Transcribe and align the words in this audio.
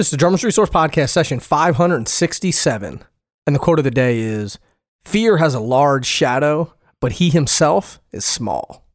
This 0.00 0.06
is 0.06 0.12
the 0.12 0.16
Drummers 0.16 0.42
Resource 0.42 0.70
Podcast, 0.70 1.10
session 1.10 1.40
567. 1.40 3.04
And 3.46 3.54
the 3.54 3.60
quote 3.60 3.78
of 3.78 3.84
the 3.84 3.90
day 3.90 4.20
is 4.20 4.58
Fear 5.04 5.36
has 5.36 5.52
a 5.52 5.60
large 5.60 6.06
shadow, 6.06 6.72
but 7.00 7.12
he 7.12 7.28
himself 7.28 8.00
is 8.10 8.24
small. 8.24 8.86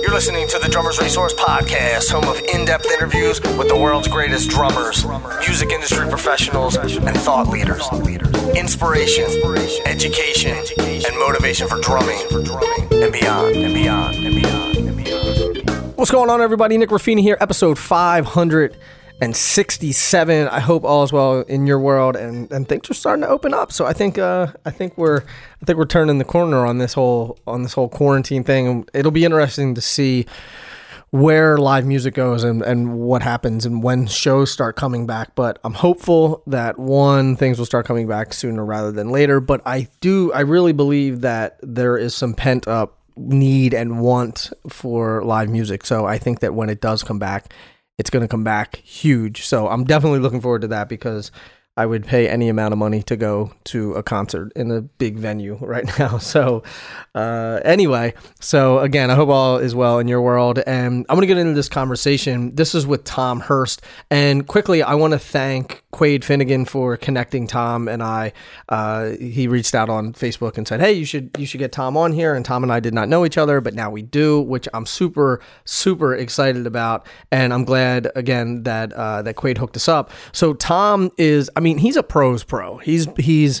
You're 0.00 0.14
listening 0.14 0.48
to 0.48 0.58
the 0.58 0.70
Drummers 0.70 0.98
Resource 0.98 1.34
Podcast, 1.34 2.10
home 2.10 2.24
of 2.24 2.40
in 2.54 2.64
depth 2.64 2.90
interviews 2.90 3.38
with 3.42 3.68
the 3.68 3.76
world's 3.76 4.08
greatest 4.08 4.48
drummers, 4.48 5.04
music 5.46 5.68
industry 5.68 6.08
professionals, 6.08 6.76
and 6.76 7.14
thought 7.18 7.48
leaders. 7.48 7.86
Inspiration, 8.56 9.26
education, 9.84 10.56
and 10.78 11.18
motivation 11.18 11.68
for 11.68 11.78
drumming 11.82 12.18
and 12.32 13.12
beyond, 13.12 13.56
and 13.56 13.74
beyond, 13.74 14.16
and 14.16 14.34
beyond, 14.42 14.76
and 14.78 14.96
beyond. 14.96 15.07
What's 15.98 16.12
going 16.12 16.30
on, 16.30 16.40
everybody? 16.40 16.78
Nick 16.78 16.90
Ruffini 16.90 17.22
here, 17.22 17.36
episode 17.40 17.76
567. 17.76 20.46
I 20.46 20.60
hope 20.60 20.84
all 20.84 21.02
is 21.02 21.10
well 21.10 21.40
in 21.40 21.66
your 21.66 21.80
world, 21.80 22.14
and, 22.14 22.48
and 22.52 22.68
things 22.68 22.88
are 22.88 22.94
starting 22.94 23.22
to 23.22 23.28
open 23.28 23.52
up. 23.52 23.72
So 23.72 23.84
I 23.84 23.94
think 23.94 24.16
uh, 24.16 24.52
I 24.64 24.70
think 24.70 24.96
we're 24.96 25.24
I 25.60 25.64
think 25.64 25.76
we're 25.76 25.86
turning 25.86 26.18
the 26.18 26.24
corner 26.24 26.64
on 26.64 26.78
this 26.78 26.92
whole 26.92 27.36
on 27.48 27.64
this 27.64 27.72
whole 27.72 27.88
quarantine 27.88 28.44
thing. 28.44 28.86
It'll 28.94 29.10
be 29.10 29.24
interesting 29.24 29.74
to 29.74 29.80
see 29.80 30.26
where 31.10 31.58
live 31.58 31.84
music 31.84 32.14
goes 32.14 32.44
and, 32.44 32.62
and 32.62 33.00
what 33.00 33.22
happens 33.22 33.66
and 33.66 33.82
when 33.82 34.06
shows 34.06 34.52
start 34.52 34.76
coming 34.76 35.04
back. 35.04 35.34
But 35.34 35.58
I'm 35.64 35.74
hopeful 35.74 36.44
that 36.46 36.78
one, 36.78 37.34
things 37.34 37.58
will 37.58 37.66
start 37.66 37.86
coming 37.86 38.06
back 38.06 38.32
sooner 38.32 38.64
rather 38.64 38.92
than 38.92 39.10
later. 39.10 39.40
But 39.40 39.62
I 39.66 39.88
do, 40.00 40.32
I 40.32 40.42
really 40.42 40.72
believe 40.72 41.22
that 41.22 41.58
there 41.60 41.96
is 41.96 42.14
some 42.14 42.34
pent 42.34 42.68
up 42.68 42.97
need 43.18 43.74
and 43.74 44.00
want 44.00 44.52
for 44.68 45.24
live 45.24 45.48
music. 45.48 45.84
So 45.84 46.06
I 46.06 46.18
think 46.18 46.40
that 46.40 46.54
when 46.54 46.70
it 46.70 46.80
does 46.80 47.02
come 47.02 47.18
back, 47.18 47.52
it's 47.98 48.10
going 48.10 48.22
to 48.22 48.28
come 48.28 48.44
back 48.44 48.76
huge. 48.76 49.44
So 49.44 49.68
I'm 49.68 49.84
definitely 49.84 50.20
looking 50.20 50.40
forward 50.40 50.62
to 50.62 50.68
that 50.68 50.88
because 50.88 51.32
I 51.78 51.86
would 51.86 52.04
pay 52.04 52.28
any 52.28 52.48
amount 52.48 52.72
of 52.72 52.78
money 52.78 53.04
to 53.04 53.16
go 53.16 53.52
to 53.66 53.92
a 53.92 54.02
concert 54.02 54.52
in 54.56 54.72
a 54.72 54.80
big 54.82 55.16
venue 55.16 55.54
right 55.60 55.86
now. 55.98 56.18
So, 56.28 56.62
uh, 57.14 57.60
anyway, 57.64 58.12
so 58.38 58.80
again, 58.80 59.10
I 59.10 59.14
hope 59.14 59.28
all 59.28 59.56
is 59.58 59.74
well 59.74 59.98
in 59.98 60.08
your 60.08 60.20
world. 60.20 60.58
And 60.66 61.06
I'm 61.08 61.16
going 61.16 61.26
to 61.26 61.26
get 61.26 61.38
into 61.38 61.54
this 61.54 61.68
conversation. 61.68 62.54
This 62.54 62.74
is 62.74 62.86
with 62.86 63.04
Tom 63.04 63.40
Hurst. 63.40 63.82
And 64.10 64.46
quickly, 64.46 64.82
I 64.82 64.94
want 64.94 65.12
to 65.14 65.18
thank 65.18 65.84
Quade 65.90 66.24
Finnegan 66.24 66.64
for 66.64 66.96
connecting 66.96 67.46
Tom 67.46 67.88
and 67.88 68.02
I. 68.02 68.32
Uh, 68.68 69.10
he 69.18 69.48
reached 69.48 69.74
out 69.74 69.88
on 69.88 70.12
Facebook 70.12 70.58
and 70.58 70.68
said, 70.68 70.80
"Hey, 70.80 70.92
you 70.92 71.04
should 71.04 71.30
you 71.38 71.46
should 71.46 71.58
get 71.58 71.72
Tom 71.72 71.96
on 71.96 72.12
here." 72.12 72.34
And 72.34 72.44
Tom 72.44 72.62
and 72.62 72.72
I 72.72 72.78
did 72.78 72.94
not 72.94 73.08
know 73.08 73.24
each 73.24 73.38
other, 73.38 73.60
but 73.60 73.74
now 73.74 73.90
we 73.90 74.02
do, 74.02 74.40
which 74.40 74.68
I'm 74.74 74.84
super 74.86 75.40
super 75.64 76.14
excited 76.14 76.66
about. 76.66 77.06
And 77.32 77.54
I'm 77.54 77.64
glad 77.64 78.10
again 78.14 78.64
that 78.64 78.92
uh, 78.92 79.22
that 79.22 79.36
Quade 79.36 79.58
hooked 79.58 79.76
us 79.76 79.88
up. 79.88 80.10
So 80.32 80.54
Tom 80.54 81.10
is, 81.16 81.50
I 81.56 81.60
mean, 81.60 81.67
he's 81.76 81.96
a 81.96 82.02
pros 82.02 82.44
pro. 82.44 82.78
He's 82.78 83.06
he's 83.18 83.60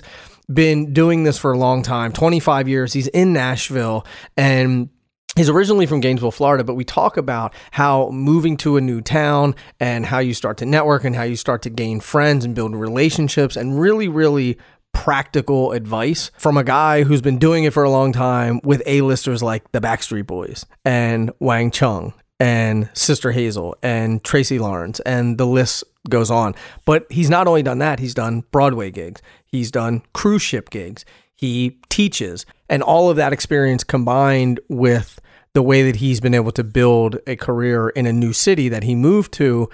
been 0.52 0.94
doing 0.94 1.24
this 1.24 1.36
for 1.36 1.52
a 1.52 1.58
long 1.58 1.82
time, 1.82 2.12
25 2.12 2.68
years. 2.68 2.94
He's 2.94 3.08
in 3.08 3.32
Nashville 3.32 4.06
and 4.36 4.88
He's 5.36 5.48
originally 5.48 5.86
from 5.86 6.00
Gainesville, 6.00 6.32
Florida, 6.32 6.64
but 6.64 6.74
we 6.74 6.82
talk 6.82 7.16
about 7.16 7.54
how 7.70 8.10
moving 8.10 8.56
to 8.56 8.76
a 8.76 8.80
new 8.80 9.00
town 9.00 9.54
and 9.78 10.04
how 10.04 10.18
you 10.18 10.34
start 10.34 10.56
to 10.58 10.66
network 10.66 11.04
and 11.04 11.14
how 11.14 11.22
you 11.22 11.36
start 11.36 11.62
to 11.62 11.70
gain 11.70 12.00
friends 12.00 12.44
and 12.44 12.56
build 12.56 12.74
relationships 12.74 13.54
and 13.54 13.80
really, 13.80 14.08
really 14.08 14.58
practical 14.92 15.70
advice 15.70 16.32
from 16.38 16.56
a 16.56 16.64
guy 16.64 17.04
who's 17.04 17.20
been 17.20 17.38
doing 17.38 17.62
it 17.62 17.72
for 17.72 17.84
a 17.84 17.90
long 17.90 18.12
time 18.12 18.58
with 18.64 18.82
A-listers 18.84 19.40
like 19.40 19.70
the 19.70 19.80
Backstreet 19.80 20.26
Boys 20.26 20.66
and 20.84 21.30
Wang 21.38 21.70
Chung 21.70 22.14
and 22.40 22.88
Sister 22.94 23.32
Hazel 23.32 23.76
and 23.82 24.22
Tracy 24.22 24.58
Lawrence 24.58 25.00
and 25.00 25.38
the 25.38 25.46
list 25.46 25.84
goes 26.08 26.30
on. 26.30 26.54
But 26.84 27.06
he's 27.10 27.30
not 27.30 27.46
only 27.46 27.62
done 27.62 27.78
that, 27.78 27.98
he's 27.98 28.14
done 28.14 28.44
Broadway 28.50 28.90
gigs, 28.90 29.22
he's 29.46 29.70
done 29.70 30.02
cruise 30.12 30.42
ship 30.42 30.70
gigs, 30.70 31.04
he 31.34 31.78
teaches, 31.88 32.46
and 32.68 32.82
all 32.82 33.10
of 33.10 33.16
that 33.16 33.32
experience 33.32 33.84
combined 33.84 34.60
with 34.68 35.20
the 35.54 35.62
way 35.62 35.82
that 35.82 35.96
he's 35.96 36.20
been 36.20 36.34
able 36.34 36.52
to 36.52 36.62
build 36.62 37.18
a 37.26 37.34
career 37.34 37.88
in 37.90 38.06
a 38.06 38.12
new 38.12 38.32
city 38.32 38.68
that 38.68 38.84
he 38.84 38.94
moved 38.94 39.32
to 39.32 39.68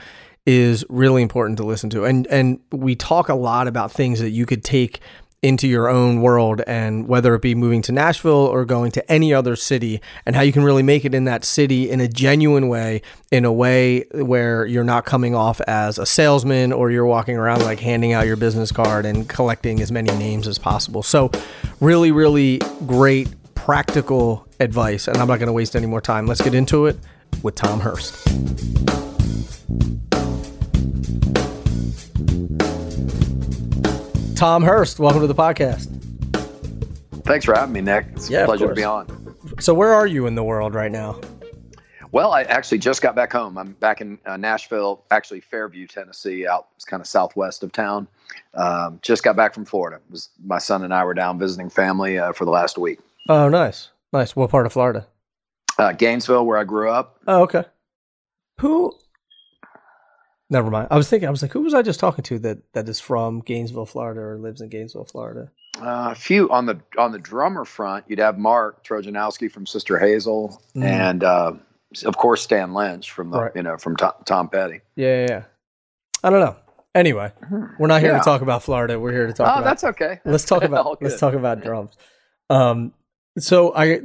is 0.46 0.84
really 0.88 1.22
important 1.22 1.56
to 1.58 1.64
listen 1.64 1.90
to. 1.90 2.04
And 2.04 2.26
and 2.28 2.60
we 2.70 2.94
talk 2.94 3.28
a 3.28 3.34
lot 3.34 3.66
about 3.66 3.90
things 3.90 4.20
that 4.20 4.30
you 4.30 4.46
could 4.46 4.62
take 4.62 5.00
into 5.44 5.68
your 5.68 5.90
own 5.90 6.22
world 6.22 6.62
and 6.66 7.06
whether 7.06 7.34
it 7.34 7.42
be 7.42 7.54
moving 7.54 7.82
to 7.82 7.92
Nashville 7.92 8.32
or 8.32 8.64
going 8.64 8.90
to 8.90 9.12
any 9.12 9.34
other 9.34 9.56
city 9.56 10.00
and 10.24 10.34
how 10.34 10.40
you 10.40 10.52
can 10.52 10.64
really 10.64 10.82
make 10.82 11.04
it 11.04 11.14
in 11.14 11.24
that 11.24 11.44
city 11.44 11.90
in 11.90 12.00
a 12.00 12.08
genuine 12.08 12.66
way 12.66 13.02
in 13.30 13.44
a 13.44 13.52
way 13.52 14.04
where 14.12 14.64
you're 14.64 14.82
not 14.82 15.04
coming 15.04 15.34
off 15.34 15.60
as 15.62 15.98
a 15.98 16.06
salesman 16.06 16.72
or 16.72 16.90
you're 16.90 17.04
walking 17.04 17.36
around 17.36 17.60
like 17.60 17.78
handing 17.78 18.14
out 18.14 18.26
your 18.26 18.36
business 18.36 18.72
card 18.72 19.04
and 19.04 19.28
collecting 19.28 19.82
as 19.82 19.92
many 19.92 20.10
names 20.16 20.48
as 20.48 20.58
possible. 20.58 21.02
So 21.02 21.30
really 21.78 22.10
really 22.10 22.62
great 22.86 23.28
practical 23.54 24.48
advice 24.60 25.08
and 25.08 25.18
I'm 25.18 25.28
not 25.28 25.40
going 25.40 25.48
to 25.48 25.52
waste 25.52 25.76
any 25.76 25.86
more 25.86 26.00
time. 26.00 26.26
Let's 26.26 26.40
get 26.40 26.54
into 26.54 26.86
it 26.86 26.98
with 27.42 27.54
Tom 27.54 27.80
Hurst. 27.80 28.14
Tom 34.36 34.62
Hurst, 34.64 34.98
welcome 34.98 35.20
to 35.20 35.26
the 35.26 35.34
podcast. 35.34 35.86
Thanks 37.24 37.44
for 37.44 37.54
having 37.54 37.72
me, 37.72 37.80
Nick. 37.80 38.06
It's 38.14 38.28
Yeah, 38.28 38.42
a 38.42 38.46
pleasure 38.46 38.68
to 38.68 38.74
be 38.74 38.84
on. 38.84 39.34
So, 39.60 39.72
where 39.72 39.92
are 39.94 40.06
you 40.06 40.26
in 40.26 40.34
the 40.34 40.42
world 40.42 40.74
right 40.74 40.90
now? 40.90 41.20
Well, 42.12 42.32
I 42.32 42.42
actually 42.42 42.78
just 42.78 43.00
got 43.02 43.14
back 43.16 43.32
home. 43.32 43.56
I'm 43.58 43.72
back 43.74 44.00
in 44.00 44.18
uh, 44.26 44.36
Nashville, 44.36 45.04
actually 45.10 45.40
Fairview, 45.40 45.86
Tennessee, 45.86 46.46
out 46.46 46.68
it's 46.76 46.84
kind 46.84 47.00
of 47.00 47.06
southwest 47.06 47.62
of 47.62 47.72
town. 47.72 48.06
Um, 48.54 48.98
just 49.02 49.22
got 49.22 49.36
back 49.36 49.54
from 49.54 49.64
Florida. 49.64 49.96
It 49.96 50.12
was 50.12 50.28
my 50.44 50.58
son 50.58 50.84
and 50.84 50.92
I 50.94 51.04
were 51.04 51.14
down 51.14 51.38
visiting 51.38 51.70
family 51.70 52.18
uh, 52.18 52.32
for 52.32 52.44
the 52.44 52.50
last 52.50 52.76
week. 52.78 53.00
Oh, 53.28 53.48
nice, 53.48 53.90
nice. 54.12 54.36
What 54.36 54.50
part 54.50 54.66
of 54.66 54.72
Florida? 54.72 55.06
Uh, 55.78 55.92
Gainesville, 55.92 56.44
where 56.46 56.58
I 56.58 56.64
grew 56.64 56.88
up. 56.90 57.18
Oh, 57.26 57.42
okay. 57.42 57.64
Who? 58.60 58.92
Never 60.50 60.70
mind. 60.70 60.88
I 60.90 60.96
was 60.96 61.08
thinking. 61.08 61.26
I 61.26 61.30
was 61.30 61.42
like, 61.42 61.52
who 61.52 61.62
was 61.62 61.74
I 61.74 61.82
just 61.82 61.98
talking 62.00 62.22
to 62.24 62.38
that 62.40 62.58
that 62.74 62.88
is 62.88 63.00
from 63.00 63.40
Gainesville, 63.40 63.86
Florida, 63.86 64.20
or 64.20 64.38
lives 64.38 64.60
in 64.60 64.68
Gainesville, 64.68 65.06
Florida? 65.06 65.50
Uh, 65.80 66.10
a 66.12 66.14
few 66.14 66.50
on 66.50 66.66
the 66.66 66.78
on 66.98 67.12
the 67.12 67.18
drummer 67.18 67.64
front. 67.64 68.04
You'd 68.08 68.18
have 68.18 68.38
Mark 68.38 68.84
Trojanowski 68.86 69.50
from 69.50 69.66
Sister 69.66 69.98
Hazel, 69.98 70.60
Mm. 70.76 70.84
and 70.84 71.24
uh, 71.24 71.52
of 72.04 72.16
course 72.16 72.42
Stan 72.42 72.74
Lynch 72.74 73.10
from 73.10 73.30
the 73.30 73.40
Right. 73.40 73.52
you 73.56 73.62
know 73.62 73.76
from 73.78 73.96
Tom, 73.96 74.12
Tom 74.26 74.48
Petty. 74.48 74.80
Yeah, 74.96 75.20
yeah, 75.22 75.26
yeah. 75.30 75.42
I 76.22 76.30
don't 76.30 76.40
know. 76.40 76.56
Anyway, 76.94 77.32
we're 77.78 77.88
not 77.88 78.00
here 78.02 78.12
Yeah. 78.12 78.18
to 78.18 78.24
talk 78.24 78.40
about 78.42 78.62
Florida. 78.62 79.00
We're 79.00 79.10
here 79.12 79.26
to 79.26 79.32
talk 79.32 79.48
Oh, 79.48 79.52
about 79.60 79.64
that's 79.64 79.82
okay. 79.84 80.20
let's 80.24 80.44
talk 80.44 80.62
about 80.70 81.02
let's 81.02 81.18
talk 81.18 81.34
about 81.34 81.62
drums. 81.62 81.96
Um, 82.50 82.92
so 83.38 83.74
I 83.74 84.02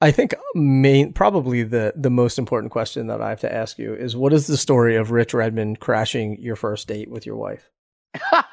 I 0.00 0.10
think 0.10 0.34
main 0.54 1.12
probably 1.12 1.62
the 1.62 1.92
the 1.96 2.10
most 2.10 2.38
important 2.38 2.72
question 2.72 3.06
that 3.08 3.20
I 3.20 3.30
have 3.30 3.40
to 3.40 3.52
ask 3.52 3.78
you 3.78 3.94
is 3.94 4.16
what 4.16 4.32
is 4.32 4.46
the 4.46 4.56
story 4.56 4.96
of 4.96 5.10
Rich 5.10 5.34
Redmond 5.34 5.80
crashing 5.80 6.40
your 6.40 6.56
first 6.56 6.88
date 6.88 7.10
with 7.10 7.26
your 7.26 7.36
wife? 7.36 7.70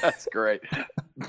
That's 0.00 0.26
great. 0.32 0.60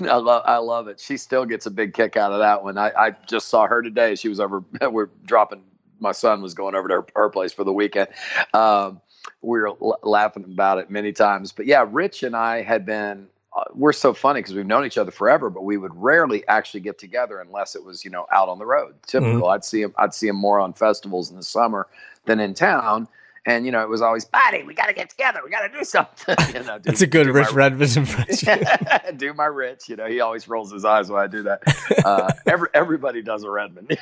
I 0.00 0.16
love 0.16 0.42
I 0.46 0.56
love 0.58 0.88
it. 0.88 1.00
She 1.00 1.16
still 1.16 1.44
gets 1.44 1.66
a 1.66 1.70
big 1.70 1.94
kick 1.94 2.16
out 2.16 2.32
of 2.32 2.38
that 2.38 2.62
one. 2.62 2.78
I, 2.78 2.90
I 2.96 3.10
just 3.26 3.48
saw 3.48 3.66
her 3.66 3.82
today. 3.82 4.14
She 4.14 4.28
was 4.28 4.40
over. 4.40 4.62
We're 4.90 5.10
dropping. 5.24 5.64
My 5.98 6.12
son 6.12 6.40
was 6.40 6.54
going 6.54 6.74
over 6.74 6.88
to 6.88 6.94
her, 6.94 7.06
her 7.14 7.28
place 7.28 7.52
for 7.52 7.64
the 7.64 7.72
weekend. 7.72 8.08
Um, 8.54 9.02
we 9.42 9.60
were 9.60 9.68
l- 9.68 9.98
laughing 10.02 10.44
about 10.44 10.78
it 10.78 10.90
many 10.90 11.12
times. 11.12 11.52
But 11.52 11.66
yeah, 11.66 11.84
Rich 11.88 12.22
and 12.22 12.34
I 12.34 12.62
had 12.62 12.86
been. 12.86 13.28
Uh, 13.56 13.64
we're 13.74 13.92
so 13.92 14.14
funny 14.14 14.38
because 14.40 14.54
we've 14.54 14.66
known 14.66 14.86
each 14.86 14.96
other 14.98 15.10
forever, 15.10 15.50
but 15.50 15.62
we 15.64 15.76
would 15.76 15.94
rarely 15.94 16.46
actually 16.46 16.80
get 16.80 16.98
together 16.98 17.40
unless 17.40 17.74
it 17.74 17.84
was 17.84 18.04
you 18.04 18.10
know 18.10 18.26
out 18.32 18.48
on 18.48 18.58
the 18.58 18.66
road. 18.66 18.94
Typical. 19.06 19.48
I'd 19.48 19.64
see 19.64 19.82
him. 19.82 19.94
I'd 19.98 20.14
see 20.14 20.28
him 20.28 20.36
more 20.36 20.60
on 20.60 20.72
festivals 20.72 21.30
in 21.30 21.36
the 21.36 21.42
summer 21.42 21.86
than 22.26 22.38
in 22.40 22.54
town. 22.54 23.08
And 23.46 23.64
you 23.64 23.72
know, 23.72 23.80
it 23.82 23.88
was 23.88 24.02
always, 24.02 24.26
buddy, 24.26 24.62
we 24.64 24.74
got 24.74 24.86
to 24.88 24.92
get 24.92 25.08
together. 25.08 25.40
We 25.42 25.50
got 25.50 25.62
to 25.66 25.76
do 25.78 25.82
something. 25.82 26.36
you 26.54 26.62
know, 26.62 26.76
do- 26.78 26.82
That's 26.90 27.00
a 27.00 27.06
good 27.06 27.24
do 27.24 27.32
my- 27.32 27.38
Rich 27.40 27.52
Redmond 27.52 27.96
impression. 27.96 28.66
do 29.16 29.32
my 29.32 29.46
Rich. 29.46 29.88
You 29.88 29.96
know, 29.96 30.06
he 30.06 30.20
always 30.20 30.46
rolls 30.46 30.70
his 30.70 30.84
eyes 30.84 31.10
when 31.10 31.22
I 31.22 31.26
do 31.26 31.42
that. 31.44 31.62
Uh, 32.04 32.32
every, 32.46 32.68
everybody 32.74 33.22
does 33.22 33.42
a 33.42 33.50
Redmond. 33.50 33.96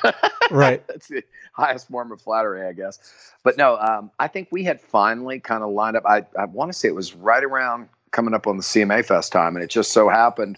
right. 0.51 0.85
That's 0.87 1.07
the 1.07 1.23
highest 1.53 1.87
form 1.87 2.11
of 2.11 2.21
flattery, 2.21 2.67
I 2.67 2.73
guess. 2.73 2.99
But 3.43 3.57
no, 3.57 3.77
um, 3.77 4.11
I 4.19 4.27
think 4.27 4.49
we 4.51 4.65
had 4.65 4.81
finally 4.81 5.39
kind 5.39 5.63
of 5.63 5.69
lined 5.71 5.95
up. 5.95 6.03
I, 6.05 6.25
I 6.37 6.43
want 6.43 6.71
to 6.73 6.77
say 6.77 6.89
it 6.89 6.95
was 6.95 7.15
right 7.15 7.43
around 7.43 7.87
coming 8.11 8.33
up 8.33 8.47
on 8.47 8.57
the 8.57 8.63
CMA 8.63 9.05
Fest 9.05 9.31
time, 9.31 9.55
and 9.55 9.63
it 9.63 9.69
just 9.69 9.91
so 9.91 10.09
happened 10.09 10.57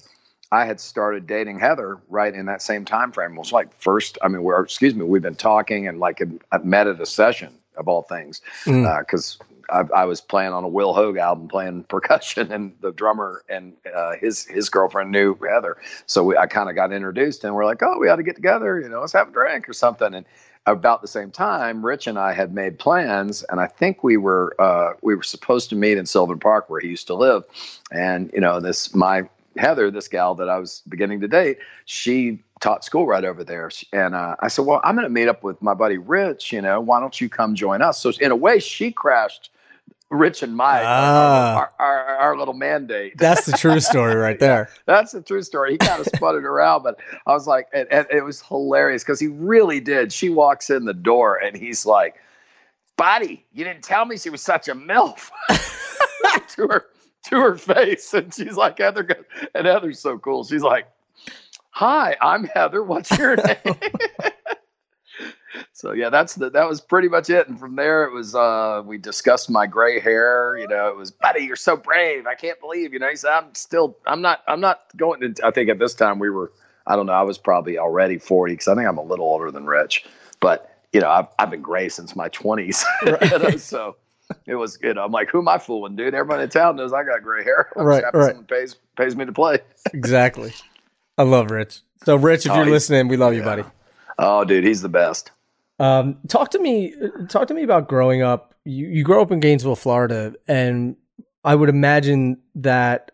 I 0.51 0.65
had 0.65 0.81
started 0.81 1.27
dating 1.27 1.59
Heather 1.59 1.98
right 2.09 2.33
in 2.33 2.45
that 2.48 2.62
same 2.62 2.83
time 2.83 3.12
frame. 3.13 3.33
It 3.33 3.39
was 3.39 3.53
like 3.53 3.74
first, 3.80 4.18
I 4.21 4.27
mean, 4.27 4.44
we're 4.44 4.62
excuse 4.62 4.94
me, 4.94 5.06
we've 5.06 5.21
been 5.21 5.36
talking 5.36 5.88
and 5.88 6.00
like 6.00 6.19
had 6.51 6.65
met 6.65 6.88
at 6.88 7.00
a 7.00 7.06
session 7.06 7.53
of 7.77 7.88
all 7.88 8.01
things 8.01 8.42
Mm. 8.65 9.00
because 9.00 9.39
I, 9.71 9.83
I 9.95 10.06
was 10.06 10.21
playing 10.21 10.53
on 10.53 10.63
a 10.63 10.68
Will 10.68 10.94
Hoge 10.94 11.18
album, 11.18 11.47
playing 11.47 11.83
percussion, 11.85 12.51
and 12.51 12.73
the 12.81 12.91
drummer 12.91 13.44
and 13.50 13.73
uh, 13.94 14.13
his 14.19 14.45
his 14.45 14.69
girlfriend 14.69 15.12
knew 15.12 15.35
Heather, 15.35 15.77
so 16.06 16.23
we, 16.23 16.38
I 16.38 16.47
kind 16.47 16.69
of 16.69 16.75
got 16.75 16.91
introduced, 16.91 17.44
and 17.44 17.56
we're 17.56 17.65
like, 17.65 17.81
oh, 17.81 17.97
we 18.00 18.09
ought 18.09 18.18
to 18.18 18.23
get 18.23 18.35
together, 18.35 18.79
you 18.79 18.89
know, 18.89 19.00
let's 19.00 19.13
have 19.13 19.29
a 19.29 19.31
drink 19.31 19.68
or 19.69 19.73
something, 19.73 20.13
and 20.13 20.25
about 20.68 21.01
the 21.01 21.07
same 21.07 21.31
time, 21.31 21.83
Rich 21.83 22.06
and 22.07 22.19
I 22.19 22.33
had 22.33 22.53
made 22.53 22.77
plans, 22.77 23.44
and 23.50 23.59
I 23.59 23.68
think 23.68 24.03
we 24.03 24.18
were 24.18 24.56
uh, 24.59 24.94
we 25.01 25.15
were 25.15 25.23
supposed 25.23 25.69
to 25.71 25.75
meet 25.75 25.97
in 25.97 26.06
Sylvan 26.06 26.39
Park 26.39 26.69
where 26.69 26.79
he 26.79 26.88
used 26.88 27.07
to 27.07 27.15
live, 27.15 27.44
and 27.91 28.29
you 28.33 28.41
know 28.41 28.59
this 28.59 28.94
my 28.94 29.27
Heather, 29.57 29.91
this 29.91 30.07
gal 30.07 30.35
that 30.35 30.50
I 30.50 30.57
was 30.59 30.81
beginning 30.88 31.19
to 31.21 31.27
date, 31.27 31.57
she 31.85 32.41
taught 32.62 32.85
school 32.85 33.06
right 33.06 33.25
over 33.25 33.44
there, 33.44 33.69
and 33.91 34.15
uh, 34.15 34.35
I 34.39 34.47
said, 34.47 34.65
well, 34.65 34.81
I'm 34.83 34.95
going 34.95 35.06
to 35.06 35.09
meet 35.09 35.27
up 35.27 35.44
with 35.44 35.62
my 35.62 35.74
buddy 35.74 35.97
Rich. 35.97 36.53
You 36.53 36.62
know, 36.62 36.79
why 36.79 37.00
don't 37.00 37.19
you 37.19 37.27
come 37.27 37.56
join 37.56 37.81
us? 37.81 38.00
So 38.00 38.12
in 38.21 38.31
a 38.31 38.35
way, 38.35 38.59
she 38.59 38.91
crashed 38.91 39.50
Rich 40.11 40.43
and 40.43 40.57
Mike, 40.57 40.83
ah, 40.83 41.55
our, 41.55 41.73
our, 41.79 41.99
our, 42.05 42.15
our, 42.17 42.37
little 42.37 42.53
mandate. 42.53 43.17
That's 43.17 43.45
the 43.45 43.53
true 43.53 43.79
story 43.79 44.15
right 44.15 44.37
there. 44.39 44.69
that's 44.85 45.13
the 45.13 45.21
true 45.21 45.41
story. 45.41 45.71
He 45.71 45.77
kind 45.77 46.01
of 46.01 46.07
sputtered 46.13 46.43
around, 46.43 46.83
but 46.83 46.99
I 47.25 47.31
was 47.31 47.47
like, 47.47 47.69
and, 47.73 47.87
and 47.89 48.05
it 48.11 48.21
was 48.21 48.41
hilarious 48.41 49.03
because 49.03 49.21
he 49.21 49.27
really 49.27 49.79
did. 49.79 50.11
She 50.11 50.29
walks 50.29 50.69
in 50.69 50.83
the 50.83 50.93
door 50.93 51.37
and 51.37 51.55
he's 51.55 51.85
like, 51.85 52.15
Buddy, 52.97 53.45
you 53.53 53.63
didn't 53.63 53.83
tell 53.83 54.03
me 54.03 54.17
she 54.17 54.29
was 54.29 54.41
such 54.41 54.67
a 54.67 54.75
MILF 54.75 55.29
to 56.55 56.67
her 56.67 56.87
to 57.29 57.39
her 57.39 57.55
face. 57.55 58.13
And 58.13 58.33
she's 58.33 58.57
like, 58.57 58.79
Heather, 58.79 59.07
and 59.55 59.65
Heather's 59.65 59.99
so 59.99 60.19
cool. 60.19 60.43
She's 60.43 60.61
like, 60.61 60.87
Hi, 61.69 62.17
I'm 62.21 62.43
Heather. 62.43 62.83
What's 62.83 63.17
your 63.17 63.35
name? 63.37 63.75
So 65.74 65.92
yeah, 65.92 66.09
that's 66.09 66.36
the, 66.36 66.50
that 66.50 66.68
was 66.68 66.81
pretty 66.81 67.07
much 67.07 67.30
it. 67.30 67.48
And 67.48 67.59
from 67.59 67.75
there, 67.75 68.06
it 68.06 68.13
was 68.13 68.36
uh, 68.36 68.81
we 68.86 68.98
discussed 68.98 69.50
my 69.50 69.68
gray 69.68 70.00
hair. 70.00 70.57
You 70.57 70.68
know, 70.68 70.88
it 70.88 70.95
was 70.95 71.12
buddy, 71.12 71.44
you're 71.44 71.56
so 71.56 71.75
brave. 71.75 72.27
I 72.27 72.36
can't 72.36 72.59
believe. 72.59 72.94
You 72.94 73.00
know, 73.00 73.09
he 73.09 73.15
said, 73.15 73.31
I'm 73.31 73.53
still, 73.56 73.98
I'm 74.06 74.21
not, 74.21 74.42
I'm 74.48 74.62
not 74.62 74.81
going. 74.98 75.21
To, 75.21 75.45
I 75.45 75.51
think 75.51 75.69
at 75.69 75.80
this 75.80 75.94
time 75.94 76.19
we 76.19 76.30
were, 76.30 76.51
I 76.88 76.95
don't 76.95 77.06
know, 77.06 77.13
I 77.13 77.24
was 77.24 77.38
probably 77.38 77.77
already 77.77 78.18
40 78.18 78.53
because 78.53 78.68
I 78.68 78.75
think 78.75 78.88
I'm 78.88 78.98
a 78.98 79.03
little 79.03 79.25
older 79.25 79.51
than 79.51 79.65
Rich, 79.65 80.06
but 80.39 80.68
you 80.94 81.00
know, 81.00 81.09
I've 81.09 81.27
I've 81.39 81.50
been 81.50 81.62
gray 81.62 81.89
since 81.89 82.15
my 82.15 82.30
20s. 82.30 82.83
Right. 83.03 83.31
you 83.31 83.39
know, 83.39 83.57
so 83.57 83.95
it 84.45 84.56
was, 84.56 84.77
you 84.81 84.94
know, 84.94 85.03
I'm 85.03 85.12
like, 85.12 85.30
who 85.30 85.39
am 85.39 85.48
I 85.48 85.57
fooling, 85.57 85.95
dude? 85.95 86.13
Everybody 86.13 86.44
in 86.44 86.50
town 86.50 86.75
knows 86.75 86.94
I 86.94 87.03
got 87.03 87.21
gray 87.24 87.44
hair. 87.44 87.69
I'm 87.75 87.86
right, 87.86 88.03
right. 88.13 88.27
Someone 88.27 88.45
pays 88.45 88.75
pays 88.95 89.15
me 89.15 89.25
to 89.25 89.33
play. 89.33 89.59
exactly. 89.94 90.53
I 91.18 91.24
love 91.24 91.51
Rich. 91.51 91.81
So, 92.06 92.15
Rich, 92.15 92.45
if 92.45 92.51
oh, 92.51 92.56
you're 92.56 92.71
listening, 92.71 93.07
we 93.07 93.18
love 93.18 93.33
yeah. 93.33 93.39
you, 93.39 93.45
buddy. 93.45 93.63
Oh, 94.18 94.44
dude, 94.44 94.63
he's 94.63 94.81
the 94.81 94.89
best. 94.89 95.31
Um, 95.81 96.19
talk 96.27 96.51
to 96.51 96.59
me. 96.59 96.93
Talk 97.27 97.47
to 97.47 97.55
me 97.55 97.63
about 97.63 97.89
growing 97.89 98.21
up. 98.21 98.53
You 98.65 98.87
you 98.87 99.03
grow 99.03 99.21
up 99.21 99.31
in 99.31 99.39
Gainesville, 99.39 99.75
Florida, 99.75 100.35
and 100.47 100.95
I 101.43 101.55
would 101.55 101.69
imagine 101.69 102.37
that. 102.55 103.11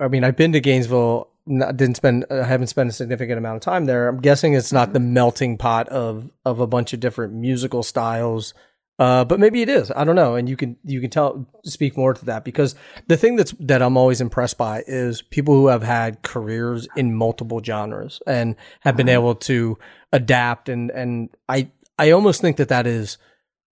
I 0.00 0.08
mean, 0.08 0.24
I've 0.24 0.36
been 0.36 0.52
to 0.52 0.60
Gainesville. 0.60 1.28
Not, 1.46 1.76
didn't 1.76 1.96
spend. 1.96 2.26
I 2.28 2.42
haven't 2.42 2.66
spent 2.68 2.88
a 2.88 2.92
significant 2.92 3.38
amount 3.38 3.56
of 3.56 3.62
time 3.62 3.84
there. 3.84 4.08
I'm 4.08 4.20
guessing 4.20 4.54
it's 4.54 4.72
not 4.72 4.92
the 4.92 5.00
melting 5.00 5.58
pot 5.58 5.88
of 5.90 6.28
of 6.44 6.58
a 6.58 6.66
bunch 6.66 6.92
of 6.92 6.98
different 6.98 7.34
musical 7.34 7.84
styles. 7.84 8.52
Uh, 8.98 9.24
but 9.24 9.40
maybe 9.40 9.62
it 9.62 9.68
is. 9.68 9.90
I 9.94 10.04
don't 10.04 10.16
know, 10.16 10.34
and 10.34 10.48
you 10.48 10.56
can 10.56 10.76
you 10.84 11.00
can 11.00 11.10
tell 11.10 11.46
speak 11.64 11.96
more 11.96 12.14
to 12.14 12.24
that 12.26 12.44
because 12.44 12.74
the 13.06 13.16
thing 13.16 13.36
that's 13.36 13.54
that 13.60 13.80
I'm 13.80 13.96
always 13.96 14.20
impressed 14.20 14.58
by 14.58 14.82
is 14.88 15.22
people 15.22 15.54
who 15.54 15.68
have 15.68 15.82
had 15.84 16.22
careers 16.22 16.88
in 16.96 17.14
multiple 17.14 17.62
genres 17.62 18.20
and 18.26 18.56
have 18.80 18.96
been 18.96 19.06
mm-hmm. 19.06 19.14
able 19.14 19.34
to 19.36 19.78
adapt 20.12 20.68
and 20.68 20.90
and 20.90 21.30
I 21.48 21.70
I 21.98 22.10
almost 22.10 22.40
think 22.40 22.56
that 22.56 22.68
that 22.68 22.86
is 22.86 23.18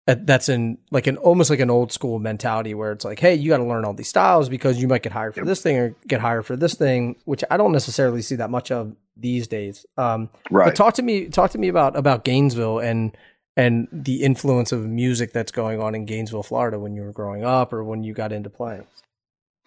that's 0.06 0.48
in 0.48 0.78
like 0.90 1.06
an 1.06 1.16
almost 1.18 1.50
like 1.50 1.60
an 1.60 1.70
old 1.70 1.92
school 1.92 2.18
mentality 2.18 2.74
where 2.74 2.92
it's 2.92 3.04
like, 3.04 3.20
hey, 3.20 3.34
you 3.34 3.48
got 3.48 3.58
to 3.58 3.64
learn 3.64 3.84
all 3.84 3.94
these 3.94 4.08
styles 4.08 4.48
because 4.48 4.80
you 4.80 4.88
might 4.88 5.02
get 5.02 5.12
hired 5.12 5.34
for 5.34 5.44
this 5.44 5.62
thing 5.62 5.76
or 5.76 5.94
get 6.06 6.20
hired 6.20 6.46
for 6.46 6.56
this 6.56 6.74
thing, 6.74 7.16
which 7.24 7.44
I 7.50 7.56
don't 7.56 7.72
necessarily 7.72 8.22
see 8.22 8.36
that 8.36 8.50
much 8.50 8.70
of 8.70 8.96
these 9.16 9.46
days. 9.46 9.86
Um, 9.96 10.30
right. 10.50 10.66
But 10.66 10.76
talk 10.76 10.94
to 10.94 11.02
me, 11.02 11.28
talk 11.28 11.50
to 11.52 11.58
me 11.58 11.68
about 11.68 11.96
about 11.96 12.24
Gainesville 12.24 12.78
and 12.78 13.16
and 13.56 13.88
the 13.92 14.22
influence 14.22 14.72
of 14.72 14.86
music 14.86 15.32
that's 15.32 15.52
going 15.52 15.80
on 15.80 15.94
in 15.94 16.06
Gainesville, 16.06 16.42
Florida, 16.42 16.78
when 16.78 16.94
you 16.94 17.02
were 17.02 17.12
growing 17.12 17.44
up 17.44 17.72
or 17.72 17.84
when 17.84 18.02
you 18.02 18.14
got 18.14 18.32
into 18.32 18.48
playing. 18.48 18.86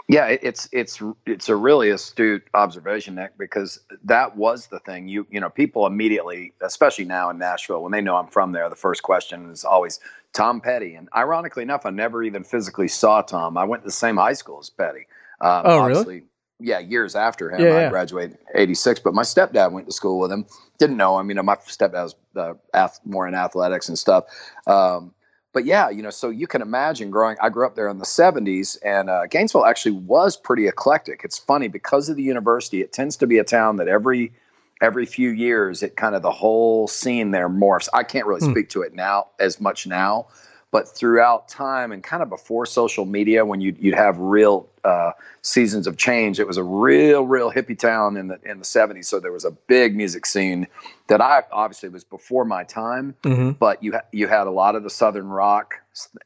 Yeah, 0.09 0.27
it's 0.27 0.67
it's 0.73 1.01
it's 1.25 1.47
a 1.47 1.55
really 1.55 1.89
astute 1.89 2.43
observation, 2.53 3.15
Nick, 3.15 3.37
because 3.37 3.79
that 4.03 4.35
was 4.35 4.67
the 4.67 4.79
thing. 4.79 5.07
You 5.07 5.25
you 5.31 5.39
know, 5.39 5.49
people 5.49 5.87
immediately, 5.87 6.53
especially 6.61 7.05
now 7.05 7.29
in 7.29 7.37
Nashville, 7.37 7.81
when 7.81 7.93
they 7.93 8.01
know 8.01 8.17
I'm 8.17 8.27
from 8.27 8.51
there, 8.51 8.69
the 8.69 8.75
first 8.75 9.01
question 9.01 9.49
is 9.49 9.63
always 9.63 10.01
Tom 10.33 10.59
Petty. 10.59 10.95
And 10.95 11.07
ironically 11.15 11.63
enough, 11.63 11.85
I 11.85 11.89
never 11.91 12.21
even 12.21 12.43
physically 12.43 12.89
saw 12.89 13.21
Tom. 13.21 13.57
I 13.57 13.63
went 13.63 13.83
to 13.83 13.87
the 13.87 13.93
same 13.93 14.17
high 14.17 14.33
school 14.33 14.59
as 14.59 14.69
Petty. 14.69 15.07
Um, 15.39 15.61
oh, 15.65 15.85
really? 15.85 16.23
Yeah, 16.59 16.79
years 16.79 17.15
after 17.15 17.49
him. 17.49 17.61
Yeah, 17.61 17.67
I 17.67 17.81
yeah. 17.83 17.89
graduated 17.89 18.37
'86, 18.55 18.99
but 18.99 19.13
my 19.13 19.23
stepdad 19.23 19.71
went 19.71 19.87
to 19.87 19.93
school 19.93 20.19
with 20.19 20.31
him. 20.33 20.45
Didn't 20.79 20.97
know 20.97 21.17
him. 21.17 21.29
You 21.29 21.35
know, 21.35 21.43
my 21.43 21.55
stepdad 21.55 21.93
was 21.93 22.15
uh, 22.35 22.53
ath- 22.73 22.99
more 23.05 23.25
in 23.25 23.35
athletics 23.35 23.87
and 23.87 23.97
stuff. 23.97 24.25
Um, 24.67 25.13
but 25.53 25.65
yeah, 25.65 25.89
you 25.89 26.01
know, 26.01 26.09
so 26.09 26.29
you 26.29 26.47
can 26.47 26.61
imagine 26.61 27.11
growing. 27.11 27.37
I 27.41 27.49
grew 27.49 27.65
up 27.65 27.75
there 27.75 27.87
in 27.87 27.99
the 27.99 28.05
'70s, 28.05 28.77
and 28.83 29.09
uh, 29.09 29.27
Gainesville 29.27 29.65
actually 29.65 29.93
was 29.93 30.35
pretty 30.35 30.67
eclectic. 30.67 31.21
It's 31.23 31.37
funny 31.37 31.67
because 31.67 32.09
of 32.09 32.15
the 32.15 32.23
university; 32.23 32.81
it 32.81 32.91
tends 32.91 33.15
to 33.17 33.27
be 33.27 33.37
a 33.37 33.43
town 33.43 33.77
that 33.77 33.87
every 33.87 34.33
every 34.81 35.05
few 35.05 35.29
years, 35.29 35.83
it 35.83 35.95
kind 35.95 36.15
of 36.15 36.23
the 36.23 36.31
whole 36.31 36.87
scene 36.87 37.31
there 37.31 37.47
morphs. 37.47 37.87
I 37.93 38.03
can't 38.03 38.25
really 38.25 38.41
mm. 38.41 38.51
speak 38.51 38.69
to 38.69 38.81
it 38.81 38.93
now 38.93 39.27
as 39.39 39.61
much 39.61 39.87
now, 39.87 40.27
but 40.73 40.87
throughout 40.89 41.47
time 41.47 41.91
and 41.91 42.03
kind 42.03 42.23
of 42.23 42.29
before 42.29 42.65
social 42.65 43.05
media, 43.05 43.45
when 43.45 43.61
you'd, 43.61 43.77
you'd 43.77 43.93
have 43.93 44.17
real 44.17 44.67
uh, 44.83 45.11
seasons 45.43 45.85
of 45.85 45.97
change, 45.97 46.39
it 46.39 46.47
was 46.47 46.57
a 46.57 46.63
real, 46.63 47.27
real 47.27 47.51
hippie 47.51 47.77
town 47.77 48.17
in 48.17 48.27
the 48.27 48.39
in 48.43 48.57
the 48.57 48.65
'70s. 48.65 49.05
So 49.05 49.19
there 49.19 49.31
was 49.31 49.45
a 49.45 49.51
big 49.51 49.95
music 49.95 50.25
scene 50.25 50.65
that 51.07 51.21
I 51.21 51.43
obviously 51.51 51.89
was 51.89 52.03
before 52.03 52.43
my 52.43 52.63
time, 52.63 53.13
mm-hmm. 53.21 53.51
but 53.51 53.83
you 53.83 53.93
you 54.11 54.27
had 54.27 54.47
a 54.47 54.51
lot 54.51 54.75
of 54.75 54.81
the 54.81 54.89
southern 54.89 55.27
rock 55.27 55.75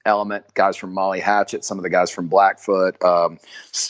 element, 0.05 0.45
guys 0.53 0.77
from 0.77 0.93
Molly 0.93 1.19
Hatchet, 1.19 1.65
some 1.65 1.77
of 1.77 1.83
the 1.83 1.89
guys 1.89 2.09
from 2.09 2.29
Blackfoot, 2.29 3.03
um, 3.03 3.37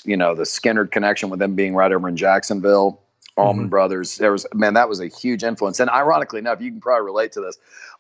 you 0.06 0.18
know, 0.18 0.34
the 0.34 0.44
Skynyrd 0.44 0.90
connection 0.90 1.30
with 1.30 1.38
them 1.38 1.54
being 1.54 1.76
right 1.76 1.92
over 1.92 2.10
in 2.10 2.18
Jacksonville. 2.18 3.00
Allman 3.38 3.66
mm-hmm. 3.66 3.70
Brothers. 3.70 4.18
There 4.18 4.32
was 4.32 4.48
man, 4.54 4.74
that 4.74 4.90
was 4.90 5.00
a 5.00 5.08
huge 5.08 5.44
influence. 5.44 5.80
And 5.80 5.92
ironically 5.92 6.40
enough, 6.40 6.60
you 6.60 6.72
can 6.72 6.82
probably 6.82 7.06
relate 7.06 7.32
to 7.34 7.42
this. 7.42 7.58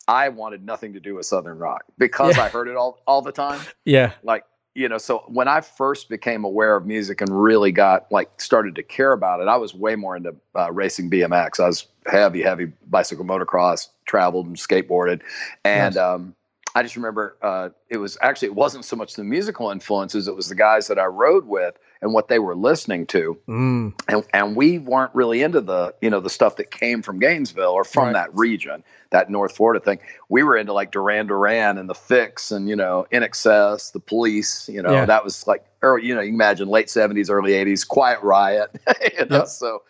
I 0.07 0.29
wanted 0.29 0.65
nothing 0.65 0.93
to 0.93 0.99
do 0.99 1.15
with 1.15 1.25
Southern 1.25 1.57
rock 1.57 1.83
because 1.97 2.37
yeah. 2.37 2.43
I 2.43 2.49
heard 2.49 2.67
it 2.67 2.75
all 2.75 3.01
all 3.07 3.21
the 3.21 3.31
time. 3.31 3.59
Yeah. 3.85 4.13
Like, 4.23 4.45
you 4.73 4.87
know, 4.87 4.97
so 4.97 5.23
when 5.27 5.47
I 5.47 5.61
first 5.61 6.07
became 6.07 6.45
aware 6.45 6.75
of 6.75 6.85
music 6.85 7.19
and 7.19 7.29
really 7.29 7.71
got 7.71 8.09
like 8.11 8.39
started 8.39 8.75
to 8.75 8.83
care 8.83 9.11
about 9.11 9.41
it, 9.41 9.47
I 9.47 9.57
was 9.57 9.73
way 9.73 9.95
more 9.95 10.15
into 10.15 10.35
uh, 10.55 10.71
racing 10.71 11.09
BMX. 11.09 11.59
I 11.59 11.67
was 11.67 11.87
heavy, 12.05 12.41
heavy 12.41 12.71
bicycle 12.89 13.25
motocross, 13.25 13.89
traveled 14.05 14.45
and 14.45 14.55
skateboarded. 14.55 15.21
And 15.65 15.95
nice. 15.95 16.03
um, 16.03 16.35
I 16.75 16.83
just 16.83 16.95
remember 16.95 17.37
uh, 17.41 17.69
it 17.89 17.97
was 17.97 18.17
actually, 18.21 18.49
it 18.49 18.55
wasn't 18.55 18.85
so 18.85 18.95
much 18.95 19.15
the 19.15 19.23
musical 19.23 19.71
influences, 19.71 20.27
it 20.27 20.35
was 20.35 20.47
the 20.47 20.55
guys 20.55 20.87
that 20.87 20.99
I 20.99 21.05
rode 21.05 21.47
with 21.47 21.77
and 22.01 22.13
what 22.13 22.27
they 22.27 22.39
were 22.39 22.55
listening 22.55 23.05
to. 23.07 23.37
Mm. 23.47 23.93
And, 24.07 24.23
and 24.33 24.55
we 24.55 24.79
weren't 24.79 25.13
really 25.15 25.41
into 25.41 25.61
the, 25.61 25.93
you 26.01 26.09
know, 26.09 26.19
the 26.19 26.29
stuff 26.29 26.57
that 26.57 26.71
came 26.71 27.01
from 27.01 27.19
Gainesville 27.19 27.71
or 27.71 27.83
from 27.83 28.05
right. 28.05 28.13
that 28.13 28.35
region 28.35 28.83
that 29.11 29.29
North 29.29 29.55
Florida 29.55 29.83
thing. 29.83 29.99
We 30.29 30.43
were 30.43 30.57
into 30.57 30.73
like 30.73 30.91
Duran 30.91 31.27
Duran 31.27 31.77
and 31.77 31.89
the 31.89 31.93
Fixx 31.93 32.51
and 32.51 32.67
you 32.67 32.75
know 32.75 33.05
INXS, 33.11 33.91
the 33.91 33.99
Police. 33.99 34.69
You 34.69 34.81
know 34.81 34.91
yeah. 34.91 35.05
that 35.05 35.23
was 35.23 35.47
like 35.47 35.65
early. 35.81 36.05
You 36.05 36.15
know 36.15 36.21
you 36.21 36.33
imagine 36.33 36.67
late 36.67 36.89
seventies, 36.89 37.29
early 37.29 37.53
eighties, 37.53 37.83
Quiet 37.83 38.21
Riot. 38.21 38.69
you 39.17 39.25
know, 39.25 39.37
yep. 39.37 39.47
So, 39.47 39.83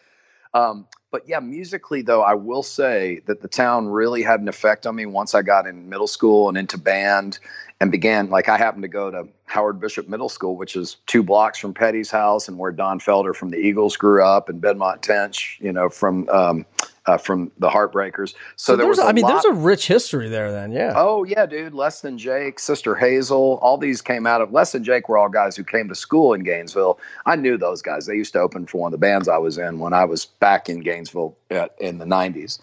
um, 0.54 0.88
but 1.12 1.28
yeah, 1.28 1.40
musically 1.40 2.02
though, 2.02 2.22
I 2.22 2.34
will 2.34 2.64
say 2.64 3.22
that 3.26 3.42
the 3.42 3.48
town 3.48 3.88
really 3.88 4.22
had 4.22 4.40
an 4.40 4.48
effect 4.48 4.86
on 4.86 4.96
me 4.96 5.06
once 5.06 5.34
I 5.34 5.42
got 5.42 5.68
in 5.68 5.90
middle 5.90 6.08
school 6.08 6.50
and 6.50 6.58
into 6.58 6.78
band 6.78 7.40
and 7.80 7.92
began 7.92 8.30
like 8.30 8.50
I 8.50 8.58
happened 8.58 8.84
to 8.84 8.88
go 8.88 9.12
to 9.12 9.28
Howard 9.46 9.80
Bishop 9.80 10.08
Middle 10.08 10.30
School, 10.30 10.56
which 10.56 10.76
is 10.76 10.98
two 11.06 11.22
blocks 11.22 11.60
from 11.60 11.74
Petty's 11.74 12.10
house 12.10 12.48
and 12.48 12.58
where 12.58 12.72
Don 12.72 13.00
Felder 13.00 13.36
from 13.36 13.50
the 13.50 13.58
Eagles 13.58 13.96
grew 13.96 14.24
up, 14.24 14.50
and 14.50 14.62
Benmont 14.62 15.02
Tench, 15.02 15.60
you 15.62 15.72
know, 15.72 15.88
from 15.90 16.28
um, 16.30 16.66
uh, 17.06 17.18
from 17.18 17.52
the 17.60 17.70
Heartbreakers. 17.70 18.34
So, 18.56 18.74
so 18.74 18.76
there 18.76 18.88
was. 18.88 19.00
I 19.00 19.12
mean, 19.12 19.24
lot... 19.24 19.44
there's 19.44 19.46
a 19.46 19.54
rich 19.54 19.88
history 19.88 20.28
there. 20.28 20.52
Then, 20.52 20.72
yeah. 20.72 20.94
Oh 20.96 21.24
yeah, 21.24 21.46
dude. 21.46 21.74
Less 21.74 22.02
than 22.02 22.18
Jake, 22.18 22.60
Sister 22.60 22.96
Hazel, 22.96 23.60
all 23.62 23.78
these 23.78 24.02
came 24.02 24.26
out 24.26 24.42
of 24.42 24.52
Less 24.52 24.72
than 24.72 24.84
Jake 24.84 25.08
were 25.08 25.18
all 25.18 25.30
guys 25.30 25.56
who 25.56 25.64
came 25.64 25.88
to 25.90 25.96
school 25.96 26.34
in 26.34 26.44
Gainesville. 26.44 27.00
I 27.26 27.36
knew 27.36 27.58
those 27.58 27.82
guys. 27.82 28.08
They 28.08 28.16
used 28.16 28.34
to 28.34 28.40
open 28.40 28.66
for 28.66 28.82
one 28.82 28.88
of 28.90 29.00
the 29.00 29.06
bands 29.06 29.28
I 29.28 29.38
was 29.38 29.58
in 29.58 29.80
when 29.80 29.94
I 29.94 30.04
was 30.06 30.26
back 30.26 30.68
in 30.68 30.80
Gainesville 30.80 31.38
at, 31.52 31.76
in 31.80 32.00
the 32.00 32.06
'90s. 32.06 32.60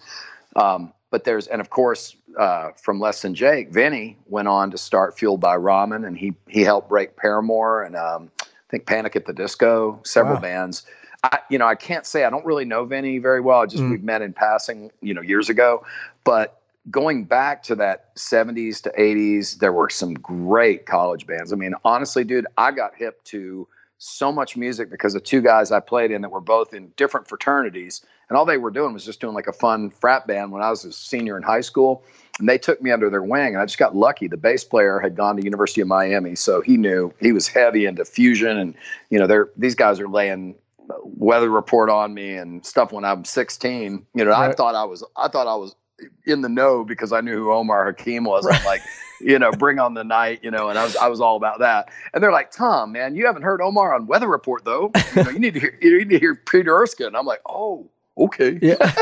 Um, 0.57 0.93
but 1.15 1.23
there's 1.23 1.47
and 1.47 1.61
of 1.61 1.69
course 1.69 2.13
uh, 2.37 2.71
from 2.75 2.99
Less 2.99 3.21
Than 3.21 3.33
Jake, 3.33 3.71
Vinny 3.71 4.17
went 4.27 4.49
on 4.49 4.69
to 4.71 4.77
start 4.77 5.17
Fueled 5.17 5.39
by 5.39 5.55
Ramen, 5.55 6.05
and 6.05 6.17
he 6.17 6.33
he 6.49 6.59
helped 6.59 6.89
break 6.89 7.15
Paramore 7.15 7.83
and 7.83 7.95
um, 7.95 8.29
I 8.41 8.45
think 8.69 8.85
Panic 8.85 9.15
at 9.15 9.25
the 9.25 9.31
Disco, 9.31 10.01
several 10.03 10.35
wow. 10.35 10.41
bands. 10.41 10.83
I, 11.23 11.39
you 11.49 11.57
know, 11.57 11.67
I 11.67 11.75
can't 11.75 12.05
say 12.05 12.25
I 12.25 12.29
don't 12.29 12.45
really 12.45 12.65
know 12.65 12.83
Vinny 12.83 13.19
very 13.19 13.39
well. 13.39 13.61
I 13.61 13.65
just 13.65 13.81
mm. 13.81 13.91
we've 13.91 14.03
met 14.03 14.21
in 14.21 14.33
passing, 14.33 14.91
you 15.01 15.13
know, 15.13 15.21
years 15.21 15.47
ago. 15.47 15.85
But 16.25 16.59
going 16.91 17.23
back 17.23 17.63
to 17.63 17.75
that 17.75 18.13
70s 18.15 18.81
to 18.81 18.91
80s, 18.99 19.59
there 19.59 19.71
were 19.71 19.89
some 19.89 20.15
great 20.15 20.85
college 20.85 21.25
bands. 21.25 21.53
I 21.53 21.55
mean, 21.55 21.75
honestly, 21.85 22.25
dude, 22.25 22.45
I 22.57 22.71
got 22.71 22.93
hip 22.93 23.23
to 23.25 23.69
so 24.05 24.31
much 24.31 24.55
music 24.55 24.89
because 24.89 25.15
of 25.15 25.23
two 25.23 25.41
guys 25.41 25.71
I 25.71 25.79
played 25.79 26.11
in 26.11 26.21
that 26.21 26.29
were 26.29 26.41
both 26.41 26.73
in 26.73 26.91
different 26.95 27.27
fraternities, 27.27 28.05
and 28.29 28.37
all 28.37 28.45
they 28.45 28.57
were 28.57 28.71
doing 28.71 28.93
was 28.93 29.05
just 29.05 29.19
doing 29.19 29.33
like 29.33 29.47
a 29.47 29.53
fun 29.53 29.89
frat 29.89 30.27
band 30.27 30.51
when 30.51 30.61
I 30.61 30.69
was 30.69 30.85
a 30.85 30.91
senior 30.91 31.37
in 31.37 31.43
high 31.43 31.61
school. 31.61 32.03
And 32.39 32.49
they 32.49 32.57
took 32.57 32.81
me 32.81 32.91
under 32.91 33.09
their 33.09 33.23
wing, 33.23 33.53
and 33.53 33.57
I 33.57 33.65
just 33.65 33.77
got 33.77 33.95
lucky. 33.95 34.27
The 34.27 34.37
bass 34.37 34.63
player 34.63 34.99
had 34.99 35.15
gone 35.15 35.37
to 35.37 35.43
University 35.43 35.81
of 35.81 35.87
Miami, 35.87 36.35
so 36.35 36.61
he 36.61 36.77
knew 36.77 37.13
he 37.19 37.31
was 37.31 37.47
heavy 37.47 37.85
into 37.85 38.03
fusion, 38.05 38.57
and 38.57 38.75
you 39.09 39.19
know, 39.19 39.27
they're 39.27 39.49
these 39.57 39.75
guys 39.75 39.99
are 39.99 40.09
laying 40.09 40.55
weather 41.03 41.49
report 41.49 41.89
on 41.89 42.13
me 42.13 42.35
and 42.35 42.65
stuff 42.65 42.91
when 42.91 43.05
I'm 43.05 43.25
16. 43.25 44.05
You 44.13 44.25
know, 44.25 44.31
right. 44.31 44.51
I 44.51 44.53
thought 44.53 44.75
I 44.75 44.83
was 44.83 45.03
I 45.15 45.27
thought 45.27 45.47
I 45.47 45.55
was 45.55 45.75
in 46.25 46.41
the 46.41 46.49
know 46.49 46.83
because 46.83 47.11
I 47.11 47.21
knew 47.21 47.35
who 47.35 47.51
Omar 47.51 47.85
Hakim 47.85 48.25
was. 48.25 48.45
Right. 48.45 48.59
I'm 48.59 48.65
like, 48.65 48.81
you 49.21 49.39
know, 49.39 49.51
bring 49.51 49.79
on 49.79 49.93
the 49.93 50.03
night, 50.03 50.39
you 50.43 50.51
know, 50.51 50.69
and 50.69 50.77
I 50.77 50.83
was 50.83 50.95
I 50.95 51.07
was 51.07 51.21
all 51.21 51.35
about 51.37 51.59
that. 51.59 51.89
And 52.13 52.23
they're 52.23 52.31
like, 52.31 52.51
Tom, 52.51 52.91
man, 52.91 53.15
you 53.15 53.25
haven't 53.25 53.43
heard 53.43 53.61
Omar 53.61 53.93
on 53.93 54.07
Weather 54.07 54.27
Report 54.27 54.65
though. 54.65 54.91
You, 55.15 55.23
know, 55.23 55.29
you 55.29 55.39
need 55.39 55.53
to 55.53 55.59
hear 55.59 55.77
you 55.81 55.99
need 55.99 56.09
to 56.09 56.19
hear 56.19 56.35
Peter 56.35 56.75
Erskine. 56.75 57.15
I'm 57.15 57.25
like, 57.25 57.41
oh, 57.47 57.89
okay. 58.17 58.59
Yeah. 58.61 58.93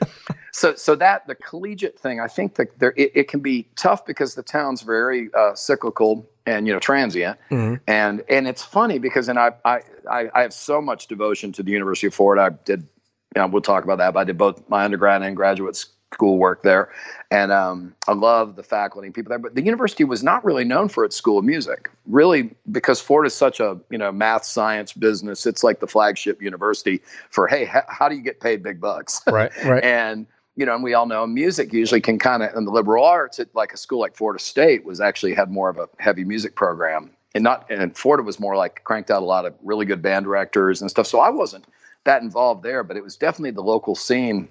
so 0.52 0.74
so 0.74 0.94
that 0.96 1.26
the 1.26 1.34
collegiate 1.34 1.98
thing, 1.98 2.20
I 2.20 2.26
think 2.26 2.54
that 2.54 2.78
there 2.78 2.94
it, 2.96 3.12
it 3.14 3.28
can 3.28 3.40
be 3.40 3.68
tough 3.76 4.06
because 4.06 4.34
the 4.34 4.42
town's 4.42 4.82
very 4.82 5.30
uh, 5.34 5.54
cyclical 5.54 6.26
and 6.46 6.66
you 6.66 6.72
know 6.72 6.78
transient 6.78 7.38
mm-hmm. 7.50 7.74
and 7.86 8.22
and 8.28 8.48
it's 8.48 8.64
funny 8.64 8.98
because 8.98 9.28
and 9.28 9.38
I, 9.38 9.52
I 9.64 9.80
i 10.10 10.40
have 10.40 10.52
so 10.52 10.80
much 10.80 11.06
devotion 11.06 11.52
to 11.52 11.62
the 11.62 11.70
university 11.70 12.06
of 12.06 12.14
florida 12.14 12.42
i 12.42 12.48
did 12.64 12.80
you 13.36 13.42
know, 13.42 13.46
we'll 13.46 13.62
talk 13.62 13.84
about 13.84 13.98
that 13.98 14.14
but 14.14 14.20
i 14.20 14.24
did 14.24 14.38
both 14.38 14.68
my 14.68 14.84
undergrad 14.84 15.22
and 15.22 15.36
graduate 15.36 15.84
school 16.12 16.38
work 16.38 16.62
there 16.62 16.90
and 17.30 17.52
um, 17.52 17.94
i 18.08 18.12
love 18.12 18.56
the 18.56 18.62
faculty 18.62 19.06
and 19.06 19.14
people 19.14 19.30
there 19.30 19.38
but 19.38 19.54
the 19.54 19.62
university 19.62 20.04
was 20.04 20.22
not 20.22 20.44
really 20.44 20.64
known 20.64 20.88
for 20.88 21.04
its 21.04 21.14
school 21.14 21.38
of 21.38 21.44
music 21.44 21.88
really 22.06 22.50
because 22.72 23.00
Ford 23.00 23.26
is 23.26 23.34
such 23.34 23.60
a 23.60 23.78
you 23.90 23.98
know 23.98 24.10
math 24.10 24.44
science 24.44 24.92
business 24.92 25.46
it's 25.46 25.62
like 25.62 25.80
the 25.80 25.86
flagship 25.86 26.42
university 26.42 27.00
for 27.30 27.46
hey 27.46 27.62
h- 27.62 27.84
how 27.88 28.08
do 28.08 28.16
you 28.16 28.22
get 28.22 28.40
paid 28.40 28.62
big 28.62 28.80
bucks 28.80 29.22
right 29.30 29.52
right 29.64 29.84
and 29.84 30.26
you 30.60 30.66
know, 30.66 30.74
and 30.74 30.84
we 30.84 30.92
all 30.92 31.06
know 31.06 31.26
music 31.26 31.72
usually 31.72 32.02
can 32.02 32.18
kind 32.18 32.42
of, 32.42 32.54
in 32.54 32.66
the 32.66 32.70
liberal 32.70 33.02
arts, 33.02 33.38
it, 33.38 33.48
like 33.54 33.72
a 33.72 33.78
school 33.78 33.98
like 33.98 34.14
Florida 34.14 34.38
State 34.38 34.84
was 34.84 35.00
actually 35.00 35.34
had 35.34 35.50
more 35.50 35.70
of 35.70 35.78
a 35.78 35.88
heavy 35.98 36.22
music 36.22 36.54
program. 36.54 37.10
And 37.34 37.44
not, 37.44 37.64
and 37.70 37.96
Florida 37.96 38.24
was 38.24 38.38
more 38.38 38.56
like 38.56 38.82
cranked 38.84 39.10
out 39.10 39.22
a 39.22 39.24
lot 39.24 39.46
of 39.46 39.54
really 39.62 39.86
good 39.86 40.02
band 40.02 40.26
directors 40.26 40.82
and 40.82 40.90
stuff. 40.90 41.06
So 41.06 41.20
I 41.20 41.30
wasn't 41.30 41.64
that 42.04 42.20
involved 42.20 42.62
there, 42.62 42.84
but 42.84 42.96
it 42.96 43.02
was 43.02 43.16
definitely 43.16 43.52
the 43.52 43.62
local 43.62 43.94
scene. 43.94 44.48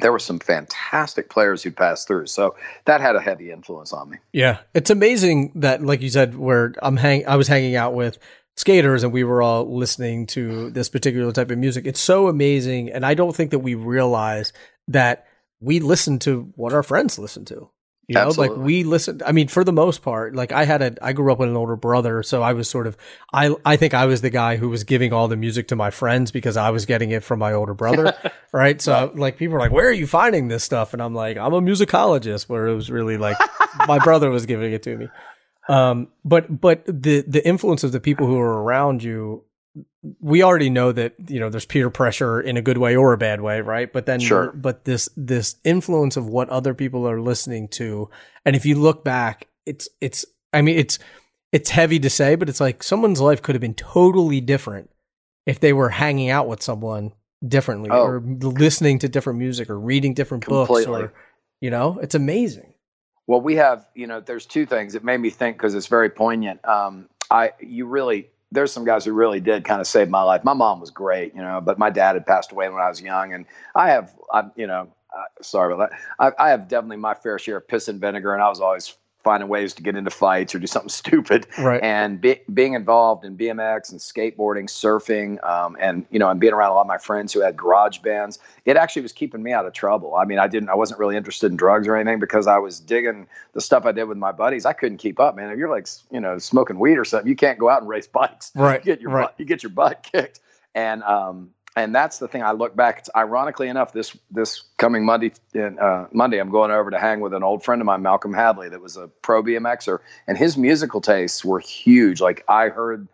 There 0.00 0.12
were 0.12 0.18
some 0.18 0.38
fantastic 0.38 1.30
players 1.30 1.62
who 1.62 1.70
passed 1.70 2.06
through. 2.06 2.26
So 2.26 2.56
that 2.84 3.00
had 3.00 3.16
a 3.16 3.20
heavy 3.20 3.50
influence 3.50 3.92
on 3.92 4.10
me. 4.10 4.18
Yeah. 4.32 4.58
It's 4.74 4.90
amazing 4.90 5.52
that, 5.56 5.82
like 5.82 6.02
you 6.02 6.10
said, 6.10 6.36
where 6.36 6.74
I'm 6.82 6.96
hang, 6.96 7.26
I 7.26 7.36
was 7.36 7.48
hanging 7.48 7.76
out 7.76 7.94
with 7.94 8.18
skaters 8.56 9.04
and 9.04 9.12
we 9.12 9.24
were 9.24 9.42
all 9.42 9.74
listening 9.76 10.26
to 10.26 10.70
this 10.70 10.88
particular 10.88 11.32
type 11.32 11.50
of 11.50 11.58
music. 11.58 11.86
It's 11.86 12.00
so 12.00 12.28
amazing. 12.28 12.90
And 12.90 13.06
I 13.06 13.14
don't 13.14 13.34
think 13.34 13.52
that 13.52 13.60
we 13.60 13.74
realize 13.74 14.52
that 14.88 15.26
we 15.60 15.80
listen 15.80 16.18
to 16.20 16.52
what 16.56 16.72
our 16.72 16.82
friends 16.82 17.18
listen 17.18 17.44
to. 17.46 17.70
You 18.08 18.14
know, 18.14 18.26
Absolutely. 18.28 18.56
like 18.56 18.64
we 18.64 18.84
listened. 18.84 19.22
I 19.26 19.32
mean, 19.32 19.48
for 19.48 19.64
the 19.64 19.72
most 19.72 20.02
part, 20.02 20.34
like 20.34 20.52
I 20.52 20.64
had 20.64 20.80
a, 20.80 20.94
I 21.04 21.12
grew 21.12 21.32
up 21.32 21.40
with 21.40 21.48
an 21.48 21.56
older 21.56 21.74
brother, 21.74 22.22
so 22.22 22.40
I 22.40 22.52
was 22.52 22.70
sort 22.70 22.86
of, 22.86 22.96
I, 23.32 23.52
I 23.64 23.76
think 23.76 23.94
I 23.94 24.06
was 24.06 24.20
the 24.20 24.30
guy 24.30 24.56
who 24.56 24.68
was 24.68 24.84
giving 24.84 25.12
all 25.12 25.26
the 25.26 25.36
music 25.36 25.66
to 25.68 25.76
my 25.76 25.90
friends 25.90 26.30
because 26.30 26.56
I 26.56 26.70
was 26.70 26.86
getting 26.86 27.10
it 27.10 27.24
from 27.24 27.40
my 27.40 27.52
older 27.52 27.74
brother, 27.74 28.14
right? 28.52 28.80
So 28.80 28.92
right. 28.92 29.16
like 29.16 29.38
people 29.38 29.56
are 29.56 29.58
like, 29.58 29.72
where 29.72 29.88
are 29.88 29.92
you 29.92 30.06
finding 30.06 30.46
this 30.46 30.62
stuff? 30.62 30.92
And 30.92 31.02
I'm 31.02 31.14
like, 31.14 31.36
I'm 31.36 31.52
a 31.52 31.60
musicologist, 31.60 32.48
where 32.48 32.68
it 32.68 32.76
was 32.76 32.92
really 32.92 33.18
like 33.18 33.38
my 33.88 33.98
brother 33.98 34.30
was 34.30 34.46
giving 34.46 34.72
it 34.72 34.84
to 34.84 34.96
me. 34.96 35.08
Um, 35.68 36.06
but 36.24 36.60
but 36.60 36.84
the 36.86 37.24
the 37.26 37.44
influence 37.44 37.82
of 37.82 37.90
the 37.90 37.98
people 37.98 38.28
who 38.28 38.38
are 38.38 38.62
around 38.62 39.02
you 39.02 39.42
we 40.20 40.42
already 40.42 40.70
know 40.70 40.92
that 40.92 41.14
you 41.28 41.40
know 41.40 41.50
there's 41.50 41.66
peer 41.66 41.90
pressure 41.90 42.40
in 42.40 42.56
a 42.56 42.62
good 42.62 42.78
way 42.78 42.96
or 42.96 43.12
a 43.12 43.18
bad 43.18 43.40
way, 43.40 43.60
right? 43.60 43.92
But 43.92 44.06
then, 44.06 44.20
sure. 44.20 44.52
but 44.52 44.84
this 44.84 45.08
this 45.16 45.56
influence 45.64 46.16
of 46.16 46.26
what 46.26 46.48
other 46.48 46.74
people 46.74 47.08
are 47.08 47.20
listening 47.20 47.68
to, 47.68 48.10
and 48.44 48.56
if 48.56 48.64
you 48.64 48.76
look 48.76 49.04
back, 49.04 49.48
it's 49.64 49.88
it's 50.00 50.24
I 50.52 50.62
mean 50.62 50.78
it's 50.78 50.98
it's 51.52 51.70
heavy 51.70 51.98
to 52.00 52.10
say, 52.10 52.34
but 52.34 52.48
it's 52.48 52.60
like 52.60 52.82
someone's 52.82 53.20
life 53.20 53.42
could 53.42 53.54
have 53.54 53.62
been 53.62 53.74
totally 53.74 54.40
different 54.40 54.90
if 55.46 55.60
they 55.60 55.72
were 55.72 55.90
hanging 55.90 56.30
out 56.30 56.48
with 56.48 56.62
someone 56.62 57.12
differently 57.46 57.90
oh. 57.90 58.02
or 58.02 58.20
listening 58.20 58.98
to 59.00 59.08
different 59.08 59.38
music 59.38 59.70
or 59.70 59.78
reading 59.78 60.14
different 60.14 60.44
Completely. 60.44 60.84
books 60.84 61.04
or 61.04 61.12
you 61.60 61.70
know, 61.70 61.98
it's 62.02 62.14
amazing. 62.14 62.74
Well, 63.26 63.40
we 63.40 63.56
have, 63.56 63.86
you 63.94 64.06
know, 64.06 64.20
there's 64.20 64.46
two 64.46 64.66
things. 64.66 64.94
It 64.94 65.02
made 65.02 65.18
me 65.18 65.30
think 65.30 65.56
because 65.56 65.74
it's 65.74 65.88
very 65.88 66.10
poignant. 66.10 66.66
Um, 66.66 67.08
I 67.30 67.52
you 67.60 67.86
really 67.86 68.28
there's 68.52 68.72
some 68.72 68.84
guys 68.84 69.04
who 69.04 69.12
really 69.12 69.40
did 69.40 69.64
kind 69.64 69.80
of 69.80 69.86
save 69.86 70.08
my 70.08 70.22
life. 70.22 70.44
My 70.44 70.54
mom 70.54 70.80
was 70.80 70.90
great, 70.90 71.34
you 71.34 71.40
know, 71.40 71.60
but 71.60 71.78
my 71.78 71.90
dad 71.90 72.14
had 72.14 72.26
passed 72.26 72.52
away 72.52 72.68
when 72.68 72.80
I 72.80 72.88
was 72.88 73.00
young, 73.00 73.32
and 73.32 73.46
I 73.74 73.90
have, 73.90 74.14
I, 74.32 74.44
you 74.54 74.66
know, 74.66 74.88
uh, 75.16 75.42
sorry 75.42 75.74
about 75.74 75.90
that. 75.90 75.98
I, 76.18 76.46
I, 76.46 76.50
have 76.50 76.68
definitely 76.68 76.98
my 76.98 77.14
fair 77.14 77.38
share 77.38 77.56
of 77.56 77.68
piss 77.68 77.88
and 77.88 78.00
vinegar, 78.00 78.34
and 78.34 78.42
I 78.42 78.48
was 78.48 78.60
always 78.60 78.96
finding 79.26 79.48
ways 79.48 79.74
to 79.74 79.82
get 79.82 79.96
into 79.96 80.08
fights 80.08 80.54
or 80.54 80.60
do 80.60 80.68
something 80.68 80.88
stupid. 81.02 81.48
Right. 81.58 81.82
And 81.82 82.20
be, 82.20 82.40
being 82.54 82.74
involved 82.74 83.24
in 83.24 83.36
BMX 83.36 83.90
and 83.90 83.98
skateboarding, 83.98 84.68
surfing, 84.68 85.44
um, 85.44 85.76
and 85.80 86.06
you 86.10 86.20
know, 86.20 86.30
and 86.30 86.38
being 86.38 86.52
around 86.52 86.70
a 86.70 86.74
lot 86.74 86.82
of 86.82 86.86
my 86.86 86.98
friends 86.98 87.32
who 87.32 87.40
had 87.40 87.56
garage 87.56 87.98
bands, 87.98 88.38
it 88.66 88.76
actually 88.76 89.02
was 89.02 89.10
keeping 89.10 89.42
me 89.42 89.52
out 89.52 89.66
of 89.66 89.72
trouble. 89.72 90.14
I 90.14 90.24
mean, 90.24 90.38
I 90.38 90.46
didn't, 90.46 90.68
I 90.68 90.76
wasn't 90.76 91.00
really 91.00 91.16
interested 91.16 91.50
in 91.50 91.56
drugs 91.56 91.88
or 91.88 91.96
anything 91.96 92.20
because 92.20 92.46
I 92.46 92.58
was 92.58 92.78
digging 92.78 93.26
the 93.52 93.60
stuff 93.60 93.84
I 93.84 93.90
did 93.90 94.04
with 94.04 94.16
my 94.16 94.30
buddies. 94.30 94.64
I 94.64 94.74
couldn't 94.74 94.98
keep 94.98 95.18
up, 95.18 95.34
man. 95.34 95.50
If 95.50 95.58
you're 95.58 95.70
like, 95.70 95.88
you 96.12 96.20
know, 96.20 96.38
smoking 96.38 96.78
weed 96.78 96.96
or 96.96 97.04
something, 97.04 97.28
you 97.28 97.34
can't 97.34 97.58
go 97.58 97.68
out 97.68 97.80
and 97.80 97.88
race 97.88 98.06
bikes. 98.06 98.52
Right. 98.54 98.78
You 98.78 98.84
get 98.84 99.00
your 99.00 99.10
right. 99.10 99.24
butt, 99.24 99.34
you 99.38 99.44
get 99.44 99.64
your 99.64 99.70
butt 99.70 100.04
kicked. 100.04 100.38
And 100.76 101.02
um, 101.02 101.50
and 101.76 101.94
that's 101.94 102.18
the 102.18 102.26
thing 102.26 102.42
I 102.42 102.52
look 102.52 102.74
back. 102.74 102.98
It's 102.98 103.10
ironically 103.14 103.68
enough, 103.68 103.92
this 103.92 104.16
this 104.30 104.62
coming 104.78 105.04
Monday, 105.04 105.32
uh, 105.54 106.06
Monday, 106.10 106.38
I'm 106.38 106.50
going 106.50 106.70
over 106.70 106.90
to 106.90 106.98
hang 106.98 107.20
with 107.20 107.34
an 107.34 107.42
old 107.42 107.62
friend 107.62 107.80
of 107.82 107.86
mine, 107.86 108.02
Malcolm 108.02 108.32
Hadley, 108.32 108.70
that 108.70 108.80
was 108.80 108.96
a 108.96 109.08
pro 109.22 109.42
BMXer, 109.42 109.98
and 110.26 110.38
his 110.38 110.56
musical 110.56 111.00
tastes 111.00 111.44
were 111.44 111.60
huge. 111.60 112.20
Like 112.20 112.44
I 112.48 112.68
heard 112.70 113.06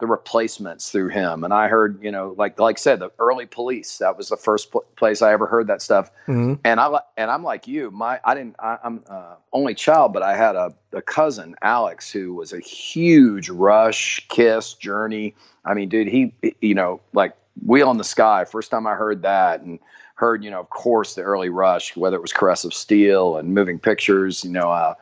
the 0.00 0.06
replacements 0.06 0.90
through 0.90 1.08
him, 1.08 1.44
and 1.44 1.52
I 1.52 1.68
heard, 1.68 2.02
you 2.02 2.10
know, 2.10 2.34
like 2.36 2.60
like 2.60 2.78
I 2.78 2.80
said, 2.80 3.00
the 3.00 3.10
early 3.18 3.46
Police. 3.46 3.98
That 3.98 4.18
was 4.18 4.28
the 4.28 4.36
first 4.36 4.70
pl- 4.70 4.84
place 4.96 5.22
I 5.22 5.32
ever 5.32 5.46
heard 5.46 5.66
that 5.68 5.80
stuff. 5.80 6.10
Mm-hmm. 6.26 6.54
And 6.64 6.78
I 6.78 7.00
and 7.16 7.30
I'm 7.30 7.42
like 7.42 7.66
you, 7.66 7.90
my 7.90 8.20
I 8.22 8.34
didn't. 8.34 8.56
I, 8.58 8.78
am 8.84 9.02
uh, 9.08 9.36
only 9.52 9.74
child, 9.74 10.12
but 10.12 10.22
I 10.22 10.36
had 10.36 10.56
a, 10.56 10.74
a 10.92 11.00
cousin, 11.00 11.54
Alex, 11.62 12.10
who 12.10 12.34
was 12.34 12.52
a 12.52 12.60
huge 12.60 13.48
Rush, 13.48 14.26
Kiss, 14.28 14.74
Journey. 14.74 15.34
I 15.64 15.74
mean, 15.74 15.88
dude, 15.88 16.08
he, 16.08 16.34
you 16.60 16.74
know, 16.74 17.00
like 17.12 17.34
Wheel 17.64 17.90
in 17.90 17.98
the 17.98 18.04
Sky. 18.04 18.44
First 18.44 18.70
time 18.70 18.86
I 18.86 18.94
heard 18.94 19.22
that 19.22 19.60
and 19.60 19.78
heard, 20.14 20.44
you 20.44 20.50
know, 20.50 20.60
of 20.60 20.70
course, 20.70 21.14
the 21.14 21.22
early 21.22 21.48
Rush, 21.48 21.96
whether 21.96 22.16
it 22.16 22.22
was 22.22 22.32
Caress 22.32 22.64
of 22.64 22.74
Steel 22.74 23.36
and 23.36 23.54
Moving 23.54 23.78
Pictures, 23.78 24.44
you 24.44 24.50
know, 24.50 24.70
uh, 24.70 24.94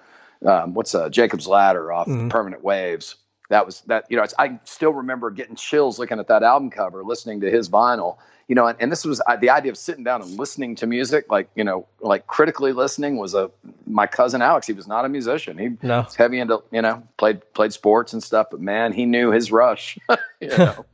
um, 0.47 0.75
what's 0.75 0.95
uh, 0.95 1.09
Jacob's 1.09 1.49
Ladder 1.49 1.93
off 1.93 2.07
mm-hmm. 2.07 2.29
Permanent 2.29 2.63
Waves. 2.63 3.17
That 3.51 3.67
was 3.67 3.81
that, 3.83 4.05
you 4.11 4.17
know, 4.17 4.27
I 4.39 4.59
still 4.65 4.93
remember 4.93 5.31
getting 5.31 5.57
chills 5.57 5.99
looking 5.99 6.19
at 6.19 6.29
that 6.29 6.43
album 6.43 6.71
cover, 6.71 7.03
listening 7.03 7.41
to 7.41 7.51
his 7.51 7.69
vinyl, 7.69 8.19
you 8.47 8.55
know, 8.55 8.67
and, 8.67 8.77
and 8.81 8.93
this 8.93 9.05
was 9.05 9.23
uh, 9.27 9.37
the 9.37 9.51
idea 9.51 9.73
of 9.73 9.79
sitting 9.79 10.05
down 10.05 10.21
and 10.23 10.39
listening 10.39 10.75
to 10.77 10.87
music, 10.87 11.31
like, 11.31 11.49
you 11.55 11.65
know, 11.65 11.87
like 12.01 12.27
critically 12.27 12.73
listening 12.73 13.17
was 13.17 13.35
a, 13.35 13.51
my 13.87 14.07
cousin 14.07 14.43
Alex, 14.43 14.67
he 14.67 14.75
was 14.75 14.87
not 14.87 15.05
a 15.05 15.09
musician. 15.09 15.57
He 15.57 15.71
no. 15.83 16.03
was 16.03 16.15
heavy 16.15 16.39
into, 16.39 16.63
you 16.71 16.83
know, 16.83 17.03
played, 17.17 17.41
played 17.55 17.73
sports 17.73 18.13
and 18.13 18.23
stuff, 18.23 18.49
but 18.51 18.61
man, 18.61 18.93
he 18.93 19.07
knew 19.07 19.31
his 19.31 19.51
rush, 19.51 19.99
you 20.41 20.49
know. 20.59 20.85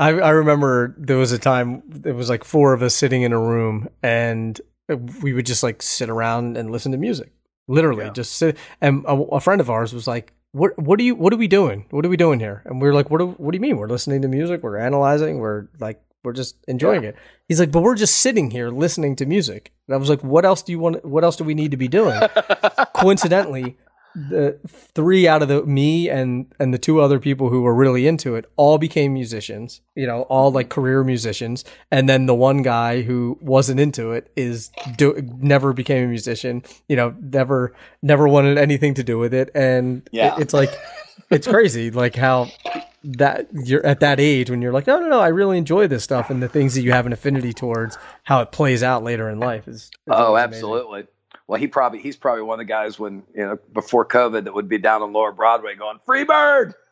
I, 0.00 0.08
I 0.18 0.30
remember 0.30 0.94
there 0.96 1.18
was 1.18 1.30
a 1.30 1.38
time 1.38 1.82
it 2.06 2.14
was 2.14 2.30
like 2.30 2.42
four 2.42 2.72
of 2.72 2.82
us 2.82 2.94
sitting 2.94 3.20
in 3.20 3.34
a 3.34 3.38
room 3.38 3.86
and 4.02 4.58
we 5.20 5.34
would 5.34 5.44
just 5.44 5.62
like 5.62 5.82
sit 5.82 6.08
around 6.08 6.56
and 6.56 6.70
listen 6.70 6.92
to 6.92 6.98
music. 6.98 7.30
Literally 7.68 8.06
yeah. 8.06 8.12
just 8.12 8.32
sit 8.32 8.56
and 8.80 9.04
a, 9.04 9.12
a, 9.12 9.40
friend 9.40 9.60
of 9.60 9.68
ours 9.68 9.92
was 9.92 10.06
like 10.06 10.32
what 10.52 10.76
what 10.78 10.98
are 10.98 11.02
you 11.02 11.14
what 11.14 11.34
are 11.34 11.36
we 11.36 11.48
doing? 11.48 11.84
What 11.90 12.06
are 12.06 12.08
we 12.08 12.16
doing 12.16 12.40
here? 12.40 12.62
And 12.64 12.80
we 12.80 12.88
are 12.88 12.94
like 12.94 13.10
what 13.10 13.18
do, 13.18 13.26
what 13.32 13.52
do 13.52 13.56
you 13.56 13.60
mean? 13.60 13.76
We're 13.76 13.88
listening 13.88 14.22
to 14.22 14.28
music 14.28 14.62
we're 14.62 14.78
analyzing 14.78 15.38
we're 15.38 15.68
like 15.78 16.00
we're 16.24 16.32
just 16.32 16.56
enjoying 16.66 17.02
yeah. 17.02 17.10
it. 17.10 17.16
He's 17.46 17.60
like 17.60 17.70
but 17.70 17.82
we're 17.82 17.94
just 17.94 18.16
sitting 18.16 18.50
here 18.50 18.70
listening 18.70 19.16
to 19.16 19.26
music. 19.26 19.70
And 19.86 19.94
i 19.94 19.98
was 19.98 20.08
like 20.08 20.24
what 20.24 20.46
else 20.46 20.62
do 20.62 20.72
you 20.72 20.78
want 20.78 21.04
what 21.04 21.24
else 21.24 21.36
do 21.36 21.44
we 21.44 21.52
need 21.54 21.72
to 21.72 21.76
be 21.76 21.88
doing? 21.88 22.18
Coincidentally 22.96 23.76
the 24.14 24.58
three 24.66 25.28
out 25.28 25.42
of 25.42 25.48
the 25.48 25.64
me 25.64 26.08
and 26.08 26.52
and 26.58 26.74
the 26.74 26.78
two 26.78 27.00
other 27.00 27.20
people 27.20 27.48
who 27.48 27.62
were 27.62 27.74
really 27.74 28.06
into 28.06 28.34
it 28.34 28.50
all 28.56 28.76
became 28.76 29.14
musicians 29.14 29.80
you 29.94 30.06
know 30.06 30.22
all 30.22 30.50
like 30.50 30.68
career 30.68 31.04
musicians. 31.04 31.64
And 31.90 32.08
then 32.08 32.26
the 32.26 32.34
one 32.34 32.62
guy 32.62 33.02
who 33.02 33.38
wasn't 33.40 33.78
into 33.78 34.12
it 34.12 34.32
is 34.36 34.70
do, 34.96 35.20
never 35.38 35.72
became 35.72 36.04
a 36.04 36.08
musician 36.08 36.62
you 36.88 36.96
know 36.96 37.14
never 37.20 37.74
never 38.02 38.26
wanted 38.26 38.58
anything 38.58 38.94
to 38.94 39.04
do 39.04 39.18
with 39.18 39.32
it. 39.32 39.50
And 39.54 40.08
yeah. 40.10 40.34
it, 40.36 40.42
it's 40.42 40.54
like 40.54 40.70
it's 41.30 41.46
crazy 41.46 41.90
like 41.90 42.16
how 42.16 42.48
that 43.02 43.46
you're 43.52 43.84
at 43.86 44.00
that 44.00 44.20
age 44.20 44.50
when 44.50 44.60
you're 44.60 44.72
like 44.72 44.86
no 44.86 45.00
no 45.00 45.08
no 45.08 45.20
i 45.20 45.28
really 45.28 45.56
enjoy 45.56 45.86
this 45.86 46.02
stuff. 46.02 46.30
And 46.30 46.42
the 46.42 46.48
things 46.48 46.74
that 46.74 46.82
you 46.82 46.92
have 46.92 47.06
an 47.06 47.12
affinity 47.12 47.52
towards 47.52 47.96
how 48.24 48.40
it 48.40 48.50
plays 48.50 48.82
out 48.82 49.04
later 49.04 49.28
in 49.30 49.38
life 49.38 49.68
is, 49.68 49.76
is 49.76 49.90
oh 50.08 50.36
absolutely. 50.36 51.00
amazing 51.00 51.14
well, 51.50 51.58
he 51.58 51.66
probably 51.66 51.98
he's 51.98 52.16
probably 52.16 52.44
one 52.44 52.60
of 52.60 52.64
the 52.64 52.72
guys 52.72 52.96
when 52.96 53.24
you 53.34 53.42
know 53.42 53.58
before 53.72 54.06
COVID 54.06 54.44
that 54.44 54.54
would 54.54 54.68
be 54.68 54.78
down 54.78 55.02
on 55.02 55.12
Lower 55.12 55.32
Broadway 55.32 55.74
going 55.74 55.98
Freebird. 56.06 56.74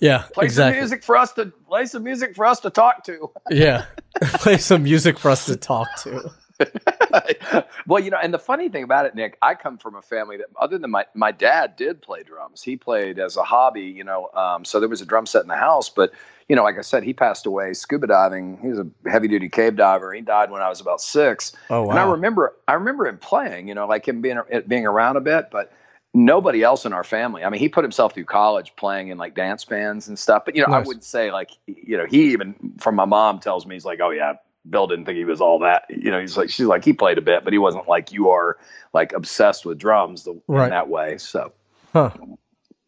Yeah, 0.00 0.24
play 0.32 0.46
exactly. 0.46 0.72
some 0.72 0.78
music 0.80 1.04
for 1.04 1.18
us 1.18 1.34
to 1.34 1.52
play 1.68 1.84
some 1.84 2.02
music 2.02 2.34
for 2.34 2.46
us 2.46 2.60
to 2.60 2.70
talk 2.70 3.04
to. 3.04 3.30
Yeah, 3.50 3.84
play 4.22 4.56
some 4.56 4.84
music 4.84 5.18
for 5.18 5.30
us 5.30 5.44
to 5.44 5.56
talk 5.56 5.86
to. 6.04 6.30
well, 7.86 8.02
you 8.02 8.10
know, 8.10 8.18
and 8.22 8.32
the 8.32 8.38
funny 8.38 8.68
thing 8.68 8.82
about 8.84 9.06
it, 9.06 9.14
Nick, 9.14 9.36
I 9.42 9.54
come 9.54 9.78
from 9.78 9.94
a 9.94 10.02
family 10.02 10.36
that, 10.38 10.46
other 10.58 10.78
than 10.78 10.90
my 10.90 11.06
my 11.14 11.32
dad, 11.32 11.76
did 11.76 12.02
play 12.02 12.22
drums. 12.22 12.62
He 12.62 12.76
played 12.76 13.18
as 13.18 13.36
a 13.36 13.42
hobby, 13.42 13.82
you 13.82 14.04
know. 14.04 14.30
Um, 14.34 14.64
so 14.64 14.80
there 14.80 14.88
was 14.88 15.00
a 15.00 15.06
drum 15.06 15.26
set 15.26 15.42
in 15.42 15.48
the 15.48 15.56
house, 15.56 15.88
but 15.88 16.12
you 16.48 16.56
know, 16.56 16.62
like 16.62 16.78
I 16.78 16.82
said, 16.82 17.02
he 17.02 17.12
passed 17.12 17.46
away 17.46 17.74
scuba 17.74 18.06
diving. 18.06 18.58
He 18.62 18.68
was 18.68 18.78
a 18.78 18.86
heavy 19.10 19.28
duty 19.28 19.48
cave 19.48 19.76
diver. 19.76 20.12
He 20.12 20.20
died 20.20 20.50
when 20.50 20.62
I 20.62 20.68
was 20.68 20.80
about 20.80 21.00
six. 21.00 21.52
Oh 21.70 21.82
wow! 21.82 21.90
And 21.90 21.98
I 21.98 22.10
remember, 22.10 22.54
I 22.68 22.74
remember 22.74 23.06
him 23.06 23.18
playing. 23.18 23.68
You 23.68 23.74
know, 23.74 23.86
like 23.86 24.06
him 24.06 24.20
being 24.20 24.40
being 24.66 24.86
around 24.86 25.16
a 25.16 25.20
bit, 25.20 25.50
but 25.50 25.72
nobody 26.16 26.62
else 26.62 26.86
in 26.86 26.92
our 26.92 27.04
family. 27.04 27.44
I 27.44 27.50
mean, 27.50 27.60
he 27.60 27.68
put 27.68 27.84
himself 27.84 28.14
through 28.14 28.24
college 28.24 28.74
playing 28.76 29.08
in 29.08 29.18
like 29.18 29.34
dance 29.34 29.64
bands 29.64 30.08
and 30.08 30.18
stuff. 30.18 30.44
But 30.44 30.56
you 30.56 30.62
know, 30.62 30.68
nice. 30.68 30.84
I 30.84 30.86
wouldn't 30.86 31.04
say 31.04 31.30
like, 31.30 31.50
you 31.66 31.96
know, 31.96 32.06
he 32.06 32.32
even 32.32 32.54
from 32.78 32.94
my 32.94 33.04
mom 33.04 33.38
tells 33.38 33.66
me 33.66 33.74
he's 33.74 33.84
like, 33.84 34.00
oh 34.00 34.10
yeah, 34.10 34.34
Bill 34.68 34.86
didn't 34.86 35.04
think 35.04 35.16
he 35.16 35.24
was 35.24 35.40
all 35.40 35.58
that. 35.60 35.84
You 35.88 36.10
know, 36.10 36.20
he's 36.20 36.36
like, 36.36 36.50
she's 36.50 36.66
like, 36.66 36.84
he 36.84 36.92
played 36.92 37.18
a 37.18 37.22
bit, 37.22 37.44
but 37.44 37.52
he 37.52 37.58
wasn't 37.58 37.88
like 37.88 38.12
you 38.12 38.30
are, 38.30 38.58
like 38.92 39.12
obsessed 39.12 39.64
with 39.64 39.78
drums 39.78 40.24
the, 40.24 40.40
right. 40.48 40.64
in 40.64 40.70
that 40.70 40.88
way. 40.88 41.18
So, 41.18 41.52
huh. 41.92 42.10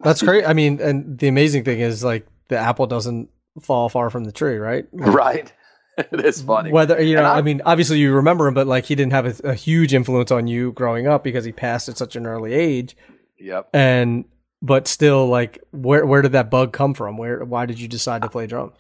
That's 0.00 0.22
great. 0.22 0.46
I 0.46 0.52
mean, 0.52 0.80
and 0.80 1.18
the 1.18 1.28
amazing 1.28 1.64
thing 1.64 1.80
is 1.80 2.04
like 2.04 2.26
the 2.48 2.56
apple 2.56 2.86
doesn't 2.86 3.30
fall 3.60 3.88
far 3.88 4.10
from 4.10 4.24
the 4.24 4.32
tree, 4.32 4.56
right? 4.56 4.86
Right. 4.92 5.52
it 5.98 6.24
is 6.24 6.42
funny. 6.42 6.70
Whether 6.70 7.02
you 7.02 7.16
know, 7.16 7.24
I, 7.24 7.38
I, 7.38 7.42
mean, 7.42 7.62
obviously 7.64 7.98
you 7.98 8.14
remember 8.14 8.46
him, 8.46 8.54
but 8.54 8.66
like 8.66 8.84
he 8.84 8.94
didn't 8.94 9.12
have 9.12 9.26
a, 9.26 9.50
a, 9.50 9.54
huge 9.54 9.92
influence 9.92 10.30
on 10.30 10.46
you 10.46 10.72
growing 10.72 11.08
up 11.08 11.24
because 11.24 11.44
he 11.44 11.52
passed 11.52 11.88
at 11.88 11.98
such 11.98 12.14
an 12.14 12.26
early 12.26 12.54
age. 12.54 12.96
Yep. 13.38 13.70
And 13.74 14.24
but 14.62 14.88
still, 14.88 15.26
like, 15.26 15.62
where 15.72 16.04
where 16.06 16.22
did 16.22 16.32
that 16.32 16.50
bug 16.50 16.72
come 16.72 16.94
from? 16.94 17.16
Where 17.16 17.44
why 17.44 17.66
did 17.66 17.80
you 17.80 17.88
decide 17.88 18.22
to 18.22 18.28
play 18.28 18.46
drums? 18.46 18.74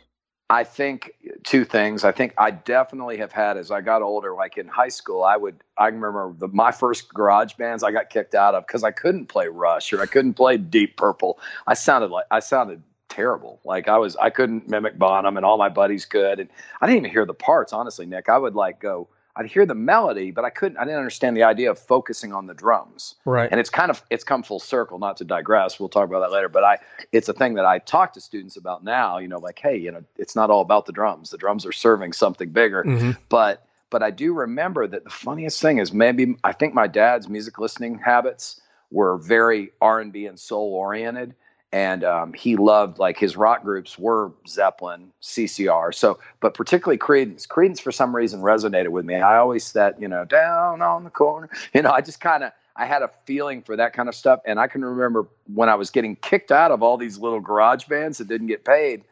I 0.50 0.64
think 0.64 1.12
two 1.44 1.64
things. 1.64 2.04
I 2.04 2.12
think 2.12 2.32
I 2.38 2.50
definitely 2.50 3.18
have 3.18 3.32
had 3.32 3.58
as 3.58 3.70
I 3.70 3.82
got 3.82 4.00
older, 4.00 4.34
like 4.34 4.56
in 4.56 4.66
high 4.66 4.88
school, 4.88 5.22
I 5.22 5.36
would 5.36 5.62
I 5.76 5.86
remember 5.88 6.32
the, 6.38 6.48
my 6.48 6.72
first 6.72 7.12
garage 7.12 7.54
bands 7.54 7.82
I 7.82 7.92
got 7.92 8.08
kicked 8.08 8.34
out 8.34 8.54
of 8.54 8.66
because 8.66 8.82
I 8.82 8.90
couldn't 8.90 9.26
play 9.26 9.48
Rush 9.48 9.92
or 9.92 10.00
I 10.00 10.06
couldn't 10.06 10.34
play 10.34 10.56
Deep 10.56 10.96
Purple. 10.96 11.38
I 11.66 11.74
sounded 11.74 12.10
like 12.10 12.24
I 12.30 12.40
sounded 12.40 12.82
terrible. 13.10 13.60
Like 13.64 13.88
I 13.88 13.98
was 13.98 14.16
I 14.16 14.30
couldn't 14.30 14.70
mimic 14.70 14.98
Bonham 14.98 15.36
and 15.36 15.44
all 15.44 15.58
my 15.58 15.68
buddies 15.68 16.06
could, 16.06 16.40
and 16.40 16.48
I 16.80 16.86
didn't 16.86 17.00
even 17.00 17.10
hear 17.10 17.26
the 17.26 17.34
parts. 17.34 17.74
Honestly, 17.74 18.06
Nick, 18.06 18.30
I 18.30 18.38
would 18.38 18.54
like 18.54 18.80
go. 18.80 19.08
I'd 19.38 19.46
hear 19.46 19.64
the 19.64 19.74
melody, 19.74 20.32
but 20.32 20.44
I 20.44 20.50
couldn't. 20.50 20.78
I 20.78 20.84
didn't 20.84 20.98
understand 20.98 21.36
the 21.36 21.44
idea 21.44 21.70
of 21.70 21.78
focusing 21.78 22.32
on 22.32 22.46
the 22.46 22.54
drums. 22.54 23.14
Right. 23.24 23.48
And 23.48 23.60
it's 23.60 23.70
kind 23.70 23.88
of 23.88 24.02
it's 24.10 24.24
come 24.24 24.42
full 24.42 24.58
circle. 24.58 24.98
Not 24.98 25.16
to 25.18 25.24
digress, 25.24 25.78
we'll 25.78 25.88
talk 25.88 26.08
about 26.08 26.20
that 26.20 26.32
later. 26.32 26.48
But 26.48 26.64
I, 26.64 26.78
it's 27.12 27.28
a 27.28 27.32
thing 27.32 27.54
that 27.54 27.64
I 27.64 27.78
talk 27.78 28.12
to 28.14 28.20
students 28.20 28.56
about 28.56 28.82
now. 28.82 29.18
You 29.18 29.28
know, 29.28 29.38
like, 29.38 29.60
hey, 29.60 29.76
you 29.76 29.92
know, 29.92 30.02
it's 30.16 30.34
not 30.34 30.50
all 30.50 30.60
about 30.60 30.86
the 30.86 30.92
drums. 30.92 31.30
The 31.30 31.38
drums 31.38 31.64
are 31.64 31.72
serving 31.72 32.14
something 32.14 32.50
bigger. 32.50 32.82
Mm-hmm. 32.82 33.12
But 33.28 33.64
but 33.90 34.02
I 34.02 34.10
do 34.10 34.34
remember 34.34 34.88
that 34.88 35.04
the 35.04 35.10
funniest 35.10 35.62
thing 35.62 35.78
is 35.78 35.92
maybe 35.92 36.34
I 36.42 36.52
think 36.52 36.74
my 36.74 36.88
dad's 36.88 37.28
music 37.28 37.60
listening 37.60 37.98
habits 37.98 38.60
were 38.90 39.18
very 39.18 39.70
R 39.80 40.00
and 40.00 40.12
B 40.12 40.26
and 40.26 40.38
soul 40.38 40.74
oriented 40.74 41.34
and 41.72 42.02
um, 42.02 42.32
he 42.32 42.56
loved 42.56 42.98
like 42.98 43.18
his 43.18 43.36
rock 43.36 43.62
groups 43.62 43.98
were 43.98 44.32
Zeppelin, 44.46 45.12
CCR. 45.20 45.94
So, 45.94 46.18
but 46.40 46.54
particularly 46.54 46.98
Creedence. 46.98 47.46
Creedence 47.46 47.80
for 47.80 47.92
some 47.92 48.16
reason 48.16 48.40
resonated 48.40 48.88
with 48.88 49.04
me. 49.04 49.16
I 49.16 49.36
always 49.36 49.64
said, 49.64 49.94
you 49.98 50.08
know, 50.08 50.24
down 50.24 50.80
on 50.82 51.04
the 51.04 51.10
corner. 51.10 51.48
You 51.74 51.82
know, 51.82 51.90
I 51.90 52.00
just 52.00 52.20
kind 52.20 52.42
of 52.42 52.52
I 52.76 52.86
had 52.86 53.02
a 53.02 53.10
feeling 53.24 53.62
for 53.62 53.76
that 53.76 53.92
kind 53.92 54.08
of 54.08 54.14
stuff. 54.14 54.40
And 54.46 54.58
I 54.58 54.68
can 54.68 54.84
remember 54.84 55.26
when 55.52 55.68
I 55.68 55.74
was 55.74 55.90
getting 55.90 56.16
kicked 56.16 56.50
out 56.50 56.70
of 56.70 56.82
all 56.82 56.96
these 56.96 57.18
little 57.18 57.40
garage 57.40 57.84
bands 57.86 58.18
that 58.18 58.28
didn't 58.28 58.46
get 58.46 58.64
paid 58.64 59.04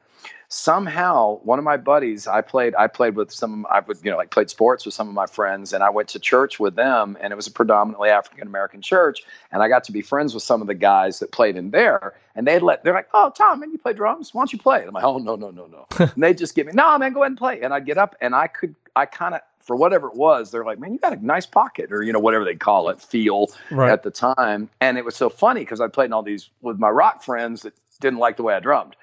somehow 0.48 1.38
one 1.42 1.58
of 1.58 1.64
my 1.64 1.76
buddies 1.76 2.26
i 2.26 2.40
played 2.40 2.74
i 2.76 2.86
played 2.86 3.16
with 3.16 3.32
some 3.32 3.66
i 3.70 3.80
would 3.80 3.98
you 4.04 4.10
know 4.10 4.16
like 4.16 4.30
played 4.30 4.48
sports 4.48 4.84
with 4.84 4.94
some 4.94 5.08
of 5.08 5.14
my 5.14 5.26
friends 5.26 5.72
and 5.72 5.82
i 5.82 5.90
went 5.90 6.08
to 6.08 6.20
church 6.20 6.60
with 6.60 6.76
them 6.76 7.16
and 7.20 7.32
it 7.32 7.36
was 7.36 7.46
a 7.46 7.50
predominantly 7.50 8.08
african 8.08 8.46
american 8.46 8.80
church 8.80 9.22
and 9.50 9.62
i 9.62 9.68
got 9.68 9.82
to 9.82 9.92
be 9.92 10.00
friends 10.00 10.34
with 10.34 10.42
some 10.42 10.60
of 10.60 10.68
the 10.68 10.74
guys 10.74 11.18
that 11.18 11.32
played 11.32 11.56
in 11.56 11.70
there 11.70 12.14
and 12.36 12.46
they'd 12.46 12.62
let 12.62 12.84
they're 12.84 12.94
like 12.94 13.08
oh 13.12 13.32
tom 13.36 13.60
man 13.60 13.72
you 13.72 13.78
play 13.78 13.92
drums? 13.92 14.32
Why 14.32 14.40
don't 14.40 14.52
you 14.52 14.58
play? 14.58 14.84
I'm 14.84 14.92
like 14.92 15.04
oh 15.04 15.18
no 15.18 15.36
no 15.36 15.50
no 15.50 15.66
no. 15.66 15.86
And 15.98 16.22
they 16.22 16.34
just 16.34 16.54
give 16.54 16.66
me 16.66 16.72
no 16.74 16.96
man 16.98 17.12
go 17.12 17.22
ahead 17.22 17.32
and 17.32 17.38
play. 17.38 17.60
And 17.62 17.74
i'd 17.74 17.86
get 17.86 17.98
up 17.98 18.14
and 18.20 18.34
i 18.34 18.46
could 18.46 18.74
i 18.94 19.06
kind 19.06 19.34
of 19.34 19.40
for 19.66 19.74
whatever 19.74 20.06
it 20.06 20.14
was, 20.14 20.52
they're 20.52 20.64
like, 20.64 20.78
man, 20.78 20.92
you 20.92 20.98
got 21.00 21.12
a 21.12 21.26
nice 21.26 21.44
pocket 21.44 21.90
or, 21.90 22.00
you 22.00 22.12
know, 22.12 22.20
whatever 22.20 22.44
they 22.44 22.54
call 22.54 22.88
it, 22.88 23.00
feel 23.00 23.48
right. 23.72 23.90
at 23.90 24.04
the 24.04 24.12
time. 24.12 24.70
And 24.80 24.96
it 24.96 25.04
was 25.04 25.16
so 25.16 25.28
funny 25.28 25.62
because 25.62 25.80
I 25.80 25.88
played 25.88 26.06
in 26.06 26.12
all 26.12 26.22
these 26.22 26.50
with 26.62 26.78
my 26.78 26.88
rock 26.88 27.24
friends 27.24 27.62
that 27.62 27.74
didn't 28.00 28.20
like 28.20 28.36
the 28.36 28.44
way 28.44 28.54
I 28.54 28.60
drummed 28.60 28.94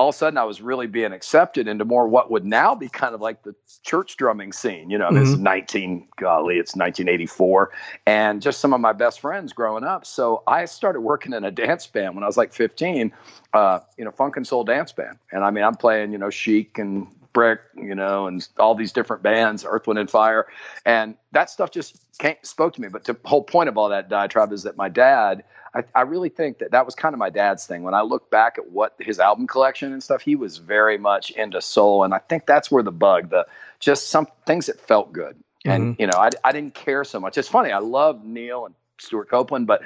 all 0.00 0.08
of 0.08 0.14
a 0.14 0.18
sudden 0.18 0.38
I 0.38 0.44
was 0.44 0.62
really 0.62 0.86
being 0.86 1.12
accepted 1.12 1.68
into 1.68 1.84
more 1.84 2.08
what 2.08 2.30
would 2.30 2.46
now 2.46 2.74
be 2.74 2.88
kind 2.88 3.14
of 3.14 3.20
like 3.20 3.42
the 3.42 3.54
church 3.82 4.16
drumming 4.16 4.50
scene. 4.50 4.88
You 4.88 4.96
know, 4.96 5.08
mm-hmm. 5.08 5.18
this 5.18 5.28
is 5.28 5.38
19, 5.38 6.08
golly, 6.16 6.54
it's 6.54 6.74
1984. 6.74 7.70
And 8.06 8.40
just 8.40 8.60
some 8.60 8.72
of 8.72 8.80
my 8.80 8.94
best 8.94 9.20
friends 9.20 9.52
growing 9.52 9.84
up. 9.84 10.06
So 10.06 10.42
I 10.46 10.64
started 10.64 11.02
working 11.02 11.34
in 11.34 11.44
a 11.44 11.50
dance 11.50 11.86
band 11.86 12.14
when 12.14 12.24
I 12.24 12.26
was 12.26 12.38
like 12.38 12.54
15, 12.54 13.12
uh, 13.52 13.80
you 13.98 14.06
know, 14.06 14.10
funk 14.10 14.38
and 14.38 14.46
soul 14.46 14.64
dance 14.64 14.90
band. 14.90 15.18
And 15.32 15.44
I 15.44 15.50
mean, 15.50 15.64
I'm 15.64 15.74
playing, 15.74 16.12
you 16.12 16.18
know, 16.18 16.30
Chic 16.30 16.78
and 16.78 17.06
Brick, 17.32 17.60
you 17.76 17.94
know, 17.94 18.26
and 18.26 18.46
all 18.58 18.74
these 18.74 18.92
different 18.92 19.22
bands, 19.22 19.64
Earth, 19.66 19.86
Wind, 19.86 19.98
and 19.98 20.10
Fire. 20.10 20.46
And 20.84 21.14
that 21.32 21.50
stuff 21.50 21.70
just 21.70 22.04
came, 22.18 22.36
spoke 22.42 22.74
to 22.74 22.80
me. 22.80 22.88
But 22.88 23.04
the 23.04 23.16
whole 23.24 23.42
point 23.42 23.68
of 23.68 23.78
all 23.78 23.88
that 23.88 24.08
diatribe 24.08 24.52
is 24.52 24.62
that 24.64 24.76
my 24.76 24.88
dad– 24.88 25.44
I, 25.72 25.84
I 25.94 26.00
really 26.02 26.30
think 26.30 26.58
that 26.58 26.72
that 26.72 26.84
was 26.84 26.96
kind 26.96 27.14
of 27.14 27.20
my 27.20 27.30
dad's 27.30 27.64
thing. 27.64 27.84
When 27.84 27.94
I 27.94 28.00
look 28.00 28.28
back 28.28 28.58
at 28.58 28.72
what 28.72 28.96
his 28.98 29.20
album 29.20 29.46
collection 29.46 29.92
and 29.92 30.02
stuff, 30.02 30.20
he 30.20 30.34
was 30.34 30.58
very 30.58 30.98
much 30.98 31.30
into 31.30 31.60
soul, 31.60 32.02
and 32.02 32.12
I 32.12 32.18
think 32.18 32.46
that's 32.46 32.72
where 32.72 32.82
the 32.82 32.90
bug, 32.90 33.30
the 33.30 33.46
just 33.78 34.08
some 34.08 34.26
things 34.46 34.66
that 34.66 34.80
felt 34.80 35.12
good, 35.12 35.36
and 35.64 35.92
mm-hmm. 35.92 36.02
you 36.02 36.08
know, 36.08 36.18
I, 36.18 36.30
I 36.42 36.50
didn't 36.50 36.74
care 36.74 37.04
so 37.04 37.20
much. 37.20 37.38
It's 37.38 37.46
funny, 37.46 37.70
I 37.70 37.78
love 37.78 38.24
Neil 38.24 38.66
and 38.66 38.74
Stewart 38.98 39.30
Copeland, 39.30 39.68
but 39.68 39.82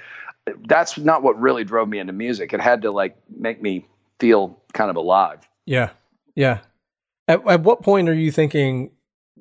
that's 0.66 0.96
not 0.96 1.22
what 1.22 1.38
really 1.38 1.64
drove 1.64 1.90
me 1.90 1.98
into 1.98 2.14
music. 2.14 2.54
It 2.54 2.62
had 2.62 2.80
to 2.80 2.90
like 2.90 3.18
make 3.36 3.60
me 3.60 3.86
feel 4.18 4.58
kind 4.72 4.88
of 4.88 4.96
alive. 4.96 5.46
Yeah, 5.66 5.90
yeah. 6.34 6.60
At, 7.28 7.46
at 7.46 7.62
what 7.62 7.82
point 7.82 8.08
are 8.08 8.14
you 8.14 8.30
thinking, 8.30 8.90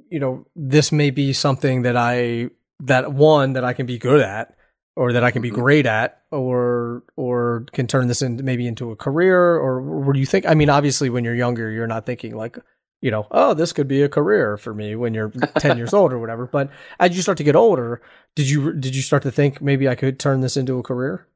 you 0.10 0.20
know, 0.20 0.46
this 0.56 0.92
may 0.92 1.10
be 1.10 1.34
something 1.34 1.84
that 1.84 1.98
I 1.98 2.50
that 2.80 3.14
one 3.14 3.54
that 3.54 3.64
I 3.64 3.74
can 3.74 3.86
be 3.86 3.98
good 3.98 4.22
at, 4.22 4.56
or 4.96 5.14
that 5.14 5.24
I 5.24 5.32
can 5.32 5.42
be 5.42 5.50
mm-hmm. 5.50 5.60
great 5.60 5.86
at, 5.86 6.22
or 6.32 7.04
or 7.16 7.66
can 7.74 7.88
turn 7.88 8.08
this 8.08 8.22
into 8.22 8.44
maybe 8.44 8.68
into 8.68 8.92
a 8.92 8.96
career, 8.96 9.56
or 9.56 9.82
what 9.82 10.14
do 10.14 10.20
you 10.20 10.26
think? 10.26 10.46
I 10.46 10.54
mean, 10.54 10.70
obviously, 10.70 11.10
when 11.10 11.24
you're 11.24 11.36
younger, 11.36 11.72
you're 11.72 11.88
not 11.88 12.06
thinking 12.06 12.36
like, 12.36 12.58
you 13.02 13.12
know, 13.12 13.28
oh, 13.32 13.54
this 13.54 13.74
could 13.74 13.88
be 13.88 14.02
a 14.02 14.10
career 14.10 14.58
for 14.58 14.74
me 14.74 14.96
when 14.96 15.14
you're 15.14 15.30
10 15.60 15.78
years 15.78 15.94
old 15.94 16.14
or 16.14 16.20
whatever. 16.20 16.46
But 16.46 16.70
as 17.00 17.16
you 17.16 17.22
start 17.22 17.38
to 17.40 17.44
get 17.44 17.56
older, 17.56 18.02
did 18.36 18.50
you 18.50 18.74
did 18.74 18.96
you 18.96 19.02
start 19.02 19.24
to 19.24 19.32
think 19.32 19.62
maybe 19.62 19.90
I 19.90 19.96
could 19.96 20.20
turn 20.20 20.42
this 20.42 20.56
into 20.56 20.80
a 20.80 20.84
career? 20.84 21.28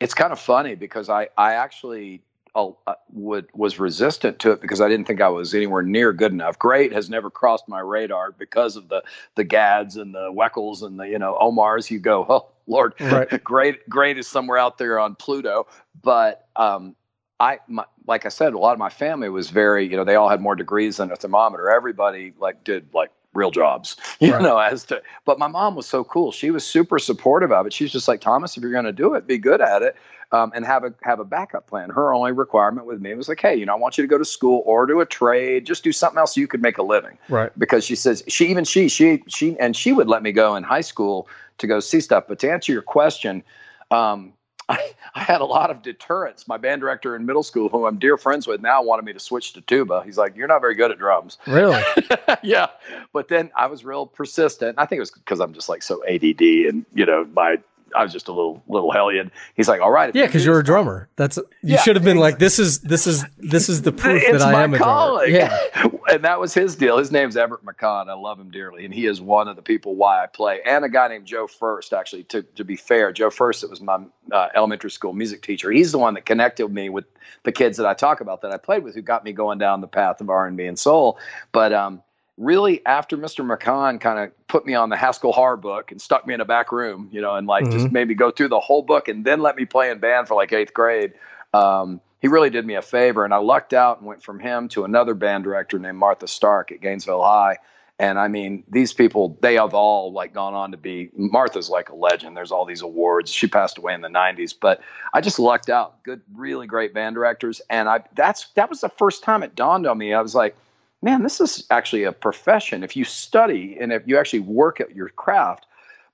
It's 0.00 0.14
kind 0.14 0.32
of 0.32 0.40
funny 0.40 0.74
because 0.74 1.08
I 1.08 1.28
I 1.38 1.54
actually 1.54 2.22
uh, 2.54 2.94
would 3.12 3.46
was 3.54 3.78
resistant 3.78 4.38
to 4.40 4.52
it 4.52 4.60
because 4.60 4.80
I 4.80 4.88
didn't 4.88 5.06
think 5.06 5.20
I 5.20 5.28
was 5.28 5.54
anywhere 5.54 5.82
near 5.82 6.12
good 6.12 6.32
enough. 6.32 6.58
Great 6.58 6.92
has 6.92 7.10
never 7.10 7.30
crossed 7.30 7.68
my 7.68 7.80
radar 7.80 8.32
because 8.32 8.76
of 8.76 8.88
the 8.88 9.02
the 9.34 9.44
Gadds 9.44 9.96
and 9.96 10.14
the 10.14 10.32
Weckls 10.32 10.82
and 10.82 10.98
the 10.98 11.04
you 11.04 11.18
know 11.18 11.36
Omars. 11.40 11.90
You 11.90 11.98
go, 11.98 12.26
oh 12.28 12.48
Lord, 12.66 12.94
right. 13.00 13.42
great 13.44 13.88
great 13.88 14.18
is 14.18 14.28
somewhere 14.28 14.58
out 14.58 14.78
there 14.78 14.98
on 14.98 15.14
Pluto. 15.16 15.66
But 16.02 16.48
um, 16.56 16.94
I 17.40 17.58
my, 17.66 17.84
like 18.06 18.26
I 18.26 18.30
said, 18.30 18.54
a 18.54 18.58
lot 18.58 18.72
of 18.72 18.78
my 18.78 18.90
family 18.90 19.28
was 19.28 19.50
very 19.50 19.88
you 19.88 19.96
know 19.96 20.04
they 20.04 20.14
all 20.14 20.28
had 20.28 20.40
more 20.40 20.54
degrees 20.54 20.98
than 20.98 21.10
a 21.10 21.16
thermometer. 21.16 21.70
Everybody 21.70 22.34
like 22.38 22.62
did 22.64 22.94
like 22.94 23.10
real 23.34 23.50
jobs, 23.50 23.96
you 24.20 24.32
right. 24.32 24.42
know, 24.42 24.58
as 24.58 24.84
to, 24.84 25.02
but 25.24 25.38
my 25.38 25.46
mom 25.46 25.74
was 25.74 25.86
so 25.86 26.04
cool. 26.04 26.32
She 26.32 26.50
was 26.50 26.66
super 26.66 26.98
supportive 26.98 27.52
of 27.52 27.66
it. 27.66 27.72
She's 27.72 27.92
just 27.92 28.08
like, 28.08 28.20
Thomas, 28.20 28.56
if 28.56 28.62
you're 28.62 28.72
going 28.72 28.84
to 28.84 28.92
do 28.92 29.14
it, 29.14 29.26
be 29.26 29.38
good 29.38 29.60
at 29.60 29.82
it. 29.82 29.96
Um, 30.32 30.50
and 30.52 30.64
have 30.64 30.82
a 30.82 30.92
have 31.02 31.20
a 31.20 31.24
backup 31.24 31.68
plan. 31.68 31.90
Her 31.90 32.12
only 32.12 32.32
requirement 32.32 32.88
with 32.88 33.00
me 33.00 33.14
was 33.14 33.28
like, 33.28 33.40
hey, 33.40 33.54
you 33.54 33.64
know, 33.64 33.72
I 33.72 33.76
want 33.76 33.96
you 33.96 34.02
to 34.02 34.08
go 34.08 34.18
to 34.18 34.24
school 34.24 34.64
or 34.66 34.84
do 34.84 35.00
a 35.00 35.06
trade, 35.06 35.64
just 35.64 35.84
do 35.84 35.92
something 35.92 36.18
else 36.18 36.34
so 36.34 36.40
you 36.40 36.48
could 36.48 36.62
make 36.62 36.76
a 36.76 36.82
living. 36.82 37.18
Right. 37.28 37.56
Because 37.56 37.84
she 37.84 37.94
says 37.94 38.24
she 38.26 38.46
even 38.46 38.64
she 38.64 38.88
she 38.88 39.22
she 39.28 39.56
and 39.60 39.76
she 39.76 39.92
would 39.92 40.08
let 40.08 40.24
me 40.24 40.32
go 40.32 40.56
in 40.56 40.64
high 40.64 40.80
school 40.80 41.28
to 41.58 41.68
go 41.68 41.78
see 41.78 42.00
stuff. 42.00 42.24
But 42.26 42.40
to 42.40 42.50
answer 42.50 42.72
your 42.72 42.82
question, 42.82 43.44
um, 43.92 44.32
I, 44.68 44.92
I, 45.14 45.20
had 45.20 45.40
a 45.40 45.44
lot 45.44 45.70
of 45.70 45.82
deterrence. 45.82 46.48
My 46.48 46.56
band 46.56 46.80
director 46.80 47.14
in 47.16 47.26
middle 47.26 47.42
school, 47.42 47.68
who 47.68 47.86
I'm 47.86 47.98
dear 47.98 48.16
friends 48.16 48.46
with 48.46 48.60
now, 48.60 48.82
wanted 48.82 49.04
me 49.04 49.12
to 49.12 49.20
switch 49.20 49.52
to 49.54 49.60
tuba. 49.60 50.02
He's 50.04 50.16
like, 50.16 50.36
"You're 50.36 50.48
not 50.48 50.60
very 50.60 50.74
good 50.74 50.90
at 50.90 50.98
drums." 50.98 51.38
Really? 51.46 51.82
yeah. 52.42 52.68
But 53.12 53.28
then 53.28 53.50
I 53.56 53.66
was 53.66 53.84
real 53.84 54.06
persistent. 54.06 54.78
I 54.78 54.86
think 54.86 54.98
it 54.98 55.02
was 55.02 55.10
because 55.10 55.40
I'm 55.40 55.52
just 55.52 55.68
like 55.68 55.82
so 55.82 56.02
ADD, 56.06 56.40
and 56.40 56.86
you 56.94 57.04
know, 57.04 57.26
my 57.34 57.58
I 57.94 58.02
was 58.02 58.12
just 58.12 58.28
a 58.28 58.32
little 58.32 58.62
little 58.68 58.90
hellion. 58.90 59.30
He's 59.54 59.68
like, 59.68 59.80
all 59.80 59.90
right, 59.90 60.14
yeah, 60.14 60.26
because 60.26 60.44
you're 60.44 60.58
a 60.58 60.64
drummer. 60.64 61.08
That's 61.16 61.36
you 61.36 61.44
yeah, 61.62 61.80
should 61.80 61.96
have 61.96 62.04
been 62.04 62.18
like, 62.18 62.38
this 62.38 62.58
is 62.58 62.80
this 62.80 63.06
is 63.06 63.24
this 63.38 63.68
is 63.68 63.82
the 63.82 63.92
proof 63.92 64.22
that 64.30 64.42
I 64.42 64.62
am 64.62 64.74
a 64.74 64.78
drummer. 64.78 65.24
Yeah, 65.26 65.56
and 66.10 66.24
that 66.24 66.40
was 66.40 66.52
his 66.52 66.76
deal. 66.76 66.98
His 66.98 67.12
name's 67.12 67.36
Everett 67.36 67.64
McCon. 67.64 68.08
I 68.08 68.14
love 68.14 68.38
him 68.38 68.50
dearly, 68.50 68.84
and 68.84 68.92
he 68.92 69.06
is 69.06 69.20
one 69.20 69.48
of 69.48 69.56
the 69.56 69.62
people 69.62 69.94
why 69.94 70.22
I 70.22 70.26
play. 70.26 70.60
And 70.66 70.84
a 70.84 70.88
guy 70.88 71.08
named 71.08 71.26
Joe 71.26 71.46
First, 71.46 71.92
actually. 71.92 72.24
To 72.24 72.42
to 72.42 72.64
be 72.64 72.76
fair, 72.76 73.12
Joe 73.12 73.30
First, 73.30 73.64
it 73.64 73.70
was 73.70 73.80
my 73.80 73.98
uh, 74.32 74.48
elementary 74.54 74.90
school 74.90 75.12
music 75.12 75.42
teacher. 75.42 75.70
He's 75.70 75.92
the 75.92 75.98
one 75.98 76.14
that 76.14 76.26
connected 76.26 76.68
me 76.68 76.88
with 76.88 77.04
the 77.44 77.52
kids 77.52 77.76
that 77.78 77.86
I 77.86 77.94
talk 77.94 78.20
about 78.20 78.42
that 78.42 78.52
I 78.52 78.56
played 78.56 78.82
with, 78.82 78.94
who 78.94 79.02
got 79.02 79.24
me 79.24 79.32
going 79.32 79.58
down 79.58 79.80
the 79.80 79.86
path 79.86 80.20
of 80.20 80.30
R 80.30 80.46
and 80.46 80.56
B 80.56 80.64
and 80.64 80.78
soul. 80.78 81.18
But 81.52 81.72
um, 81.72 82.02
really 82.36 82.84
after 82.86 83.16
Mr. 83.16 83.46
McCon 83.46 84.00
kind 84.00 84.18
of 84.18 84.46
put 84.48 84.66
me 84.66 84.74
on 84.74 84.88
the 84.88 84.96
Haskell 84.96 85.32
Harr 85.32 85.56
book 85.56 85.92
and 85.92 86.00
stuck 86.00 86.26
me 86.26 86.34
in 86.34 86.40
a 86.40 86.44
back 86.44 86.72
room, 86.72 87.08
you 87.12 87.20
know, 87.20 87.36
and 87.36 87.46
like 87.46 87.64
mm-hmm. 87.64 87.78
just 87.78 87.92
made 87.92 88.08
me 88.08 88.14
go 88.14 88.30
through 88.30 88.48
the 88.48 88.60
whole 88.60 88.82
book 88.82 89.08
and 89.08 89.24
then 89.24 89.40
let 89.40 89.56
me 89.56 89.64
play 89.64 89.90
in 89.90 89.98
band 89.98 90.28
for 90.28 90.34
like 90.34 90.52
eighth 90.52 90.74
grade. 90.74 91.12
Um, 91.52 92.00
he 92.20 92.28
really 92.28 92.50
did 92.50 92.64
me 92.66 92.74
a 92.74 92.82
favor, 92.82 93.24
and 93.24 93.34
I 93.34 93.36
lucked 93.36 93.74
out 93.74 93.98
and 93.98 94.06
went 94.06 94.22
from 94.22 94.40
him 94.40 94.68
to 94.70 94.84
another 94.84 95.12
band 95.12 95.44
director 95.44 95.78
named 95.78 95.98
Martha 95.98 96.26
Stark 96.26 96.72
at 96.72 96.80
Gainesville 96.80 97.22
High. 97.22 97.58
And 97.98 98.18
I 98.18 98.26
mean, 98.26 98.64
these 98.68 98.92
people, 98.92 99.38
they 99.40 99.54
have 99.54 99.72
all 99.72 100.12
like 100.12 100.32
gone 100.32 100.54
on 100.54 100.72
to 100.72 100.76
be 100.76 101.10
Martha's 101.16 101.70
like 101.70 101.90
a 101.90 101.94
legend. 101.94 102.36
There's 102.36 102.50
all 102.50 102.64
these 102.64 102.82
awards. 102.82 103.30
She 103.30 103.46
passed 103.46 103.78
away 103.78 103.94
in 103.94 104.00
the 104.00 104.08
90s, 104.08 104.52
but 104.58 104.80
I 105.12 105.20
just 105.20 105.38
lucked 105.38 105.70
out. 105.70 106.02
Good, 106.02 106.22
really 106.34 106.66
great 106.66 106.92
band 106.92 107.14
directors. 107.14 107.60
And 107.70 107.88
I 107.88 108.00
that's 108.14 108.48
that 108.54 108.68
was 108.68 108.80
the 108.80 108.88
first 108.88 109.22
time 109.22 109.44
it 109.44 109.54
dawned 109.54 109.86
on 109.86 109.98
me. 109.98 110.12
I 110.12 110.20
was 110.20 110.34
like, 110.34 110.56
man, 111.04 111.22
this 111.22 111.38
is 111.38 111.66
actually 111.70 112.04
a 112.04 112.12
profession. 112.12 112.82
If 112.82 112.96
you 112.96 113.04
study 113.04 113.76
and 113.78 113.92
if 113.92 114.02
you 114.06 114.18
actually 114.18 114.40
work 114.40 114.80
at 114.80 114.96
your 114.96 115.10
craft, 115.10 115.66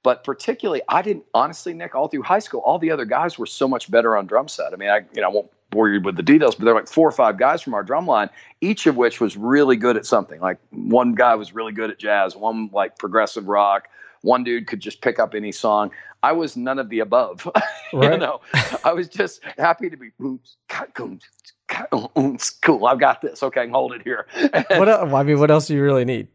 but 0.03 0.25
particularly, 0.25 0.83
I 0.89 1.01
didn't 1.01 1.25
honestly, 1.33 1.73
Nick, 1.73 1.95
all 1.95 2.09
through 2.09 2.23
high 2.23 2.41
school, 2.41 2.61
all 2.61 2.79
the 2.79 2.91
other 2.91 3.05
guys 3.05 3.39
were 3.39 3.47
so 3.47 3.69
much 3.69 3.89
better 3.91 4.17
on 4.17 4.27
drum 4.27 4.49
set. 4.49 4.73
I 4.73 4.77
mean, 4.77 4.89
I 4.89 5.03
you 5.15 5.21
know 5.21 5.29
I 5.29 5.31
won't 5.31 5.51
bore 5.71 5.89
you 5.89 6.01
with 6.01 6.17
the 6.17 6.23
details, 6.25 6.57
but 6.57 6.65
there 6.65 6.75
were 6.75 6.81
like 6.81 6.89
four 6.89 7.07
or 7.07 7.13
five 7.13 7.39
guys 7.39 7.63
from 7.63 7.75
our 7.75 7.85
drum 7.85 8.07
line, 8.07 8.29
each 8.61 8.87
of 8.87 8.97
which 8.97 9.21
was 9.21 9.37
really 9.37 9.77
good 9.77 9.97
at 9.97 10.05
something. 10.05 10.41
Like 10.41 10.59
one 10.71 11.15
guy 11.15 11.37
was 11.37 11.55
really 11.55 11.73
good 11.73 11.91
at 11.91 11.99
jazz, 11.99 12.35
one 12.35 12.71
like 12.73 12.99
progressive 12.99 13.47
rock, 13.47 13.89
one 14.23 14.43
dude 14.43 14.67
could 14.67 14.81
just 14.81 15.01
pick 15.03 15.21
up 15.21 15.35
any 15.35 15.53
song. 15.53 15.93
I 16.23 16.33
was 16.33 16.57
none 16.57 16.79
of 16.79 16.89
the 16.89 17.01
above. 17.01 17.49
Right. 17.93 18.13
you 18.13 18.19
know, 18.19 18.41
I 18.85 18.93
was 18.93 19.09
just 19.09 19.43
happy 19.59 19.91
to 19.91 19.97
be 19.97 20.13
cool. 22.61 22.87
I've 22.87 22.99
got 22.99 23.21
this. 23.21 23.43
Okay, 23.43 23.63
I 23.63 23.65
can 23.65 23.73
hold 23.73 23.93
it 23.93 24.03
here. 24.03 24.27
what? 24.51 24.89
Else, 24.89 25.13
I 25.13 25.23
mean, 25.23 25.39
what 25.39 25.51
else 25.51 25.67
do 25.67 25.75
you 25.75 25.83
really 25.83 26.05
need? 26.05 26.29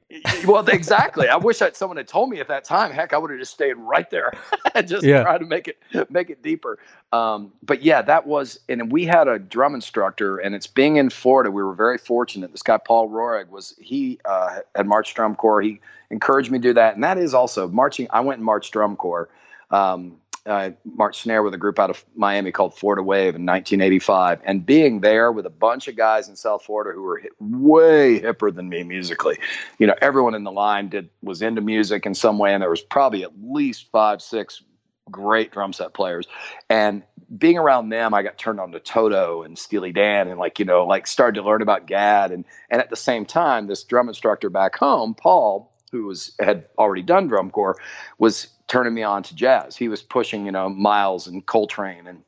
well, 0.46 0.66
exactly. 0.68 1.28
I 1.28 1.36
wish 1.36 1.60
that 1.60 1.76
someone 1.76 1.98
had 1.98 2.08
told 2.08 2.30
me 2.30 2.40
at 2.40 2.48
that 2.48 2.64
time. 2.64 2.92
Heck, 2.92 3.14
I 3.14 3.18
would 3.18 3.32
have 3.32 3.40
just 3.40 3.54
stayed 3.54 3.74
right 3.74 4.10
there 4.10 4.34
and 4.74 4.88
just 4.88 5.04
yeah. 5.04 5.24
try 5.24 5.38
to 5.38 5.46
make 5.46 5.68
it 5.68 5.78
make 6.10 6.30
it 6.30 6.42
deeper. 6.42 6.80
Um, 7.12 7.52
but 7.64 7.84
yeah, 7.84 8.02
that 8.02 8.26
was, 8.26 8.60
and 8.70 8.92
we 8.92 9.06
had 9.06 9.28
a 9.28 9.40
drum 9.40 9.76
instructor, 9.76 10.38
and 10.38 10.56
it's 10.56 10.68
being 10.68 10.98
in 10.98 11.10
Florida. 11.10 11.52
We 11.52 11.64
were 11.64 11.76
very 11.76 11.98
fortunate. 11.98 12.52
This 12.52 12.64
guy 12.64 12.78
Paul 12.78 13.10
Rohrig 13.10 13.50
was 13.50 13.76
he 13.80 14.20
uh, 14.26 14.60
had 14.76 14.88
marched 14.88 15.16
drum 15.16 15.36
corps. 15.36 15.62
He 15.62 15.80
encouraged 16.10 16.52
me 16.52 16.60
to 16.60 16.62
do 16.62 16.74
that, 16.74 16.96
and 16.96 17.04
that 17.04 17.18
is 17.18 17.34
also 17.34 17.68
marching. 17.68 18.08
I 18.12 18.22
went 18.22 18.40
and 18.40 18.46
marched 18.46 18.74
drum 18.74 18.96
corps. 18.96 19.30
Um, 19.72 20.18
uh, 20.46 20.72
March 20.84 21.22
Snare 21.24 21.42
with 21.44 21.54
a 21.54 21.58
group 21.58 21.80
out 21.80 21.90
of 21.90 22.06
Miami 22.16 22.52
called 22.52 22.78
Florida 22.78 23.02
Wave 23.02 23.36
in 23.36 23.46
1985, 23.46 24.42
and 24.44 24.66
being 24.66 25.02
there 25.02 25.32
with 25.32 25.46
a 25.46 25.50
bunch 25.52 25.88
of 25.88 25.96
guys 25.96 26.30
in 26.30 26.36
South 26.36 26.64
Florida 26.64 26.92
who 26.94 27.02
were 27.02 27.18
hit, 27.18 27.32
way 27.40 28.20
hipper 28.20 28.54
than 28.54 28.70
me 28.70 28.84
musically. 28.84 29.38
You 29.80 29.88
know, 29.88 29.96
everyone 30.02 30.36
in 30.36 30.44
the 30.44 30.52
line 30.52 30.90
did 30.90 31.10
was 31.22 31.42
into 31.42 31.62
music 31.62 32.06
in 32.06 32.14
some 32.14 32.38
way, 32.38 32.54
and 32.54 32.62
there 32.62 32.70
was 32.70 32.82
probably 32.82 33.24
at 33.24 33.32
least 33.42 33.90
five, 33.92 34.22
six 34.22 34.62
great 35.10 35.52
drum 35.52 35.74
set 35.74 35.94
players. 35.94 36.28
And 36.70 37.04
being 37.38 37.58
around 37.58 37.90
them, 37.90 38.14
I 38.14 38.22
got 38.22 38.38
turned 38.38 38.60
on 38.60 38.72
to 38.72 38.80
Toto 38.80 39.42
and 39.42 39.58
Steely 39.58 39.92
Dan, 39.92 40.28
and 40.28 40.40
like 40.40 40.60
you 40.60 40.66
know, 40.66 40.86
like 40.86 41.08
started 41.08 41.42
to 41.42 41.48
learn 41.48 41.64
about 41.64 41.88
Gadd. 41.88 42.32
and 42.32 42.46
and 42.70 42.82
at 42.82 42.92
the 42.92 42.96
same 42.96 43.26
time, 43.26 43.66
this 43.66 43.84
drum 43.84 44.10
instructor 44.10 44.50
back 44.52 44.76
home, 44.76 45.16
Paul 45.16 45.72
who 45.92 46.06
was 46.08 46.36
had 46.40 46.66
already 46.78 47.02
done 47.02 47.28
drum 47.28 47.50
corps, 47.50 47.78
was 48.18 48.48
turning 48.68 48.94
me 48.94 49.04
on 49.04 49.24
to 49.24 49.36
jazz. 49.36 49.76
He 49.76 49.88
was 49.88 50.02
pushing, 50.02 50.46
you 50.46 50.52
know, 50.52 50.70
Miles 50.70 51.28
and 51.28 51.46
Coltrane 51.46 52.08
and 52.08 52.24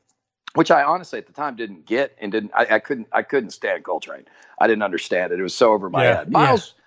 which 0.53 0.71
I 0.71 0.81
honestly 0.81 1.19
at 1.19 1.27
the 1.27 1.33
time 1.33 1.55
didn't 1.55 1.85
get 1.85 2.15
and 2.19 2.31
didn't 2.31 2.51
I, 2.55 2.75
I 2.75 2.79
couldn't 2.79 3.07
I 3.11 3.21
couldn't 3.21 3.51
stand 3.51 3.83
Coltrane. 3.83 4.25
I 4.59 4.67
didn't 4.67 4.83
understand 4.83 5.31
it. 5.31 5.39
It 5.39 5.43
was 5.43 5.53
so 5.53 5.71
over 5.73 5.89
my 5.89 6.03
yeah, 6.03 6.17
head. 6.17 6.31
Miles 6.31 6.73
yeah. 6.73 6.77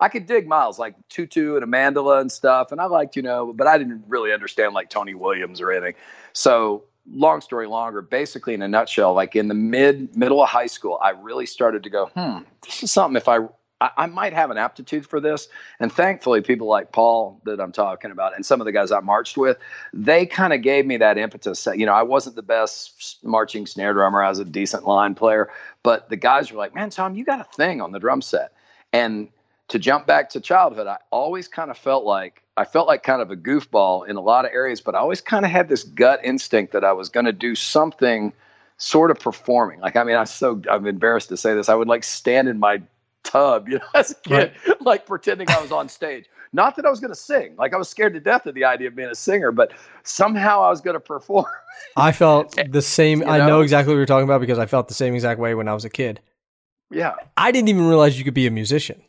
I 0.00 0.08
could 0.08 0.26
dig 0.26 0.48
Miles 0.48 0.78
like 0.78 0.94
Tutu 1.10 1.56
and 1.56 1.64
Amandla 1.64 2.22
and 2.22 2.32
stuff, 2.32 2.72
and 2.72 2.80
I 2.80 2.86
liked, 2.86 3.16
you 3.16 3.22
know, 3.22 3.52
but 3.52 3.66
I 3.66 3.76
didn't 3.76 4.02
really 4.08 4.32
understand 4.32 4.72
like 4.72 4.88
Tony 4.88 5.12
Williams 5.12 5.60
or 5.60 5.70
anything. 5.70 5.94
So 6.32 6.84
long 7.12 7.40
story 7.40 7.66
longer, 7.66 8.00
basically 8.00 8.54
in 8.54 8.62
a 8.62 8.68
nutshell, 8.68 9.12
like 9.12 9.36
in 9.36 9.48
the 9.48 9.54
mid 9.54 10.16
middle 10.16 10.42
of 10.42 10.48
high 10.48 10.66
school, 10.66 10.98
I 11.02 11.10
really 11.10 11.46
started 11.46 11.82
to 11.82 11.90
go, 11.90 12.06
hmm, 12.06 12.38
this 12.64 12.82
is 12.82 12.90
something 12.90 13.16
if 13.16 13.28
I 13.28 13.40
I, 13.80 13.90
I, 13.96 14.06
might 14.06 14.32
have 14.32 14.50
an 14.50 14.58
aptitude 14.58 15.06
for 15.06 15.20
this. 15.20 15.48
And 15.78 15.92
thankfully, 15.92 16.40
people 16.40 16.66
like 16.66 16.92
Paul 16.92 17.40
that 17.44 17.60
I'm 17.60 17.72
talking 17.72 18.10
about 18.10 18.34
and 18.34 18.44
some 18.44 18.60
of 18.60 18.64
the 18.64 18.72
guys 18.72 18.92
I 18.92 19.00
marched 19.00 19.36
with, 19.36 19.58
they 19.92 20.26
kind 20.26 20.52
of 20.52 20.62
gave 20.62 20.86
me 20.86 20.96
that 20.98 21.18
impetus. 21.18 21.66
You 21.74 21.86
know, 21.86 21.94
I 21.94 22.02
wasn't 22.02 22.36
the 22.36 22.42
best 22.42 23.18
marching 23.22 23.66
snare 23.66 23.92
drummer. 23.92 24.22
I 24.22 24.28
was 24.28 24.38
a 24.38 24.44
decent 24.44 24.86
line 24.86 25.14
player, 25.14 25.50
but 25.82 26.08
the 26.08 26.16
guys 26.16 26.52
were 26.52 26.58
like, 26.58 26.74
man, 26.74 26.90
Tom, 26.90 27.14
you 27.14 27.24
got 27.24 27.40
a 27.40 27.44
thing 27.44 27.80
on 27.80 27.92
the 27.92 27.98
drum 27.98 28.22
set. 28.22 28.52
And 28.92 29.28
to 29.68 29.78
jump 29.78 30.06
back 30.06 30.30
to 30.30 30.40
childhood, 30.40 30.86
I 30.86 30.98
always 31.10 31.48
kind 31.48 31.70
of 31.70 31.78
felt 31.78 32.04
like 32.04 32.42
I 32.56 32.64
felt 32.64 32.88
like 32.88 33.02
kind 33.02 33.22
of 33.22 33.30
a 33.30 33.36
goofball 33.36 34.06
in 34.06 34.16
a 34.16 34.20
lot 34.20 34.44
of 34.44 34.50
areas, 34.52 34.80
but 34.80 34.94
I 34.94 34.98
always 34.98 35.20
kind 35.20 35.44
of 35.44 35.50
had 35.50 35.68
this 35.68 35.84
gut 35.84 36.20
instinct 36.22 36.72
that 36.72 36.84
I 36.84 36.92
was 36.92 37.08
going 37.08 37.24
to 37.26 37.32
do 37.32 37.54
something 37.54 38.32
sort 38.76 39.10
of 39.10 39.18
performing. 39.18 39.80
Like, 39.80 39.96
I 39.96 40.04
mean, 40.04 40.16
I'm 40.16 40.26
so 40.26 40.60
I'm 40.70 40.86
embarrassed 40.86 41.28
to 41.30 41.36
say 41.36 41.54
this. 41.54 41.68
I 41.68 41.74
would 41.74 41.88
like 41.88 42.04
stand 42.04 42.48
in 42.48 42.58
my 42.58 42.82
tub, 43.24 43.68
you 43.68 43.78
know, 43.78 43.84
as 43.94 44.10
a 44.10 44.14
kid, 44.16 44.52
right. 44.66 44.82
like 44.82 45.06
pretending 45.06 45.48
I 45.50 45.60
was 45.60 45.72
on 45.72 45.88
stage. 45.88 46.26
Not 46.52 46.76
that 46.76 46.84
I 46.84 46.90
was 46.90 46.98
going 46.98 47.12
to 47.12 47.18
sing. 47.18 47.54
Like 47.56 47.74
I 47.74 47.76
was 47.76 47.88
scared 47.88 48.14
to 48.14 48.20
death 48.20 48.46
of 48.46 48.54
the 48.54 48.64
idea 48.64 48.88
of 48.88 48.96
being 48.96 49.08
a 49.08 49.14
singer, 49.14 49.52
but 49.52 49.72
somehow 50.02 50.62
I 50.62 50.70
was 50.70 50.80
going 50.80 50.94
to 50.94 51.00
perform. 51.00 51.46
I 51.96 52.12
felt 52.12 52.58
eh, 52.58 52.64
the 52.68 52.82
same. 52.82 53.20
you 53.20 53.26
know? 53.26 53.32
I 53.32 53.46
know 53.46 53.60
exactly 53.60 53.94
what 53.94 53.98
you're 53.98 54.06
talking 54.06 54.24
about 54.24 54.40
because 54.40 54.58
I 54.58 54.66
felt 54.66 54.88
the 54.88 54.94
same 54.94 55.14
exact 55.14 55.38
way 55.38 55.54
when 55.54 55.68
I 55.68 55.74
was 55.74 55.84
a 55.84 55.90
kid. 55.90 56.20
Yeah. 56.90 57.14
I 57.36 57.52
didn't 57.52 57.68
even 57.68 57.86
realize 57.86 58.18
you 58.18 58.24
could 58.24 58.34
be 58.34 58.46
a 58.46 58.50
musician. 58.50 59.00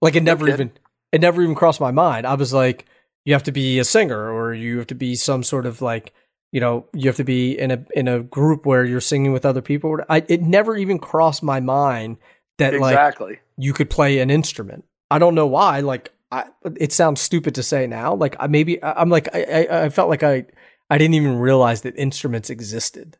Like 0.00 0.16
it 0.16 0.22
never 0.22 0.48
even 0.48 0.72
it 1.12 1.20
never 1.20 1.42
even 1.42 1.54
crossed 1.54 1.80
my 1.80 1.90
mind. 1.90 2.26
I 2.26 2.34
was 2.34 2.52
like, 2.52 2.86
you 3.24 3.34
have 3.34 3.44
to 3.44 3.52
be 3.52 3.78
a 3.78 3.84
singer 3.84 4.30
or 4.30 4.54
you 4.54 4.78
have 4.78 4.86
to 4.88 4.94
be 4.94 5.14
some 5.14 5.42
sort 5.42 5.66
of 5.66 5.82
like 5.82 6.12
you 6.52 6.60
know 6.60 6.86
you 6.94 7.08
have 7.08 7.16
to 7.16 7.24
be 7.24 7.58
in 7.58 7.70
a 7.70 7.84
in 7.94 8.08
a 8.08 8.20
group 8.20 8.64
where 8.64 8.84
you're 8.84 9.00
singing 9.00 9.32
with 9.32 9.44
other 9.44 9.62
people. 9.62 9.98
I, 10.08 10.24
it 10.28 10.42
never 10.42 10.76
even 10.76 10.98
crossed 10.98 11.42
my 11.42 11.60
mind 11.60 12.18
that 12.58 12.74
exactly. 12.74 13.30
like 13.30 13.42
you 13.56 13.72
could 13.72 13.90
play 13.90 14.18
an 14.18 14.30
instrument. 14.30 14.84
I 15.10 15.18
don't 15.18 15.34
know 15.34 15.46
why. 15.46 15.80
Like, 15.80 16.12
I, 16.30 16.44
it 16.78 16.92
sounds 16.92 17.20
stupid 17.20 17.54
to 17.54 17.62
say 17.62 17.86
now. 17.86 18.14
Like, 18.14 18.36
I 18.38 18.46
maybe 18.46 18.82
I'm 18.82 19.08
like 19.08 19.34
I, 19.34 19.42
I, 19.42 19.84
I 19.84 19.88
felt 19.88 20.10
like 20.10 20.22
I 20.22 20.44
I 20.90 20.98
didn't 20.98 21.14
even 21.14 21.38
realize 21.38 21.82
that 21.82 21.96
instruments 21.96 22.50
existed. 22.50 23.16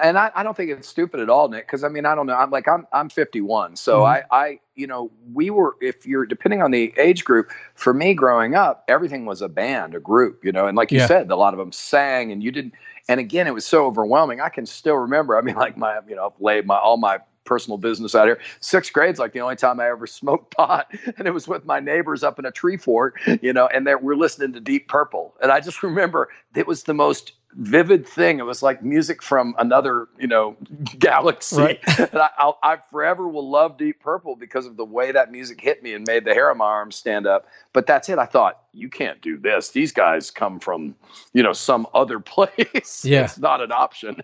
And 0.00 0.16
I, 0.16 0.30
I 0.34 0.42
don't 0.42 0.56
think 0.56 0.70
it's 0.70 0.88
stupid 0.88 1.20
at 1.20 1.28
all, 1.28 1.48
Nick. 1.48 1.66
Because 1.66 1.84
I 1.84 1.88
mean, 1.88 2.06
I 2.06 2.14
don't 2.14 2.26
know. 2.26 2.34
I'm 2.34 2.50
like 2.50 2.68
I'm 2.68 2.86
I'm 2.92 3.08
51, 3.08 3.76
so 3.76 4.00
mm-hmm. 4.00 4.32
I 4.32 4.36
I 4.36 4.60
you 4.74 4.86
know 4.86 5.10
we 5.32 5.50
were 5.50 5.76
if 5.80 6.06
you're 6.06 6.26
depending 6.26 6.62
on 6.62 6.70
the 6.70 6.94
age 6.96 7.24
group. 7.24 7.50
For 7.74 7.92
me, 7.92 8.14
growing 8.14 8.54
up, 8.54 8.84
everything 8.88 9.26
was 9.26 9.42
a 9.42 9.48
band, 9.48 9.94
a 9.94 10.00
group, 10.00 10.44
you 10.44 10.52
know. 10.52 10.66
And 10.66 10.76
like 10.76 10.92
you 10.92 10.98
yeah. 10.98 11.06
said, 11.06 11.30
a 11.30 11.36
lot 11.36 11.54
of 11.54 11.58
them 11.58 11.72
sang, 11.72 12.30
and 12.32 12.42
you 12.42 12.52
didn't. 12.52 12.74
And 13.08 13.20
again, 13.20 13.46
it 13.46 13.54
was 13.54 13.66
so 13.66 13.86
overwhelming. 13.86 14.40
I 14.40 14.48
can 14.48 14.64
still 14.64 14.96
remember. 14.96 15.36
I 15.36 15.40
mean, 15.42 15.56
like 15.56 15.76
my 15.76 16.00
you 16.08 16.14
know, 16.14 16.26
I've 16.26 16.40
laid 16.40 16.66
my 16.66 16.78
all 16.78 16.96
my 16.96 17.18
personal 17.50 17.78
business 17.78 18.14
out 18.14 18.26
here. 18.26 18.38
Sixth 18.60 18.92
grade's 18.92 19.18
like 19.18 19.32
the 19.32 19.40
only 19.40 19.56
time 19.56 19.80
I 19.80 19.88
ever 19.88 20.06
smoked 20.20 20.56
pot, 20.56 20.88
and 21.18 21.26
it 21.26 21.32
was 21.32 21.48
with 21.48 21.64
my 21.64 21.80
neighbors 21.80 22.22
up 22.22 22.38
in 22.38 22.44
a 22.44 22.52
tree 22.52 22.76
fort, 22.76 23.16
you 23.42 23.52
know, 23.52 23.66
and 23.66 23.88
we're 24.00 24.14
listening 24.14 24.52
to 24.52 24.60
Deep 24.60 24.86
Purple, 24.86 25.34
and 25.42 25.50
I 25.50 25.58
just 25.58 25.82
remember 25.90 26.28
it 26.54 26.68
was 26.68 26.84
the 26.84 26.94
most 26.94 27.32
vivid 27.54 28.06
thing. 28.06 28.38
It 28.38 28.44
was 28.44 28.62
like 28.62 28.84
music 28.84 29.20
from 29.20 29.56
another, 29.58 30.06
you 30.16 30.28
know, 30.28 30.56
galaxy. 31.00 31.60
Right. 31.60 31.80
and 31.98 32.20
I, 32.20 32.30
I'll, 32.38 32.60
I 32.62 32.76
forever 32.88 33.26
will 33.26 33.50
love 33.50 33.76
Deep 33.76 33.98
Purple 33.98 34.36
because 34.36 34.66
of 34.66 34.76
the 34.76 34.84
way 34.84 35.10
that 35.10 35.32
music 35.32 35.60
hit 35.60 35.82
me 35.82 35.92
and 35.94 36.06
made 36.06 36.24
the 36.24 36.32
hair 36.32 36.52
on 36.52 36.58
my 36.58 36.66
arms 36.66 36.94
stand 36.94 37.26
up. 37.26 37.48
But 37.72 37.88
that's 37.88 38.08
it. 38.08 38.20
I 38.20 38.26
thought 38.26 38.62
you 38.72 38.88
can't 38.88 39.20
do 39.20 39.36
this. 39.36 39.70
These 39.70 39.90
guys 39.90 40.30
come 40.30 40.60
from, 40.60 40.94
you 41.32 41.42
know, 41.42 41.52
some 41.52 41.88
other 41.94 42.20
place. 42.20 43.04
Yeah, 43.04 43.24
it's 43.24 43.38
not 43.38 43.60
an 43.60 43.72
option. 43.72 44.22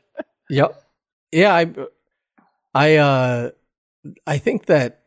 yep. 0.48 0.84
Yeah, 1.32 1.52
I 1.52 1.66
I 2.76 2.96
uh 2.96 3.50
I 4.26 4.38
think 4.38 4.66
that 4.66 5.02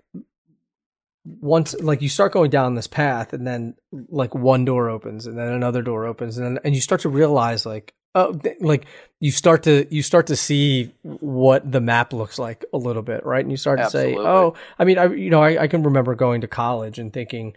once 1.25 1.75
like 1.79 2.01
you 2.01 2.09
start 2.09 2.31
going 2.31 2.49
down 2.49 2.75
this 2.75 2.87
path 2.87 3.33
and 3.33 3.45
then 3.45 3.75
like 4.09 4.33
one 4.33 4.65
door 4.65 4.89
opens 4.89 5.27
and 5.27 5.37
then 5.37 5.47
another 5.49 5.81
door 5.81 6.05
opens 6.05 6.37
and 6.37 6.45
then, 6.57 6.59
and 6.63 6.73
you 6.73 6.81
start 6.81 7.01
to 7.01 7.09
realize 7.09 7.65
like 7.65 7.93
oh 8.15 8.39
like 8.61 8.85
you 9.19 9.31
start 9.31 9.63
to 9.63 9.85
you 9.93 10.01
start 10.01 10.27
to 10.27 10.35
see 10.35 10.91
what 11.03 11.71
the 11.71 11.81
map 11.81 12.13
looks 12.13 12.39
like 12.39 12.65
a 12.73 12.77
little 12.77 13.03
bit 13.03 13.23
right 13.25 13.41
and 13.41 13.51
you 13.51 13.57
start 13.57 13.79
Absolutely. 13.79 14.15
to 14.15 14.21
say 14.21 14.27
oh 14.27 14.55
i 14.79 14.85
mean 14.85 14.97
i 14.97 15.05
you 15.05 15.29
know 15.29 15.43
I, 15.43 15.63
I 15.63 15.67
can 15.67 15.83
remember 15.83 16.15
going 16.15 16.41
to 16.41 16.47
college 16.47 16.97
and 16.97 17.13
thinking 17.13 17.53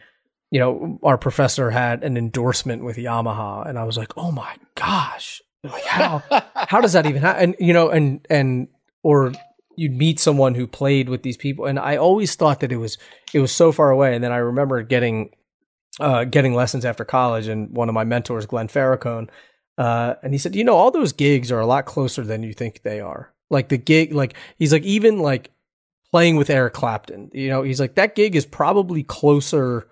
you 0.53 0.59
know, 0.59 1.01
our 1.03 1.17
professor 1.17 1.71
had 1.71 2.05
an 2.05 2.19
endorsement 2.19 2.85
with 2.85 2.99
Yamaha, 2.99 3.67
and 3.67 3.79
I 3.79 3.85
was 3.85 3.97
like, 3.97 4.19
oh 4.19 4.31
my 4.31 4.55
gosh, 4.75 5.41
like 5.65 5.83
how 5.85 6.23
how 6.55 6.83
does 6.83 6.93
that 6.93 7.07
even 7.07 7.23
happen? 7.23 7.43
And 7.43 7.57
you 7.59 7.73
know, 7.73 7.89
and 7.89 8.25
and 8.29 8.69
or 9.03 9.33
you'd 9.77 9.97
meet 9.97 10.21
someone 10.21 10.55
who 10.55 10.67
played 10.67 11.09
with 11.09 11.23
these 11.23 11.37
people, 11.37 11.67
and 11.67 11.79
I 11.79 11.97
always 11.97 12.35
thought 12.35 12.61
that 12.61 12.73
it 12.73 12.77
was 12.77 12.99
it 13.33 13.41
was 13.41 13.53
so 13.53 13.73
far 13.73 13.91
away. 13.91 14.15
And 14.15 14.23
then 14.23 14.33
I 14.33 14.39
remember 14.39 14.83
getting 14.83 15.31
uh, 16.01 16.25
getting 16.25 16.55
lessons 16.55 16.85
after 16.85 17.05
college, 17.05 17.49
and 17.49 17.71
one 17.71 17.89
of 17.89 17.95
my 17.95 18.05
mentors, 18.05 18.47
Glenn 18.47 18.69
Farrakone, 18.69 19.29
uh, 19.79 20.15
and 20.23 20.33
he 20.33 20.39
said, 20.39 20.55
you 20.55 20.65
know, 20.65 20.77
all 20.77 20.91
those 20.91 21.13
gigs 21.13 21.51
are 21.53 21.61
a 21.61 21.67
lot 21.67 21.87
closer 21.87 22.23
than 22.23 22.43
you 22.43 22.53
think 22.53 22.83
they 22.83 23.01
are. 23.01 23.33
Like 23.51 23.69
the 23.69 23.79
gig, 23.79 24.13
like 24.13 24.35
he's 24.59 24.73
like 24.73 24.85
even 24.85 25.19
like 25.19 25.51
playing 26.11 26.37
with 26.37 26.51
Eric 26.51 26.75
Clapton, 26.75 27.31
you 27.33 27.49
know, 27.49 27.63
he's 27.63 27.81
like 27.81 27.95
that 27.97 28.15
gig 28.15 28.37
is 28.37 28.47
probably 28.47 29.03
closer 29.03 29.89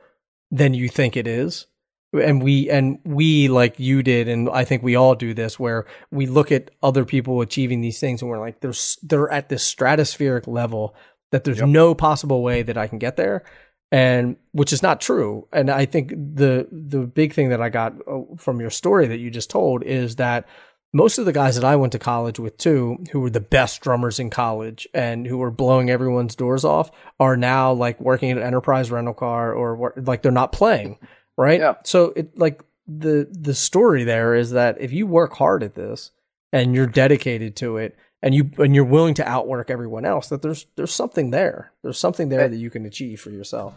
than 0.51 0.75
you 0.75 0.89
think 0.89 1.17
it 1.17 1.27
is 1.27 1.67
and 2.13 2.43
we 2.43 2.69
and 2.69 2.99
we 3.05 3.49
like 3.49 3.79
you 3.79 4.03
did 4.03 4.29
and 4.29 4.49
i 4.51 4.65
think 4.65 4.83
we 4.83 4.97
all 4.97 5.15
do 5.15 5.33
this 5.33 5.59
where 5.59 5.87
we 6.11 6.27
look 6.27 6.51
at 6.51 6.71
other 6.83 7.05
people 7.05 7.41
achieving 7.41 7.81
these 7.81 8.01
things 8.01 8.21
and 8.21 8.31
we're 8.31 8.41
like 8.41 8.61
they're 8.61 8.73
they're 9.03 9.31
at 9.31 9.49
this 9.49 9.73
stratospheric 9.73 10.47
level 10.47 10.95
that 11.31 11.45
there's 11.45 11.59
yep. 11.59 11.69
no 11.69 11.95
possible 11.95 12.43
way 12.43 12.63
that 12.63 12.77
i 12.77 12.87
can 12.87 12.99
get 12.99 13.17
there 13.17 13.45
and 13.93 14.37
which 14.53 14.73
is 14.73 14.83
not 14.83 15.01
true 15.01 15.47
and 15.53 15.71
i 15.71 15.85
think 15.85 16.11
the 16.11 16.67
the 16.73 17.01
big 17.01 17.33
thing 17.33 17.51
that 17.51 17.63
i 17.63 17.69
got 17.69 17.95
uh, 18.09 18.21
from 18.37 18.61
your 18.61 18.71
story 18.71 19.07
that 19.07 19.19
you 19.19 19.31
just 19.31 19.51
told 19.51 19.83
is 19.85 20.17
that 20.17 20.49
most 20.93 21.19
of 21.19 21.27
the 21.27 21.33
guys 21.33 21.55
that 21.55 21.65
i 21.65 21.77
went 21.77 21.93
to 21.93 21.99
college 21.99 22.41
with 22.41 22.57
too 22.59 22.99
who 23.13 23.21
were 23.21 23.31
the 23.31 23.41
best 23.41 23.81
drummers 23.83 24.19
in 24.19 24.31
college 24.31 24.89
and 24.93 25.29
who 25.29 25.39
were 25.39 25.51
blowing 25.51 25.91
everyone's 25.91 26.35
doors 26.35 26.65
off 26.65 26.91
are 27.21 27.37
now 27.37 27.73
like 27.73 28.01
working 28.01 28.33
at 28.33 28.37
an 28.37 28.43
enterprise 28.43 28.91
rental 28.91 29.15
car 29.15 29.53
or 29.53 29.95
like 29.97 30.23
they're 30.23 30.33
not 30.33 30.51
playing 30.51 30.99
right? 31.37 31.61
Yeah. 31.61 31.75
So 31.85 32.13
it 32.17 32.37
like 32.39 32.63
the 32.87 33.29
the 33.31 33.55
story 33.55 34.05
there 34.05 34.35
is 34.35 34.51
that 34.51 34.81
if 34.81 34.93
you 34.93 35.07
work 35.07 35.35
hard 35.35 35.63
at 35.63 35.75
this 35.75 36.11
and 36.53 36.75
you're 36.75 36.87
dedicated 36.87 37.57
to 37.57 37.77
it 37.77 37.97
and 38.23 38.35
you 38.35 38.51
and 38.59 38.75
you're 38.75 38.85
willing 38.85 39.15
to 39.15 39.29
outwork 39.29 39.71
everyone 39.71 40.05
else, 40.05 40.29
that 40.29 40.43
there's 40.43 40.67
there's 40.77 40.93
something 40.93 41.31
there. 41.31 41.73
There's 41.83 41.99
something 41.99 42.29
there 42.29 42.49
that 42.49 42.57
you 42.57 42.71
can 42.71 42.87
achieve 42.87 43.21
for 43.21 43.31
yourself. 43.31 43.75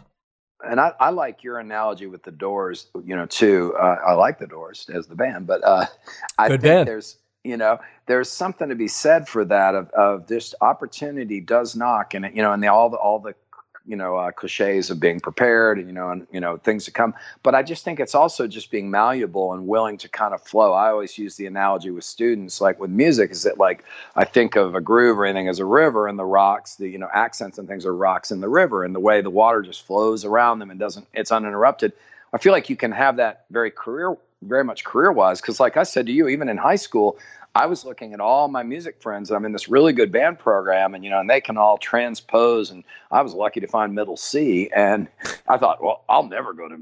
And 0.66 0.80
I, 0.80 0.92
I 0.98 1.10
like 1.10 1.44
your 1.44 1.58
analogy 1.58 2.06
with 2.06 2.22
the 2.22 2.30
Doors, 2.30 2.86
you 3.04 3.14
know, 3.14 3.26
too. 3.26 3.74
Uh, 3.78 3.98
I 4.06 4.12
like 4.14 4.38
the 4.38 4.46
Doors 4.46 4.88
as 4.92 5.06
the 5.06 5.14
band, 5.14 5.46
but 5.46 5.62
uh, 5.62 5.86
I 6.38 6.48
Good 6.48 6.62
think 6.62 6.72
band. 6.72 6.88
there's 6.88 7.18
you 7.44 7.56
know 7.58 7.78
there's 8.06 8.30
something 8.30 8.70
to 8.70 8.74
be 8.74 8.88
said 8.88 9.28
for 9.28 9.44
that 9.44 9.74
of, 9.74 9.90
of 9.90 10.26
this 10.26 10.54
opportunity 10.60 11.40
does 11.40 11.76
knock 11.76 12.14
and 12.14 12.24
you 12.34 12.42
know 12.42 12.52
and 12.52 12.62
the, 12.62 12.68
all 12.68 12.90
the 12.90 12.96
all 12.96 13.18
the 13.20 13.34
you 13.86 13.96
know 13.96 14.16
uh, 14.16 14.30
cliches 14.30 14.90
of 14.90 14.98
being 15.00 15.20
prepared 15.20 15.78
and 15.78 15.86
you 15.86 15.92
know 15.92 16.10
and 16.10 16.26
you 16.32 16.40
know 16.40 16.56
things 16.56 16.84
to 16.84 16.90
come. 16.90 17.14
But 17.42 17.54
i 17.54 17.62
just 17.62 17.84
think 17.84 18.00
it's 18.00 18.14
also 18.14 18.46
just 18.46 18.70
being 18.70 18.90
malleable 18.90 19.52
and 19.52 19.66
willing 19.66 19.98
to 19.98 20.08
kind 20.08 20.34
of 20.34 20.42
flow. 20.42 20.72
I 20.72 20.90
always 20.90 21.16
use 21.18 21.36
the 21.36 21.46
analogy 21.46 21.90
with 21.90 22.04
students 22.04 22.60
like 22.60 22.80
with 22.80 22.90
music 22.90 23.30
is 23.30 23.42
that 23.42 23.58
like 23.58 23.84
i 24.16 24.24
think 24.24 24.56
of 24.56 24.74
a 24.74 24.80
groove 24.80 25.18
or 25.18 25.26
anything 25.26 25.48
as 25.48 25.58
a 25.58 25.64
river 25.64 26.08
and 26.08 26.18
the 26.18 26.24
rocks 26.24 26.76
the 26.76 26.88
you 26.88 26.98
know 26.98 27.08
accents 27.12 27.58
and 27.58 27.68
things 27.68 27.84
are 27.86 27.94
rocks 27.94 28.30
in 28.30 28.40
the 28.40 28.48
river 28.48 28.84
and 28.84 28.94
the 28.94 29.00
way 29.00 29.20
the 29.20 29.30
water 29.30 29.62
just 29.62 29.86
flows 29.86 30.24
around 30.24 30.58
them 30.58 30.70
and 30.70 30.80
doesn't 30.80 31.06
it's 31.12 31.32
uninterrupted. 31.32 31.92
I 32.32 32.38
feel 32.38 32.52
like 32.52 32.68
you 32.68 32.76
can 32.76 32.90
have 32.90 33.16
that 33.16 33.44
very 33.50 33.70
career 33.70 34.16
very 34.48 34.64
much 34.64 34.84
career 34.84 35.12
wise 35.12 35.40
because 35.40 35.60
like 35.60 35.76
i 35.76 35.82
said 35.82 36.06
to 36.06 36.12
you 36.12 36.28
even 36.28 36.48
in 36.48 36.56
high 36.56 36.76
school 36.76 37.18
I 37.56 37.66
was 37.66 37.84
looking 37.84 38.12
at 38.12 38.20
all 38.20 38.48
my 38.48 38.64
music 38.64 39.00
friends. 39.00 39.30
I'm 39.30 39.44
in 39.44 39.52
this 39.52 39.68
really 39.68 39.92
good 39.92 40.10
band 40.10 40.40
program, 40.40 40.92
and 40.92 41.04
you 41.04 41.10
know, 41.10 41.20
and 41.20 41.30
they 41.30 41.40
can 41.40 41.56
all 41.56 41.78
transpose. 41.78 42.70
And 42.70 42.82
I 43.12 43.22
was 43.22 43.32
lucky 43.32 43.60
to 43.60 43.68
find 43.68 43.94
middle 43.94 44.16
C. 44.16 44.68
And 44.74 45.06
I 45.48 45.56
thought, 45.56 45.82
well, 45.82 46.04
I'll 46.08 46.26
never 46.26 46.52
go 46.52 46.68
to 46.68 46.80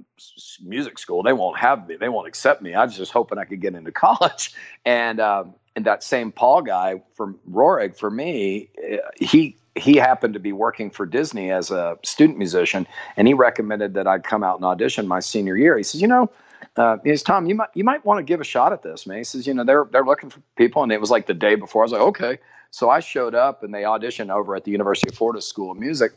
music 0.62 0.98
school. 0.98 1.22
They 1.22 1.34
won't 1.34 1.58
have 1.58 1.86
me. 1.86 1.96
They 1.96 2.08
won't 2.08 2.26
accept 2.26 2.62
me. 2.62 2.72
I 2.72 2.84
was 2.86 2.96
just 2.96 3.12
hoping 3.12 3.38
I 3.38 3.44
could 3.44 3.60
get 3.60 3.74
into 3.74 3.92
college. 4.06 4.54
And 4.86 5.20
um, 5.20 5.54
and 5.76 5.84
that 5.84 6.02
same 6.02 6.32
Paul 6.32 6.62
guy 6.62 7.02
from 7.14 7.38
Rohrig, 7.50 7.98
for 7.98 8.10
me, 8.10 8.70
eh, 8.82 8.96
he 9.20 9.56
he 9.76 9.96
happened 9.96 10.32
to 10.32 10.40
be 10.40 10.52
working 10.52 10.90
for 10.90 11.04
Disney 11.04 11.50
as 11.50 11.70
a 11.70 11.98
student 12.02 12.38
musician, 12.38 12.86
and 13.18 13.28
he 13.28 13.34
recommended 13.34 13.92
that 13.92 14.06
I 14.06 14.20
come 14.20 14.42
out 14.42 14.56
and 14.56 14.64
audition 14.64 15.06
my 15.06 15.20
senior 15.20 15.56
year. 15.56 15.76
He 15.76 15.82
says, 15.82 16.00
you 16.00 16.08
know 16.08 16.30
uh, 16.76 16.96
he 17.04 17.10
says, 17.10 17.22
Tom, 17.22 17.46
you 17.46 17.54
might 17.54 17.68
you 17.74 17.84
might 17.84 18.04
want 18.04 18.18
to 18.18 18.22
give 18.22 18.40
a 18.40 18.44
shot 18.44 18.72
at 18.72 18.82
this, 18.82 19.06
man. 19.06 19.18
He 19.18 19.24
says, 19.24 19.46
you 19.46 19.54
know, 19.54 19.64
they're 19.64 19.86
they're 19.90 20.04
looking 20.04 20.30
for 20.30 20.40
people, 20.56 20.82
and 20.82 20.92
it 20.92 21.00
was 21.00 21.10
like 21.10 21.26
the 21.26 21.34
day 21.34 21.54
before. 21.54 21.82
I 21.82 21.84
was 21.84 21.92
like, 21.92 22.02
okay. 22.02 22.38
So 22.70 22.88
I 22.88 23.00
showed 23.00 23.34
up, 23.34 23.62
and 23.62 23.74
they 23.74 23.82
auditioned 23.82 24.30
over 24.30 24.56
at 24.56 24.64
the 24.64 24.70
University 24.70 25.10
of 25.10 25.14
Florida 25.14 25.42
School 25.42 25.70
of 25.70 25.76
Music. 25.76 26.12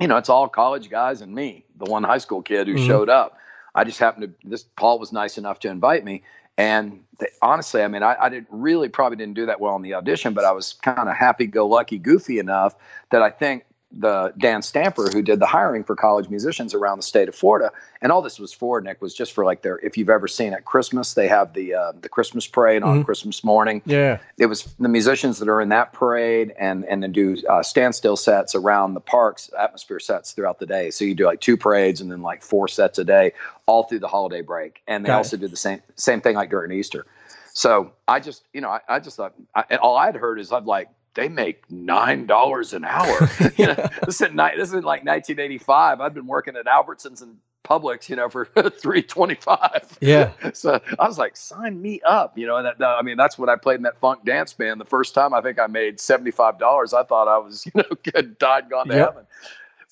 You 0.00 0.08
know, 0.08 0.16
it's 0.16 0.28
all 0.28 0.48
college 0.48 0.90
guys 0.90 1.20
and 1.20 1.34
me, 1.34 1.64
the 1.78 1.84
one 1.84 2.04
high 2.04 2.18
school 2.18 2.42
kid 2.42 2.66
who 2.66 2.74
mm-hmm. 2.74 2.86
showed 2.86 3.08
up. 3.08 3.38
I 3.74 3.84
just 3.84 3.98
happened 3.98 4.34
to. 4.40 4.48
This 4.48 4.64
Paul 4.76 4.98
was 4.98 5.12
nice 5.12 5.38
enough 5.38 5.58
to 5.60 5.68
invite 5.68 6.04
me, 6.04 6.22
and 6.56 7.02
they, 7.18 7.28
honestly, 7.42 7.82
I 7.82 7.88
mean, 7.88 8.02
I, 8.02 8.16
I 8.20 8.28
didn't 8.28 8.48
really 8.50 8.88
probably 8.88 9.16
didn't 9.16 9.34
do 9.34 9.46
that 9.46 9.60
well 9.60 9.74
in 9.76 9.82
the 9.82 9.94
audition, 9.94 10.34
but 10.34 10.44
I 10.44 10.52
was 10.52 10.74
kind 10.74 11.08
of 11.08 11.16
happy-go-lucky, 11.16 11.98
goofy 11.98 12.38
enough 12.38 12.74
that 13.10 13.22
I 13.22 13.30
think 13.30 13.64
the 13.96 14.32
Dan 14.38 14.62
Stamper 14.62 15.08
who 15.08 15.22
did 15.22 15.38
the 15.40 15.46
hiring 15.46 15.84
for 15.84 15.94
college 15.94 16.28
musicians 16.28 16.74
around 16.74 16.98
the 16.98 17.02
state 17.02 17.28
of 17.28 17.34
Florida. 17.34 17.70
And 18.02 18.10
all 18.10 18.22
this 18.22 18.38
was 18.38 18.52
for 18.52 18.80
Nick 18.80 19.00
was 19.00 19.14
just 19.14 19.32
for 19.32 19.44
like 19.44 19.62
their 19.62 19.78
if 19.78 19.96
you've 19.96 20.10
ever 20.10 20.28
seen 20.28 20.52
at 20.52 20.64
Christmas 20.64 21.14
they 21.14 21.28
have 21.28 21.54
the 21.54 21.74
uh, 21.74 21.92
the 22.00 22.08
Christmas 22.08 22.46
parade 22.46 22.82
on 22.82 22.96
mm-hmm. 22.96 23.04
Christmas 23.04 23.44
morning. 23.44 23.82
Yeah, 23.86 24.18
it 24.38 24.46
was 24.46 24.64
the 24.78 24.88
musicians 24.88 25.38
that 25.38 25.48
are 25.48 25.60
in 25.60 25.68
that 25.70 25.92
parade 25.92 26.54
and 26.58 26.84
and 26.84 27.02
then 27.02 27.12
do 27.12 27.36
uh, 27.48 27.62
standstill 27.62 28.16
sets 28.16 28.54
around 28.54 28.94
the 28.94 29.00
parks, 29.00 29.50
atmosphere 29.58 30.00
sets 30.00 30.32
throughout 30.32 30.58
the 30.58 30.66
day. 30.66 30.90
So 30.90 31.04
you 31.04 31.14
do 31.14 31.26
like 31.26 31.40
two 31.40 31.56
parades 31.56 32.00
and 32.00 32.10
then 32.10 32.22
like 32.22 32.42
four 32.42 32.68
sets 32.68 32.98
a 32.98 33.04
day 33.04 33.32
all 33.66 33.84
through 33.84 34.00
the 34.00 34.08
holiday 34.08 34.42
break. 34.42 34.82
And 34.86 35.04
they 35.04 35.08
Got 35.08 35.18
also 35.18 35.36
it. 35.36 35.40
do 35.40 35.48
the 35.48 35.56
same 35.56 35.80
same 35.96 36.20
thing 36.20 36.36
like 36.36 36.50
during 36.50 36.72
Easter. 36.72 37.06
So 37.52 37.92
I 38.08 38.20
just 38.20 38.42
you 38.52 38.60
know 38.60 38.68
I, 38.68 38.80
I 38.88 39.00
just 39.00 39.16
thought 39.16 39.34
I, 39.54 39.76
all 39.76 39.96
I'd 39.96 40.16
heard 40.16 40.40
is 40.40 40.52
I'd 40.52 40.64
like 40.64 40.88
they 41.14 41.28
make 41.28 41.70
nine 41.70 42.26
dollars 42.26 42.72
an 42.72 42.84
hour. 42.84 43.30
you 43.56 43.66
know, 43.66 43.88
this 44.04 44.20
is 44.20 44.32
night. 44.32 44.56
This 44.56 44.68
is 44.68 44.74
like 44.74 45.04
1985. 45.04 46.00
I've 46.00 46.14
been 46.14 46.26
working 46.26 46.56
at 46.56 46.66
Albertsons 46.66 47.22
and 47.22 47.36
Publix, 47.64 48.08
you 48.08 48.16
know, 48.16 48.28
for 48.28 48.44
325. 48.54 49.98
Yeah. 50.00 50.32
so 50.52 50.80
I 50.98 51.06
was 51.06 51.18
like, 51.18 51.36
sign 51.36 51.80
me 51.80 52.00
up. 52.02 52.36
You 52.36 52.46
know, 52.46 52.56
and 52.56 52.66
that, 52.66 52.84
I 52.84 53.02
mean, 53.02 53.16
that's 53.16 53.38
when 53.38 53.48
I 53.48 53.56
played 53.56 53.76
in 53.76 53.82
that 53.82 53.98
funk 53.98 54.24
dance 54.24 54.52
band. 54.52 54.80
The 54.80 54.84
first 54.84 55.14
time 55.14 55.34
I 55.34 55.40
think 55.40 55.58
I 55.58 55.66
made 55.66 55.98
$75. 55.98 56.94
I 56.94 57.02
thought 57.04 57.28
I 57.28 57.38
was, 57.38 57.64
you 57.66 57.72
know, 57.74 57.96
good, 58.12 58.38
died, 58.38 58.70
gone 58.70 58.88
to 58.88 58.94
yep. 58.94 59.08
heaven. 59.08 59.26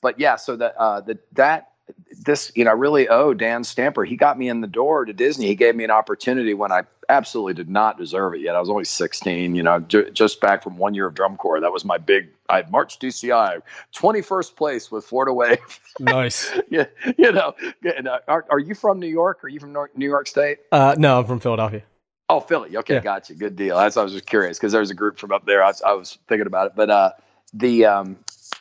But 0.02 0.18
yeah, 0.18 0.37
so 0.37 0.56
that 0.56 0.74
uh, 0.76 1.00
the 1.00 1.18
that 1.32 1.71
this, 2.24 2.52
you 2.54 2.64
know, 2.64 2.70
I 2.70 2.74
really 2.74 3.08
owe 3.08 3.34
Dan 3.34 3.64
Stamper. 3.64 4.04
He 4.04 4.16
got 4.16 4.38
me 4.38 4.48
in 4.48 4.60
the 4.60 4.66
door 4.66 5.04
to 5.04 5.12
Disney. 5.12 5.46
He 5.46 5.54
gave 5.54 5.74
me 5.74 5.84
an 5.84 5.90
opportunity 5.90 6.54
when 6.54 6.70
I 6.70 6.82
absolutely 7.08 7.54
did 7.54 7.68
not 7.68 7.98
deserve 7.98 8.34
it 8.34 8.40
yet. 8.40 8.54
I 8.54 8.60
was 8.60 8.70
only 8.70 8.84
16, 8.84 9.54
you 9.54 9.62
know, 9.62 9.80
j- 9.80 10.10
just 10.10 10.40
back 10.40 10.62
from 10.62 10.76
one 10.78 10.94
year 10.94 11.06
of 11.06 11.14
drum 11.14 11.36
corps. 11.36 11.60
That 11.60 11.72
was 11.72 11.84
my 11.84 11.98
big, 11.98 12.28
I 12.48 12.62
marched 12.70 13.02
DCI 13.02 13.60
21st 13.94 14.56
place 14.56 14.90
with 14.90 15.04
Florida 15.04 15.32
Wave. 15.32 15.58
Nice. 16.00 16.50
yeah. 16.70 16.86
You 17.18 17.32
know, 17.32 17.54
uh, 17.86 18.18
are, 18.26 18.46
are 18.48 18.58
you 18.58 18.74
from 18.74 18.98
New 18.98 19.08
York? 19.08 19.44
Are 19.44 19.48
you 19.48 19.60
from 19.60 19.76
New 19.94 20.08
York 20.08 20.26
State? 20.26 20.58
Uh, 20.70 20.94
no, 20.96 21.18
I'm 21.18 21.26
from 21.26 21.38
Philadelphia. 21.38 21.82
Oh, 22.30 22.40
Philly. 22.40 22.76
Okay. 22.78 22.94
Yeah. 22.94 23.00
Gotcha. 23.00 23.34
Good 23.34 23.56
deal. 23.56 23.76
That's, 23.76 23.96
I 23.98 24.02
was 24.02 24.12
just 24.12 24.26
curious 24.26 24.58
because 24.58 24.72
there's 24.72 24.90
a 24.90 24.94
group 24.94 25.18
from 25.18 25.32
up 25.32 25.44
there. 25.44 25.62
I, 25.62 25.72
I 25.86 25.92
was 25.92 26.16
thinking 26.28 26.46
about 26.46 26.68
it, 26.68 26.72
but, 26.74 26.88
uh, 26.88 27.10
the, 27.52 27.84
um, 27.84 28.16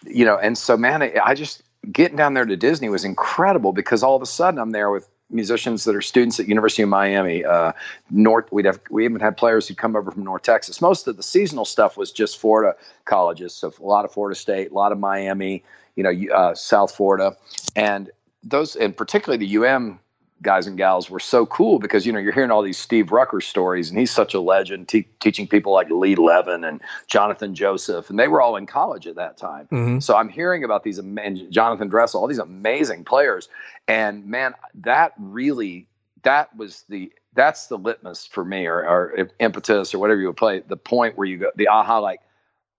you 0.06 0.26
know, 0.26 0.38
and 0.38 0.58
so 0.58 0.76
man, 0.76 1.02
I 1.24 1.34
just, 1.36 1.64
getting 1.92 2.18
down 2.18 2.34
there 2.34 2.46
to 2.46 2.56
Disney 2.56 2.90
was 2.90 3.04
incredible 3.04 3.74
because 3.74 4.04
all 4.04 4.16
of 4.16 4.22
a 4.22 4.26
sudden 4.26 4.60
I'm 4.60 4.72
there 4.72 4.92
with 4.92 5.10
musicians 5.30 5.86
that 5.86 5.96
are 5.96 6.02
students 6.02 6.40
at 6.40 6.48
University 6.48 6.84
of 6.84 6.90
Miami. 6.90 7.44
Uh, 7.44 7.72
North, 8.10 8.52
we'd 8.52 8.66
have 8.66 8.80
we 8.90 9.06
even 9.06 9.20
had 9.20 9.38
players 9.38 9.68
who 9.68 9.74
come 9.74 9.96
over 9.96 10.12
from 10.12 10.24
North 10.24 10.44
Texas. 10.44 10.82
Most 10.82 11.08
of 11.08 11.18
the 11.18 11.24
seasonal 11.24 11.66
stuff 11.66 11.98
was 11.98 12.12
just 12.12 12.38
Florida 12.38 12.76
colleges, 13.06 13.54
so 13.54 13.74
a 13.80 13.84
lot 13.84 14.06
of 14.06 14.12
Florida 14.12 14.36
State, 14.36 14.72
a 14.72 14.74
lot 14.74 14.92
of 14.92 15.00
Miami, 15.00 15.64
you 15.96 16.04
know, 16.04 16.34
uh, 16.34 16.54
South 16.54 16.94
Florida, 16.94 17.36
and 17.76 18.12
those, 18.44 18.76
and 18.76 18.96
particularly 18.96 19.46
the 19.46 19.66
UM 19.66 20.00
guys 20.42 20.68
and 20.68 20.78
gals 20.78 21.10
were 21.10 21.20
so 21.20 21.46
cool 21.46 21.80
because 21.80 22.06
you 22.06 22.12
know 22.12 22.20
you're 22.20 22.34
hearing 22.34 22.52
all 22.52 22.62
these 22.62 22.78
Steve 22.78 23.12
Rucker 23.12 23.42
stories, 23.42 23.90
and 23.90 24.00
he's 24.00 24.12
such 24.12 24.34
a 24.34 24.40
legend, 24.40 24.88
te- 24.88 25.08
teaching 25.20 25.48
people 25.48 25.72
like 25.72 25.90
Lee 25.90 26.16
Levin 26.16 26.64
and 26.64 26.82
Jonathan 27.08 27.54
Joseph, 27.54 28.10
and 28.10 28.20
they 28.20 28.28
were 28.28 28.42
all 28.42 28.56
in 28.56 28.66
college 28.66 29.08
at 29.08 29.16
that 29.16 29.38
time. 29.38 29.68
Mm-hmm. 29.72 30.00
So 30.00 30.16
I'm 30.16 30.30
hearing 30.30 30.64
about 30.64 30.84
these 30.84 30.98
and 30.98 31.52
Jonathan 31.52 31.88
Dressel, 31.88 32.22
all 32.22 32.28
these 32.28 32.40
amazing 32.40 33.04
players, 33.04 33.50
and 33.88 34.26
man, 34.26 34.54
that 34.76 35.14
really 35.18 35.88
that 36.24 36.56
was 36.56 36.84
the 36.90 37.12
that's 37.34 37.68
the 37.68 37.78
litmus 37.78 38.28
for 38.28 38.44
me, 38.44 38.66
or, 38.66 38.86
or 38.86 39.30
impetus, 39.40 39.94
or 39.94 40.00
whatever 40.00 40.20
you 40.20 40.28
would 40.28 40.38
play. 40.38 40.62
The 40.68 40.78
point 40.78 41.18
where 41.18 41.28
you 41.28 41.38
go, 41.38 41.52
the 41.56 41.68
aha, 41.68 42.00
like, 42.00 42.20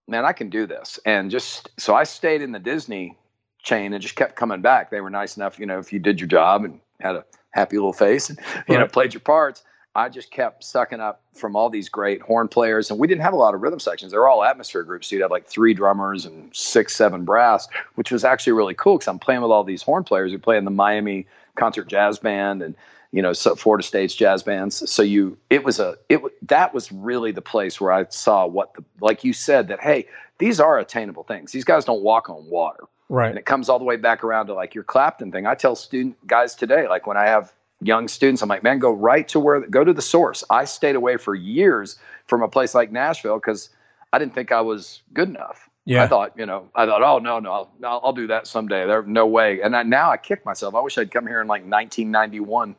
man, 0.08 0.24
I 0.24 0.32
can 0.32 0.50
do 0.50 0.66
this, 0.66 0.98
and 1.06 1.30
just 1.30 1.70
so 1.78 1.94
I 1.94 2.04
stayed 2.04 2.42
in 2.42 2.52
the 2.52 2.58
Disney 2.58 3.16
chain 3.62 3.92
and 3.92 4.02
just 4.02 4.16
kept 4.16 4.36
coming 4.36 4.60
back. 4.60 4.90
They 4.90 5.00
were 5.00 5.10
nice 5.10 5.36
enough, 5.36 5.58
you 5.58 5.66
know, 5.66 5.78
if 5.78 5.92
you 5.92 5.98
did 5.98 6.20
your 6.20 6.28
job 6.28 6.64
and 6.64 6.80
had 7.00 7.16
a 7.16 7.24
happy 7.52 7.76
little 7.76 7.92
face 7.92 8.28
and 8.28 8.38
you 8.68 8.74
right. 8.74 8.80
know 8.80 8.86
played 8.86 9.14
your 9.14 9.20
parts. 9.20 9.62
I 9.94 10.08
just 10.08 10.30
kept 10.30 10.64
sucking 10.64 11.00
up 11.00 11.20
from 11.34 11.54
all 11.54 11.68
these 11.68 11.90
great 11.90 12.22
horn 12.22 12.48
players, 12.48 12.90
and 12.90 12.98
we 12.98 13.06
didn't 13.06 13.20
have 13.20 13.34
a 13.34 13.36
lot 13.36 13.54
of 13.54 13.60
rhythm 13.60 13.78
sections. 13.78 14.12
They 14.12 14.18
were 14.18 14.28
all 14.28 14.42
atmosphere 14.42 14.84
groups. 14.84 15.08
So 15.08 15.16
you'd 15.16 15.22
have 15.22 15.30
like 15.30 15.46
three 15.46 15.74
drummers 15.74 16.24
and 16.24 16.54
six, 16.56 16.96
seven 16.96 17.26
brass, 17.26 17.68
which 17.96 18.10
was 18.10 18.24
actually 18.24 18.54
really 18.54 18.72
cool 18.72 18.96
because 18.96 19.08
I'm 19.08 19.18
playing 19.18 19.42
with 19.42 19.50
all 19.50 19.64
these 19.64 19.82
horn 19.82 20.02
players 20.02 20.32
who 20.32 20.38
play 20.38 20.56
in 20.56 20.64
the 20.64 20.70
Miami 20.70 21.26
concert 21.56 21.88
jazz 21.88 22.18
band 22.18 22.62
and 22.62 22.74
you 23.12 23.22
know 23.22 23.32
so 23.32 23.54
Florida 23.54 23.82
State's 23.84 24.14
jazz 24.14 24.42
bands. 24.42 24.90
So 24.90 25.02
you 25.02 25.38
it 25.50 25.64
was 25.64 25.78
a 25.78 25.96
it 26.08 26.20
that 26.48 26.74
was 26.74 26.90
really 26.90 27.30
the 27.30 27.42
place 27.42 27.80
where 27.80 27.92
I 27.92 28.06
saw 28.08 28.46
what 28.46 28.74
the 28.74 28.84
like 29.00 29.24
you 29.24 29.32
said 29.32 29.68
that 29.68 29.80
hey 29.80 30.06
these 30.38 30.58
are 30.58 30.78
attainable 30.78 31.22
things. 31.22 31.52
These 31.52 31.64
guys 31.64 31.84
don't 31.84 32.02
walk 32.02 32.28
on 32.28 32.44
water. 32.46 32.84
Right. 33.08 33.28
And 33.28 33.38
it 33.38 33.44
comes 33.44 33.68
all 33.68 33.78
the 33.78 33.84
way 33.84 33.96
back 33.96 34.24
around 34.24 34.46
to 34.46 34.54
like 34.54 34.74
your 34.74 34.84
Clapton 34.84 35.30
thing. 35.30 35.46
I 35.46 35.54
tell 35.54 35.76
student 35.76 36.16
guys 36.26 36.54
today, 36.54 36.88
like 36.88 37.06
when 37.06 37.16
I 37.16 37.26
have 37.26 37.52
young 37.82 38.08
students, 38.08 38.42
I'm 38.42 38.48
like, 38.48 38.62
man, 38.62 38.78
go 38.78 38.90
right 38.90 39.28
to 39.28 39.38
where, 39.38 39.60
go 39.60 39.84
to 39.84 39.92
the 39.92 40.02
source. 40.02 40.42
I 40.50 40.64
stayed 40.64 40.96
away 40.96 41.16
for 41.16 41.34
years 41.34 41.98
from 42.26 42.42
a 42.42 42.48
place 42.48 42.74
like 42.74 42.90
Nashville 42.90 43.36
because 43.36 43.68
I 44.12 44.18
didn't 44.18 44.34
think 44.34 44.50
I 44.50 44.62
was 44.62 45.02
good 45.12 45.28
enough. 45.28 45.68
Yeah. 45.84 46.04
I 46.04 46.06
thought, 46.06 46.34
you 46.38 46.46
know, 46.46 46.68
I 46.76 46.86
thought, 46.86 47.02
oh 47.02 47.18
no, 47.18 47.40
no, 47.40 47.50
I'll, 47.82 48.00
I'll 48.04 48.12
do 48.12 48.28
that 48.28 48.46
someday. 48.46 48.86
There's 48.86 49.06
no 49.06 49.26
way. 49.26 49.60
And 49.62 49.74
I, 49.74 49.82
now 49.82 50.12
I 50.12 50.16
kick 50.16 50.46
myself. 50.46 50.76
I 50.76 50.80
wish 50.80 50.96
I'd 50.96 51.10
come 51.10 51.26
here 51.26 51.40
in 51.40 51.48
like 51.48 51.62
1991. 51.62 52.76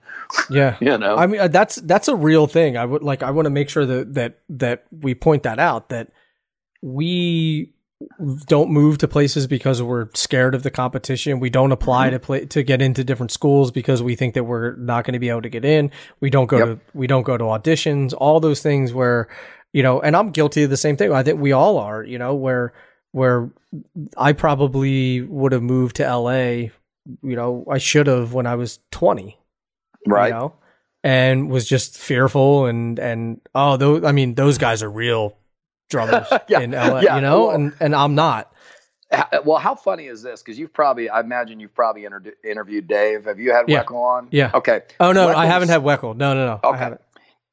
Yeah. 0.50 0.78
you 0.82 0.98
know, 0.98 1.18
I 1.18 1.28
mean, 1.28 1.42
uh, 1.42 1.50
that's, 1.50 1.76
that's 1.78 2.08
a 2.08 2.16
real 2.16 2.48
thing. 2.48 2.78
I 2.78 2.86
would 2.86 3.04
like, 3.04 3.22
I 3.22 3.32
want 3.32 3.46
to 3.46 3.50
make 3.50 3.68
sure 3.70 3.86
that, 3.86 4.14
that, 4.14 4.40
that 4.50 4.86
we 4.92 5.16
point 5.16 5.44
that 5.44 5.60
out 5.60 5.90
that 5.90 6.12
we 6.82 7.74
don't 8.48 8.70
move 8.70 8.98
to 9.00 9.08
places 9.08 9.48
because 9.48 9.82
we're 9.82 10.10
scared 10.14 10.56
of 10.56 10.64
the 10.64 10.72
competition. 10.72 11.40
We 11.40 11.50
don't 11.50 11.72
apply 11.72 12.08
Mm-hmm. 12.08 12.14
to 12.16 12.20
play 12.20 12.46
to 12.48 12.64
get 12.64 12.82
into 12.82 13.04
different 13.04 13.32
schools 13.32 13.72
because 13.72 14.04
we 14.04 14.16
think 14.16 14.34
that 14.34 14.44
we're 14.44 14.76
not 14.76 15.06
going 15.06 15.14
to 15.14 15.20
be 15.20 15.30
able 15.30 15.42
to 15.44 15.50
get 15.50 15.64
in. 15.66 15.92
We 16.20 16.30
don't 16.30 16.48
go 16.48 16.58
Yep. 16.58 16.68
to 16.68 16.80
we 16.94 17.08
don't 17.08 17.24
go 17.24 17.38
to 17.38 17.44
auditions. 17.46 18.14
All 18.18 18.40
those 18.40 18.62
things 18.62 18.94
where 18.94 19.30
you 19.72 19.82
know, 19.84 20.02
and 20.02 20.16
I'm 20.16 20.32
guilty 20.32 20.64
of 20.64 20.70
the 20.70 20.78
same 20.78 20.98
thing. 20.98 21.12
I 21.12 21.24
think 21.24 21.40
we 21.40 21.52
all 21.54 21.78
are. 21.78 22.04
You 22.04 22.18
know, 22.20 22.36
where 22.36 22.74
where 23.14 23.50
I 24.18 24.34
probably 24.34 25.22
would 25.22 25.54
have 25.54 25.64
moved 25.64 25.96
to 25.96 26.04
LA. 26.16 26.70
You 27.22 27.36
know, 27.36 27.66
I 27.72 27.78
should 27.78 28.08
have 28.08 28.34
when 28.34 28.46
I 28.46 28.56
was 28.56 28.80
20 28.92 29.38
right? 30.08 30.28
you 30.28 30.34
know, 30.34 30.54
and 31.04 31.50
was 31.50 31.68
just 31.68 31.98
fearful 31.98 32.66
and 32.66 33.00
and 33.00 33.40
oh, 33.56 33.78
those 33.78 34.04
I 34.04 34.12
mean, 34.12 34.36
those 34.36 34.58
guys 34.58 34.84
are 34.84 34.90
real 34.92 35.38
drummers 35.90 36.28
Yeah, 36.48 36.60
in 36.62 36.72
LA, 36.72 37.00
yeah, 37.02 37.16
you 37.16 37.22
know, 37.22 37.48
well- 37.48 37.56
and 37.56 37.74
and 37.80 37.96
I'm 37.96 38.16
not. 38.16 38.50
Well, 39.46 39.60
how 39.60 39.76
funny 39.76 40.08
is 40.08 40.24
this? 40.24 40.42
Because 40.42 40.58
you've 40.58 40.74
probably, 40.74 41.08
I 41.08 41.20
imagine 41.20 41.60
you've 41.60 41.76
probably 41.76 42.06
inter- 42.06 42.34
interviewed 42.44 42.88
Dave. 42.88 43.26
Have 43.26 43.40
you 43.40 43.52
had 43.54 43.70
Yeah. 43.70 43.84
Weckl 43.84 43.92
on? 44.04 44.28
Yeah. 44.32 44.50
Okay. 44.56 44.82
Oh 45.00 45.12
no, 45.12 45.28
I 45.28 45.46
haven't 45.46 45.70
had 45.70 45.82
Weckl. 45.82 46.16
No, 46.18 46.34
no, 46.34 46.48
no, 46.48 46.60
I 46.64 46.68
Okay. 46.88 46.98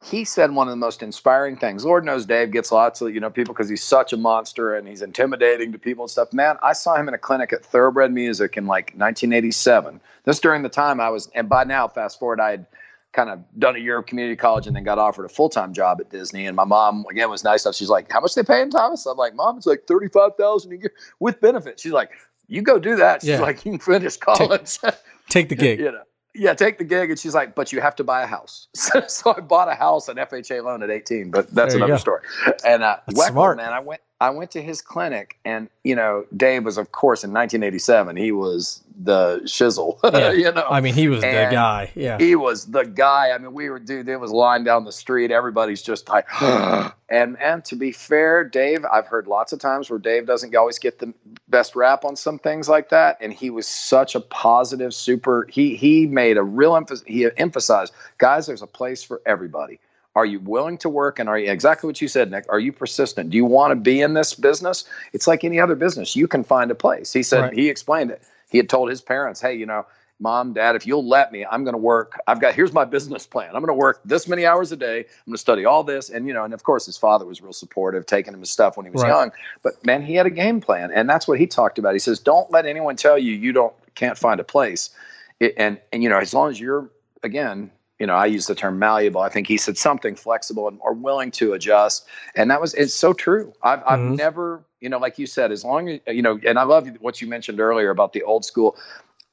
He 0.03 0.25
said 0.25 0.53
one 0.53 0.67
of 0.67 0.73
the 0.73 0.77
most 0.77 1.03
inspiring 1.03 1.57
things. 1.57 1.85
Lord 1.85 2.05
knows 2.05 2.25
Dave 2.25 2.51
gets 2.53 2.73
lots 2.73 3.01
of 3.03 3.13
you 3.15 3.21
know 3.21 3.29
people 3.31 3.53
because 3.55 3.69
he's 3.69 3.85
such 3.85 4.13
a 4.13 4.17
monster 4.17 4.75
and 4.75 4.89
he's 4.89 5.03
intimidating 5.03 5.73
to 5.73 5.79
people 5.79 6.05
and 6.05 6.11
stuff. 6.11 6.33
Man, 6.33 6.57
I 6.63 6.73
saw 6.73 6.97
him 6.97 7.07
in 7.09 7.15
a 7.15 7.19
clinic 7.19 7.53
at 7.53 7.65
Thoroughbred 7.65 8.13
Music 8.13 8.57
in 8.57 8.67
like 8.67 8.93
1987. 8.97 10.01
This 10.25 10.41
during 10.41 10.63
the 10.63 10.69
time 10.69 11.01
I 11.01 11.11
was, 11.11 11.29
and 11.35 11.49
by 11.49 11.65
now, 11.65 11.87
fast 11.89 12.19
forward, 12.19 12.41
I 12.41 12.51
had 12.53 12.67
kind 13.13 13.29
of 13.29 13.41
done 13.59 13.75
a 13.75 13.79
year 13.81 13.99
of 13.99 14.07
community 14.07 14.37
college 14.37 14.67
and 14.69 14.75
then 14.77 14.85
got 14.85 14.97
offered 14.99 15.25
a 15.25 15.29
full 15.29 15.49
time 15.49 15.73
job 15.75 16.01
at 16.01 16.11
Disney. 16.11 16.47
And 16.47 16.57
my 16.57 16.65
mom 16.65 17.05
again 17.11 17.29
was 17.29 17.45
nice 17.45 17.65
enough. 17.67 17.75
She's 17.75 17.89
like, 17.91 18.11
"How 18.11 18.21
much 18.21 18.35
they 18.35 18.43
paying 18.43 18.71
Thomas?" 18.71 19.05
I'm 19.05 19.17
like, 19.19 19.35
"Mom, 19.35 19.59
it's 19.59 19.67
like 19.67 19.85
thirty 19.87 20.09
five 20.09 20.33
thousand 20.39 20.73
a 20.73 20.77
year 20.77 20.93
with 21.19 21.41
benefits." 21.43 21.83
She's 21.83 21.93
like, 21.93 22.11
"You 22.49 22.63
go 22.63 22.79
do 22.79 22.97
that." 22.97 23.21
She's 23.21 23.31
Yeah. 23.31 23.41
like, 23.41 23.65
"You 23.67 23.73
can 23.73 23.81
finish 23.81 24.17
college." 24.17 24.79
Take 25.29 25.49
the 25.51 25.55
gig. 25.57 25.79
you 25.79 25.93
know, 25.93 26.03
yeah, 26.35 26.55
take 26.55 26.79
the 26.79 26.85
gig. 26.85 27.11
And 27.11 27.19
she's 27.19 27.35
like, 27.35 27.55
but 27.55 27.73
you 27.73 27.81
have 27.81 27.97
to 27.97 28.05
buy 28.05 28.23
a 28.23 28.27
house. 28.27 28.69
So, 28.77 29.03
so 29.07 29.35
I 29.37 29.41
bought 29.41 29.69
a 29.71 29.75
house, 29.75 30.09
an 30.09 30.17
FHA 30.17 30.65
loan 30.65 30.83
at 30.83 30.91
18, 30.91 31.31
but 31.31 31.53
that's 31.55 31.75
another 31.75 31.95
go. 31.95 31.99
story. 31.99 32.23
And 32.65 32.83
uh, 32.83 32.99
That's 33.07 33.19
Weckl, 33.21 33.33
smart. 33.33 33.57
man, 33.59 33.73
I 33.73 33.81
went, 33.81 34.01
I 34.21 34.29
went 34.29 34.51
to 34.51 34.63
his 34.63 34.83
clinic 34.83 35.39
and, 35.47 35.71
you 35.83 35.95
know, 35.97 36.27
Dave 36.37 36.65
was, 36.65 36.77
of 36.77 36.93
course, 36.93 37.25
in 37.25 37.31
1987, 37.33 38.17
he 38.17 38.33
was 38.33 38.83
the 39.03 39.41
shizzle, 39.45 39.99
Yeah. 40.13 40.33
you 40.33 40.53
know, 40.53 40.67
I 40.69 40.83
mean, 40.83 40.93
he 40.93 41.09
was 41.09 41.23
the 41.23 41.49
guy. 41.51 41.91
Yeah. 41.95 42.19
he 42.19 42.37
was 42.37 42.67
the 42.67 42.83
guy. 42.83 43.31
I 43.31 43.39
mean, 43.39 43.55
we 43.55 43.71
were, 43.71 43.79
dude, 43.79 44.09
it 44.11 44.19
was 44.19 44.31
lying 44.31 44.63
down 44.63 44.85
the 44.85 44.93
street. 44.93 45.31
Everybody's 45.31 45.81
just 45.81 46.11
like, 46.11 46.27
and, 46.43 47.39
and 47.41 47.65
to 47.65 47.77
be 47.77 47.93
fair, 47.93 48.45
Dave, 48.45 48.85
I've 48.85 49.07
heard 49.07 49.27
lots 49.27 49.55
of 49.55 49.59
times 49.59 49.89
where 49.89 49.99
Dave 49.99 50.27
doesn't 50.27 50.55
always 50.55 50.79
get 50.79 50.99
the 50.99 51.15
best 51.49 51.75
rap 51.75 52.05
on 52.05 52.15
some 52.15 52.39
things 52.39 52.69
like 52.69 52.91
that. 52.91 53.17
And 53.23 53.33
he 53.33 53.49
was 53.49 53.67
such 53.67 54.15
a 54.15 54.21
positive, 54.21 54.93
super, 54.93 55.47
he, 55.51 55.77
he 55.77 56.07
made 56.07 56.37
a 56.37 56.43
real 56.43 56.77
emphasis. 56.77 57.05
He 57.07 57.27
emphasized, 57.39 57.95
guys, 58.19 58.47
there's 58.47 58.61
a 58.63 58.67
place 58.67 59.03
for 59.03 59.23
everybody. 59.25 59.81
Are 60.17 60.27
you 60.27 60.41
willing 60.41 60.77
to 60.79 60.89
work? 60.89 61.19
And 61.19 61.29
are 61.29 61.39
you 61.39 61.51
exactly 61.51 61.87
what 61.87 62.01
you 62.01 62.09
said, 62.09 62.31
Nick? 62.31 62.45
Are 62.49 62.59
you 62.59 62.73
persistent? 62.73 63.31
Do 63.31 63.37
you 63.37 63.45
want 63.45 63.71
to 63.71 63.77
be 63.77 64.01
in 64.01 64.15
this 64.15 64.35
business? 64.35 64.85
It's 65.13 65.27
like 65.27 65.45
any 65.45 65.61
other 65.61 65.77
business. 65.77 66.17
You 66.17 66.27
can 66.27 66.43
find 66.43 66.71
a 66.71 66.75
place. 66.75 67.13
He 67.13 67.23
said, 67.23 67.41
Right. 67.43 67.53
he 67.53 67.69
explained 67.69 68.11
it. 68.11 68.23
He 68.51 68.59
had 68.59 68.69
told 68.69 68.91
his 68.91 69.01
parents, 69.01 69.41
hey, 69.41 69.55
you 69.55 69.67
know, 69.67 69.87
mom, 70.19 70.53
dad, 70.53 70.77
if 70.77 70.87
you'll 70.87 71.07
let 71.07 71.31
me, 71.33 71.47
I'm 71.47 71.63
going 71.65 71.75
to 71.75 71.79
work. 71.79 72.21
I've 72.27 72.41
got, 72.41 72.55
here's 72.55 72.73
my 72.73 72.85
business 72.85 73.27
plan. 73.27 73.49
I'm 73.55 73.63
going 73.63 73.69
to 73.69 73.73
work 73.75 74.01
this 74.05 74.29
many 74.29 74.45
hours 74.45 74.73
a 74.73 74.77
day. 74.77 74.99
I'm 74.99 75.27
going 75.27 75.35
to 75.35 75.39
study 75.39 75.65
all 75.65 75.85
this. 75.85 76.11
And, 76.11 76.27
you 76.27 76.35
know, 76.35 76.45
and 76.45 76.53
of 76.53 76.65
course, 76.65 76.85
his 76.87 76.99
father 76.99 77.25
was 77.25 77.41
real 77.41 77.53
supportive, 77.53 78.05
taking 78.05 78.35
him 78.35 78.41
his 78.41 78.51
stuff 78.51 78.77
when 78.77 78.85
he 78.85 78.91
was 78.93 79.03
Right. 79.03 79.09
young. 79.09 79.33
But 79.63 79.85
man, 79.87 80.03
he 80.03 80.15
had 80.17 80.27
a 80.27 80.31
game 80.31 80.61
plan. 80.61 80.91
And 80.93 81.09
that's 81.09 81.27
what 81.29 81.39
he 81.39 81.47
talked 81.47 81.79
about. 81.79 81.93
He 81.95 82.01
says, 82.01 82.19
don't 82.19 82.51
let 82.51 82.67
anyone 82.67 82.97
tell 82.97 83.17
you 83.17 83.33
you 83.33 83.53
don't, 83.53 83.73
can't 83.95 84.19
find 84.19 84.41
a 84.41 84.45
place. 84.45 84.91
It, 85.39 85.55
and, 85.57 85.81
and, 85.93 86.03
you 86.03 86.09
know, 86.11 86.19
as 86.19 86.35
long 86.35 86.51
as 86.51 86.61
you're, 86.61 86.91
again, 87.23 87.71
you 88.01 88.07
know, 88.07 88.15
I 88.15 88.27
use 88.27 88.47
the 88.47 88.55
term 88.55 88.79
malleable. 88.79 89.21
I 89.21 89.29
think 89.29 89.47
he 89.47 89.59
said 89.59 89.77
something 89.77 90.17
flexible 90.17 90.67
and 90.67 90.79
or 90.83 90.95
willing 90.95 91.31
to 91.33 91.53
adjust. 91.53 92.07
And 92.35 92.51
that 92.51 92.61
was, 92.61 92.75
it's 92.75 92.95
so 92.95 93.13
true. 93.13 93.53
I've, 93.63 93.83
I've 93.87 94.01
Mhm. 94.01 94.17
never, 94.17 94.65
you 94.81 94.89
know, 94.89 94.99
like 94.99 95.19
you 95.19 95.27
said, 95.27 95.53
as 95.53 95.65
long 95.65 95.89
as, 95.91 96.01
you 96.07 96.23
know, 96.23 96.41
and 96.45 96.59
I 96.59 96.63
love 96.65 96.89
what 97.01 97.21
you 97.21 97.29
mentioned 97.29 97.61
earlier 97.61 97.91
about 97.91 98.15
the 98.15 98.23
old 98.23 98.45
school 98.45 98.77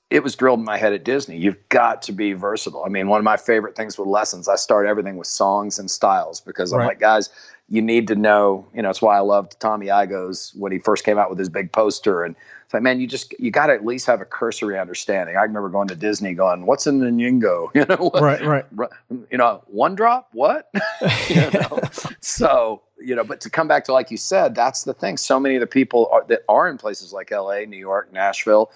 it 0.09 0.23
was 0.23 0.35
drilled 0.35 0.59
in 0.59 0.65
my 0.65 0.77
head 0.77 0.93
at 0.93 1.03
Disney. 1.03 1.37
You've 1.37 1.57
got 1.67 2.01
to 2.03 2.13
be 2.13 2.31
versatile. 2.31 2.83
I 2.85 2.89
mean, 2.89 3.09
one 3.09 3.19
of 3.19 3.25
my 3.25 3.35
favorite 3.35 3.75
things 3.75 3.97
with 3.97 4.07
lessons, 4.07 4.47
I 4.47 4.55
start 4.55 4.87
everything 4.87 5.17
with 5.17 5.27
songs 5.27 5.77
and 5.79 5.91
styles 5.91 6.39
because 6.39 6.71
I'm 6.71 6.79
Right. 6.79 6.87
like, 6.87 6.99
guys, 6.99 7.29
you 7.67 7.81
need 7.81 8.07
to 8.07 8.15
know, 8.15 8.65
you 8.73 8.81
know, 8.81 8.89
it's 8.89 9.01
why 9.01 9.17
I 9.17 9.19
loved 9.19 9.59
Tommy 9.59 9.87
Igoe's 9.87 10.53
when 10.55 10.71
he 10.71 10.79
first 10.79 11.03
came 11.03 11.17
out 11.17 11.29
with 11.29 11.37
his 11.37 11.49
big 11.49 11.73
poster. 11.73 12.23
And 12.23 12.37
it's 12.67 12.73
like, 12.73 12.83
man, 12.83 12.99
you 12.99 13.07
just, 13.07 13.33
you 13.39 13.49
got 13.49 13.67
to 13.67 13.73
at 13.73 13.85
least 13.85 14.05
have 14.07 14.19
a 14.19 14.25
cursory 14.25 14.77
understanding. 14.77 15.37
I 15.37 15.43
remember 15.43 15.69
going 15.69 15.87
to 15.87 15.95
Disney 15.95 16.33
going, 16.33 16.65
what's 16.65 16.85
in 16.85 16.99
the 16.99 17.05
Nyingo? 17.05 17.69
You 17.75 17.85
know, 17.85 18.11
Right, 18.13 18.43
right. 18.43 18.65
you 19.31 19.37
know, 19.37 19.63
one 19.67 19.95
drop, 19.95 20.27
what? 20.33 20.69
you 21.29 21.35
know? 21.53 21.79
so, 22.19 22.81
you 22.99 23.15
know, 23.15 23.23
but 23.23 23.39
to 23.39 23.49
come 23.49 23.69
back 23.69 23.85
to, 23.85 23.93
like 23.93 24.11
you 24.11 24.17
said, 24.17 24.53
that's 24.53 24.83
the 24.83 24.93
thing. 24.93 25.15
So 25.15 25.39
many 25.39 25.55
of 25.55 25.61
the 25.61 25.67
people 25.67 26.09
are, 26.11 26.25
that 26.27 26.41
are 26.49 26.67
in 26.67 26.77
places 26.77 27.13
like 27.13 27.31
LA, 27.31 27.59
New 27.59 27.77
York, 27.77 28.11
Nashville, 28.11 28.69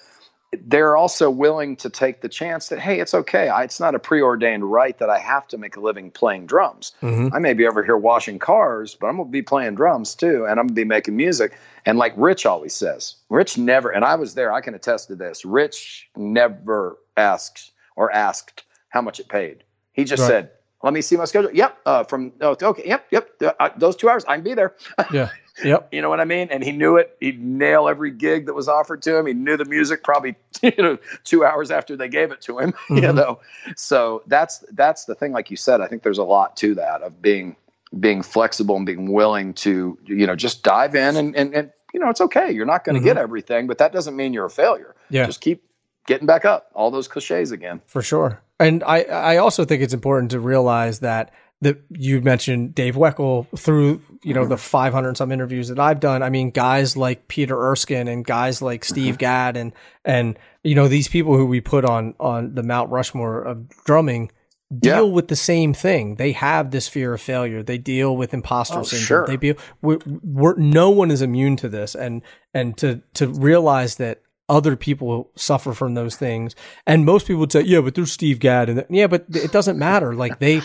they're 0.66 0.98
also 0.98 1.30
willing 1.30 1.78
to 1.78 1.90
take 1.90 2.22
the 2.22 2.28
chance 2.28 2.68
that, 2.70 2.80
hey, 2.80 3.00
it's 3.00 3.14
okay. 3.14 3.48
I, 3.48 3.64
it's 3.64 3.80
not 3.80 3.96
a 3.96 4.00
preordained 4.00 4.70
right 4.70 4.98
that 5.00 5.10
I 5.10 5.18
have 5.18 5.48
to 5.50 5.58
make 5.58 5.78
a 5.78 5.80
living 5.80 6.12
playing 6.12 6.46
drums. 6.48 6.92
hmm 7.00 7.30
I 7.34 7.40
may 7.40 7.54
be 7.54 7.66
over 7.66 7.84
here 7.84 7.96
washing 7.96 8.38
cars, 8.40 8.96
but 9.00 9.08
I'm 9.08 9.16
going 9.16 9.30
to 9.30 9.32
be 9.32 9.42
playing 9.42 9.76
drums 9.76 10.14
too, 10.14 10.46
and 10.46 10.60
I'm 10.60 10.68
going 10.68 10.70
to 10.70 10.74
be 10.74 10.84
making 10.84 11.16
music. 11.16 11.58
And 11.86 11.98
like 11.98 12.14
Rich 12.18 12.46
always 12.46 12.76
says, 12.76 13.16
Rich 13.30 13.58
never, 13.58 13.90
and 13.90 14.04
I 14.04 14.16
was 14.16 14.34
there, 14.34 14.52
I 14.52 14.60
can 14.60 14.76
attest 14.76 15.08
to 15.08 15.16
this. 15.16 15.46
Rich 15.46 16.10
never 16.18 16.98
asks 17.16 17.72
or 17.96 18.12
asked 18.12 18.64
how 18.90 19.02
much 19.02 19.20
it 19.20 19.30
paid. 19.30 19.64
He 19.94 20.04
just 20.04 20.22
Right. 20.22 20.28
said, 20.28 20.52
"Let 20.84 20.94
me 20.94 21.02
see 21.02 21.16
my 21.18 21.26
schedule." 21.26 21.52
Yep, 21.54 21.78
uh, 21.86 22.04
from 22.04 22.34
oh, 22.42 22.56
okay, 22.62 22.84
yep, 22.86 23.06
yep. 23.12 23.30
Uh, 23.42 23.70
those 23.78 23.96
two 23.96 24.10
hours, 24.10 24.26
I 24.26 24.36
can 24.36 24.44
be 24.44 24.54
there. 24.54 24.76
Yeah. 25.14 25.30
Yep. 25.64 25.90
You 25.92 26.02
know 26.02 26.10
what 26.10 26.20
I 26.20 26.26
mean? 26.26 26.48
And 26.52 26.64
he 26.64 26.72
knew 26.72 26.98
it. 26.98 27.16
He'd 27.20 27.42
nail 27.44 27.88
every 27.88 28.12
gig 28.12 28.46
that 28.48 28.54
was 28.54 28.68
offered 28.68 29.02
to 29.04 29.18
him. 29.18 29.26
He 29.26 29.34
knew 29.34 29.58
the 29.58 29.66
music 29.66 30.04
probably, 30.04 30.36
you 30.62 30.72
know, 30.78 30.98
two 31.24 31.46
hours 31.46 31.72
after 31.72 31.96
they 31.96 32.08
gave 32.10 32.32
it 32.32 32.42
to 32.42 32.60
him. 32.60 32.74
You 32.90 32.96
Mhm. 33.02 33.16
know, 33.16 33.40
so 33.76 34.24
that's 34.28 34.60
that's 34.72 35.06
the 35.06 35.16
thing. 35.16 35.32
Like 35.32 35.50
you 35.52 35.58
said, 35.58 35.82
I 35.82 35.88
think 35.88 36.04
there's 36.04 36.18
a 36.18 36.24
lot 36.24 36.58
to 36.58 36.76
that 36.76 37.02
of 37.02 37.22
being 37.22 37.56
being 38.00 38.22
flexible 38.22 38.76
and 38.78 38.86
being 38.86 39.12
willing 39.12 39.54
to, 39.54 39.98
you 40.06 40.26
know, 40.28 40.36
just 40.36 40.64
dive 40.64 40.96
in 40.96 41.16
and 41.18 41.36
and, 41.36 41.54
and 41.54 41.72
you 41.94 42.00
know, 42.00 42.10
it's 42.10 42.22
okay. 42.22 42.52
You're 42.52 42.66
not 42.66 42.84
going 42.86 42.96
to 42.96 43.02
Mhm. 43.02 43.06
get 43.06 43.18
everything, 43.18 43.68
but 43.68 43.78
that 43.80 43.92
doesn't 43.92 44.16
mean 44.16 44.32
you're 44.34 44.46
a 44.46 44.50
failure. 44.50 44.96
Yeah. 45.10 45.26
Just 45.26 45.42
keep 45.42 45.62
getting 46.08 46.26
back 46.26 46.46
up. 46.46 46.70
All 46.74 46.90
those 46.90 47.08
cliches 47.10 47.52
again. 47.52 47.82
For 47.86 48.02
sure. 48.02 48.42
And 48.60 48.82
I, 48.84 49.04
I 49.04 49.38
also 49.38 49.66
think 49.66 49.82
it's 49.82 49.94
important 49.94 50.32
to 50.32 50.40
realize 50.40 51.00
that 51.00 51.32
that 51.62 51.80
you 51.90 52.22
mentioned 52.22 52.74
Dave 52.74 52.96
Weckl 52.96 53.48
through, 53.58 54.02
you 54.24 54.34
know, 54.34 54.46
the 54.46 54.56
mm-hmm. 54.56 54.62
500 54.62 55.08
and 55.10 55.18
some 55.18 55.32
interviews 55.32 55.68
that 55.68 55.80
I've 55.80 56.00
done. 56.00 56.24
I 56.24 56.30
mean, 56.30 56.50
guys 56.50 56.98
like 56.98 57.28
Peter 57.28 57.56
Erskine 57.56 58.08
and 58.08 58.26
guys 58.26 58.62
like 58.62 58.84
Steve 58.84 59.14
mm-hmm. 59.16 59.20
Gadd 59.20 59.58
and, 59.58 59.72
and, 60.04 60.40
you 60.64 60.74
know, 60.74 60.88
these 60.88 61.08
people 61.08 61.38
who 61.38 61.46
we 61.46 61.62
put 61.62 61.86
on, 61.86 62.16
on 62.20 62.56
the 62.56 62.64
Mount 62.64 62.90
Rushmore 62.90 63.44
of 63.44 63.70
drumming 63.86 64.32
deal 64.76 65.06
Yeah. 65.08 65.14
with 65.14 65.28
the 65.28 65.36
same 65.36 65.74
thing. 65.74 66.16
They 66.16 66.32
have 66.32 66.72
this 66.72 66.88
fear 66.88 67.14
of 67.14 67.22
failure. 67.22 67.62
They 67.62 67.78
deal 67.78 68.18
with 68.18 68.34
imposter 68.34 68.80
Oh, 68.80 68.84
syndrome. 68.84 69.06
sure. 69.06 69.28
They 69.28 69.36
be, 69.38 69.54
we're, 69.84 70.00
we're, 70.24 70.56
no 70.56 70.90
one 70.90 71.12
is 71.12 71.22
immune 71.22 71.58
to 71.58 71.70
this. 71.70 71.94
And, 71.94 72.24
and 72.56 72.76
to, 72.78 73.04
to 73.16 73.28
realize 73.28 73.98
that 73.98 74.24
other 74.50 74.76
people 74.76 75.30
suffer 75.36 75.74
from 75.74 75.94
those 75.94 76.16
things. 76.16 76.56
And 76.88 77.06
most 77.06 77.28
people 77.28 77.40
would 77.42 77.52
say, 77.52 77.62
yeah, 77.62 77.82
but 77.82 77.96
there's 77.96 78.12
Steve 78.12 78.40
Gadd. 78.40 78.70
And 78.70 78.84
yeah, 78.90 79.08
but 79.08 79.26
it 79.30 79.52
doesn't 79.52 79.78
matter. 79.78 80.14
Like 80.14 80.40
they, 80.40 80.62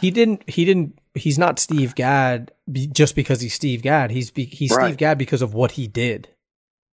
he 0.00 0.10
didn't, 0.10 0.48
he 0.48 0.64
didn't, 0.64 0.98
he's 1.14 1.38
not 1.38 1.58
Steve 1.58 1.94
Gadd 1.94 2.52
just 2.70 3.14
because 3.14 3.40
he's 3.40 3.54
Steve 3.54 3.82
Gadd. 3.82 4.10
He's, 4.10 4.30
be, 4.30 4.44
he's 4.44 4.70
Right. 4.70 4.86
Steve 4.86 4.96
Gadd 4.96 5.18
because 5.18 5.42
of 5.42 5.54
what 5.54 5.72
he 5.72 5.86
did. 5.86 6.28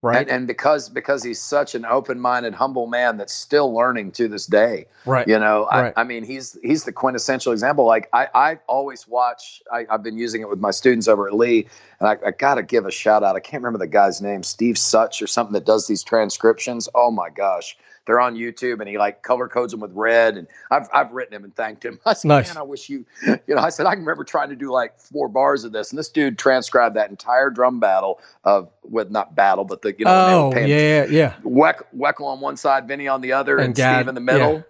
right? 0.01 0.21
And, 0.21 0.29
and 0.29 0.47
because 0.47 0.89
because 0.89 1.23
he's 1.23 1.41
such 1.41 1.75
an 1.75 1.85
open-minded, 1.85 2.53
humble 2.53 2.87
man 2.87 3.17
that's 3.17 3.33
still 3.33 3.73
learning 3.73 4.11
to 4.13 4.27
this 4.27 4.45
day. 4.45 4.85
right. 5.05 5.27
You 5.27 5.39
know, 5.39 5.67
Right. 5.71 5.93
I, 5.95 6.01
I 6.01 6.03
mean, 6.05 6.23
he's 6.23 6.57
he's 6.63 6.83
the 6.85 6.91
quintessential 6.93 7.51
example. 7.51 7.85
Like 7.85 8.07
I, 8.13 8.27
I 8.33 8.59
always 8.67 9.07
watch. 9.07 9.61
I, 9.71 9.85
I've 9.89 10.03
been 10.03 10.17
using 10.17 10.41
it 10.41 10.49
with 10.49 10.59
my 10.59 10.71
students 10.71 11.07
over 11.07 11.27
at 11.27 11.33
Lee, 11.33 11.67
and 11.99 12.07
I, 12.07 12.17
I 12.27 12.31
got 12.31 12.55
to 12.55 12.63
give 12.63 12.85
a 12.85 12.91
shout 12.91 13.23
out. 13.23 13.35
I 13.35 13.39
can't 13.41 13.61
remember 13.63 13.79
the 13.79 13.91
guy's 13.91 14.21
name, 14.21 14.43
Steve 14.43 14.77
Such 14.77 15.21
or 15.21 15.27
something 15.27 15.53
that 15.53 15.65
does 15.65 15.87
these 15.87 16.03
transcriptions. 16.03 16.87
Oh 16.95 17.11
my 17.11 17.29
gosh, 17.29 17.77
they're 18.09 18.19
on 18.19 18.35
YouTube, 18.35 18.79
and 18.79 18.89
he 18.89 18.97
like 18.97 19.21
color 19.21 19.47
codes 19.47 19.71
them 19.71 19.81
with 19.81 19.91
red. 19.93 20.35
And 20.35 20.47
I've 20.71 20.87
I've 20.91 21.11
written 21.11 21.35
him 21.35 21.43
and 21.43 21.55
thanked 21.55 21.85
him. 21.85 21.99
I 22.07 22.13
said, 22.13 22.27
Nice. 22.27 22.47
man, 22.47 22.57
I 22.57 22.63
wish 22.63 22.89
you, 22.89 23.05
you 23.27 23.53
know, 23.53 23.61
I 23.61 23.69
said 23.69 23.85
I 23.85 23.91
can 23.91 23.99
remember 23.99 24.23
trying 24.23 24.49
to 24.49 24.55
do 24.55 24.71
like 24.71 24.99
four 24.99 25.29
bars 25.29 25.63
of 25.63 25.71
this, 25.71 25.91
and 25.91 25.99
this 25.99 26.09
dude 26.09 26.39
transcribed 26.39 26.95
that 26.95 27.11
entire 27.11 27.51
drum 27.51 27.79
battle 27.79 28.19
of 28.43 28.71
with 28.83 29.11
not 29.11 29.35
battle, 29.35 29.63
but 29.63 29.83
the 29.83 29.93
you 29.95 30.05
know 30.05 30.11
when 30.11 30.27
they 30.27 30.35
were 30.35 30.41
oh, 30.41 30.51
paying 30.51 30.69
yeah, 30.69 31.05
yeah. 31.05 31.33
Weck, 31.43 31.83
Weckl 31.95 32.25
on 32.25 32.39
one 32.39 32.57
side, 32.57 32.87
Vinny 32.87 33.07
on 33.07 33.21
the 33.21 33.33
other, 33.33 33.57
And 33.57 33.67
and, 33.67 33.75
Gadd, 33.75 33.97
Steve 33.97 34.07
in 34.07 34.15
the 34.15 34.21
middle. 34.21 34.63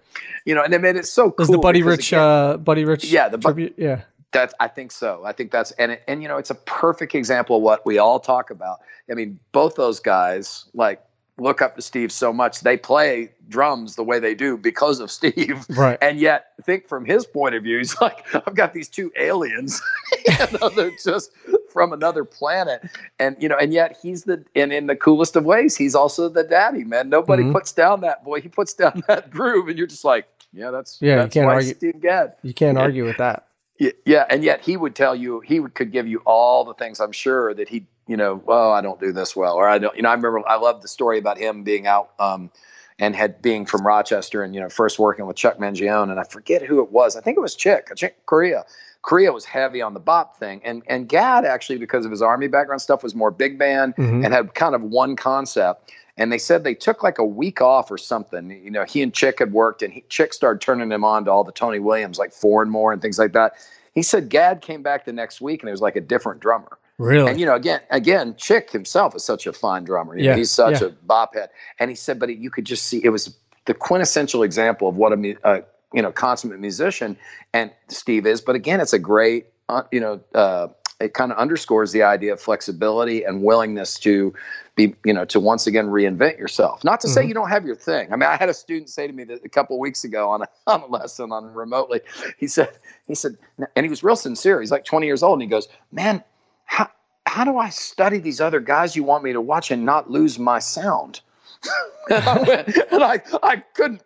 You 0.43 0.55
know, 0.55 0.63
and 0.63 0.73
they 0.73 0.77
made 0.77 0.97
it 0.97 1.05
so 1.05 1.31
cool. 1.31 1.43
Is 1.43 1.49
the 1.49 1.57
Buddy 1.57 1.79
because, 1.81 1.97
Rich, 1.97 2.11
again, 2.11 2.21
uh, 2.21 2.57
Buddy 2.57 2.83
Rich? 2.83 3.05
Yeah, 3.05 3.29
the 3.29 3.37
Bu- 3.37 3.43
tribute? 3.43 3.75
Yeah. 3.77 4.01
that's 4.31 4.53
I 4.59 4.67
think 4.67 4.91
so. 4.91 5.21
I 5.23 5.31
think 5.31 5.51
that's 5.51 5.71
and 5.71 5.93
it, 5.93 6.03
and 6.07 6.21
you 6.21 6.27
know 6.27 6.37
it's 6.37 6.49
a 6.49 6.55
perfect 6.55 7.15
example 7.15 7.57
of 7.57 7.61
what 7.61 7.85
we 7.85 7.99
all 7.99 8.19
talk 8.19 8.49
about. 8.49 8.79
I 9.09 9.13
mean, 9.13 9.39
both 9.53 9.75
those 9.75 9.99
guys 9.99 10.65
like 10.73 11.01
look 11.39 11.61
up 11.61 11.75
to 11.75 11.81
Steve 11.81 12.11
so 12.11 12.31
much. 12.33 12.61
They 12.61 12.77
play 12.77 13.29
drums 13.49 13.95
the 13.95 14.03
way 14.03 14.19
they 14.19 14.35
do 14.35 14.57
because 14.57 14.99
of 14.99 15.09
Steve. 15.19 15.65
Right. 15.69 15.97
And 16.01 16.19
yet, 16.19 16.51
think 16.63 16.87
from 16.87 17.05
his 17.05 17.25
point 17.25 17.55
of 17.55 17.63
view, 17.63 17.77
he's 17.79 17.99
like, 18.01 18.25
I've 18.35 18.55
got 18.55 18.73
these 18.73 18.87
two 18.89 19.11
aliens, 19.17 19.81
you 20.27 20.59
know, 20.59 20.69
they're 20.69 20.91
just 21.03 21.31
from 21.71 21.93
another 21.93 22.23
planet, 22.25 22.83
and 23.19 23.35
you 23.39 23.47
know, 23.47 23.57
and 23.57 23.71
yet 23.73 23.97
he's 24.01 24.23
the 24.23 24.43
and 24.55 24.73
in 24.73 24.87
the 24.87 24.95
coolest 24.95 25.35
of 25.35 25.45
ways, 25.45 25.75
he's 25.75 25.95
also 25.95 26.27
the 26.29 26.43
daddy 26.43 26.83
man. 26.83 27.09
Nobody 27.09 27.43
Mhm. 27.43 27.51
puts 27.53 27.71
down 27.71 28.01
that 28.01 28.23
boy; 28.23 28.41
he 28.41 28.49
puts 28.49 28.73
down 28.73 29.03
that 29.07 29.29
groove, 29.29 29.67
and 29.67 29.77
you're 29.77 29.87
just 29.87 30.03
like, 30.03 30.27
yeah, 30.51 30.71
that's 30.71 30.97
Yeah, 30.99 31.23
you 31.23 31.29
can't 31.29 31.45
why 31.47 31.53
argue- 31.55 31.73
Steve 31.75 32.01
Gadd. 32.01 32.33
You 32.41 32.53
can't 32.55 32.77
Yeah. 32.77 32.83
argue 32.83 33.05
with 33.05 33.17
that. 33.17 33.45
Yeah, 33.79 33.91
yeah, 34.05 34.25
and 34.29 34.43
yet 34.43 34.61
he 34.61 34.75
would 34.75 34.93
tell 34.93 35.15
you 35.15 35.39
he 35.39 35.61
would, 35.61 35.73
could 35.73 35.91
give 35.91 36.05
you 36.05 36.21
all 36.25 36.65
the 36.65 36.73
things 36.73 36.99
I'm 36.99 37.13
sure 37.13 37.53
that 37.53 37.69
he, 37.69 37.85
you 38.07 38.17
know, 38.17 38.43
oh, 38.47 38.71
I 38.71 38.81
don't 38.81 38.99
do 38.99 39.13
this 39.13 39.37
well, 39.37 39.55
or 39.55 39.69
I 39.69 39.79
don't, 39.79 39.95
you 39.95 40.01
know, 40.03 40.09
I 40.09 40.13
remember 40.13 40.47
I 40.47 40.57
love 40.57 40.81
the 40.81 40.89
story 40.89 41.17
about 41.17 41.37
him 41.37 41.63
being 41.63 41.87
out 41.87 42.11
um, 42.19 42.51
and 42.99 43.15
had 43.15 43.41
being 43.41 43.65
from 43.65 43.87
Rochester 43.87 44.43
and 44.43 44.53
you 44.53 44.59
know 44.59 44.67
first 44.67 44.99
working 44.99 45.25
with 45.27 45.37
Chuck 45.37 45.57
Mangione, 45.59 46.11
and 46.11 46.19
I 46.19 46.23
forget 46.25 46.61
who 46.61 46.83
it 46.83 46.91
was. 46.91 47.15
I 47.15 47.21
think 47.21 47.37
it 47.37 47.41
was 47.41 47.55
Chick, 47.55 47.87
I 47.89 47.95
think 47.95 48.15
Corea. 48.25 48.65
Corea 49.01 49.31
was 49.31 49.45
heavy 49.45 49.81
on 49.81 49.93
the 49.93 50.01
bop 50.01 50.37
thing, 50.37 50.59
and 50.65 50.83
and 50.87 51.07
Gadd 51.07 51.45
actually 51.45 51.77
because 51.77 52.03
of 52.03 52.11
his 52.11 52.21
army 52.21 52.49
background 52.49 52.81
stuff 52.81 53.01
was 53.01 53.15
more 53.15 53.31
big 53.31 53.57
band 53.57 53.95
Mhm. 53.95 54.25
and 54.25 54.33
had 54.33 54.53
kind 54.55 54.75
of 54.75 54.81
one 54.81 55.15
concept. 55.15 55.93
And 56.19 56.31
they 56.31 56.37
said 56.37 56.63
they 56.63 56.75
took 56.75 57.01
like 57.01 57.17
a 57.17 57.25
week 57.25 57.61
off 57.61 57.89
or 57.89 57.97
something. 57.97 58.51
You 58.51 58.69
know, 58.69 58.83
he 58.83 59.01
and 59.01 59.13
Chick 59.13 59.39
had 59.39 59.53
worked, 59.53 59.81
and 59.81 59.91
he, 59.91 60.03
Chick 60.09 60.33
started 60.33 60.59
turning 60.61 60.91
him 60.91 61.03
on 61.03 61.25
to 61.25 61.31
all 61.31 61.45
the 61.45 61.53
Tony 61.53 61.79
Williams, 61.79 62.19
like 62.19 62.33
Four 62.33 62.61
and 62.61 62.69
More 62.69 62.91
and 62.91 63.01
things 63.01 63.17
like 63.17 63.31
that. 63.33 63.53
He 63.95 64.03
said 64.03 64.29
Gadd 64.29 64.61
came 64.61 64.83
back 64.83 65.05
the 65.05 65.13
next 65.13 65.39
week, 65.39 65.63
and 65.63 65.69
it 65.69 65.71
was 65.71 65.81
like 65.81 65.95
a 65.95 66.01
different 66.01 66.41
drummer. 66.41 66.77
Really? 66.97 67.31
And 67.31 67.39
you 67.39 67.45
know, 67.45 67.55
again, 67.55 67.79
again, 67.89 68.35
Chick 68.37 68.69
himself 68.69 69.15
is 69.15 69.23
such 69.23 69.47
a 69.47 69.53
fine 69.53 69.85
drummer. 69.85 70.17
You 70.17 70.23
know, 70.23 70.29
Yeah, 70.31 70.35
he's 70.35 70.51
such 70.51 70.81
yeah. 70.81 70.87
a 70.87 70.89
bop 70.89 71.33
head. 71.33 71.49
And 71.79 71.89
he 71.89 71.95
said, 71.95 72.19
but 72.19 72.37
you 72.37 72.51
could 72.51 72.65
just 72.65 72.85
see 72.85 73.01
it 73.03 73.09
was 73.09 73.33
the 73.65 73.73
quintessential 73.73 74.43
example 74.43 74.89
of 74.89 74.97
what 74.97 75.13
a 75.13 75.35
uh, 75.45 75.61
you 75.93 76.01
know 76.01 76.11
consummate 76.11 76.59
musician 76.59 77.17
and 77.53 77.71
Steve 77.87 78.25
is. 78.25 78.41
But 78.41 78.55
again, 78.55 78.81
it's 78.81 78.93
a 78.93 78.99
great 78.99 79.47
uh, 79.69 79.83
you 79.91 80.01
know. 80.01 80.19
Uh, 80.35 80.67
it 80.99 81.13
kind 81.13 81.31
of 81.31 81.37
underscores 81.37 81.91
the 81.91 82.03
idea 82.03 82.33
of 82.33 82.41
flexibility 82.41 83.23
and 83.23 83.41
willingness 83.43 83.97
to 83.99 84.33
be, 84.75 84.95
you 85.05 85.13
know, 85.13 85.25
to 85.25 85.39
once 85.39 85.65
again 85.65 85.87
reinvent 85.87 86.37
yourself. 86.37 86.83
Not 86.83 86.99
to 87.01 87.07
say 87.07 87.23
Mhm. 87.23 87.27
you 87.29 87.33
don't 87.33 87.49
have 87.49 87.65
your 87.65 87.75
thing. 87.75 88.11
I 88.11 88.15
mean, 88.15 88.29
I 88.29 88.35
had 88.35 88.49
a 88.49 88.53
student 88.53 88.89
say 88.89 89.07
to 89.07 89.13
me 89.13 89.23
that 89.25 89.43
a 89.45 89.49
couple 89.49 89.79
weeks 89.79 90.03
ago 90.03 90.29
on 90.29 90.41
a, 90.41 90.47
on 90.67 90.81
a 90.81 90.87
lesson 90.87 91.31
on 91.31 91.53
remotely. 91.53 92.01
He 92.37 92.47
said, 92.47 92.69
he 93.07 93.15
said, 93.15 93.37
and 93.75 93.85
he 93.85 93.89
was 93.89 94.03
real 94.03 94.15
sincere. 94.15 94.59
He's 94.59 94.71
like 94.71 94.85
20 94.85 95.05
years 95.05 95.23
old, 95.23 95.33
and 95.33 95.41
he 95.41 95.47
goes, 95.47 95.67
"Man, 95.91 96.23
how 96.65 96.89
how 97.25 97.43
do 97.45 97.57
I 97.57 97.69
study 97.69 98.17
these 98.19 98.41
other 98.41 98.59
guys 98.59 98.95
you 98.95 99.03
want 99.03 99.23
me 99.23 99.33
to 99.33 99.41
watch 99.41 99.71
and 99.71 99.85
not 99.85 100.09
lose 100.11 100.37
my 100.39 100.59
sound?" 100.59 101.21
and 102.09 102.23
I 102.25 102.41
went, 102.41 102.67
and 102.91 103.03
I 103.03 103.21
I 103.43 103.57
couldn't. 103.73 104.01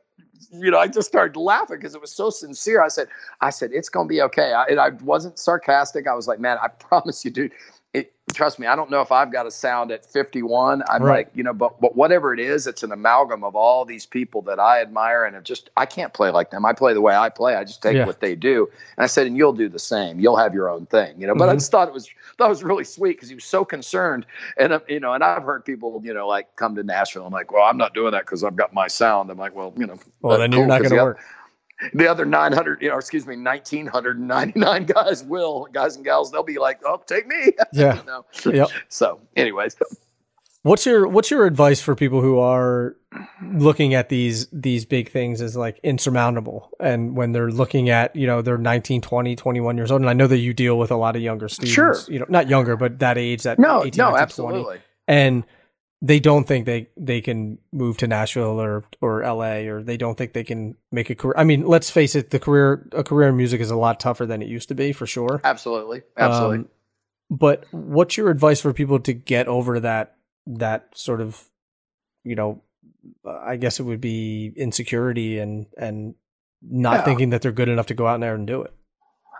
You 0.53 0.71
know, 0.71 0.79
I 0.79 0.87
just 0.87 1.07
started 1.07 1.39
laughing 1.39 1.77
because 1.77 1.95
it 1.95 2.01
was 2.01 2.11
so 2.11 2.29
sincere. 2.29 2.83
I 2.83 2.89
said, 2.89 3.07
"I 3.41 3.49
said 3.49 3.71
it's 3.73 3.89
going 3.89 4.07
to 4.07 4.09
be 4.09 4.21
okay." 4.23 4.53
I, 4.53 4.65
and 4.65 4.79
I 4.79 4.89
wasn't 5.03 5.39
sarcastic. 5.39 6.07
I 6.07 6.13
was 6.13 6.27
like, 6.27 6.39
"Man, 6.39 6.57
I 6.61 6.67
promise 6.79 7.25
you, 7.25 7.31
dude. 7.31 7.51
It, 7.93 8.11
trust 8.33 8.57
me. 8.57 8.65
I 8.65 8.75
don't 8.75 8.89
know 8.89 9.01
if 9.01 9.11
I've 9.11 9.31
got 9.31 9.45
a 9.45 9.51
sound 9.51 9.91
at 9.91 10.03
51. 10.03 10.81
I'm 10.89 11.03
Right. 11.03 11.27
like, 11.27 11.29
you 11.35 11.43
know, 11.43 11.53
but 11.53 11.79
but 11.79 11.95
whatever 11.95 12.33
it 12.33 12.39
is, 12.39 12.65
it's 12.65 12.81
an 12.81 12.91
amalgam 12.91 13.43
of 13.43 13.55
all 13.55 13.85
these 13.85 14.07
people 14.07 14.41
that 14.43 14.59
I 14.59 14.81
admire, 14.81 15.25
and 15.25 15.35
it 15.35 15.43
just 15.43 15.69
I 15.77 15.85
can't 15.85 16.11
play 16.11 16.31
like 16.31 16.49
them. 16.49 16.65
I 16.65 16.73
play 16.73 16.93
the 16.95 17.01
way 17.01 17.15
I 17.15 17.29
play. 17.29 17.55
I 17.55 17.63
just 17.63 17.83
take 17.83 17.97
Yeah. 17.97 18.05
what 18.07 18.19
they 18.19 18.33
do. 18.35 18.67
And 18.97 19.03
I 19.03 19.07
said, 19.07 19.27
and 19.27 19.37
you'll 19.37 19.53
do 19.53 19.69
the 19.69 19.77
same. 19.77 20.19
You'll 20.19 20.37
have 20.37 20.55
your 20.55 20.69
own 20.71 20.87
thing, 20.87 21.21
you 21.21 21.27
know. 21.27 21.35
But 21.35 21.49
I 21.49 21.53
Mhm. 21.53 21.59
just 21.59 21.69
thought 21.71 21.87
it 21.87 21.93
was 21.93 22.09
that 22.39 22.49
was 22.49 22.63
really 22.63 22.83
sweet 22.83 23.17
because 23.17 23.29
he 23.29 23.35
was 23.35 23.45
so 23.45 23.63
concerned. 23.63 24.25
And 24.57 24.73
uh, 24.73 24.79
you 24.87 24.99
know, 24.99 25.13
and 25.13 25.23
I've 25.23 25.43
heard 25.43 25.63
people, 25.63 26.01
you 26.03 26.15
know, 26.15 26.27
like 26.27 26.55
come 26.55 26.75
to 26.75 26.83
Nashville. 26.83 27.27
I'm 27.27 27.33
like, 27.33 27.51
well, 27.51 27.63
I'm 27.63 27.77
not 27.77 27.93
doing 27.93 28.13
that 28.13 28.25
because 28.25 28.43
I've 28.43 28.55
got 28.55 28.73
my 28.73 28.87
sound. 28.87 29.29
I'm 29.29 29.37
like, 29.37 29.53
well, 29.55 29.71
you 29.77 29.85
know, 29.85 29.99
well, 30.21 30.39
then 30.39 30.51
you're 30.51 30.65
not 30.65 30.81
going 30.81 30.89
to 30.89 31.03
work. 31.03 31.19
The 31.93 32.07
other 32.09 32.25
900 32.25 32.81
you 32.81 32.89
know 32.89 32.97
excuse 32.97 33.25
me 33.27 33.35
1999 33.35 34.85
guys 34.85 35.23
will 35.23 35.67
guys 35.71 35.95
and 35.95 36.05
gals 36.05 36.31
they'll 36.31 36.43
be 36.43 36.57
like 36.59 36.79
oh 36.85 37.01
take 37.07 37.27
me 37.27 37.51
Yeah. 37.73 37.97
you 37.99 38.05
know 38.05 38.25
Yep. 38.45 38.69
so 38.89 39.19
anyways 39.35 39.75
What's 40.63 40.85
your 40.85 41.09
What's 41.09 41.29
your 41.29 41.45
advice 41.45 41.81
for 41.81 41.93
people 41.93 42.21
who 42.21 42.39
are 42.39 42.95
looking 43.51 43.93
at 43.95 44.07
these 44.07 44.47
these 44.53 44.85
big 44.85 45.11
things 45.11 45.41
as 45.41 45.57
like 45.57 45.77
insurmountable, 45.83 46.69
and 46.79 47.17
when 47.17 47.33
they're 47.33 47.51
looking 47.51 47.89
at 47.89 48.15
you 48.15 48.25
know 48.25 48.41
they're 48.41 48.57
19, 48.57 49.01
20, 49.01 49.35
21 49.35 49.75
years 49.75 49.91
old, 49.91 49.99
and 49.99 50.09
I 50.09 50.13
know 50.13 50.25
that 50.27 50.37
you 50.37 50.53
deal 50.53 50.77
with 50.79 50.89
a 50.89 50.95
lot 50.95 51.17
of 51.17 51.21
younger 51.21 51.49
students, 51.49 51.73
Sure. 51.73 51.97
you 52.07 52.17
know, 52.17 52.25
not 52.29 52.47
younger, 52.47 52.77
but 52.77 52.99
that 52.99 53.17
age, 53.17 53.43
that 53.43 53.59
no 53.59 53.83
18, 53.83 53.97
no 53.97 54.11
19, 54.11 54.11
20, 54.11 54.21
absolutely 54.21 54.77
and 55.05 55.43
they 56.05 56.19
don't 56.19 56.45
think 56.45 56.65
they 56.65 56.89
they 56.97 57.21
can 57.21 57.57
move 57.71 57.97
to 57.97 58.07
Nashville 58.07 58.61
or 58.61 58.83
or 59.01 59.21
LA 59.21 59.61
or 59.71 59.81
they 59.81 59.95
don't 59.95 60.17
think 60.17 60.33
they 60.33 60.43
can 60.43 60.75
make 60.91 61.09
a 61.09 61.15
career. 61.15 61.33
I 61.37 61.45
mean, 61.45 61.65
let's 61.65 61.89
face 61.89 62.13
it, 62.13 62.29
the 62.29 62.39
career 62.39 62.85
a 62.91 63.03
career 63.05 63.29
in 63.29 63.37
music 63.37 63.61
is 63.61 63.71
a 63.71 63.77
lot 63.77 64.01
tougher 64.01 64.25
than 64.25 64.41
it 64.41 64.49
used 64.49 64.67
to 64.67 64.75
be 64.75 64.91
for 64.91 65.07
sure. 65.07 65.39
absolutely 65.45 66.03
absolutely 66.17 66.57
Um, 66.59 66.69
but 67.29 67.65
what's 67.71 68.17
your 68.17 68.29
advice 68.29 68.59
for 68.61 68.73
people 68.73 68.99
to 68.99 69.13
get 69.13 69.47
over 69.47 69.79
that 69.79 70.17
that 70.45 70.89
sort 70.93 71.21
of 71.21 71.41
you 72.25 72.35
know 72.35 72.61
uh, 73.25 73.39
I 73.41 73.55
guess 73.55 73.79
it 73.79 73.83
would 73.83 74.01
be 74.01 74.51
insecurity 74.57 75.39
and 75.39 75.67
and 75.77 76.15
not 76.61 76.95
Yeah. 76.99 77.05
thinking 77.05 77.29
that 77.29 77.41
they're 77.41 77.53
good 77.53 77.69
enough 77.69 77.87
to 77.87 77.93
go 77.93 78.07
out 78.07 78.19
there 78.19 78.35
and 78.35 78.45
do 78.45 78.61
it. 78.63 78.73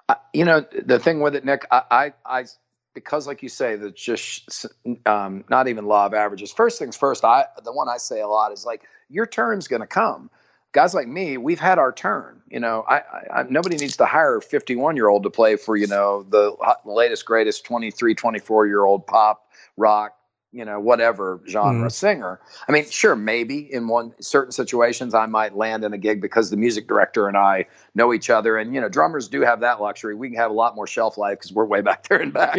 I, 0.08 0.16
you 0.34 0.46
know 0.46 0.66
the 0.86 1.00
thing 1.00 1.20
with 1.22 1.36
it 1.36 1.44
nick 1.46 1.66
i 1.72 1.82
i, 1.92 2.14
I 2.26 2.46
because 2.94 3.28
like 3.28 3.44
you 3.44 3.50
say 3.50 3.76
that's 3.76 4.02
just 4.02 4.66
um, 5.06 5.44
not 5.50 5.68
even 5.68 5.86
law 5.86 6.06
of 6.06 6.14
averages. 6.14 6.52
First 6.52 6.80
things 6.80 6.96
first 6.96 7.24
i 7.26 7.46
the 7.64 7.72
one 7.74 7.90
i 7.90 7.98
say 7.98 8.22
a 8.22 8.28
lot 8.28 8.52
is 8.52 8.66
like 8.66 8.84
your 9.10 9.26
turn's 9.26 9.68
going 9.68 9.82
to 9.82 9.88
come. 9.88 10.30
Guys 10.72 10.94
like 10.94 11.08
me 11.08 11.38
we've 11.38 11.60
had 11.60 11.78
our 11.80 11.92
turn 11.92 12.42
you 12.50 12.60
know. 12.60 12.84
I, 12.88 13.02
I, 13.34 13.44
nobody 13.50 13.78
needs 13.78 13.98
to 13.98 14.06
hire 14.06 14.38
a 14.38 14.42
51 14.42 14.96
year 14.96 15.08
old 15.08 15.24
to 15.24 15.30
play 15.30 15.56
for 15.56 15.76
you 15.76 15.88
know 15.88 16.24
the 16.30 16.56
latest 16.86 17.26
greatest 17.26 17.66
23 17.66 18.16
24 18.16 18.68
year 18.68 18.84
old 18.86 19.06
pop 19.08 19.48
rock 19.78 20.16
you 20.52 20.66
know 20.66 20.80
whatever 20.80 21.42
genre 21.48 21.88
Mhm. 21.88 21.92
singer. 21.92 22.40
I 22.68 22.72
mean 22.72 22.86
sure 22.90 23.16
maybe 23.16 23.60
in 23.74 23.88
one 23.88 24.14
certain 24.20 24.52
situations 24.52 25.14
i 25.16 25.26
might 25.26 25.56
land 25.56 25.84
in 25.84 25.94
a 25.94 25.98
gig 25.98 26.22
because 26.22 26.50
the 26.52 26.58
music 26.58 26.88
director 26.88 27.28
and 27.28 27.38
i 27.38 27.66
know 27.96 28.12
each 28.14 28.30
other 28.30 28.58
and 28.58 28.74
you 28.74 28.82
know 28.82 28.90
drummers 28.90 29.28
do 29.28 29.42
have 29.42 29.60
that 29.60 29.80
luxury 29.80 30.16
we 30.16 30.28
can 30.30 30.38
have 30.38 30.50
a 30.50 30.54
lot 30.54 30.76
more 30.76 30.88
shelf 30.88 31.16
life 31.18 31.38
because 31.38 31.54
we're 31.54 31.64
way 31.66 31.82
back 31.82 32.08
there 32.08 32.20
and 32.20 32.34
back 32.34 32.56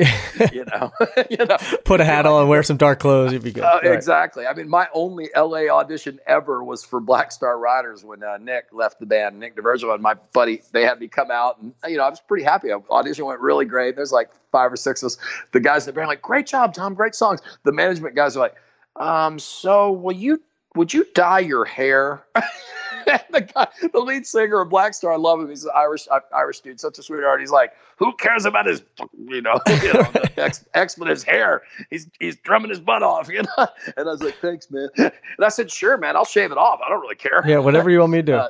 you 0.52 0.64
know 0.66 0.92
you 1.30 1.36
know 1.44 1.56
Put 1.84 2.00
a 2.00 2.04
hat 2.04 2.24
on, 2.24 2.42
and 2.42 2.48
wear 2.48 2.62
some 2.62 2.76
dark 2.76 3.00
clothes, 3.00 3.32
you'd 3.32 3.42
be 3.42 3.52
good. 3.52 3.64
uh, 3.64 3.80
Right. 3.82 3.92
Exactly. 3.92 4.46
I 4.46 4.54
mean, 4.54 4.68
my 4.68 4.86
only 4.94 5.28
LA 5.36 5.68
audition 5.68 6.18
ever 6.26 6.62
was 6.64 6.84
for 6.84 7.00
Black 7.00 7.30
Star 7.32 7.58
Riders 7.58 8.04
when 8.04 8.22
uh, 8.22 8.38
Nick 8.38 8.66
left 8.72 9.00
the 9.00 9.06
band. 9.06 9.38
Nick 9.38 9.56
DeVergio 9.56 9.92
and 9.92 10.02
my 10.02 10.14
buddy, 10.32 10.62
they 10.72 10.82
had 10.82 10.98
me 11.00 11.08
come 11.08 11.30
out, 11.30 11.60
and 11.60 11.74
you 11.88 11.96
know, 11.98 12.04
I 12.04 12.10
was 12.10 12.20
pretty 12.20 12.44
happy. 12.44 12.70
Audition 12.72 13.24
went 13.26 13.40
really 13.40 13.64
great. 13.64 13.96
There's 13.96 14.12
like 14.12 14.30
five 14.52 14.72
or 14.72 14.76
six 14.76 15.02
of 15.02 15.08
us. 15.08 15.18
The 15.52 15.60
guys 15.60 15.86
in 15.86 15.94
the 15.94 15.98
band 15.98 16.08
like, 16.08 16.22
"Great 16.22 16.46
job, 16.46 16.72
Tom! 16.74 16.94
Great 16.94 17.14
songs." 17.14 17.40
The 17.64 17.72
management 17.72 18.14
guys 18.14 18.36
are 18.36 18.40
like, 18.40 18.54
"Um, 18.96 19.38
so 19.38 19.92
will 19.92 20.14
you 20.16 20.40
would 20.74 20.92
you 20.92 21.06
dye 21.14 21.40
your 21.40 21.64
hair?" 21.64 22.24
The 23.30 23.42
guy, 23.42 23.66
the 23.92 24.00
lead 24.00 24.26
singer 24.26 24.60
of 24.60 24.70
Black 24.70 24.94
Star, 24.94 25.12
I 25.12 25.16
love 25.16 25.40
him. 25.40 25.48
He's 25.48 25.64
an 25.64 25.72
Irish 25.74 26.06
uh, 26.10 26.20
Irish 26.34 26.60
dude, 26.60 26.80
such 26.80 26.98
a 26.98 27.02
sweetheart. 27.02 27.40
He's 27.40 27.50
like, 27.50 27.72
"Who 27.96 28.14
cares 28.14 28.44
about 28.44 28.66
his, 28.66 28.82
you 29.28 29.42
know, 29.42 29.60
you 29.66 29.92
know 29.92 30.02
the 30.12 30.32
ex- 30.36 30.64
expletives 30.74 31.22
hair? 31.22 31.62
He's 31.90 32.08
he's 32.18 32.36
drumming 32.36 32.70
his 32.70 32.80
butt 32.80 33.02
off, 33.02 33.28
you 33.32 33.42
know." 33.42 33.66
And 33.96 34.08
I 34.08 34.12
was 34.12 34.22
like, 34.22 34.36
"Thanks, 34.36 34.70
man." 34.70 34.88
And 34.96 35.12
I 35.42 35.48
said, 35.48 35.70
"Sure, 35.70 35.98
man. 35.98 36.16
I'll 36.16 36.24
shave 36.24 36.50
it 36.50 36.58
off. 36.58 36.80
I 36.84 36.88
don't 36.88 37.00
really 37.00 37.16
care." 37.16 37.42
Yeah, 37.46 37.58
whatever 37.58 37.90
you 37.90 38.00
want 38.00 38.12
me 38.12 38.18
to 38.18 38.22
do. 38.22 38.34
Uh, 38.36 38.48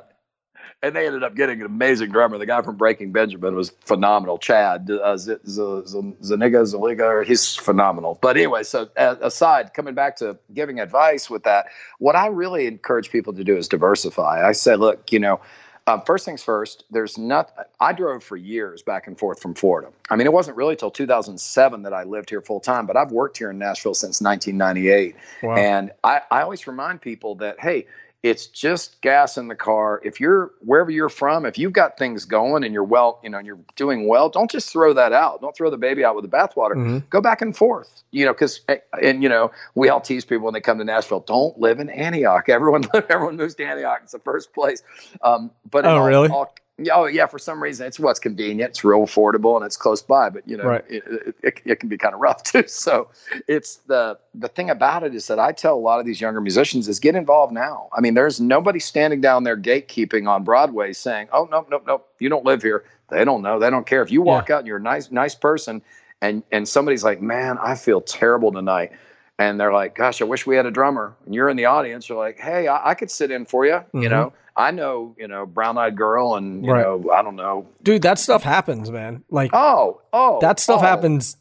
and 0.85 0.95
they 0.95 1.07
ended 1.07 1.22
up 1.22 1.35
getting 1.35 1.61
an 1.61 1.66
amazing 1.66 2.11
drummer. 2.11 2.37
The 2.37 2.45
guy 2.45 2.61
from 2.61 2.76
Breaking 2.76 3.11
Benjamin 3.11 3.55
was 3.55 3.70
phenomenal. 3.80 4.37
Chad 4.37 4.91
uh, 4.91 5.16
Z- 5.16 5.37
Z- 5.47 5.82
Z- 5.87 6.14
Zaniga 6.22 6.62
Szeliga, 6.62 7.24
he's 7.24 7.57
phenomenal. 7.57 8.18
But 8.20 8.37
anyway, 8.37 8.64
so 8.64 8.91
uh, 8.99 9.16
aside, 9.22 9.72
coming 9.72 9.95
back 9.95 10.16
to 10.16 10.37
giving 10.53 10.80
advice 10.80 11.30
with 11.30 11.45
that, 11.45 11.66
what 11.99 12.16
I 12.16 12.26
really 12.26 12.66
encourage 12.66 13.11
people 13.11 13.32
to 13.32 13.43
do 13.43 13.57
is 13.57 13.66
diversify. 13.66 14.47
I 14.47 14.53
said, 14.53 14.78
look, 14.78 15.11
you 15.11 15.18
know. 15.18 15.41
Um, 15.87 16.01
first 16.07 16.24
things 16.24 16.43
first, 16.43 16.85
there's 16.91 17.18
not. 17.18 17.53
I 17.78 17.93
drove 17.93 18.24
for 18.24 18.39
years 18.39 18.80
back 18.80 19.07
and 19.07 19.18
forth 19.18 19.43
from 19.43 19.55
Florida. 19.55 19.91
I 20.09 20.16
mean, 20.16 20.26
it 20.26 20.32
wasn't 20.32 20.57
really 20.57 20.76
till 20.76 20.91
2007 20.91 21.82
that 21.82 21.93
I 21.93 22.05
lived 22.05 22.30
here 22.30 22.41
full 22.41 22.61
time, 22.61 22.87
but 22.87 22.97
I've 22.97 23.12
worked 23.12 23.37
here 23.37 23.51
in 23.51 23.59
Nashville 23.59 23.93
since 23.93 24.22
1998. 24.22 25.14
Wow. 25.43 25.57
And 25.57 25.91
I, 26.03 26.22
I 26.30 26.41
always 26.41 26.66
remind 26.66 27.03
people 27.03 27.35
that, 27.35 27.61
hey, 27.61 27.87
it's 28.24 28.46
just 28.46 29.02
gas 29.02 29.36
in 29.36 29.48
the 29.48 29.54
car. 29.54 30.00
If 30.02 30.18
you're 30.18 30.50
wherever 30.60 30.90
you're 30.90 31.10
from, 31.10 31.44
if 31.44 31.58
you've 31.58 31.74
got 31.74 31.98
things 31.98 32.24
going 32.24 32.64
and 32.64 32.72
you're 32.72 32.82
well, 32.82 33.20
you 33.22 33.28
know, 33.28 33.36
and 33.36 33.46
you're 33.46 33.58
doing 33.76 34.08
well, 34.08 34.30
don't 34.30 34.50
just 34.50 34.72
throw 34.72 34.94
that 34.94 35.12
out. 35.12 35.42
Don't 35.42 35.54
throw 35.54 35.68
the 35.68 35.76
baby 35.76 36.06
out 36.06 36.16
with 36.16 36.24
the 36.24 36.34
bathwater. 36.34 36.72
Mm-hmm. 36.72 36.98
Go 37.10 37.20
back 37.20 37.42
and 37.42 37.54
forth, 37.54 38.02
you 38.12 38.24
know, 38.24 38.32
because 38.32 38.62
eh, 38.70 38.78
and 39.02 39.22
you 39.22 39.28
know 39.28 39.52
we 39.74 39.90
all 39.90 40.00
tease 40.00 40.24
people 40.24 40.46
when 40.46 40.54
they 40.54 40.62
come 40.62 40.78
to 40.78 40.84
Nashville. 40.84 41.20
Don't 41.20 41.60
live 41.60 41.80
in 41.80 41.90
Antioch. 41.90 42.48
Everyone 42.48 42.84
everyone 43.10 43.36
moves 43.36 43.56
to 43.56 43.64
Antioch. 43.66 44.00
It's 44.02 44.12
the 44.12 44.18
first 44.20 44.54
place. 44.54 44.82
Um, 45.20 45.50
but 45.70 45.84
oh, 45.84 45.98
all, 45.98 46.06
really? 46.06 46.28
All, 46.30 46.54
Oh 46.90 47.06
yeah, 47.06 47.26
for 47.26 47.38
some 47.38 47.62
reason 47.62 47.86
it's 47.86 48.00
what's 48.00 48.18
convenient. 48.18 48.70
It's 48.70 48.82
real 48.82 49.00
affordable 49.00 49.56
and 49.56 49.64
it's 49.64 49.76
close 49.76 50.02
by, 50.02 50.28
but 50.28 50.46
you 50.46 50.56
know 50.56 50.64
right. 50.64 50.84
it, 50.88 51.04
it, 51.06 51.34
it, 51.42 51.60
it, 51.64 51.80
can 51.80 51.88
be 51.88 51.96
kind 51.96 52.14
of 52.14 52.20
rough 52.20 52.42
too. 52.42 52.66
So 52.66 53.08
it's 53.46 53.76
the 53.86 54.18
the 54.34 54.48
thing 54.48 54.70
about 54.70 55.04
it 55.04 55.14
is 55.14 55.28
that 55.28 55.38
I 55.38 55.52
tell 55.52 55.76
a 55.76 55.78
lot 55.78 56.00
of 56.00 56.06
these 56.06 56.20
younger 56.20 56.40
musicians 56.40 56.88
is 56.88 56.98
get 56.98 57.14
involved 57.14 57.52
now. 57.52 57.88
I 57.96 58.00
mean, 58.00 58.14
there's 58.14 58.40
nobody 58.40 58.80
standing 58.80 59.20
down 59.20 59.44
there 59.44 59.56
gatekeeping 59.56 60.28
on 60.28 60.42
Broadway 60.42 60.92
saying, 60.92 61.28
"Oh 61.32 61.48
no, 61.48 61.64
no, 61.70 61.80
no, 61.86 62.02
you 62.18 62.28
don't 62.28 62.44
live 62.44 62.62
here." 62.62 62.84
They 63.08 63.24
don't 63.24 63.42
know. 63.42 63.60
They 63.60 63.70
don't 63.70 63.86
care 63.86 64.02
if 64.02 64.10
you 64.10 64.22
walk 64.22 64.48
yeah. 64.48 64.56
out 64.56 64.58
and 64.60 64.66
you're 64.66 64.78
a 64.78 64.82
nice 64.82 65.12
nice 65.12 65.36
person, 65.36 65.80
and 66.20 66.42
and 66.50 66.66
somebody's 66.66 67.04
like, 67.04 67.22
"Man, 67.22 67.56
I 67.58 67.76
feel 67.76 68.00
terrible 68.00 68.50
tonight." 68.50 68.90
And 69.39 69.59
they're 69.59 69.72
like, 69.72 69.95
"Gosh, 69.95 70.20
I 70.20 70.24
wish 70.24 70.47
we 70.47 70.57
had 70.57 70.66
a 70.66 70.70
drummer." 70.70 71.16
And 71.24 71.35
you're 71.35 71.49
in 71.49 71.57
the 71.57 71.64
audience. 71.66 72.09
You're 72.09 72.18
like, 72.18 72.39
"Hey, 72.39 72.68
I, 72.68 72.91
I 72.91 72.95
could 72.95 73.11
sit 73.11 73.30
in 73.30 73.45
for 73.45 73.66
you." 73.66 73.72
Mm-hmm. 73.72 74.03
You 74.03 74.09
know, 74.09 74.32
I 74.57 74.70
know, 74.70 75.14
you 75.18 75.26
know, 75.26 75.47
brown 75.47 75.78
eyed 75.78 75.97
girl, 75.97 76.37
and 76.37 76.64
you 76.64 76.72
right. 76.72 76.82
know, 76.82 77.11
I 77.11 77.22
don't 77.22 77.37
know, 77.37 77.66
dude. 77.82 78.03
That 78.03 78.18
stuff 78.18 78.43
happens, 78.43 78.91
man. 78.91 79.24
Like, 79.30 79.51
oh, 79.53 80.01
oh, 80.12 80.41
that 80.41 80.61
stuff 80.61 80.80
oh. 80.80 80.85
happens 80.85 81.37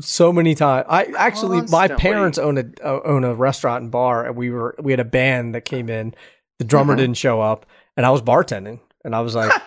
so 0.00 0.32
many 0.32 0.54
times. 0.54 0.86
I 0.88 1.04
actually, 1.16 1.58
Constantly. 1.58 1.88
my 1.88 1.88
parents 1.88 2.38
own 2.38 2.58
a 2.58 2.64
uh, 2.84 3.00
own 3.04 3.24
a 3.24 3.34
restaurant 3.34 3.82
and 3.82 3.90
bar, 3.90 4.26
and 4.26 4.36
we 4.36 4.50
were 4.50 4.74
we 4.80 4.92
had 4.92 5.00
a 5.00 5.04
band 5.04 5.54
that 5.54 5.64
came 5.64 5.88
in. 5.88 6.14
The 6.58 6.64
drummer 6.64 6.94
mm-hmm. 6.94 7.00
didn't 7.00 7.16
show 7.18 7.40
up, 7.40 7.66
and 7.96 8.04
I 8.04 8.10
was 8.10 8.22
bartending, 8.22 8.80
and 9.04 9.14
I 9.14 9.20
was 9.20 9.34
like. 9.34 9.52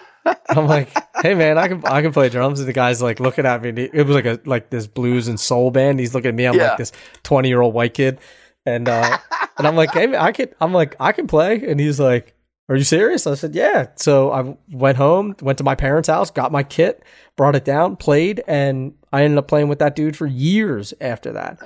I'm 0.49 0.67
like, 0.67 0.89
hey 1.22 1.34
man, 1.34 1.57
I 1.57 1.67
can 1.67 1.86
I 1.86 2.01
can 2.01 2.11
play 2.11 2.30
drums, 2.30 2.59
and 2.59 2.67
the 2.67 2.74
guy's 2.74 3.01
like 3.01 3.20
looking 3.20 3.45
at 3.45 3.61
me. 3.61 3.70
It 3.70 4.05
was 4.05 4.15
like 4.15 4.26
a 4.26 4.39
like 4.45 4.70
this 4.70 4.88
blues 4.88 5.28
and 5.28 5.39
soul 5.39 5.72
band. 5.72 5.99
He's 5.99 6.13
looking 6.13 6.30
at 6.30 6.36
me. 6.36 6.45
I'm 6.45 6.55
yeah. 6.55 6.70
like 6.70 6.78
this 6.78 6.91
20 7.24 7.47
year 7.47 7.61
old 7.61 7.74
white 7.74 7.93
kid, 7.93 8.20
and 8.65 8.88
uh, 8.88 9.17
and 9.57 9.67
I'm 9.67 9.76
like, 9.76 9.91
hey, 9.91 10.15
I 10.15 10.32
can. 10.32 10.49
I'm 10.59 10.74
like, 10.74 10.95
I 10.99 11.11
can 11.11 11.28
play, 11.28 11.63
and 11.67 11.80
he's 11.80 11.99
like, 11.99 12.36
are 12.70 12.76
you 12.76 12.84
serious? 12.84 13.26
I 13.26 13.34
said, 13.34 13.55
yeah. 13.55 13.88
So 13.95 14.32
I 14.32 14.55
went 14.72 14.97
home, 14.97 15.36
went 15.41 15.57
to 15.57 15.63
my 15.63 15.76
parents' 15.76 16.07
house, 16.07 16.30
got 16.30 16.51
my 16.51 16.61
kit, 16.61 17.03
brought 17.36 17.55
it 17.55 17.65
down, 17.65 17.95
played, 17.95 18.43
and 18.47 18.93
I 19.12 19.24
ended 19.24 19.38
up 19.38 19.47
playing 19.47 19.70
with 19.70 19.80
that 19.80 19.95
dude 19.95 20.16
for 20.16 20.28
years 20.28 20.93
after 21.01 21.34
that. 21.34 21.60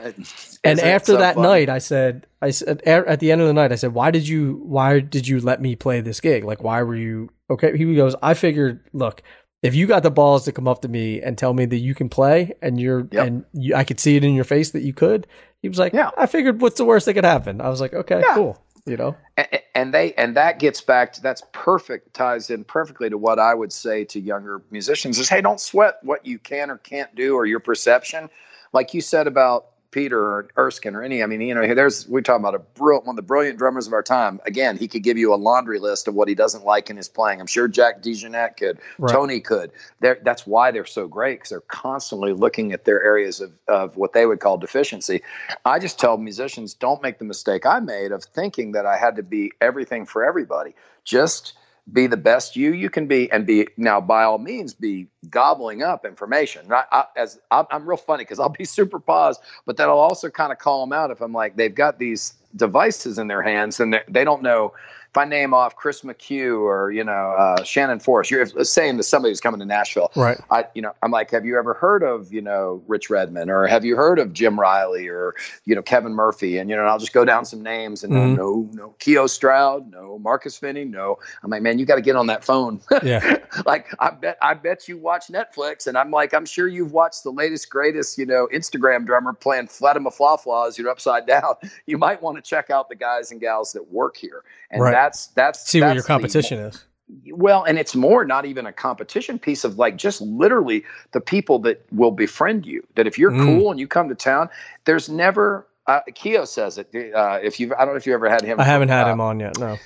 and 0.63 0.79
after 0.79 1.13
so 1.13 1.17
that 1.17 1.35
fun? 1.35 1.43
night, 1.43 1.69
I 1.69 1.79
said, 1.79 2.25
I 2.41 2.51
said 2.51 2.81
at 2.85 3.19
the 3.19 3.31
end 3.31 3.41
of 3.41 3.47
the 3.47 3.53
night, 3.53 3.71
I 3.71 3.75
said, 3.75 3.93
why 3.93 4.11
did 4.11 4.27
you, 4.27 4.61
why 4.63 4.99
did 4.99 5.27
you 5.27 5.39
let 5.39 5.61
me 5.61 5.75
play 5.75 6.01
this 6.01 6.21
gig? 6.21 6.43
Like, 6.43 6.63
why 6.63 6.81
were 6.83 6.95
you 6.95 7.29
okay? 7.49 7.77
He 7.77 7.95
goes, 7.95 8.15
I 8.21 8.33
figured, 8.33 8.81
look, 8.93 9.21
if 9.61 9.75
you 9.75 9.87
got 9.87 10.03
the 10.03 10.11
balls 10.11 10.45
to 10.45 10.51
come 10.51 10.67
up 10.67 10.81
to 10.81 10.87
me 10.87 11.21
and 11.21 11.37
tell 11.37 11.53
me 11.53 11.65
that 11.65 11.77
you 11.77 11.95
can 11.95 12.09
play 12.09 12.53
and 12.61 12.79
you're, 12.79 13.07
yep. 13.11 13.27
and 13.27 13.45
you, 13.53 13.75
I 13.75 13.83
could 13.83 13.99
see 13.99 14.15
it 14.15 14.23
in 14.23 14.33
your 14.35 14.45
face 14.45 14.71
that 14.71 14.83
you 14.83 14.93
could. 14.93 15.27
He 15.61 15.69
was 15.69 15.79
like, 15.79 15.93
yeah. 15.93 16.11
I 16.17 16.25
figured, 16.25 16.61
what's 16.61 16.77
the 16.77 16.85
worst 16.85 17.05
that 17.05 17.13
could 17.13 17.25
happen? 17.25 17.61
I 17.61 17.69
was 17.69 17.81
like, 17.81 17.93
okay, 17.93 18.21
yeah. 18.21 18.35
cool 18.35 18.62
you 18.85 18.97
know? 18.97 19.15
And, 19.37 19.47
and, 19.75 19.93
they 19.93 20.13
and 20.13 20.35
that 20.35 20.59
gets 20.59 20.81
back 20.81 21.13
to 21.13 21.21
that's 21.21 21.43
perfect 21.51 22.13
ties 22.13 22.49
in 22.49 22.63
perfectly 22.63 23.09
to 23.09 23.17
what 23.17 23.39
i 23.39 23.53
would 23.53 23.71
say 23.71 24.03
to 24.05 24.19
younger 24.19 24.61
musicians 24.71 25.17
is 25.19 25.29
hey 25.29 25.41
don't 25.41 25.59
sweat 25.59 25.99
what 26.03 26.25
you 26.25 26.39
can 26.39 26.69
or 26.69 26.77
can't 26.77 27.13
do 27.15 27.35
or 27.35 27.45
your 27.45 27.59
perception. 27.59 28.29
Like 28.73 28.93
you 28.93 29.01
said 29.01 29.27
about 29.27 29.67
Peter 29.93 30.19
or 30.19 30.47
Erskine 30.57 30.95
or 30.95 31.03
any. 31.03 31.23
I 31.23 31.27
mean, 31.27 31.39
you 31.39 31.53
know, 31.55 31.73
there's 31.73 32.07
we 32.09 32.21
talk 32.21 32.39
about 32.39 32.55
a 32.55 32.59
brilliant 32.59 33.05
one 33.05 33.13
of 33.13 33.17
the 33.17 33.21
brilliant 33.21 33.57
drummers 33.57 33.87
of 33.87 33.93
our 33.93 34.03
time. 34.03 34.41
Again, 34.45 34.75
he 34.77 34.87
could 34.87 35.03
give 35.03 35.17
you 35.17 35.33
a 35.33 35.35
laundry 35.35 35.79
list 35.79 36.07
of 36.07 36.15
what 36.15 36.27
he 36.27 36.35
doesn't 36.35 36.65
like 36.65 36.89
in 36.89 36.97
his 36.97 37.07
playing. 37.07 37.39
I'm 37.39 37.47
sure 37.47 37.67
Jack 37.67 38.01
DeJohnette 38.01 38.57
could, 38.57 38.79
right. 38.97 39.13
Tony 39.13 39.39
could. 39.39 39.71
They're, 40.01 40.19
that's 40.23 40.45
why 40.45 40.71
they're 40.71 40.85
so 40.85 41.07
great 41.07 41.39
because 41.39 41.49
they're 41.51 41.61
constantly 41.61 42.33
looking 42.33 42.73
at 42.73 42.85
their 42.85 43.01
areas 43.01 43.39
of, 43.39 43.51
of 43.67 43.95
what 43.95 44.13
they 44.13 44.25
would 44.25 44.39
call 44.39 44.57
deficiency. 44.57 45.21
I 45.63 45.79
just 45.79 45.99
tell 45.99 46.17
musicians 46.17 46.73
don't 46.73 47.01
make 47.01 47.19
the 47.19 47.25
mistake 47.25 47.65
I 47.65 47.79
made 47.79 48.11
of 48.11 48.23
thinking 48.23 48.73
that 48.73 48.85
I 48.85 48.97
had 48.97 49.15
to 49.15 49.23
be 49.23 49.51
everything 49.61 50.05
for 50.05 50.25
everybody. 50.25 50.75
Just 51.05 51.53
be 51.91 52.07
the 52.07 52.17
best 52.17 52.55
you 52.55 52.73
you 52.73 52.89
can 52.89 53.07
be 53.07 53.29
and 53.31 53.45
be 53.45 53.67
now 53.75 53.99
by 53.99 54.23
all 54.23 54.37
means 54.37 54.73
be 54.73 55.05
gobbling 55.29 55.83
up 55.83 56.05
information 56.05 56.65
I, 56.71 56.85
I, 56.91 57.05
as 57.17 57.39
I, 57.51 57.65
am 57.71 57.87
real 57.87 57.97
funny 57.97 58.23
because 58.23 58.39
i'll 58.39 58.47
be 58.47 58.63
super 58.63 58.99
paused 58.99 59.41
but 59.65 59.75
then 59.75 59.89
i'll 59.89 59.99
also 59.99 60.29
kind 60.29 60.53
of 60.53 60.59
call 60.59 60.85
them 60.85 60.93
out 60.93 61.11
if 61.11 61.19
i'm 61.19 61.33
like 61.33 61.57
they've 61.57 61.75
got 61.75 61.99
these 61.99 62.35
devices 62.55 63.17
in 63.19 63.27
their 63.27 63.41
hands 63.41 63.81
and 63.81 63.99
they 64.07 64.23
don't 64.23 64.41
know 64.41 64.73
if 65.13 65.17
I 65.19 65.25
name 65.25 65.53
off 65.53 65.75
Chris 65.75 66.01
McHugh 66.01 66.59
or 66.61 66.91
you 66.91 67.03
know 67.03 67.11
uh, 67.11 67.63
Shannon 67.63 67.99
Forrest, 67.99 68.31
you're 68.31 68.47
saying 68.47 68.97
to 68.97 69.03
somebody 69.03 69.29
who's 69.29 69.39
coming 69.39 69.59
to 69.59 69.65
Nashville, 69.65 70.11
right? 70.15 70.39
I 70.49 70.65
you 70.73 70.81
know 70.81 70.91
I'm 71.03 71.11
like, 71.11 71.29
have 71.29 71.45
you 71.45 71.55
ever 71.55 71.75
heard 71.75 72.01
of 72.01 72.33
you 72.33 72.41
know 72.41 72.81
Rich 72.87 73.11
Redmond 73.11 73.51
or 73.51 73.67
have 73.67 73.85
you 73.85 73.95
heard 73.95 74.17
of 74.17 74.33
Jim 74.33 74.59
Riley 74.59 75.07
or 75.07 75.35
you 75.65 75.75
know 75.75 75.83
Kevin 75.83 76.15
Murphy? 76.15 76.57
And 76.57 76.67
you 76.67 76.75
know 76.75 76.81
I'll 76.81 76.97
just 76.97 77.13
go 77.13 77.25
down 77.25 77.45
some 77.45 77.61
names 77.61 78.03
and 78.03 78.11
mm-hmm. 78.11 78.33
no 78.33 78.67
no 78.73 78.95
Keio 78.99 79.29
Stroud, 79.29 79.91
no 79.91 80.17
Marcus 80.17 80.59
Finnie, 80.59 80.89
no. 80.89 81.19
I'm 81.43 81.51
like, 81.51 81.61
man, 81.61 81.77
you 81.77 81.85
got 81.85 81.95
to 81.95 82.01
get 82.01 82.15
on 82.15 82.25
that 82.27 82.43
phone. 82.43 82.81
Yeah. 83.03 83.39
like 83.65 83.93
I 83.99 84.11
bet 84.11 84.37
I 84.41 84.53
bet 84.53 84.87
you 84.87 84.97
watch 84.97 85.27
Netflix, 85.27 85.87
and 85.87 85.97
I'm 85.97 86.09
like, 86.09 86.33
I'm 86.33 86.45
sure 86.45 86.67
you've 86.67 86.93
watched 86.93 87.23
the 87.23 87.31
latest 87.31 87.69
greatest 87.69 88.17
you 88.17 88.25
know 88.25 88.47
Instagram 88.53 89.05
drummer 89.05 89.33
playing 89.33 89.67
Flatima 89.67 90.11
Flaw 90.13 90.37
Flaws, 90.37 90.77
you 90.77 90.85
know 90.85 90.91
upside 90.91 91.27
down. 91.27 91.55
You 91.85 91.97
might 91.97 92.21
want 92.21 92.37
to 92.37 92.41
check 92.41 92.69
out 92.69 92.87
the 92.87 92.95
guys 92.95 93.31
and 93.31 93.41
gals 93.41 93.73
that 93.73 93.91
work 93.91 94.15
here, 94.15 94.43
and 94.73 94.81
right 94.81 94.91
that's 94.91 95.27
that's 95.27 95.67
see 95.67 95.79
that's 95.79 95.89
what 95.89 95.95
your 95.95 96.03
competition 96.03 96.57
the, 96.59 96.67
is. 96.67 96.85
Well, 97.31 97.63
and 97.63 97.77
it's 97.77 97.95
more 97.95 98.25
not 98.25 98.45
even 98.45 98.65
a 98.65 98.73
competition 98.73 99.37
piece 99.37 99.63
of 99.63 99.77
like 99.77 99.97
just 99.97 100.21
literally 100.21 100.83
the 101.11 101.21
people 101.21 101.59
that 101.59 101.85
will 101.91 102.11
befriend 102.11 102.65
you. 102.65 102.85
That 102.95 103.07
if 103.07 103.17
you're 103.17 103.31
mm. 103.31 103.43
cool 103.43 103.71
and 103.71 103.79
you 103.79 103.87
come 103.87 104.09
to 104.09 104.15
town, 104.15 104.49
there's 104.85 105.09
never. 105.09 105.67
Uh, 105.85 105.99
Keio 106.09 106.47
says 106.47 106.77
it. 106.77 106.87
Uh, 107.13 107.39
if 107.43 107.59
you, 107.59 107.75
I 107.75 107.79
don't 107.79 107.93
know 107.93 107.97
if 107.97 108.07
you 108.07 108.13
ever 108.13 108.29
had 108.29 108.41
him. 108.41 108.59
I 108.59 108.63
haven't 108.63 108.87
had 108.87 109.05
uh, 109.05 109.11
him 109.11 109.21
on 109.21 109.39
yet. 109.41 109.59
No. 109.59 109.77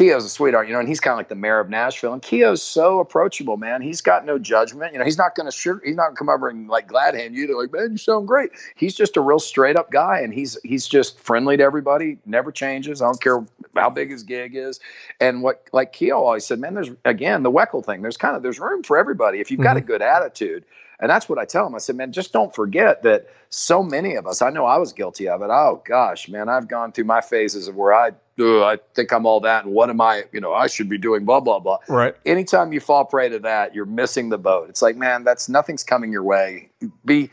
Keio's 0.00 0.24
a 0.24 0.30
sweetheart, 0.30 0.66
you 0.66 0.72
know, 0.72 0.80
and 0.80 0.88
he's 0.88 0.98
kind 0.98 1.12
of 1.12 1.18
like 1.18 1.28
the 1.28 1.34
mayor 1.34 1.60
of 1.60 1.68
Nashville. 1.68 2.14
And 2.14 2.22
Keio's 2.22 2.62
so 2.62 3.00
approachable, 3.00 3.58
man. 3.58 3.82
He's 3.82 4.00
got 4.00 4.24
no 4.24 4.38
judgment. 4.38 4.94
You 4.94 4.98
know, 4.98 5.04
he's 5.04 5.18
not 5.18 5.34
going 5.34 5.44
to 5.44 5.52
sure 5.52 5.82
he's 5.84 5.94
not 5.94 6.04
going 6.04 6.14
to 6.14 6.18
come 6.18 6.28
over 6.30 6.48
and 6.48 6.68
like 6.68 6.88
glad 6.88 7.14
hand 7.14 7.34
you. 7.34 7.46
They're 7.46 7.56
like, 7.56 7.70
man, 7.70 7.90
you 7.92 7.98
sound 7.98 8.26
great. 8.26 8.50
He's 8.76 8.94
just 8.94 9.18
a 9.18 9.20
real 9.20 9.38
straight 9.38 9.76
up 9.76 9.90
guy, 9.90 10.20
and 10.20 10.32
he's 10.32 10.56
he's 10.64 10.88
just 10.88 11.18
friendly 11.18 11.58
to 11.58 11.62
everybody. 11.62 12.16
Never 12.24 12.50
changes. 12.50 13.02
I 13.02 13.06
don't 13.06 13.20
care 13.20 13.44
how 13.76 13.90
big 13.90 14.10
his 14.10 14.22
gig 14.22 14.56
is. 14.56 14.80
And 15.20 15.42
what 15.42 15.68
like 15.74 15.92
Keo 15.92 16.16
always 16.16 16.46
said, 16.46 16.60
man, 16.60 16.72
there's 16.72 16.90
again 17.04 17.42
the 17.42 17.52
Weckl 17.52 17.84
thing. 17.84 18.00
There's 18.00 18.16
kind 18.16 18.34
of 18.34 18.42
there's 18.42 18.58
room 18.58 18.82
for 18.82 18.96
everybody 18.96 19.40
if 19.40 19.50
you've 19.50 19.60
got 19.60 19.76
mm-hmm. 19.76 19.84
a 19.84 19.86
good 19.86 20.00
attitude. 20.00 20.64
And 21.00 21.10
that's 21.10 21.28
what 21.28 21.38
I 21.38 21.44
tell 21.44 21.64
them. 21.64 21.74
I 21.74 21.78
said, 21.78 21.96
man, 21.96 22.12
just 22.12 22.32
don't 22.32 22.54
forget 22.54 23.02
that 23.02 23.26
so 23.48 23.82
many 23.82 24.14
of 24.14 24.26
us, 24.26 24.42
I 24.42 24.50
know 24.50 24.66
I 24.66 24.78
was 24.78 24.92
guilty 24.92 25.28
of 25.28 25.42
it. 25.42 25.48
Oh 25.50 25.82
gosh, 25.84 26.28
man, 26.28 26.48
I've 26.48 26.68
gone 26.68 26.92
through 26.92 27.04
my 27.04 27.20
phases 27.20 27.68
of 27.68 27.74
where 27.74 27.92
I, 27.92 28.10
I 28.38 28.78
think 28.94 29.12
I'm 29.12 29.26
all 29.26 29.40
that. 29.40 29.64
And 29.64 29.74
what 29.74 29.90
am 29.90 30.00
I, 30.00 30.24
you 30.32 30.40
know, 30.40 30.52
I 30.52 30.66
should 30.66 30.88
be 30.88 30.98
doing 30.98 31.24
blah, 31.24 31.40
blah, 31.40 31.58
blah. 31.58 31.78
Right. 31.88 32.14
Anytime 32.26 32.72
you 32.72 32.80
fall 32.80 33.04
prey 33.04 33.28
to 33.30 33.38
that, 33.40 33.74
you're 33.74 33.86
missing 33.86 34.28
the 34.28 34.38
boat. 34.38 34.68
It's 34.68 34.82
like, 34.82 34.96
man, 34.96 35.24
that's 35.24 35.48
nothing's 35.48 35.82
coming 35.82 36.12
your 36.12 36.22
way. 36.22 36.68
Be, 37.04 37.30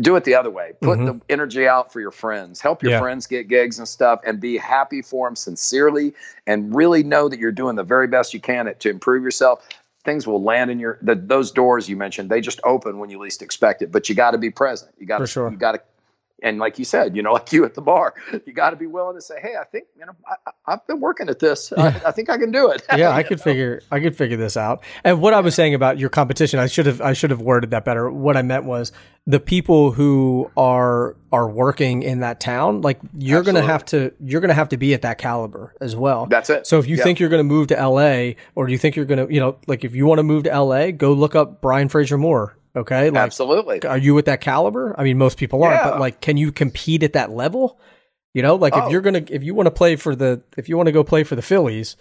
do 0.00 0.16
it 0.16 0.24
the 0.24 0.34
other 0.34 0.50
way. 0.50 0.72
Put 0.80 0.98
mm-hmm. 0.98 1.18
the 1.18 1.20
energy 1.28 1.68
out 1.68 1.92
for 1.92 2.00
your 2.00 2.10
friends. 2.10 2.62
Help 2.62 2.82
your 2.82 2.92
yeah. 2.92 3.00
friends 3.00 3.26
get 3.26 3.48
gigs 3.48 3.78
and 3.78 3.86
stuff 3.86 4.20
and 4.24 4.40
be 4.40 4.56
happy 4.56 5.02
for 5.02 5.28
them 5.28 5.36
sincerely 5.36 6.14
and 6.46 6.74
really 6.74 7.02
know 7.02 7.28
that 7.28 7.38
you're 7.38 7.52
doing 7.52 7.76
the 7.76 7.84
very 7.84 8.06
best 8.06 8.32
you 8.32 8.40
can 8.40 8.74
to 8.78 8.88
improve 8.88 9.22
yourself 9.22 9.68
things 10.04 10.26
will 10.26 10.42
land 10.42 10.70
in 10.70 10.78
your 10.78 10.98
the, 11.02 11.14
those 11.14 11.50
doors 11.50 11.88
you 11.88 11.96
mentioned 11.96 12.30
they 12.30 12.40
just 12.40 12.60
open 12.64 12.98
when 12.98 13.10
you 13.10 13.18
least 13.18 13.42
expect 13.42 13.82
it 13.82 13.92
but 13.92 14.08
you 14.08 14.14
got 14.14 14.32
to 14.32 14.38
be 14.38 14.50
present 14.50 14.92
you 14.98 15.06
got 15.06 15.18
to 15.18 15.26
sure. 15.26 15.50
you 15.50 15.56
got 15.56 15.72
to 15.72 15.80
and 16.42 16.58
like 16.58 16.78
you 16.78 16.84
said, 16.84 17.16
you 17.16 17.22
know, 17.22 17.32
like 17.42 17.52
you 17.52 17.64
at 17.64 17.74
the 17.74 17.80
bar, 17.80 18.14
you 18.44 18.52
got 18.52 18.70
to 18.70 18.76
be 18.76 18.86
willing 18.86 19.16
to 19.16 19.22
say, 19.22 19.40
"Hey, 19.40 19.54
I 19.58 19.64
think 19.64 19.86
you 19.98 20.04
know, 20.04 20.12
I, 20.66 20.72
have 20.72 20.86
been 20.86 21.00
working 21.00 21.28
at 21.28 21.38
this. 21.38 21.72
Yeah. 21.76 22.00
I, 22.04 22.08
I, 22.08 22.12
think 22.12 22.28
I 22.28 22.36
can 22.36 22.50
do 22.50 22.70
it." 22.70 22.82
yeah, 22.96 23.10
I 23.10 23.22
could 23.22 23.38
know? 23.38 23.44
figure, 23.44 23.82
I 23.90 24.00
could 24.00 24.16
figure 24.16 24.36
this 24.36 24.56
out. 24.56 24.82
And 25.04 25.20
what 25.20 25.34
I 25.34 25.40
was 25.40 25.54
saying 25.54 25.74
about 25.74 25.98
your 25.98 26.10
competition, 26.10 26.58
I 26.58 26.66
should 26.66 26.86
have, 26.86 27.00
I 27.00 27.12
should 27.12 27.30
have 27.30 27.40
worded 27.40 27.70
that 27.70 27.84
better. 27.84 28.10
What 28.10 28.36
I 28.36 28.42
meant 28.42 28.64
was 28.64 28.92
the 29.26 29.40
people 29.40 29.92
who 29.92 30.50
are 30.56 31.16
are 31.32 31.48
working 31.48 32.02
in 32.02 32.20
that 32.20 32.40
town, 32.40 32.82
like 32.82 32.98
you're 33.16 33.38
Absolutely. 33.38 33.60
gonna 33.62 33.72
have 33.72 33.84
to, 33.86 34.12
you're 34.20 34.40
gonna 34.40 34.52
have 34.52 34.68
to 34.70 34.76
be 34.76 34.92
at 34.94 35.02
that 35.02 35.18
caliber 35.18 35.74
as 35.80 35.96
well. 35.96 36.26
That's 36.26 36.50
it. 36.50 36.66
So 36.66 36.78
if 36.78 36.86
you 36.86 36.96
think 36.96 37.20
you're 37.20 37.30
gonna 37.30 37.44
move 37.44 37.68
to 37.68 37.78
L.A. 37.78 38.36
or 38.54 38.66
do 38.66 38.72
you 38.72 38.78
think 38.78 38.96
you're 38.96 39.06
gonna, 39.06 39.26
you 39.28 39.40
know, 39.40 39.56
like 39.66 39.84
if 39.84 39.94
you 39.94 40.06
want 40.06 40.18
to 40.18 40.24
move 40.24 40.44
to 40.44 40.52
L.A., 40.52 40.92
go 40.92 41.12
look 41.12 41.34
up 41.34 41.62
Brian 41.62 41.88
Frasier 41.88 42.18
Moore 42.18 42.56
Okay. 42.74 43.10
Like, 43.10 43.22
Absolutely. 43.22 43.82
Are 43.82 43.98
you 43.98 44.16
at 44.18 44.24
that 44.26 44.40
caliber? 44.40 44.94
I 44.98 45.04
mean, 45.04 45.18
most 45.18 45.38
people 45.38 45.62
aren't, 45.62 45.82
yeah. 45.82 45.90
but 45.90 46.00
like, 46.00 46.20
can 46.20 46.36
you 46.36 46.52
compete 46.52 47.02
at 47.02 47.12
that 47.12 47.30
level? 47.30 47.78
You 48.34 48.42
know, 48.42 48.54
like 48.54 48.74
oh. 48.74 48.86
if 48.86 48.92
you're 48.92 49.02
going 49.02 49.26
to, 49.26 49.34
if 49.34 49.42
you 49.42 49.54
want 49.54 49.66
to 49.66 49.70
play 49.70 49.96
for 49.96 50.16
the, 50.16 50.42
if 50.56 50.68
you 50.68 50.76
want 50.76 50.86
to 50.86 50.92
go 50.92 51.04
play 51.04 51.22
for 51.24 51.36
the 51.36 51.42
Phillies, 51.42 51.96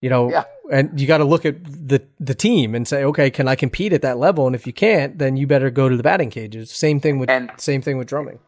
you 0.00 0.08
know, 0.10 0.30
yeah. 0.30 0.44
and 0.72 0.98
you 0.98 1.06
got 1.06 1.18
to 1.18 1.24
look 1.24 1.44
at 1.44 1.62
the, 1.64 2.02
the 2.20 2.34
team 2.34 2.74
and 2.74 2.88
say, 2.88 3.04
okay, 3.04 3.30
can 3.30 3.48
I 3.48 3.54
compete 3.54 3.92
at 3.92 4.02
that 4.02 4.18
level? 4.18 4.46
And 4.46 4.54
if 4.54 4.66
you 4.66 4.72
can't, 4.72 5.18
then 5.18 5.36
you 5.36 5.46
better 5.46 5.70
go 5.70 5.88
to 5.88 5.96
the 5.96 6.02
batting 6.02 6.30
cages. 6.30 6.70
Same 6.70 7.00
thing 7.00 7.18
with, 7.18 7.28
and, 7.28 7.50
same 7.58 7.82
thing 7.82 7.98
with 7.98 8.08
drumming. 8.08 8.38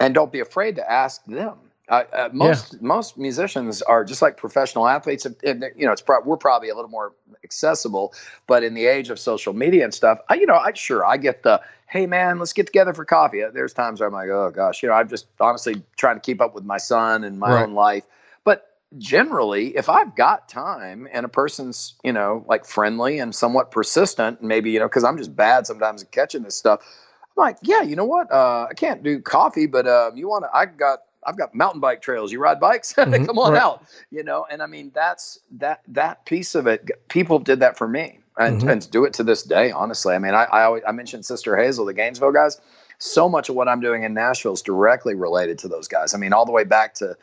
And 0.00 0.14
don't 0.14 0.32
be 0.32 0.40
afraid 0.40 0.76
to 0.76 0.90
ask 0.90 1.24
them 1.26 1.58
uh, 1.88 2.04
uh, 2.12 2.28
most 2.32 2.74
yeah. 2.74 2.78
most 2.82 3.16
musicians 3.16 3.80
are 3.82 4.04
just 4.04 4.20
like 4.20 4.36
professional 4.36 4.86
athletes. 4.86 5.26
And, 5.26 5.64
you 5.76 5.86
know, 5.86 5.92
it's 5.92 6.02
pro- 6.02 6.20
we're 6.22 6.36
probably 6.36 6.68
a 6.68 6.74
little 6.74 6.90
more 6.90 7.14
accessible, 7.42 8.12
but 8.46 8.62
in 8.62 8.74
the 8.74 8.86
age 8.86 9.08
of 9.10 9.18
social 9.18 9.54
media 9.54 9.84
and 9.84 9.94
stuff, 9.94 10.18
I, 10.28 10.34
you 10.34 10.46
know, 10.46 10.56
I 10.56 10.72
sure 10.74 11.04
I 11.04 11.16
get 11.16 11.42
the 11.42 11.62
hey 11.86 12.06
man, 12.06 12.38
let's 12.38 12.52
get 12.52 12.66
together 12.66 12.92
for 12.92 13.06
coffee. 13.06 13.42
Uh, 13.42 13.50
there's 13.50 13.72
times 13.72 14.00
where 14.00 14.06
I'm 14.06 14.12
like, 14.12 14.28
oh 14.28 14.50
gosh, 14.54 14.82
you 14.82 14.90
know, 14.90 14.94
I'm 14.94 15.08
just 15.08 15.26
honestly 15.40 15.82
trying 15.96 16.16
to 16.16 16.20
keep 16.20 16.42
up 16.42 16.54
with 16.54 16.64
my 16.64 16.76
son 16.76 17.24
and 17.24 17.38
my 17.38 17.54
right. 17.54 17.62
own 17.62 17.72
life. 17.72 18.04
But 18.44 18.68
generally, 18.98 19.74
if 19.74 19.88
I've 19.88 20.14
got 20.14 20.48
time 20.48 21.08
and 21.10 21.24
a 21.24 21.28
person's 21.28 21.94
you 22.04 22.12
know 22.12 22.44
like 22.46 22.66
friendly 22.66 23.18
and 23.18 23.34
somewhat 23.34 23.70
persistent, 23.70 24.42
maybe 24.42 24.72
you 24.72 24.78
know 24.78 24.88
because 24.88 25.04
I'm 25.04 25.16
just 25.16 25.34
bad 25.34 25.66
sometimes 25.66 26.02
at 26.02 26.10
catching 26.12 26.42
this 26.42 26.54
stuff. 26.54 26.80
I'm 27.36 27.44
like, 27.44 27.58
yeah, 27.62 27.80
you 27.80 27.96
know 27.96 28.04
what? 28.04 28.30
Uh, 28.30 28.66
I 28.68 28.74
can't 28.74 29.02
do 29.02 29.20
coffee, 29.20 29.66
but 29.66 29.86
um, 29.86 30.16
you 30.18 30.28
want 30.28 30.44
to? 30.44 30.50
I 30.54 30.66
got 30.66 30.98
I've 31.28 31.36
got 31.36 31.54
mountain 31.54 31.80
bike 31.80 32.00
trails. 32.00 32.32
You 32.32 32.40
ride 32.40 32.60
bikes? 32.60 32.94
Mm-hmm. 33.08 33.24
Come 33.24 33.38
on 33.38 33.52
right. 33.52 33.62
out. 33.62 33.84
You 34.10 34.22
know, 34.22 34.46
and 34.50 34.62
I 34.62 34.66
mean 34.66 34.90
that's 34.94 35.40
that 35.52 35.82
that 35.88 36.26
piece 36.26 36.54
of 36.54 36.66
it. 36.66 36.90
People 37.08 37.38
did 37.38 37.60
that 37.60 37.78
for 37.78 37.88
me, 37.88 38.18
and 38.36 38.60
mm-hmm. 38.60 38.68
and 38.68 38.90
do 38.90 39.04
it 39.04 39.14
to 39.14 39.22
this 39.22 39.42
day. 39.42 39.70
Honestly, 39.70 40.14
I 40.14 40.18
mean, 40.18 40.34
I 40.34 40.44
I, 40.44 40.64
always, 40.64 40.82
I 40.86 40.92
mentioned 40.92 41.24
Sister 41.24 41.56
Hazel, 41.56 41.86
the 41.86 41.94
Gainesville 41.94 42.32
guys. 42.32 42.60
So 42.98 43.28
much 43.28 43.48
of 43.48 43.54
what 43.54 43.68
I'm 43.68 43.80
doing 43.80 44.02
in 44.02 44.12
Nashville 44.12 44.52
is 44.52 44.62
directly 44.62 45.14
related 45.14 45.58
to 45.60 45.68
those 45.68 45.88
guys. 45.88 46.12
I 46.12 46.18
mean, 46.18 46.32
all 46.32 46.44
the 46.44 46.52
way 46.52 46.64
back 46.64 46.94
to 46.94 47.16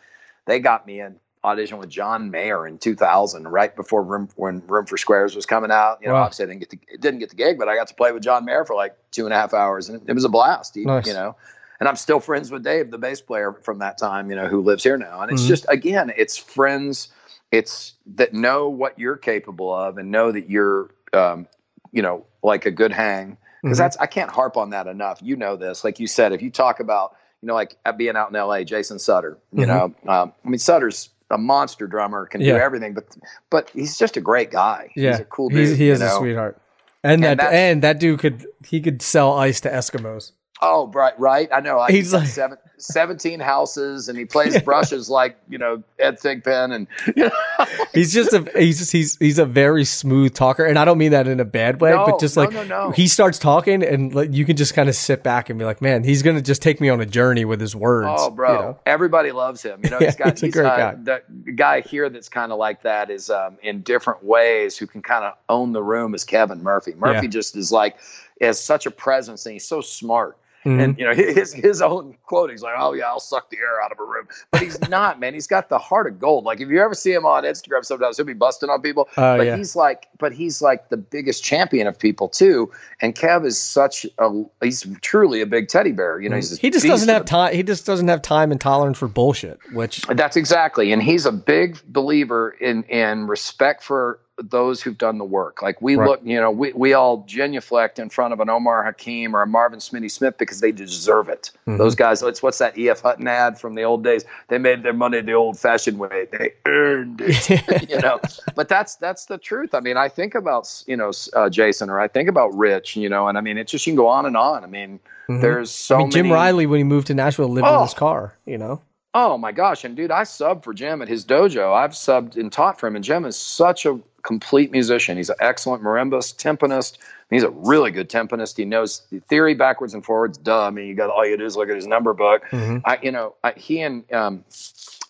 they 0.46 0.60
got 0.60 0.88
me 0.88 1.02
in 1.02 1.20
audition 1.46 1.78
with 1.78 1.90
John 1.90 2.32
Mayer 2.32 2.68
in 2.68 2.78
2000, 2.78 3.48
right 3.48 3.76
before 3.76 4.04
Room 4.04 4.28
when 4.36 4.66
Room 4.68 4.86
for 4.86 4.98
Squares 4.98 5.36
was 5.36 5.46
coming 5.46 5.72
out. 5.72 6.00
You 6.02 6.08
know, 6.08 6.16
wow. 6.16 6.24
obviously 6.24 6.46
I 6.46 6.48
didn't 6.48 6.60
get 6.62 6.70
the 6.70 6.98
didn't 6.98 7.20
get 7.20 7.30
the 7.30 7.36
gig, 7.36 7.58
but 7.58 7.70
I 7.70 7.76
got 7.76 7.88
to 7.88 7.96
play 7.96 8.12
with 8.12 8.24
John 8.24 8.46
Mayer 8.46 8.66
for 8.66 8.76
like 8.76 8.96
two 9.12 9.26
and 9.26 9.34
a 9.34 9.38
half 9.38 9.54
hours, 9.54 9.90
and 9.90 10.08
it 10.10 10.14
was 10.14 10.26
a 10.26 10.30
blast. 10.30 10.76
Nice. 10.76 11.08
You 11.08 11.14
know, 11.14 11.36
and 11.80 11.90
I'm 11.90 11.96
still 11.96 12.20
friends 12.20 12.52
with 12.52 12.64
Dave, 12.64 12.92
the 12.92 12.98
bass 12.98 13.22
player 13.22 13.54
from 13.54 13.80
that 13.80 13.98
time, 13.98 14.30
you 14.30 14.36
know, 14.36 14.48
who 14.48 14.62
lives 14.62 14.84
here 14.84 14.98
now. 14.98 15.22
And 15.22 15.32
it's 15.32 15.42
mm-hmm. 15.42 15.50
just 15.50 15.66
again, 15.70 16.14
it's 16.16 16.38
friends, 16.38 17.10
it's 17.52 17.94
that 18.16 18.34
know 18.34 18.70
what 18.70 18.98
you're 18.98 19.18
capable 19.18 19.74
of 19.74 19.98
and 19.98 20.12
know 20.12 20.32
that 20.32 20.50
you're, 20.50 20.92
um, 21.14 21.48
you 21.92 22.02
know, 22.02 22.26
like 22.44 22.66
a 22.66 22.72
good 22.72 22.92
hang. 22.92 23.38
Because 23.62 23.78
mm-hmm. 23.78 23.84
that's 23.84 23.98
I 23.98 24.06
can't 24.06 24.30
harp 24.30 24.58
on 24.58 24.70
that 24.72 24.88
enough. 24.88 25.20
You 25.22 25.36
know 25.36 25.56
this, 25.56 25.84
like 25.84 26.00
you 26.00 26.08
said, 26.08 26.32
if 26.32 26.42
you 26.42 26.52
talk 26.52 26.80
about, 26.80 27.16
you 27.42 27.48
know, 27.48 27.56
like 27.56 27.76
being 27.98 28.16
out 28.16 28.30
in 28.30 28.36
L.A., 28.36 28.64
Jason 28.64 29.00
Sutter, 29.00 29.38
you 29.52 29.66
mm-hmm. 29.66 30.08
know, 30.08 30.14
um, 30.14 30.34
I 30.46 30.50
mean 30.50 30.60
Sutter's 30.60 31.10
a 31.32 31.38
monster 31.38 31.88
drummer, 31.88 32.26
can 32.28 32.42
yeah. 32.42 32.54
do 32.54 32.60
everything, 32.60 32.94
but 32.94 33.06
but 33.50 33.70
he's 33.72 33.98
just 33.98 34.18
a 34.18 34.22
great 34.22 34.52
guy. 34.52 34.92
Yeah, 34.96 35.12
he's 35.12 35.20
a 35.22 35.26
cool 35.26 35.50
dude. 35.50 35.68
He's, 35.68 35.78
he 35.78 35.90
is 35.90 36.00
know? 36.00 36.16
a 36.16 36.20
sweetheart. 36.20 36.62
And, 37.04 37.24
and 37.24 37.40
that 37.40 37.54
and 37.54 37.82
that 37.84 38.00
dude 38.00 38.20
could 38.20 38.46
he 38.66 38.82
could 38.82 39.02
sell 39.02 39.34
ice 39.34 39.62
to 39.62 39.70
Eskimos. 39.70 40.32
Oh, 40.62 40.88
right, 40.88 41.18
right. 41.20 41.50
I 41.54 41.60
know. 41.60 41.80
I, 41.80 41.92
he's 41.92 42.14
like 42.14 42.28
seven, 42.28 42.58
17 42.78 43.40
houses, 43.40 44.10
and 44.10 44.18
he 44.18 44.26
plays 44.36 44.54
yeah. 44.54 44.62
brushes 44.62 45.10
like 45.10 45.38
you 45.50 45.58
know 45.58 45.84
Ed 46.00 46.20
Thigpen, 46.20 46.74
and 46.74 46.88
you 47.16 47.24
know. 47.30 47.66
he's 47.94 48.14
just 48.14 48.34
a 48.34 48.50
he's 48.58 48.80
just, 48.80 48.92
he's 48.92 49.18
he's 49.18 49.40
a 49.40 49.46
very 49.46 49.86
smooth 49.86 50.34
talker, 50.34 50.64
and 50.66 50.78
I 50.80 50.86
don't 50.86 50.98
mean 50.98 51.12
that 51.12 51.28
in 51.28 51.40
a 51.40 51.46
bad 51.46 51.82
way, 51.82 51.92
no, 51.92 52.06
but 52.06 52.20
just 52.20 52.38
like 52.38 52.52
no, 52.52 52.64
no, 52.64 52.92
he 52.92 53.08
starts 53.08 53.40
talking, 53.40 53.84
and 53.84 54.14
like, 54.14 54.34
you 54.34 54.46
can 54.46 54.56
just 54.56 54.74
kind 54.74 54.90
of 54.90 54.96
sit 54.96 55.24
back 55.24 55.50
and 55.50 55.60
be 55.60 55.66
like, 55.66 55.82
man, 55.82 56.04
he's 56.04 56.22
gonna 56.22 56.42
just 56.42 56.62
take 56.62 56.80
me 56.80 56.90
on 56.90 57.02
a 57.02 57.06
journey 57.06 57.46
with 57.46 57.60
his 57.60 57.76
words. 57.76 58.08
Oh, 58.10 58.30
bro, 58.30 58.52
you 58.52 58.60
know? 58.60 58.80
everybody 58.86 59.32
loves 59.32 59.62
him. 59.62 59.82
You 59.84 59.90
know, 59.90 60.00
he's 60.00 60.16
got 60.16 60.40
he's, 60.40 60.44
a 60.44 60.50
great 60.50 60.66
uh, 60.66 60.94
guy. 60.94 61.22
The 61.44 61.52
guy 61.52 61.82
here 61.82 62.10
that's 62.10 62.30
kind 62.30 62.52
of 62.52 62.58
like 62.58 62.84
that 62.84 63.10
is 63.10 63.30
um, 63.30 63.58
in 63.62 63.82
different 63.82 64.24
ways 64.24 64.78
who 64.78 64.88
can 64.88 65.02
kind 65.02 65.26
of 65.26 65.34
own 65.50 65.74
the 65.74 65.84
room 65.84 66.16
is 66.16 66.24
Kevin 66.24 66.64
Murphy. 66.64 66.94
Murphy 66.96 67.28
yeah. 67.28 67.32
just 67.32 67.56
is 67.56 67.72
like 67.72 67.98
has 68.42 68.62
such 68.62 68.86
a 68.86 68.92
presence, 68.92 69.46
and 69.46 69.54
he's 69.54 69.68
so 69.68 69.82
smart 69.82 70.38
Mm-hmm. 70.66 70.80
And 70.80 70.98
you 70.98 71.06
know 71.06 71.14
his 71.14 71.54
his 71.54 71.80
own 71.80 72.18
quote, 72.24 72.50
he's 72.50 72.64
like, 72.64 72.74
"Oh 72.76 72.94
yeah, 72.94 73.06
I'll 73.06 73.20
suck 73.20 73.52
the 73.52 73.58
air 73.58 73.82
out 73.84 73.92
of 73.92 74.00
a 74.00 74.04
room," 74.04 74.28
but 74.50 74.62
he's 74.64 74.80
not, 74.90 75.20
man. 75.20 75.36
He's 75.36 75.46
got 75.46 75.70
the 75.70 75.78
heart 75.78 76.08
of 76.08 76.20
gold. 76.20 76.44
Like 76.44 76.60
if 76.60 76.70
you 76.70 76.82
ever 76.82 76.96
see 76.96 77.14
him 77.14 77.24
on 77.24 77.44
Instagram, 77.44 77.86
sometimes 77.86 78.18
he'll 78.18 78.26
be 78.26 78.34
busting 78.34 78.70
on 78.70 78.82
people, 78.82 79.08
uh, 79.16 79.38
but 79.38 79.46
yeah. 79.46 79.58
he's 79.58 79.76
like, 79.76 80.08
but 80.18 80.34
he's 80.34 80.64
like 80.64 80.90
the 80.90 80.98
biggest 80.98 81.44
champion 81.44 81.86
of 81.86 82.00
people 82.00 82.28
too. 82.28 82.72
And 83.00 83.14
Kev 83.14 83.46
is 83.46 83.62
such 83.62 84.08
a, 84.18 84.44
he's 84.64 84.88
truly 85.02 85.42
a 85.42 85.46
big 85.46 85.68
teddy 85.68 85.92
bear. 85.92 86.20
You 86.20 86.30
know, 86.30 86.38
mm-hmm. 86.38 86.56
he 86.56 86.72
just 86.72 86.88
doesn't 86.88 87.10
have 87.10 87.26
time. 87.26 87.54
He 87.54 87.62
just 87.62 87.86
doesn't 87.86 88.08
have 88.08 88.24
time 88.24 88.52
and 88.52 88.60
tolerance 88.60 88.98
for 88.98 89.08
bullshit. 89.08 89.60
Which 89.72 90.02
that's 90.08 90.36
exactly, 90.36 90.92
and 90.92 91.04
he's 91.04 91.28
a 91.28 91.32
big 91.32 91.78
believer 91.90 92.50
in 92.60 92.82
in 92.86 93.28
respect 93.28 93.84
for 93.84 94.20
those 94.38 94.82
who've 94.82 94.98
done 94.98 95.18
the 95.18 95.26
work. 95.26 95.62
Like 95.62 95.82
we 95.82 95.96
right. 95.96 96.10
look, 96.10 96.22
you 96.24 96.40
know, 96.40 96.52
we, 96.52 96.74
we 96.74 96.94
all 96.94 97.24
genuflect 97.26 98.00
in 98.00 98.10
front 98.10 98.34
of 98.34 98.40
an 98.40 98.50
Omar 98.50 98.84
Hakim 98.84 99.36
or 99.36 99.42
a 99.42 99.48
Marvin 99.48 99.80
Smitty 99.80 100.12
Smith 100.12 100.38
because 100.38 100.60
they 100.60 100.72
deserve 100.72 101.30
it. 101.30 101.52
Mm-hmm. 101.68 101.78
Those 101.78 101.96
guys, 101.96 102.22
it's 102.22 102.44
what's 102.44 102.58
that 102.58 102.78
E.F. 102.78 103.02
Hutton 103.02 103.28
ad 103.28 103.60
from 103.60 103.76
the 103.76 103.84
old 103.84 104.04
days? 104.04 104.26
They 104.50 104.58
made 104.58 104.84
their 104.84 104.94
money 104.94 105.22
the 105.22 105.34
old 105.34 105.58
fashioned 105.58 106.00
way. 106.00 106.28
They 106.32 106.54
earned 106.66 107.22
it, 107.24 107.90
you 107.90 108.00
know. 108.00 108.20
But 108.56 108.68
that's 108.68 108.96
that's 108.96 109.26
the 109.26 109.38
truth. 109.38 109.74
I 109.74 109.80
mean, 109.80 109.98
I 109.98 110.10
think 110.10 110.36
about 110.36 110.84
you 110.88 110.98
know 110.98 111.12
uh, 111.34 111.50
Jason 111.50 111.90
or 111.90 112.00
I 112.00 112.08
think 112.08 112.28
about 112.28 112.54
Rich, 112.56 112.98
you 112.98 113.10
know, 113.10 113.28
and 113.28 113.38
I 113.38 113.42
mean, 113.42 113.58
it's 113.58 113.72
just 113.72 113.88
you 113.88 113.92
can 113.92 113.98
go 113.98 114.08
on 114.08 114.26
and 114.26 114.36
on. 114.36 114.64
I 114.64 114.68
mean, 114.68 115.00
mm-hmm. 115.30 115.42
there's 115.42 115.72
so. 115.72 115.96
I 115.96 116.00
mean, 116.00 116.12
Jim 116.12 116.32
Riley 116.32 116.66
when 116.66 116.80
he 116.80 116.84
moved 116.84 117.08
to 117.08 117.14
Nashville 117.14 117.48
lived 117.48 117.68
oh. 117.68 117.76
in 117.78 117.82
his 117.84 117.94
car, 117.94 118.36
you 118.46 118.58
know. 118.58 118.82
Oh 119.18 119.38
my 119.38 119.54
gosh. 119.54 119.86
And 119.86 119.96
dude, 119.96 120.12
I 120.12 120.24
subbed 120.24 120.66
for 120.66 120.74
Jim 120.74 121.02
at 121.02 121.08
his 121.08 121.24
dojo. 121.24 121.74
I've 121.74 121.92
subbed 121.92 122.36
and 122.36 122.52
taught 122.52 122.78
for 122.78 122.88
him. 122.88 122.98
And 122.98 123.06
Jim 123.06 123.24
is 123.24 123.38
such 123.38 123.86
a 123.86 123.98
complete 124.26 124.72
musician. 124.72 125.18
He's 125.18 125.30
an 125.30 125.36
excellent 125.40 125.84
marimbist, 125.84 126.38
timpanist. 126.38 126.98
He's 127.30 127.44
a 127.44 127.50
really 127.52 127.92
good 127.92 128.10
timpanist. 128.10 128.58
He 128.58 128.66
knows 128.66 129.04
the 129.12 129.20
theory 129.20 129.54
backwards 129.54 129.94
and 129.94 130.04
forwards. 130.04 130.38
Duh. 130.38 130.66
I 130.66 130.72
mean, 130.72 130.88
you 130.88 130.96
got 130.96 131.10
all 131.10 131.26
you 131.26 131.38
do 131.38 131.46
is 131.46 131.56
look 131.56 131.70
at 131.70 131.76
his 131.76 131.88
number 131.88 132.14
book. 132.14 132.44
Mm-hmm. 132.52 132.80
I, 132.86 133.00
you 133.02 133.12
know, 133.12 133.36
I, 133.44 133.54
he 133.54 133.82
and 133.82 134.12
um, 134.12 134.44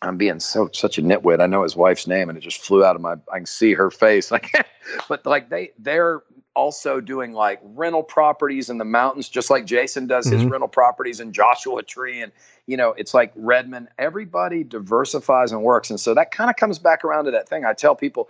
I'm 0.01 0.17
being 0.17 0.39
so 0.39 0.69
such 0.73 0.97
a 0.97 1.01
nitwit. 1.01 1.41
I 1.41 1.47
know 1.47 1.63
his 1.63 1.75
wife's 1.75 2.07
name, 2.07 2.29
and 2.29 2.37
it 2.37 2.41
just 2.41 2.61
flew 2.61 2.83
out 2.83 2.95
of 2.95 3.01
my. 3.01 3.15
I 3.31 3.37
can 3.37 3.45
see 3.45 3.73
her 3.73 3.89
face. 3.89 4.31
Like, 4.35 4.51
but 5.07 5.25
like 5.25 5.49
they 5.49 5.71
they're 5.79 6.21
also 6.55 6.99
doing 6.99 7.33
like 7.33 7.59
rental 7.63 8.03
properties 8.03 8.69
in 8.69 8.77
the 8.77 8.85
mountains, 8.85 9.29
just 9.29 9.49
like 9.49 9.65
Jason 9.65 10.07
does 10.07 10.25
his 10.25 10.41
mm-hmm. 10.41 10.49
rental 10.49 10.67
properties 10.67 11.19
in 11.19 11.31
Joshua 11.31 11.81
Tree, 11.83 12.21
and 12.21 12.31
you 12.67 12.77
know 12.77 12.91
it's 12.91 13.13
like 13.13 13.31
Redmond. 13.35 13.87
Everybody 13.97 14.63
diversifies 14.63 15.51
and 15.51 15.63
works, 15.63 15.89
and 15.89 15.99
so 15.99 16.13
that 16.13 16.31
kind 16.31 16.49
of 16.49 16.55
comes 16.57 16.79
back 16.79 17.03
around 17.03 17.25
to 17.25 17.31
that 17.31 17.47
thing 17.47 17.65
I 17.65 17.73
tell 17.73 17.95
people 17.95 18.29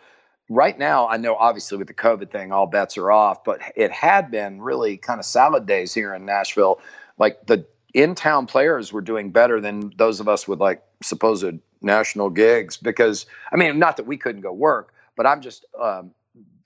right 0.49 0.77
now, 0.77 1.07
I 1.07 1.17
know 1.17 1.35
obviously 1.35 1.77
with 1.77 1.87
the 1.87 1.93
COVID 1.93 2.31
thing, 2.31 2.51
all 2.51 2.67
bets 2.67 2.97
are 2.97 3.11
off, 3.11 3.43
but 3.43 3.61
it 3.75 3.91
had 3.91 4.31
been 4.31 4.61
really 4.61 4.97
kind 4.97 5.19
of 5.19 5.25
salad 5.25 5.65
days 5.65 5.93
here 5.93 6.13
in 6.13 6.25
Nashville. 6.25 6.79
Like 7.17 7.45
the 7.47 7.65
in 7.93 8.13
town 8.13 8.45
players 8.45 8.91
were 8.91 9.01
doing 9.01 9.31
better 9.31 9.61
than 9.61 9.93
those 9.97 10.19
of 10.19 10.27
us 10.27 10.47
with 10.47 10.59
like 10.59 10.83
supposed 11.01 11.59
national 11.81 12.29
gigs 12.29 12.77
because, 12.77 13.25
I 13.51 13.55
mean, 13.55 13.79
not 13.79 13.97
that 13.97 14.05
we 14.05 14.17
couldn't 14.17 14.41
go 14.41 14.51
work, 14.51 14.93
but 15.15 15.25
I'm 15.25 15.41
just 15.41 15.65
um, 15.81 16.11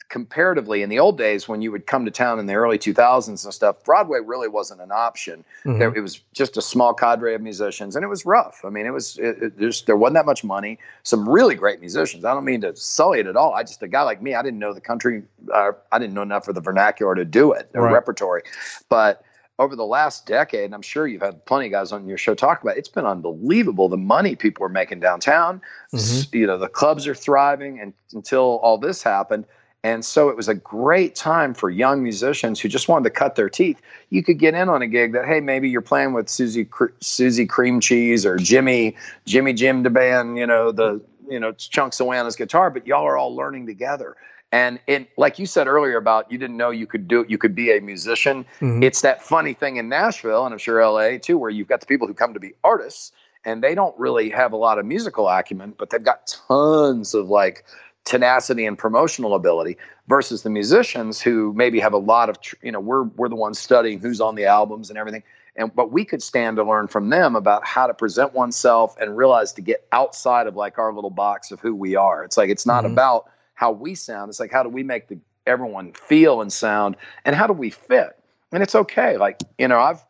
comparatively 0.10 0.82
in 0.82 0.90
the 0.90 1.00
old 1.00 1.18
days 1.18 1.48
when 1.48 1.62
you 1.62 1.72
would 1.72 1.86
come 1.86 2.04
to 2.04 2.12
town 2.12 2.40
in 2.40 2.48
the 2.48 2.56
early 2.56 2.78
2000s 2.78 3.44
and 3.44 3.54
stuff 3.54 3.84
broadway 3.84 4.20
really 4.20 4.48
wasn't 4.48 4.80
an 4.82 4.92
option 4.92 5.44
mm-hmm. 5.64 5.78
there, 5.78 5.94
it 5.96 6.02
was 6.02 6.20
just 6.34 6.58
a 6.58 6.62
small 6.62 6.94
cadre 6.94 7.36
of 7.36 7.42
musicians 7.42 7.96
and 7.96 8.04
it 8.04 8.08
was 8.08 8.26
rough 8.26 8.62
i 8.66 8.70
mean 8.70 8.86
it 8.86 8.92
was 8.92 9.18
it, 9.20 9.42
it 9.42 9.60
just 9.60 9.86
there 9.86 9.96
wasn't 9.96 10.16
that 10.16 10.26
much 10.26 10.44
money 10.44 10.78
some 11.04 11.30
really 11.30 11.56
great 11.56 11.80
musicians 11.80 12.26
i 12.26 12.34
don't 12.34 12.46
mean 12.46 12.62
to 12.62 12.76
sully 12.76 13.20
it 13.20 13.28
at 13.28 13.36
all 13.36 13.54
i 13.54 13.62
just 13.62 13.84
a 13.84 13.88
guy 13.88 14.02
like 14.02 14.22
me 14.22 14.34
i 14.34 14.42
didn't 14.42 14.60
know 14.60 14.74
the 14.74 14.82
country 14.82 15.22
uh, 15.54 15.72
i 15.92 16.00
didn't 16.00 16.14
know 16.14 16.24
enough 16.24 16.48
of 16.48 16.56
the 16.56 16.62
vernacular 16.62 17.14
to 17.14 17.24
do 17.24 17.52
it 17.52 17.72
the 17.72 17.80
right. 17.80 17.94
repertory 17.94 18.42
but 18.90 19.24
over 19.60 19.76
the 19.76 19.86
last 19.86 20.26
decade, 20.26 20.64
and 20.64 20.74
I'm 20.74 20.82
sure 20.82 21.06
you've 21.06 21.22
had 21.22 21.46
plenty 21.46 21.66
of 21.66 21.74
guys 21.74 21.92
on 21.92 22.08
your 22.08 22.18
show 22.18 22.34
talk 22.34 22.64
about 22.64 22.78
it, 22.78 22.80
it's 22.80 22.88
been 22.88 23.06
unbelievable 23.06 23.90
the 23.90 23.98
money 23.98 24.36
people 24.36 24.66
are 24.66 24.70
making 24.70 25.02
downtown. 25.02 25.62
Mm-hmm. 25.94 26.36
You 26.36 26.48
know, 26.48 26.58
the 26.58 26.70
clubs 26.70 27.06
are 27.08 27.14
thriving, 27.14 27.78
and 27.78 27.94
until 28.14 28.62
all 28.64 28.78
this 28.78 29.04
happened, 29.04 29.46
And 29.84 30.04
so 30.04 30.28
it 30.28 30.36
was 30.36 30.50
a 30.50 30.56
great 30.56 31.16
time 31.16 31.54
for 31.54 31.70
young 31.70 32.04
musicians 32.04 32.60
who 32.60 32.68
just 32.68 32.90
wanted 32.90 33.06
to 33.06 33.12
cut 33.12 33.36
their 33.36 33.50
teeth. 33.50 33.82
You 34.10 34.24
could 34.24 34.38
get 34.38 34.54
in 34.54 34.68
on 34.68 34.82
a 34.82 34.88
gig 34.88 35.14
that, 35.14 35.26
hey, 35.26 35.40
maybe 35.40 35.70
you're 35.70 35.82
playing 35.82 36.14
with 36.14 36.28
Susie 36.28 36.68
Susie 37.00 37.46
Cream 37.46 37.80
Cheese 37.80 38.26
or 38.26 38.38
Jimmy 38.38 38.96
Jimmy 39.26 39.54
Jim 39.54 39.84
DeBand, 39.84 40.38
you 40.38 40.46
know 40.46 40.72
the 40.72 41.02
you 41.30 41.40
know 41.40 41.54
Chunks 41.54 42.00
of 42.00 42.08
Wanna's 42.08 42.36
guitar, 42.36 42.70
but 42.70 42.86
y'all 42.86 43.06
are 43.06 43.18
all 43.18 43.34
learning 43.34 43.68
together. 43.68 44.18
And 44.52 44.80
it, 44.88 45.10
like 45.16 45.38
you 45.38 45.46
said 45.46 45.68
earlier 45.68 45.98
about 45.98 46.32
you 46.32 46.38
didn't 46.38 46.58
know 46.58 46.72
you 46.72 46.88
could 46.88 47.08
do 47.08 47.22
it, 47.22 47.30
you 47.30 47.38
could 47.38 47.54
be 47.54 47.72
a 47.72 47.80
musician. 47.80 48.46
Mm-hmm. 48.60 48.84
It's 48.84 49.02
that 49.02 49.22
funny 49.22 49.54
thing 49.54 49.78
in 49.78 49.90
Nashville 49.90 50.46
and 50.46 50.54
I'm 50.54 50.60
sure 50.60 50.84
LA 50.84 51.20
too, 51.20 51.38
where 51.38 51.52
you've 51.52 51.68
got 51.68 51.82
the 51.82 51.86
people 51.86 52.08
who 52.08 52.16
come 52.16 52.34
to 52.34 52.40
be 52.40 52.54
artists 52.64 53.12
and 53.46 53.64
they 53.64 53.76
don't 53.76 53.98
really 53.98 54.30
have 54.32 54.52
a 54.52 54.58
lot 54.58 54.80
of 54.80 54.86
musical 54.86 55.30
acumen, 55.30 55.76
but 55.78 55.92
they've 55.92 56.04
got 56.04 56.36
tons 56.48 57.14
of 57.14 57.30
like 57.30 57.64
tenacity 58.10 58.66
and 58.66 58.76
promotional 58.76 59.36
ability 59.36 59.78
versus 60.08 60.42
the 60.42 60.50
musicians 60.50 61.22
who 61.22 61.54
maybe 61.54 61.80
have 61.80 61.94
a 61.94 61.98
lot 61.98 62.28
of 62.28 62.38
you 62.64 62.72
know 62.72 62.80
we're 62.80 63.04
we're 63.04 63.30
the 63.30 63.36
ones 63.36 63.60
studying 63.60 64.00
who's 64.00 64.20
on 64.20 64.34
the 64.36 64.46
albums 64.46 64.90
and 64.90 64.98
everything. 64.98 65.22
And 65.56 65.74
but 65.76 65.92
we 65.92 66.04
could 66.04 66.24
stand 66.24 66.58
to 66.58 66.64
learn 66.64 66.88
from 66.88 67.10
them 67.10 67.36
about 67.36 67.66
how 67.68 67.86
to 67.86 67.94
present 67.94 68.34
oneself 68.34 68.96
and 69.00 69.16
realize 69.16 69.54
to 69.54 69.62
get 69.62 69.88
outside 69.92 70.48
of 70.48 70.56
like 70.56 70.80
our 70.80 70.92
little 70.92 71.12
box 71.12 71.52
of 71.52 71.60
who 71.60 71.76
we 71.76 71.96
are. 71.96 72.24
It's 72.24 72.36
like 72.36 72.50
it's 72.50 72.66
not 72.66 72.84
mm-hmm. 72.84 72.94
about 72.94 73.30
how 73.54 73.72
we 73.72 73.94
sound. 73.94 74.30
It's 74.30 74.40
like 74.40 74.52
how 74.52 74.64
do 74.64 74.70
we 74.70 74.82
make 74.82 75.08
the 75.08 75.20
everyone 75.46 75.94
feel 75.94 76.42
and 76.42 76.52
sound? 76.52 76.96
And 77.26 77.36
how 77.36 77.46
do 77.46 77.54
we 77.54 77.70
fit? 77.70 78.18
And 78.52 78.64
it's 78.64 78.74
okay. 78.74 79.18
Like 79.18 79.40
you 79.60 79.68
know 79.68 79.80
i've 79.80 80.04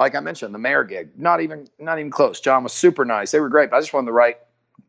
like 0.00 0.16
i 0.16 0.20
mentioned 0.20 0.52
the 0.52 0.58
mayor 0.58 0.82
gig 0.82 1.10
not 1.18 1.42
even 1.42 1.68
not 1.78 1.98
even 1.98 2.10
close. 2.10 2.40
John 2.40 2.62
was 2.62 2.72
super 2.72 3.04
nice. 3.04 3.32
They 3.32 3.40
were 3.40 3.50
great 3.50 3.68
but 3.70 3.76
i 3.76 3.80
just 3.80 3.92
wanted 3.92 4.06
the 4.06 4.12
right 4.12 4.38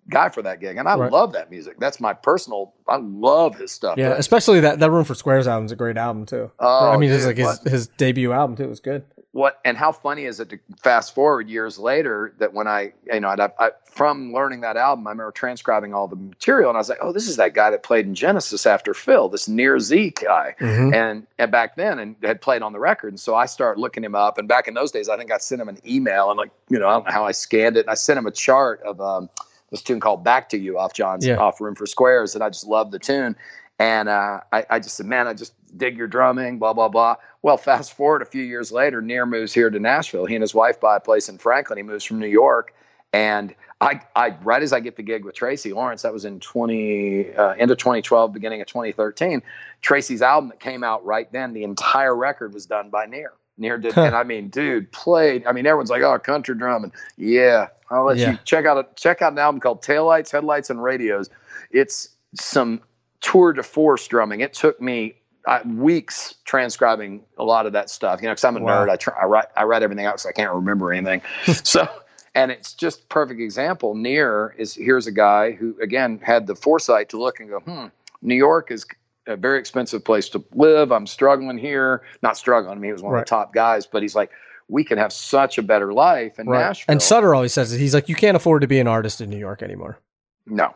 guy 0.10 0.30
for 0.30 0.42
that 0.42 0.60
gig, 0.60 0.78
and 0.78 0.88
I 0.88 0.96
right. 0.96 1.12
love 1.12 1.34
that 1.34 1.50
music. 1.50 1.80
That's 1.80 2.00
my 2.00 2.14
personal. 2.14 2.74
I 2.88 2.98
love 2.98 3.56
his 3.56 3.72
stuff. 3.72 3.98
Yeah, 3.98 4.14
especially 4.14 4.60
that 4.62 4.80
that 4.80 4.92
Room 4.92 5.04
for 5.04 5.16
Squares 5.16 5.48
album 5.48 5.66
is 5.66 5.72
a 5.72 5.76
great 5.76 5.98
album 5.98 6.26
too. 6.26 6.52
Oh, 6.60 6.92
I 6.92 6.98
mean, 6.98 7.10
dude, 7.10 7.18
it's 7.18 7.26
like 7.26 7.38
his, 7.38 7.60
his 7.62 7.88
debut 7.88 8.32
album 8.32 8.56
too. 8.56 8.64
It 8.64 8.70
was 8.70 8.80
good. 8.80 9.04
What 9.32 9.60
and 9.66 9.76
how 9.76 9.92
funny 9.92 10.24
is 10.24 10.40
it 10.40 10.50
to 10.52 10.60
fast 10.82 11.14
forward 11.14 11.50
years 11.50 11.78
later 11.78 12.34
that 12.38 12.54
when 12.54 12.68
I 12.68 12.94
you 13.12 13.20
know 13.20 13.28
I, 13.28 13.50
I, 13.60 13.72
from 13.86 14.32
learning 14.32 14.62
that 14.62 14.78
album, 14.78 15.06
I 15.08 15.10
remember 15.10 15.32
transcribing 15.32 15.94
all 15.94 16.08
the 16.08 16.16
material, 16.16 16.70
and 16.70 16.78
I 16.78 16.80
was 16.80 16.88
like, 16.88 17.00
oh, 17.02 17.12
this 17.12 17.28
is 17.28 17.36
that 17.36 17.54
guy 17.54 17.70
that 17.70 17.84
played 17.84 18.06
in 18.06 18.16
Genesis 18.16 18.66
after 18.66 18.94
Phil, 18.94 19.28
this 19.28 19.50
Nir 19.50 19.80
Z 19.80 20.14
guy, 20.22 20.56
mm-hmm. 20.58 20.94
and, 20.94 21.28
and 21.38 21.52
back 21.52 21.76
then 21.76 22.00
and 22.00 22.16
had 22.24 22.42
played 22.42 22.62
on 22.62 22.72
the 22.72 22.80
record, 22.80 23.10
and 23.10 23.20
so 23.20 23.36
I 23.36 23.46
started 23.46 23.82
looking 23.82 24.06
him 24.06 24.16
up, 24.16 24.38
and 24.38 24.48
back 24.48 24.70
in 24.70 24.74
those 24.74 24.92
days, 24.92 25.10
I 25.10 25.18
think 25.18 25.34
I 25.34 25.38
sent 25.38 25.60
him 25.60 25.68
an 25.68 25.80
email, 25.86 26.30
and 26.30 26.38
like 26.38 26.52
you 26.70 26.80
know 26.80 26.88
I 26.88 26.94
don't 26.94 27.06
know 27.06 27.12
how 27.12 27.26
I 27.26 27.34
scanned 27.34 27.76
it, 27.76 27.82
and 27.82 27.90
I 27.90 27.96
sent 27.96 28.18
him 28.18 28.28
a 28.28 28.32
chart 28.32 28.82
of. 28.84 29.02
Um, 29.02 29.30
this 29.72 29.82
tune 29.82 30.00
called 30.00 30.24
"Back 30.24 30.50
to 30.50 30.58
You" 30.58 30.78
off 30.78 30.94
John's 30.94 31.26
yeah. 31.26 31.38
off 31.38 31.60
Room 31.60 31.76
for 31.76 31.86
Squares, 31.86 32.36
and 32.36 32.44
I 32.44 32.50
just 32.50 32.68
love 32.68 32.92
the 32.92 33.00
tune. 33.00 33.36
And 33.78 34.08
uh, 34.08 34.40
I, 34.54 34.66
I, 34.70 34.80
just 34.80 34.96
said, 34.96 35.06
man, 35.06 35.28
I 35.28 35.34
just 35.34 35.54
dig 35.78 35.98
your 35.98 36.08
drumming, 36.08 36.60
blah 36.60 36.74
blah 36.74 36.88
blah. 36.88 37.16
Well, 37.42 37.58
fast 37.58 37.94
forward 37.94 38.22
a 38.22 38.26
few 38.26 38.44
years 38.44 38.72
later, 38.72 39.02
Nir 39.02 39.26
moves 39.26 39.54
here 39.54 39.70
to 39.70 39.80
Nashville. 39.80 40.26
He 40.26 40.36
and 40.36 40.42
his 40.42 40.56
wife 40.56 40.80
buy 40.80 40.96
a 40.96 41.00
place 41.00 41.28
in 41.28 41.38
Franklin. 41.38 41.78
He 41.78 41.84
moves 41.84 42.06
from 42.06 42.20
New 42.20 42.28
York, 42.28 42.74
and 43.12 43.54
I, 43.82 44.02
I 44.16 44.30
right 44.44 44.64
as 44.64 44.72
I 44.72 44.80
get 44.80 44.96
the 44.96 45.04
gig 45.04 45.26
with 45.26 45.36
Tracy 45.36 45.74
Lawrence, 45.74 46.04
that 46.04 46.14
was 46.14 46.26
in 46.26 46.40
20 46.40 47.34
uh, 47.34 47.50
end 47.52 47.72
of 47.72 47.78
2012, 47.78 48.32
beginning 48.32 48.62
of 48.62 48.68
2013. 48.68 49.42
Tracy's 49.82 50.22
album 50.22 50.50
that 50.50 50.60
came 50.60 50.84
out 50.84 51.06
right 51.06 51.30
then, 51.32 51.54
the 51.54 51.64
entire 51.64 52.16
record 52.16 52.54
was 52.54 52.66
done 52.66 52.90
by 52.90 53.06
Nir. 53.06 53.34
Nir 53.58 53.78
did, 53.78 53.98
and 53.98 54.16
I 54.16 54.24
mean, 54.24 54.50
dude 54.50 54.92
played. 54.92 55.46
I 55.46 55.52
mean, 55.52 55.66
everyone's 55.66 55.90
like, 55.90 56.02
"Oh, 56.02 56.18
country 56.20 56.56
drumming." 56.56 56.92
Yeah, 57.18 57.68
I'll 57.90 58.06
let 58.06 58.18
yeah. 58.18 58.32
you 58.32 58.38
check 58.44 58.66
out 58.66 58.78
a 58.78 58.86
check 58.96 59.22
out 59.22 59.32
an 59.32 59.40
album 59.40 59.62
called 59.62 59.82
Taillights, 59.82 60.32
Headlights, 60.32 60.70
and 60.70 60.84
Radios. 60.84 61.30
It's 61.72 62.10
some 62.34 62.82
tour 63.22 63.54
de 63.54 63.64
force 63.64 64.08
drumming. 64.08 64.42
It 64.42 64.54
took 64.54 64.82
me 64.82 65.16
uh, 65.46 65.62
weeks 65.66 66.36
transcribing 66.46 67.24
a 67.38 67.44
lot 67.44 67.66
of 67.66 67.74
that 67.74 67.90
stuff. 67.90 68.22
You 68.22 68.28
know, 68.28 68.34
because 68.34 68.44
I'm 68.44 68.58
a 68.58 68.62
wow. 68.62 68.86
nerd. 68.86 68.90
I 68.90 68.96
try, 68.98 69.14
I 69.22 69.26
write 69.26 69.46
I 69.56 69.64
write 69.64 69.84
everything 69.84 70.06
out 70.06 70.16
because 70.16 70.26
I 70.26 70.32
can't 70.32 70.54
remember 70.54 70.92
anything. 70.92 71.22
so, 71.64 71.88
and 72.34 72.52
it's 72.52 72.74
just 72.74 73.08
perfect 73.10 73.40
example. 73.40 73.96
Nir 73.96 74.54
is 74.58 74.74
here's 74.74 75.08
a 75.08 75.12
guy 75.12 75.52
who 75.52 75.80
again 75.82 76.20
had 76.22 76.48
the 76.48 76.56
foresight 76.56 77.10
to 77.10 77.18
look 77.18 77.40
and 77.40 77.50
go, 77.50 77.60
hmm, 77.60 77.88
New 78.22 78.36
York 78.36 78.72
is 78.72 78.86
a 79.28 79.36
very 79.36 79.60
expensive 79.60 80.04
place 80.04 80.30
to 80.30 80.44
live. 80.54 80.92
I'm 80.92 81.08
struggling 81.08 81.58
here. 81.58 82.04
Not 82.22 82.38
struggling. 82.38 82.72
I 82.72 82.76
mean, 82.76 82.90
he 82.90 82.94
was 82.94 83.02
one 83.02 83.14
right. 83.14 83.20
of 83.20 83.26
the 83.26 83.30
top 83.30 83.54
guys, 83.54 83.86
but 83.86 84.02
he's 84.02 84.16
like, 84.16 84.32
we 84.68 84.84
can 84.84 84.98
have 84.98 85.14
such 85.14 85.58
a 85.58 85.62
better 85.62 85.94
life 85.94 86.40
in 86.40 86.48
right. 86.48 86.60
Nashville. 86.60 86.92
And 86.92 87.02
Sutter 87.02 87.36
always 87.36 87.54
says 87.54 87.72
it. 87.74 87.80
He's 87.80 87.94
like, 87.94 88.10
you 88.10 88.16
can't 88.16 88.36
afford 88.36 88.62
to 88.62 88.68
be 88.68 88.80
an 88.80 88.88
artist 88.88 89.22
in 89.22 89.30
New 89.30 89.38
York 89.38 89.62
anymore. 89.62 90.00
No. 90.46 90.74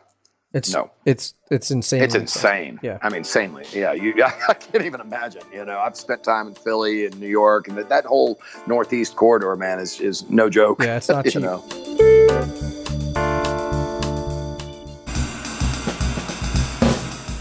It's 0.52 0.74
no, 0.74 0.90
it's 1.06 1.36
it's 1.52 1.70
insane. 1.70 2.02
It's 2.02 2.16
insane. 2.16 2.80
Yeah, 2.82 2.98
I 3.04 3.10
mean, 3.10 3.20
insanely. 3.20 3.66
Yeah, 3.72 3.94
you. 3.94 4.16
I 4.50 4.56
can't 4.56 4.84
even 4.84 5.00
imagine. 5.00 5.44
You 5.54 5.64
know, 5.64 5.78
I've 5.78 5.96
spent 5.96 6.24
time 6.24 6.48
in 6.48 6.56
Philly 6.56 7.06
and 7.06 7.20
New 7.20 7.28
York, 7.28 7.68
and 7.68 7.78
that, 7.78 7.90
that 7.90 8.06
whole 8.06 8.42
Northeast 8.66 9.16
corridor, 9.16 9.56
man, 9.56 9.80
is 9.80 10.00
is 10.00 10.28
no 10.28 10.50
joke. 10.50 10.82
Yeah, 10.82 10.98
it's 10.98 11.08
not 11.08 11.26
cheap. 11.30 11.44
Know? 11.44 11.64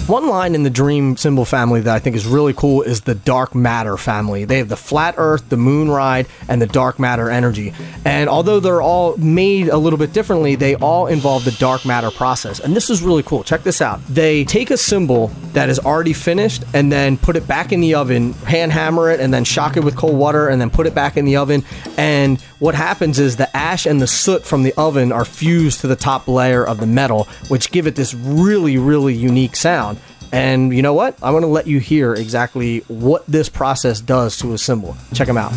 One 0.08 0.26
line 0.26 0.54
in 0.54 0.62
the 0.62 0.70
Dream 0.70 1.18
Cymbal 1.18 1.44
family 1.44 1.82
that 1.82 1.94
I 1.94 1.98
think 1.98 2.16
is 2.16 2.26
really 2.26 2.54
cool 2.54 2.80
is 2.80 3.02
the 3.02 3.14
Dark 3.14 3.54
Matter 3.54 3.98
family. 3.98 4.46
They 4.46 4.56
have 4.56 4.70
the 4.70 4.76
Flat 4.76 5.16
Earth, 5.18 5.46
the 5.50 5.58
Moon 5.58 5.90
Ride, 5.90 6.26
and 6.48 6.62
the 6.62 6.66
Dark 6.66 6.98
Matter 6.98 7.28
energy. 7.28 7.74
And 8.06 8.30
although 8.30 8.58
they're 8.58 8.80
all 8.80 9.18
made 9.18 9.68
a 9.68 9.76
little 9.76 9.98
bit 9.98 10.14
differently, 10.14 10.54
they 10.54 10.76
all 10.76 11.08
involve 11.08 11.44
the 11.44 11.50
Dark 11.50 11.84
Matter 11.84 12.10
process. 12.10 12.58
And 12.58 12.74
this 12.74 12.88
is 12.88 13.02
really 13.02 13.22
cool. 13.22 13.44
Check 13.44 13.64
this 13.64 13.82
out. 13.82 14.00
They 14.06 14.44
take 14.44 14.70
a 14.70 14.78
cymbal 14.78 15.26
that 15.52 15.68
is 15.68 15.78
already 15.78 16.14
finished 16.14 16.64
and 16.72 16.90
then 16.90 17.18
put 17.18 17.36
it 17.36 17.46
back 17.46 17.70
in 17.70 17.82
the 17.82 17.94
oven, 17.94 18.32
hand 18.32 18.72
hammer 18.72 19.10
it, 19.10 19.20
and 19.20 19.34
then 19.34 19.44
shock 19.44 19.76
it 19.76 19.84
with 19.84 19.94
cold 19.94 20.16
water, 20.16 20.48
and 20.48 20.58
then 20.58 20.70
put 20.70 20.86
it 20.86 20.94
back 20.94 21.18
in 21.18 21.26
the 21.26 21.36
oven. 21.36 21.64
And 21.98 22.40
what 22.60 22.74
happens 22.74 23.18
is 23.18 23.36
the 23.36 23.54
ash 23.54 23.84
and 23.84 24.00
the 24.00 24.06
soot 24.06 24.44
from 24.44 24.62
the 24.62 24.72
oven 24.78 25.12
are 25.12 25.26
fused 25.26 25.80
to 25.82 25.86
the 25.86 25.96
top 25.96 26.28
layer 26.28 26.66
of 26.66 26.80
the 26.80 26.86
metal, 26.86 27.28
which 27.48 27.70
give 27.70 27.86
it 27.86 27.94
this 27.94 28.14
really, 28.14 28.78
really 28.78 29.12
unique 29.12 29.54
sound. 29.54 29.97
And 30.32 30.74
you 30.74 30.82
know 30.82 30.94
what? 30.94 31.14
I'm 31.22 31.32
going 31.32 31.42
to 31.42 31.48
let 31.48 31.66
you 31.66 31.78
hear 31.80 32.14
exactly 32.14 32.80
what 32.88 33.26
this 33.26 33.48
process 33.48 34.00
does 34.00 34.36
to 34.38 34.52
a 34.52 34.58
cymbal. 34.58 34.96
Check 35.14 35.26
them 35.26 35.38
out. 35.38 35.52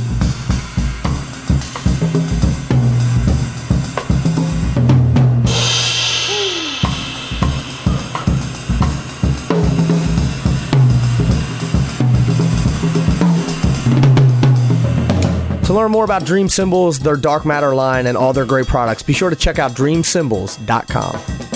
To 15.71 15.77
learn 15.77 15.91
more 15.91 16.03
about 16.03 16.25
Dream 16.25 16.49
Cymbals, 16.49 16.99
their 16.99 17.15
dark 17.15 17.45
matter 17.45 17.73
line, 17.73 18.05
and 18.05 18.17
all 18.17 18.33
their 18.33 18.43
great 18.43 18.67
products, 18.67 19.03
be 19.03 19.13
sure 19.13 19.29
to 19.29 19.37
check 19.37 19.57
out 19.57 19.71
dreamcymbals.com. 19.71 21.50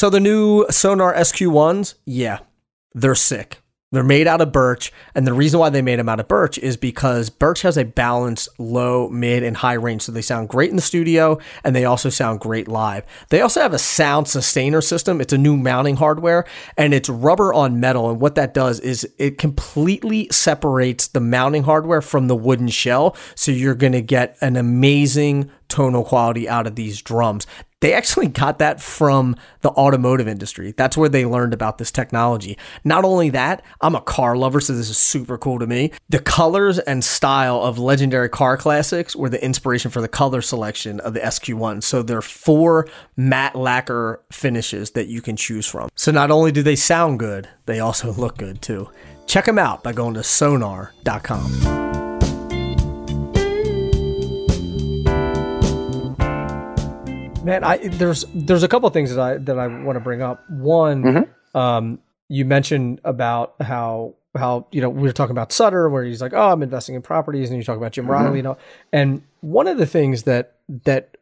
So 0.00 0.08
the 0.08 0.18
new 0.18 0.64
Sonor 0.70 1.12
SQ1s, 1.12 1.96
yeah, 2.06 2.38
they're 2.94 3.14
sick. 3.14 3.60
They're 3.92 4.02
made 4.02 4.26
out 4.26 4.40
of 4.40 4.50
birch, 4.50 4.94
and 5.14 5.26
the 5.26 5.34
reason 5.34 5.60
why 5.60 5.68
they 5.68 5.82
made 5.82 5.98
them 5.98 6.08
out 6.08 6.20
of 6.20 6.26
birch 6.26 6.56
is 6.56 6.78
because 6.78 7.28
birch 7.28 7.60
has 7.60 7.76
a 7.76 7.84
balanced 7.84 8.48
low, 8.58 9.10
mid, 9.10 9.42
and 9.42 9.58
high 9.58 9.74
range, 9.74 10.00
so 10.00 10.12
they 10.12 10.22
sound 10.22 10.48
great 10.48 10.70
in 10.70 10.76
the 10.76 10.80
studio, 10.80 11.38
and 11.64 11.76
they 11.76 11.84
also 11.84 12.08
sound 12.08 12.40
great 12.40 12.66
live. 12.66 13.04
They 13.28 13.42
also 13.42 13.60
have 13.60 13.74
a 13.74 13.78
sound 13.78 14.26
sustainer 14.26 14.80
system. 14.80 15.20
It's 15.20 15.34
a 15.34 15.38
new 15.38 15.58
mounting 15.58 15.96
hardware, 15.96 16.46
and 16.78 16.94
it's 16.94 17.10
rubber 17.10 17.52
on 17.52 17.78
metal, 17.78 18.08
and 18.08 18.22
what 18.22 18.36
that 18.36 18.54
does 18.54 18.80
is 18.80 19.06
it 19.18 19.36
completely 19.36 20.28
separates 20.30 21.08
the 21.08 21.20
mounting 21.20 21.64
hardware 21.64 22.00
from 22.00 22.26
the 22.26 22.36
wooden 22.36 22.68
shell, 22.68 23.14
so 23.34 23.52
you're 23.52 23.74
going 23.74 23.92
to 23.92 24.00
get 24.00 24.38
an 24.40 24.56
amazing 24.56 25.50
tonal 25.68 26.04
quality 26.04 26.48
out 26.48 26.66
of 26.66 26.74
these 26.74 27.02
drums. 27.02 27.46
They 27.80 27.94
actually 27.94 28.28
got 28.28 28.58
that 28.58 28.80
from 28.80 29.36
the 29.62 29.70
automotive 29.70 30.28
industry. 30.28 30.72
That's 30.76 30.96
where 30.96 31.08
they 31.08 31.24
learned 31.24 31.54
about 31.54 31.78
this 31.78 31.90
technology. 31.90 32.58
Not 32.84 33.04
only 33.04 33.30
that, 33.30 33.62
I'm 33.80 33.94
a 33.94 34.00
car 34.00 34.36
lover, 34.36 34.60
so 34.60 34.74
this 34.74 34.90
is 34.90 34.98
super 34.98 35.38
cool 35.38 35.58
to 35.58 35.66
me. 35.66 35.92
The 36.08 36.18
colors 36.18 36.78
and 36.78 37.02
style 37.02 37.62
of 37.62 37.78
legendary 37.78 38.28
car 38.28 38.56
classics 38.56 39.16
were 39.16 39.30
the 39.30 39.42
inspiration 39.42 39.90
for 39.90 40.00
the 40.00 40.08
color 40.08 40.42
selection 40.42 41.00
of 41.00 41.14
the 41.14 41.20
SQ1. 41.20 41.82
So 41.82 42.02
there 42.02 42.18
are 42.18 42.22
four 42.22 42.86
matte 43.16 43.56
lacquer 43.56 44.22
finishes 44.30 44.90
that 44.92 45.08
you 45.08 45.22
can 45.22 45.36
choose 45.36 45.66
from. 45.66 45.88
So 45.94 46.12
not 46.12 46.30
only 46.30 46.52
do 46.52 46.62
they 46.62 46.76
sound 46.76 47.18
good, 47.18 47.48
they 47.66 47.80
also 47.80 48.12
look 48.12 48.36
good 48.36 48.60
too. 48.60 48.90
Check 49.26 49.46
them 49.46 49.58
out 49.58 49.82
by 49.82 49.92
going 49.92 50.14
to 50.14 50.22
sonor.com. 50.22 51.89
Man, 57.42 57.64
I 57.64 57.78
there's 57.78 58.24
there's 58.34 58.62
a 58.62 58.68
couple 58.68 58.86
of 58.86 58.92
things 58.92 59.14
that 59.14 59.20
I 59.20 59.36
that 59.38 59.58
I 59.58 59.66
want 59.66 59.96
to 59.96 60.00
bring 60.00 60.22
up. 60.22 60.48
One, 60.50 61.02
mm-hmm. 61.02 61.56
um, 61.56 61.98
you 62.28 62.44
mentioned 62.44 63.00
about 63.04 63.54
how 63.60 64.14
how 64.36 64.66
you 64.72 64.80
know 64.80 64.90
we 64.90 65.02
were 65.02 65.12
talking 65.12 65.32
about 65.32 65.52
Sutter, 65.52 65.88
where 65.88 66.04
he's 66.04 66.20
like, 66.20 66.32
"Oh, 66.34 66.52
I'm 66.52 66.62
investing 66.62 66.94
in 66.94 67.02
properties," 67.02 67.48
and 67.50 67.58
you 67.58 67.64
talk 67.64 67.76
about 67.76 67.92
Jim 67.92 68.04
mm-hmm. 68.04 68.12
Riley, 68.12 68.36
you 68.38 68.42
know. 68.42 68.58
And 68.92 69.22
one 69.40 69.68
of 69.68 69.78
the 69.78 69.86
things 69.86 70.24
that 70.24 70.56
that 70.84 71.16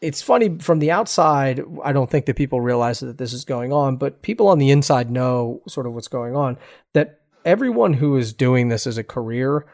it's 0.00 0.22
funny 0.22 0.58
from 0.58 0.78
the 0.78 0.90
outside. 0.90 1.62
I 1.84 1.92
don't 1.92 2.10
think 2.10 2.26
that 2.26 2.36
people 2.36 2.60
realize 2.60 3.00
that 3.00 3.18
this 3.18 3.32
is 3.32 3.44
going 3.44 3.72
on, 3.72 3.96
but 3.96 4.22
people 4.22 4.48
on 4.48 4.58
the 4.58 4.70
inside 4.70 5.10
know 5.10 5.60
sort 5.68 5.86
of 5.86 5.92
what's 5.92 6.08
going 6.08 6.36
on. 6.36 6.56
That 6.94 7.20
everyone 7.44 7.94
who 7.94 8.16
is 8.16 8.32
doing 8.32 8.68
this 8.68 8.86
as 8.86 8.96
a 8.96 9.04
career, 9.04 9.66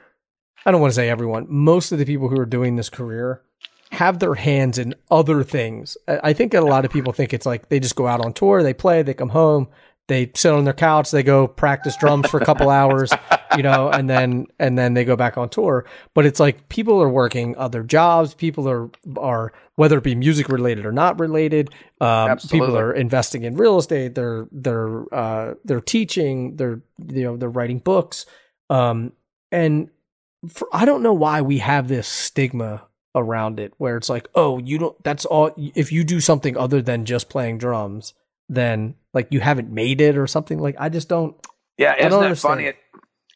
I 0.67 0.73
don't 0.73 0.81
want 0.81 0.93
to 0.93 0.97
say 0.97 1.09
everyone, 1.09 1.47
most 1.49 1.93
of 1.93 1.99
the 1.99 2.07
people 2.07 2.29
who 2.29 2.41
are 2.41 2.47
doing 2.47 2.77
this 2.77 2.89
career 2.89 3.43
have 3.95 4.19
their 4.19 4.35
hands 4.35 4.79
in 4.79 4.95
other 5.11 5.43
things. 5.43 5.97
I 6.09 6.33
think 6.33 6.55
a 6.55 6.61
lot 6.61 6.85
of 6.85 6.91
people 6.91 7.13
think 7.13 7.33
it's 7.33 7.47
like 7.47 7.69
they 7.69 7.81
just 7.81 7.97
go 7.97 8.07
out 8.07 8.25
on 8.25 8.33
tour, 8.33 8.63
they 8.63 8.75
play, 8.75 9.03
they 9.03 9.15
come 9.15 9.31
home, 9.31 9.69
they 10.07 10.31
sit 10.35 10.53
on 10.53 10.65
their 10.65 10.75
couch, 10.75 11.11
they 11.11 11.23
go 11.23 11.49
practice 11.49 11.97
drums 11.97 12.29
for 12.29 12.39
a 12.39 12.45
couple 12.45 12.69
hours, 12.81 13.11
you 13.57 13.63
know, 13.63 13.89
and 13.89 14.09
then 14.11 14.47
and 14.59 14.77
then 14.77 14.95
they 14.95 15.05
go 15.05 15.17
back 15.17 15.39
on 15.39 15.49
tour. 15.49 15.87
But 16.15 16.27
it's 16.27 16.39
like 16.39 16.69
people 16.69 17.03
are 17.03 17.09
working 17.09 17.57
other 17.57 17.83
jobs. 17.83 18.35
People 18.35 18.69
are 18.69 18.91
are 19.17 19.53
whether 19.77 19.99
it 19.99 20.05
be 20.05 20.15
music 20.15 20.49
related 20.49 20.85
or 20.85 20.93
not 20.93 21.19
related. 21.19 21.71
Um, 22.01 22.37
people 22.39 22.77
are 22.77 22.93
investing 22.93 23.45
in 23.45 23.57
real 23.57 23.79
estate. 23.79 24.15
They're 24.15 24.47
they're 24.53 25.15
uh, 25.15 25.55
they're 25.65 25.81
teaching. 25.81 26.57
They're 26.57 26.83
you 27.09 27.25
know 27.25 27.37
they're 27.37 27.49
writing 27.49 27.79
books. 27.79 28.27
Um, 28.69 29.13
and 29.51 29.89
for, 30.49 30.69
I 30.73 30.85
don't 30.85 31.03
know 31.03 31.15
why 31.15 31.41
we 31.41 31.59
have 31.59 31.89
this 31.89 32.09
stigma 32.09 32.83
around 33.15 33.61
it 33.61 33.73
where 33.79 33.97
it's 33.97 34.09
like, 34.09 34.29
oh, 34.35 34.59
you 34.59 34.79
don't. 34.79 35.05
That's 35.05 35.25
all. 35.25 35.53
If 35.57 35.93
you 35.93 36.05
do 36.05 36.21
something 36.21 36.57
other 36.57 36.83
than 36.83 37.05
just 37.05 37.29
playing 37.29 37.59
drums 37.59 38.15
then 38.49 38.95
like 39.13 39.29
you 39.31 39.41
haven't 39.41 39.71
made 39.71 40.01
it 40.01 40.17
or 40.17 40.27
something 40.27 40.59
like 40.59 40.77
I 40.79 40.89
just 40.89 41.09
don't 41.09 41.37
Yeah, 41.79 41.95
isn't 41.99 42.21
that 42.21 42.39
funny? 42.39 42.65
It, 42.67 42.77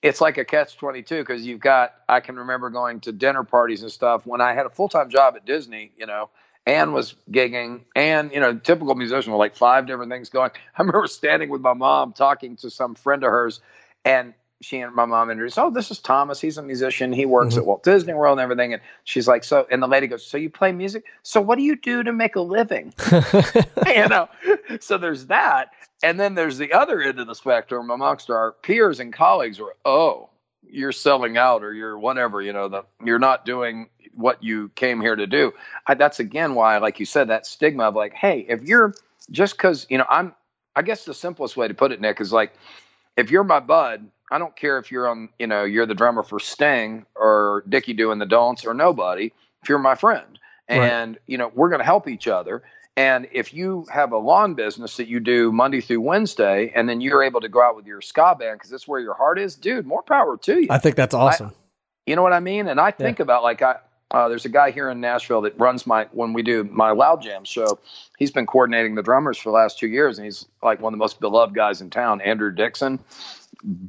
it's 0.02 0.20
like 0.20 0.38
a 0.38 0.44
catch 0.44 0.76
22 0.76 1.18
because 1.18 1.44
you've 1.44 1.60
got 1.60 1.94
I 2.08 2.20
can 2.20 2.36
remember 2.36 2.70
going 2.70 3.00
to 3.00 3.12
dinner 3.12 3.44
parties 3.44 3.82
and 3.82 3.90
stuff 3.90 4.26
when 4.26 4.40
I 4.40 4.54
had 4.54 4.66
a 4.66 4.70
full-time 4.70 5.10
job 5.10 5.34
at 5.36 5.44
Disney, 5.44 5.92
you 5.96 6.06
know, 6.06 6.30
Anne 6.66 6.92
was 6.92 7.14
gigging 7.30 7.80
and 7.96 8.30
you 8.32 8.40
know, 8.40 8.56
typical 8.56 8.94
musician 8.94 9.32
with 9.32 9.38
like 9.38 9.56
five 9.56 9.86
different 9.86 10.10
things 10.10 10.28
going. 10.28 10.50
I 10.76 10.82
remember 10.82 11.06
standing 11.06 11.48
with 11.48 11.62
my 11.62 11.74
mom 11.74 12.12
talking 12.12 12.56
to 12.56 12.70
some 12.70 12.94
friend 12.94 13.24
of 13.24 13.30
hers 13.30 13.60
and 14.04 14.34
she 14.60 14.80
and 14.80 14.94
my 14.94 15.04
mom 15.04 15.30
introduced, 15.30 15.58
oh, 15.58 15.70
this 15.70 15.90
is 15.90 16.00
Thomas. 16.00 16.40
He's 16.40 16.58
a 16.58 16.62
musician. 16.62 17.12
He 17.12 17.26
works 17.26 17.50
mm-hmm. 17.50 17.60
at 17.60 17.66
Walt 17.66 17.82
Disney 17.84 18.14
World 18.14 18.38
and 18.38 18.42
everything. 18.42 18.72
And 18.72 18.82
she's 19.04 19.28
like, 19.28 19.44
so, 19.44 19.66
and 19.70 19.82
the 19.82 19.86
lady 19.86 20.06
goes, 20.08 20.26
so 20.26 20.36
you 20.36 20.50
play 20.50 20.72
music? 20.72 21.04
So 21.22 21.40
what 21.40 21.58
do 21.58 21.64
you 21.64 21.76
do 21.76 22.02
to 22.02 22.12
make 22.12 22.34
a 22.34 22.40
living? 22.40 22.92
you 23.86 24.08
know, 24.08 24.28
so 24.80 24.98
there's 24.98 25.26
that. 25.26 25.70
And 26.02 26.18
then 26.18 26.34
there's 26.34 26.58
the 26.58 26.72
other 26.72 27.00
end 27.00 27.20
of 27.20 27.26
the 27.26 27.34
spectrum 27.34 27.90
amongst 27.90 28.30
our 28.30 28.52
peers 28.52 29.00
and 29.00 29.12
colleagues 29.12 29.60
where, 29.60 29.74
oh, 29.84 30.28
you're 30.68 30.92
selling 30.92 31.36
out 31.36 31.62
or 31.62 31.72
you're 31.72 31.98
whatever, 31.98 32.42
you 32.42 32.52
know, 32.52 32.68
the, 32.68 32.84
you're 33.04 33.18
not 33.18 33.44
doing 33.44 33.88
what 34.14 34.42
you 34.42 34.70
came 34.74 35.00
here 35.00 35.14
to 35.14 35.26
do. 35.26 35.52
I, 35.86 35.94
that's 35.94 36.18
again 36.18 36.54
why, 36.54 36.78
like 36.78 36.98
you 36.98 37.06
said, 37.06 37.28
that 37.28 37.46
stigma 37.46 37.84
of 37.84 37.94
like, 37.94 38.12
hey, 38.12 38.44
if 38.48 38.62
you're 38.62 38.92
just 39.30 39.56
because, 39.56 39.86
you 39.88 39.98
know, 39.98 40.06
I'm, 40.08 40.34
I 40.74 40.82
guess 40.82 41.04
the 41.04 41.14
simplest 41.14 41.56
way 41.56 41.68
to 41.68 41.74
put 41.74 41.92
it, 41.92 42.00
Nick, 42.00 42.20
is 42.20 42.32
like, 42.32 42.52
if 43.16 43.30
you're 43.30 43.44
my 43.44 43.60
bud 43.60 44.08
I 44.30 44.38
don't 44.38 44.54
care 44.54 44.78
if 44.78 44.90
you're 44.90 45.08
on, 45.08 45.30
you 45.38 45.46
know, 45.46 45.64
you're 45.64 45.86
the 45.86 45.94
drummer 45.94 46.22
for 46.22 46.38
Sting 46.38 47.06
or 47.14 47.64
Dickie 47.68 47.94
doing 47.94 48.18
the 48.18 48.26
dance 48.26 48.64
or 48.64 48.74
nobody. 48.74 49.32
If 49.62 49.68
you're 49.68 49.78
my 49.78 49.94
friend, 49.94 50.38
and 50.68 51.12
right. 51.12 51.22
you 51.26 51.38
know, 51.38 51.50
we're 51.54 51.70
going 51.70 51.80
to 51.80 51.84
help 51.84 52.08
each 52.08 52.28
other. 52.28 52.62
And 52.96 53.28
if 53.32 53.54
you 53.54 53.86
have 53.92 54.12
a 54.12 54.18
lawn 54.18 54.54
business 54.54 54.96
that 54.96 55.06
you 55.06 55.20
do 55.20 55.52
Monday 55.52 55.80
through 55.80 56.00
Wednesday, 56.00 56.72
and 56.74 56.88
then 56.88 57.00
you're 57.00 57.22
able 57.22 57.40
to 57.40 57.48
go 57.48 57.62
out 57.62 57.76
with 57.76 57.86
your 57.86 58.00
ska 58.00 58.36
band 58.38 58.58
because 58.58 58.70
that's 58.70 58.88
where 58.88 59.00
your 59.00 59.14
heart 59.14 59.38
is, 59.38 59.54
dude, 59.54 59.86
more 59.86 60.02
power 60.02 60.36
to 60.36 60.60
you. 60.62 60.66
I 60.68 60.78
think 60.78 60.96
that's 60.96 61.14
awesome. 61.14 61.48
I, 61.48 61.52
you 62.06 62.16
know 62.16 62.22
what 62.22 62.32
I 62.32 62.40
mean? 62.40 62.66
And 62.66 62.80
I 62.80 62.90
think 62.90 63.18
yeah. 63.18 63.22
about 63.22 63.42
like 63.44 63.62
I, 63.62 63.76
uh, 64.10 64.28
there's 64.28 64.46
a 64.46 64.48
guy 64.48 64.70
here 64.70 64.88
in 64.88 65.00
Nashville 65.00 65.42
that 65.42 65.58
runs 65.60 65.86
my 65.86 66.08
when 66.12 66.32
we 66.32 66.42
do 66.42 66.64
my 66.64 66.90
Loud 66.90 67.22
Jam 67.22 67.44
show. 67.44 67.78
He's 68.18 68.30
been 68.30 68.46
coordinating 68.46 68.94
the 68.94 69.02
drummers 69.02 69.38
for 69.38 69.50
the 69.50 69.54
last 69.54 69.78
two 69.78 69.88
years, 69.88 70.18
and 70.18 70.24
he's 70.24 70.46
like 70.62 70.80
one 70.80 70.92
of 70.92 70.98
the 70.98 71.02
most 71.02 71.20
beloved 71.20 71.54
guys 71.54 71.80
in 71.80 71.90
town. 71.90 72.20
Andrew 72.20 72.50
Dixon, 72.50 72.98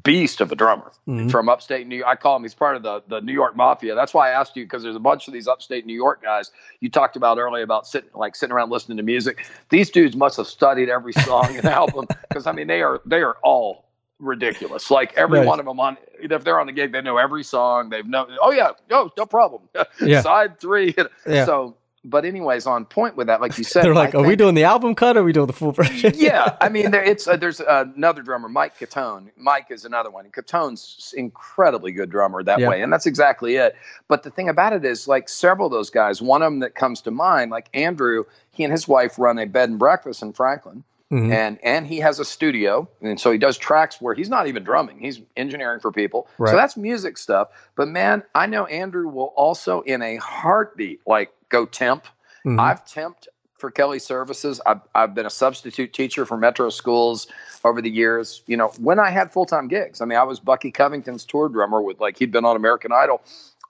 beast 0.03 0.41
of 0.41 0.51
a 0.51 0.55
drummer 0.55 0.91
mm-hmm. 1.07 1.29
from 1.29 1.49
upstate 1.49 1.87
New 1.87 1.97
York. 1.97 2.09
I 2.09 2.15
call 2.15 2.35
him, 2.35 2.43
he's 2.43 2.55
part 2.55 2.75
of 2.75 2.83
the, 2.83 3.03
the 3.07 3.21
New 3.21 3.33
York 3.33 3.55
Mafia. 3.55 3.95
That's 3.95 4.13
why 4.13 4.29
I 4.29 4.31
asked 4.31 4.55
you, 4.55 4.65
because 4.65 4.83
there's 4.83 4.95
a 4.95 4.99
bunch 4.99 5.27
of 5.27 5.33
these 5.33 5.47
upstate 5.47 5.85
New 5.85 5.93
York 5.93 6.23
guys 6.23 6.51
you 6.79 6.89
talked 6.89 7.15
about 7.15 7.37
earlier 7.37 7.63
about 7.63 7.87
sitting, 7.87 8.09
like 8.15 8.35
sitting 8.35 8.53
around 8.53 8.71
listening 8.71 8.97
to 8.97 9.03
music. 9.03 9.45
These 9.69 9.89
dudes 9.91 10.15
must 10.15 10.37
have 10.37 10.47
studied 10.47 10.89
every 10.89 11.13
song 11.13 11.55
and 11.55 11.65
album 11.65 12.07
because 12.27 12.47
I 12.47 12.51
mean, 12.51 12.67
they 12.67 12.81
are, 12.81 13.01
they 13.05 13.21
are 13.21 13.37
all 13.43 13.85
ridiculous. 14.19 14.91
Like 14.91 15.13
every 15.15 15.45
one 15.45 15.59
of 15.59 15.65
them 15.65 15.79
on, 15.79 15.97
if 16.19 16.43
they're 16.43 16.59
on 16.59 16.67
the 16.67 16.73
gig, 16.73 16.91
they 16.91 17.01
know 17.01 17.17
every 17.17 17.43
song. 17.43 17.89
They've 17.89 18.05
known, 18.05 18.27
oh 18.41 18.51
yeah, 18.51 18.71
no, 18.89 19.11
no 19.17 19.25
problem. 19.25 19.63
Yeah. 20.01 20.21
Side 20.21 20.59
three. 20.59 20.95
Yeah. 21.27 21.45
So 21.45 21.75
but 22.03 22.23
anyways, 22.23 22.65
on 22.65 22.85
point 22.85 23.17
with 23.17 23.27
that, 23.27 23.41
like 23.41 23.57
you 23.57 23.63
said, 23.63 23.83
they're 23.83 23.93
like, 23.93 24.15
I 24.15 24.19
"Are 24.19 24.25
we 24.25 24.35
doing 24.35 24.55
the 24.55 24.63
album 24.63 24.95
cut? 24.95 25.17
or 25.17 25.21
Are 25.21 25.23
we 25.23 25.33
doing 25.33 25.47
the 25.47 25.53
full 25.53 25.71
version?" 25.71 26.13
yeah, 26.15 26.55
I 26.61 26.69
mean, 26.69 26.91
there, 26.91 27.03
it's 27.03 27.27
uh, 27.27 27.35
there's 27.35 27.59
uh, 27.59 27.85
another 27.95 28.21
drummer, 28.21 28.47
Mike 28.47 28.77
Catone. 28.77 29.29
Mike 29.37 29.67
is 29.69 29.85
another 29.85 30.09
one. 30.09 30.25
And 30.25 30.33
Catone's 30.33 31.13
incredibly 31.17 31.91
good 31.91 32.09
drummer 32.09 32.41
that 32.43 32.59
yeah. 32.59 32.69
way, 32.69 32.81
and 32.81 32.91
that's 32.91 33.05
exactly 33.05 33.57
it. 33.57 33.75
But 34.07 34.23
the 34.23 34.29
thing 34.29 34.47
about 34.47 34.73
it 34.73 34.85
is, 34.85 35.07
like 35.07 35.27
several 35.27 35.67
of 35.67 35.73
those 35.73 35.89
guys, 35.89 36.21
one 36.21 36.41
of 36.41 36.51
them 36.51 36.59
that 36.59 36.75
comes 36.75 37.01
to 37.01 37.11
mind, 37.11 37.51
like 37.51 37.69
Andrew, 37.73 38.23
he 38.51 38.63
and 38.63 38.71
his 38.71 38.87
wife 38.87 39.19
run 39.19 39.37
a 39.37 39.45
bed 39.45 39.69
and 39.69 39.79
breakfast 39.79 40.21
in 40.21 40.33
Franklin. 40.33 40.83
Mm-hmm. 41.11 41.31
And 41.31 41.59
and 41.63 41.87
he 41.87 41.97
has 41.97 42.19
a 42.19 42.25
studio, 42.25 42.87
and 43.01 43.19
so 43.19 43.31
he 43.31 43.39
does 43.39 43.57
tracks 43.57 43.99
where 43.99 44.13
he's 44.13 44.29
not 44.29 44.47
even 44.47 44.63
drumming; 44.63 44.99
he's 44.99 45.19
engineering 45.35 45.79
for 45.79 45.91
people. 45.91 46.27
Right. 46.37 46.51
So 46.51 46.55
that's 46.55 46.77
music 46.77 47.17
stuff. 47.17 47.49
But 47.75 47.87
man, 47.87 48.21
I 48.35 48.45
know 48.45 48.67
Andrew 48.67 49.07
will 49.07 49.33
also, 49.35 49.81
in 49.81 50.03
a 50.03 50.17
heartbeat, 50.17 51.01
like 51.07 51.33
go 51.49 51.65
temp. 51.65 52.05
Mm-hmm. 52.45 52.59
I've 52.59 52.85
temped 52.85 53.27
for 53.57 53.69
Kelly 53.69 53.99
Services. 53.99 54.61
I've, 54.65 54.81
I've 54.95 55.13
been 55.13 55.25
a 55.25 55.31
substitute 55.31 55.93
teacher 55.93 56.25
for 56.25 56.37
Metro 56.37 56.69
schools 56.69 57.27
over 57.65 57.81
the 57.81 57.89
years. 57.89 58.41
You 58.47 58.57
know, 58.57 58.69
when 58.79 58.99
I 58.99 59.09
had 59.09 59.31
full 59.31 59.45
time 59.45 59.67
gigs, 59.67 60.01
I 60.01 60.05
mean, 60.05 60.17
I 60.17 60.23
was 60.23 60.39
Bucky 60.39 60.71
Covington's 60.71 61.25
tour 61.25 61.49
drummer 61.49 61.81
with 61.81 61.99
like 61.99 62.17
he'd 62.17 62.31
been 62.31 62.45
on 62.45 62.55
American 62.55 62.91
Idol. 62.91 63.21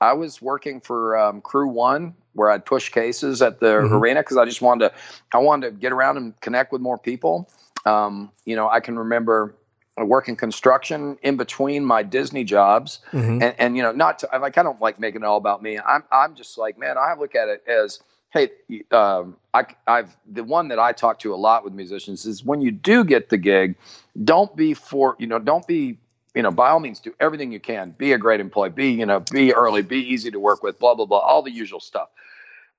I 0.02 0.14
was 0.14 0.42
working 0.42 0.80
for 0.80 1.18
um, 1.18 1.42
Crew 1.42 1.68
One, 1.68 2.14
where 2.34 2.52
I'd 2.52 2.66
push 2.66 2.90
cases 2.90 3.42
at 3.42 3.60
the 3.60 3.66
mm-hmm. 3.66 3.96
arena 3.96 4.22
because 4.22 4.38
I 4.38 4.46
just 4.46 4.62
wanted 4.62 4.90
to, 4.90 4.96
I 5.34 5.40
wanted 5.40 5.72
to 5.72 5.78
get 5.78 5.92
around 5.92 6.18
and 6.18 6.40
connect 6.40 6.72
with 6.72 6.82
more 6.82 6.98
people. 6.98 7.50
Um, 7.86 8.32
you 8.46 8.56
know, 8.56 8.70
I 8.70 8.80
can 8.80 8.98
remember 8.98 9.56
working 10.06 10.36
construction 10.36 11.18
in 11.24 11.38
between 11.38 11.84
my 11.84 12.04
Disney 12.04 12.44
jobs, 12.44 13.00
mm-hmm. 13.12 13.42
and, 13.42 13.56
and 13.58 13.78
you 13.78 13.84
know, 13.84 13.92
not 13.92 14.20
to, 14.20 14.30
like 14.40 14.58
I 14.58 14.64
don't 14.64 14.82
like 14.82 15.00
making 15.00 15.22
it 15.22 15.26
all 15.26 15.38
about 15.38 15.62
me. 15.62 15.80
I'm 15.80 16.04
I'm 16.12 16.36
just 16.36 16.58
like, 16.58 16.78
man, 16.78 16.98
I 16.98 17.16
look 17.16 17.36
at 17.36 17.50
it 17.50 17.64
as, 17.68 18.00
hey, 18.32 18.50
um, 18.92 19.36
I 19.54 19.66
I've 19.88 20.16
the 20.32 20.44
one 20.44 20.68
that 20.70 20.80
I 20.80 20.92
talk 20.92 21.20
to 21.20 21.34
a 21.34 21.38
lot 21.38 21.64
with 21.64 21.74
musicians 21.74 22.26
is 22.26 22.44
when 22.44 22.62
you 22.62 22.72
do 22.72 23.04
get 23.04 23.30
the 23.30 23.38
gig, 23.38 23.76
don't 24.24 24.56
be 24.56 24.74
for 24.74 25.16
you 25.20 25.28
know, 25.28 25.40
don't 25.40 25.68
be 25.68 25.98
you 26.36 26.44
know, 26.44 26.52
by 26.52 26.70
all 26.70 26.80
means, 26.80 27.00
do 27.00 27.14
everything 27.20 27.52
you 27.52 27.60
can. 27.60 27.96
Be 27.98 28.14
a 28.14 28.18
great 28.18 28.40
employee. 28.40 28.70
Be 28.70 28.92
you 28.92 29.06
know, 29.06 29.20
be 29.32 29.54
early. 29.54 29.82
Be 29.82 29.98
easy 29.98 30.32
to 30.32 30.40
work 30.40 30.64
with. 30.64 30.80
Blah 30.80 30.96
blah 30.96 31.06
blah. 31.06 31.20
All 31.20 31.42
the 31.42 31.52
usual 31.52 31.80
stuff. 31.80 32.10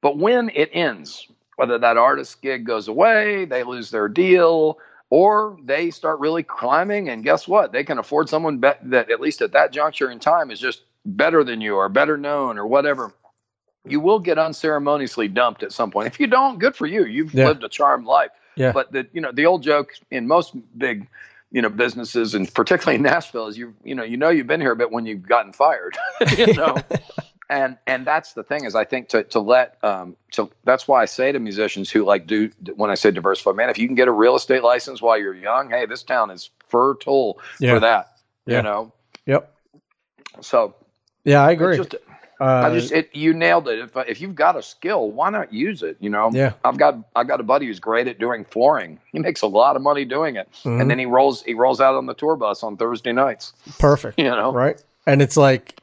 But 0.01 0.19
when 0.19 0.51
it 0.55 0.71
ends, 0.73 1.27
whether 1.57 1.79
that 1.79 1.97
artist 1.99 2.41
gig 2.41 2.65
goes 2.65 2.89
away, 2.89 3.45
they 3.45 3.63
lose 3.65 3.91
their 3.91 4.09
deal, 4.09 4.79
or 5.11 5.59
they 5.65 5.91
start 5.91 6.21
really 6.21 6.45
climbing 6.45 7.09
and 7.09 7.25
guess 7.25 7.47
what? 7.47 7.73
They 7.73 7.85
can 7.85 7.99
afford 7.99 8.29
someone 8.29 8.61
that 8.61 9.11
at 9.11 9.21
least 9.21 9.43
at 9.43 9.53
that 9.53 9.73
juncture 9.73 10.11
in 10.11 10.21
time 10.21 10.51
is 10.51 10.61
just 10.61 10.83
better 11.05 11.43
than 11.43 11.61
you 11.61 11.75
or 11.77 11.89
better 11.89 12.17
known 12.17 12.59
or 12.59 12.67
whatever. 12.67 13.13
You 13.85 13.99
will 14.01 14.21
get 14.21 14.39
unceremoniously 14.39 15.29
dumped 15.29 15.63
at 15.63 15.73
some 15.73 15.91
point. 15.91 16.07
If 16.07 16.21
you 16.21 16.27
don't 16.27 16.59
good 16.59 16.77
for 16.77 16.87
you. 16.87 17.05
You've 17.05 17.35
yeah. 17.35 17.47
lived 17.47 17.65
a 17.65 17.69
charmed 17.69 18.07
life. 18.07 18.31
Yeah. 18.57 18.73
but 18.73 18.93
the 18.93 19.07
you 19.13 19.21
know 19.21 19.33
the 19.33 19.47
old 19.47 19.63
joke 19.63 19.93
in 20.11 20.27
most 20.27 20.55
big 20.77 21.09
you 21.51 21.63
know 21.63 21.69
businesses 21.69 22.35
and 22.35 22.53
particularly 22.53 22.97
in 22.97 23.03
Nashville 23.03 23.47
is 23.47 23.57
you 23.57 23.75
you 23.85 23.95
know 23.95 24.03
you 24.03 24.17
know 24.17 24.29
you've 24.29 24.49
been 24.49 24.61
here 24.61 24.73
a 24.73 24.77
bit 24.77 24.91
when 24.91 25.07
you've 25.07 25.27
gotten 25.27 25.53
fired. 25.53 25.97
You 26.37 26.55
know 26.55 26.77
and 27.51 27.77
and 27.87 28.07
that's 28.07 28.33
the 28.33 28.43
thing 28.43 28.65
is 28.65 28.75
I 28.75 28.85
think 28.85 29.09
to 29.11 29.25
to 29.25 29.41
let 29.41 29.77
um 29.85 30.17
to 30.33 30.51
that's 30.65 30.89
why 30.89 31.03
I 31.03 31.05
say 31.05 31.33
to 31.33 31.39
musicians 31.39 31.91
who 31.91 32.05
like 32.05 32.27
do 32.27 32.51
when 32.77 32.91
I 32.91 32.95
say 32.95 33.11
diversify, 33.11 33.53
man, 33.53 33.69
if 33.69 33.79
you 33.79 33.87
can 33.87 33.97
get 33.97 34.09
a 34.09 34.13
real 34.13 34.37
estate 34.37 34.63
license 34.63 35.03
while 35.03 35.19
you're 35.19 35.35
young, 35.35 35.69
hey, 35.69 35.85
this 35.85 36.03
town 36.03 36.31
is 36.31 36.51
fertile 36.69 37.39
yeah. 37.59 37.75
for 37.75 37.81
that. 37.81 38.13
Yeah. 38.47 38.57
You 38.59 38.63
know. 38.63 38.93
Yep. 39.27 39.55
So. 40.41 40.75
Yeah, 41.25 41.43
I 41.43 41.51
agree. 41.51 41.77
Just, 41.77 41.97
uh, 42.41 42.45
I 42.45 42.73
just 42.73 42.93
it, 42.93 43.15
you 43.15 43.35
nailed 43.35 43.69
it. 43.69 43.79
If 43.79 43.97
if 44.09 44.21
you've 44.21 44.35
got 44.35 44.57
a 44.57 44.63
skill, 44.63 45.11
why 45.11 45.29
not 45.29 45.53
use 45.53 45.83
it? 45.83 45.99
You 46.01 46.09
know. 46.09 46.31
Yeah. 46.33 46.55
I've 46.65 46.79
got 46.79 46.97
I've 47.15 47.29
got 47.29 47.41
a 47.41 47.43
buddy 47.43 47.67
who's 47.67 47.81
great 47.81 48.09
at 48.09 48.19
doing 48.19 48.45
flooring. 48.47 48.99
He 49.13 49.19
makes 49.19 49.43
a 49.43 49.47
lot 49.47 49.77
of 49.77 49.83
money 49.83 50.07
doing 50.07 50.37
it, 50.37 50.51
mm-hmm. 50.53 50.81
and 50.81 50.91
then 50.91 50.99
he 50.99 51.05
rolls 51.05 51.43
he 51.43 51.53
rolls 51.53 51.81
out 51.81 51.97
on 51.97 52.07
the 52.07 52.15
tour 52.15 52.37
bus 52.37 52.63
on 52.63 52.79
Thursday 52.79 53.13
nights. 53.13 53.53
Perfect. 53.79 54.19
You 54.21 54.31
know. 54.31 54.53
Right. 54.53 54.83
And 55.07 55.21
it's 55.21 55.37
like 55.37 55.80